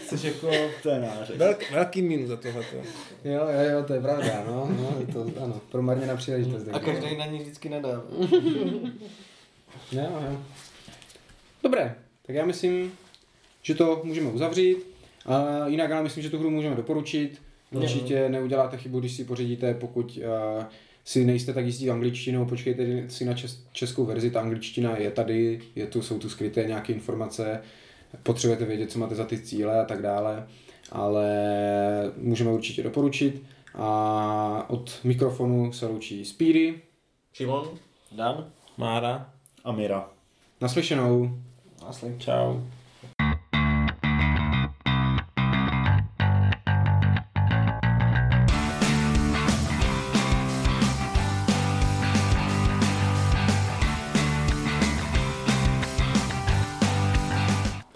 Což 0.08 0.22
jako 0.24 0.50
To 0.82 0.88
je 0.90 1.00
nářek. 1.00 1.36
velk, 1.36 1.70
velký 1.70 2.02
minus 2.02 2.28
za 2.28 2.36
tohleto. 2.36 2.76
Jo, 3.24 3.32
jo, 3.48 3.70
jo, 3.72 3.82
to 3.86 3.94
je 3.94 4.00
pravda, 4.00 4.44
no, 4.46 4.68
no 4.80 4.96
je 5.00 5.06
to, 5.12 5.26
ano, 5.44 5.60
promarněná 5.70 6.16
příležitost. 6.16 6.66
A 6.72 6.78
každý 6.78 7.16
na 7.16 7.26
ní 7.26 7.38
vždycky 7.38 7.68
nadává. 7.68 8.02
Jo, 9.92 10.02
jo. 10.30 10.40
Dobré, 11.62 11.94
tak 12.26 12.36
já 12.36 12.44
myslím, 12.46 12.92
že 13.62 13.74
to 13.74 14.00
můžeme 14.04 14.30
uzavřít. 14.30 14.76
A 15.26 15.66
jinak 15.66 15.90
ale 15.90 16.02
myslím, 16.02 16.22
že 16.22 16.30
tu 16.30 16.38
hru 16.38 16.50
můžeme 16.50 16.76
doporučit. 16.76 17.42
Určitě 17.70 18.28
neuděláte 18.28 18.76
chybu, 18.76 19.00
když 19.00 19.12
si 19.12 19.24
pořídíte, 19.24 19.74
pokud 19.74 20.18
uh, 20.58 20.64
si 21.04 21.24
nejste 21.24 21.52
tak 21.52 21.66
jistí 21.66 21.90
angličtinou, 21.90 22.44
počkejte 22.44 22.84
si 23.08 23.24
na 23.24 23.32
čes- 23.34 23.58
českou 23.72 24.04
verzi, 24.04 24.30
ta 24.30 24.40
angličtina 24.40 24.96
je 24.96 25.10
tady, 25.10 25.60
je 25.76 25.86
tu, 25.86 26.02
jsou 26.02 26.18
tu 26.18 26.28
skryté 26.28 26.64
nějaké 26.64 26.92
informace, 26.92 27.62
potřebujete 28.22 28.64
vědět, 28.64 28.90
co 28.90 28.98
máte 28.98 29.14
za 29.14 29.24
ty 29.24 29.38
cíle 29.38 29.80
a 29.80 29.84
tak 29.84 30.02
dále, 30.02 30.46
ale 30.92 31.28
můžeme 32.16 32.50
určitě 32.50 32.82
doporučit. 32.82 33.42
A 33.74 34.64
od 34.68 35.00
mikrofonu 35.04 35.72
se 35.72 35.86
loučí 35.86 36.24
Speedy. 36.24 36.80
Šimon? 37.32 37.68
Dan? 38.12 38.50
Mára, 38.76 39.32
A 39.64 39.72
Mira. 39.72 40.10
Naslyšenou. 40.60 41.38
Následně. 41.82 42.18
čau. 42.18 42.60